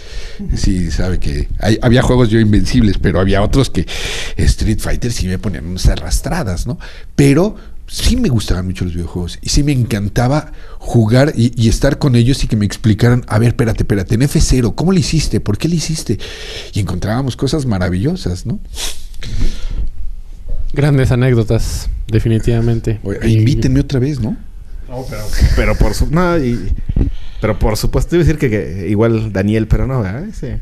sí 0.55 0.89
sabe 0.89 1.19
que 1.19 1.47
había 1.81 2.01
juegos 2.01 2.29
yo 2.29 2.39
invencibles, 2.39 2.97
pero 2.97 3.19
había 3.19 3.41
otros 3.41 3.69
que 3.69 3.85
Street 4.37 4.79
Fighter 4.79 5.11
sí 5.11 5.27
me 5.27 5.37
ponían 5.37 5.67
unas 5.67 5.85
arrastradas, 5.87 6.65
¿no? 6.65 6.79
Pero 7.15 7.55
sí 7.91 8.15
me 8.15 8.29
gustaban 8.29 8.65
mucho 8.65 8.85
los 8.85 8.93
videojuegos 8.93 9.37
y 9.41 9.49
sí 9.49 9.63
me 9.63 9.73
encantaba 9.73 10.53
jugar 10.79 11.33
y, 11.35 11.67
estar 11.67 11.99
con 11.99 12.15
ellos 12.15 12.43
y 12.43 12.47
que 12.47 12.55
me 12.55 12.65
explicaran, 12.65 13.23
a 13.27 13.37
ver, 13.37 13.49
espérate, 13.49 13.83
espérate, 13.83 14.15
en 14.15 14.21
F0, 14.21 14.73
¿cómo 14.75 14.93
lo 14.93 14.97
hiciste? 14.97 15.41
¿Por 15.41 15.57
qué 15.57 15.67
lo 15.67 15.75
hiciste? 15.75 16.17
Y 16.73 16.79
encontrábamos 16.79 17.35
cosas 17.35 17.65
maravillosas, 17.65 18.45
¿no? 18.45 18.59
Grandes 20.73 21.11
anécdotas, 21.11 21.89
definitivamente. 22.07 23.01
invítenme 23.27 23.81
otra 23.81 23.99
vez, 23.99 24.21
¿no? 24.21 24.37
Pero, 25.09 25.23
pero 25.55 25.75
por 25.75 25.93
su, 25.93 26.07
no, 26.07 26.35
pero 27.41 27.57
por 27.57 27.75
supuesto, 27.75 28.15
iba 28.15 28.23
decir 28.23 28.37
que, 28.37 28.87
igual 28.89 29.33
Daniel, 29.33 29.67
pero 29.67 29.87
no, 29.87 30.05
ese, 30.27 30.61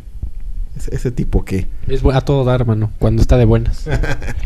ese, 0.91 1.11
tipo 1.11 1.43
que. 1.43 1.68
Es 1.88 2.01
a 2.06 2.22
todo 2.22 2.45
dar, 2.45 2.65
mano, 2.65 2.91
cuando 2.99 3.22
está 3.22 3.38
de 3.38 3.45
buenas. 3.45 3.85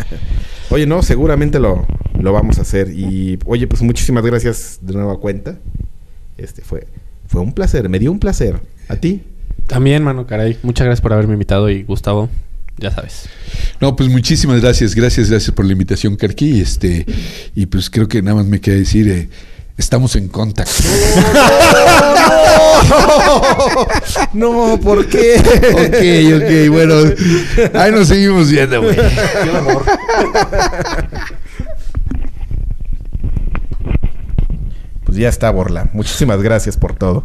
oye, 0.72 0.88
no, 0.88 1.04
seguramente 1.04 1.60
lo, 1.60 1.86
lo 2.20 2.34
vamos 2.34 2.58
a 2.58 2.62
hacer. 2.64 2.90
Y 2.90 3.38
oye, 3.46 3.68
pues 3.68 3.84
muchísimas 3.84 4.26
gracias 4.26 4.80
de 4.82 4.94
nueva 4.94 5.20
cuenta. 5.20 5.60
Este 6.38 6.64
fue, 6.64 6.88
fue 7.28 7.42
un 7.42 7.54
placer, 7.54 7.88
me 7.88 8.00
dio 8.00 8.12
un 8.12 8.20
placer. 8.20 8.60
¿A 8.88 8.96
ti? 8.96 9.22
También, 9.68 10.04
mano, 10.04 10.26
caray. 10.26 10.58
Muchas 10.64 10.86
gracias 10.86 11.02
por 11.02 11.14
haberme 11.14 11.34
invitado 11.34 11.70
y 11.70 11.84
Gustavo, 11.84 12.30
ya 12.78 12.90
sabes. 12.90 13.30
No, 13.80 13.96
pues 13.96 14.10
muchísimas 14.10 14.60
gracias, 14.60 14.96
gracias, 14.96 15.30
gracias 15.30 15.52
por 15.54 15.66
la 15.66 15.74
invitación, 15.74 16.16
Karki. 16.16 16.62
Este, 16.62 17.06
y 17.54 17.68
pues 17.68 17.92
creo 17.92 18.08
que 18.08 18.24
nada 18.24 18.38
más 18.38 18.48
me 18.48 18.60
queda 18.60 18.76
decir. 18.76 19.08
Eh, 19.08 19.30
Estamos 19.78 20.16
en 20.16 20.28
contacto. 20.28 20.72
No, 24.34 24.80
¿por 24.82 25.08
qué? 25.08 25.36
Ok, 25.74 26.38
ok, 26.42 26.72
bueno. 26.72 26.96
Ahí 27.80 27.92
nos 27.92 28.08
seguimos 28.08 28.50
viendo, 28.50 28.82
güey. 28.82 28.96
Pues 35.06 35.18
ya 35.18 35.30
está, 35.30 35.52
Borla. 35.52 35.90
Muchísimas 35.94 36.42
gracias 36.42 36.78
por 36.78 36.96
todo. 36.96 37.24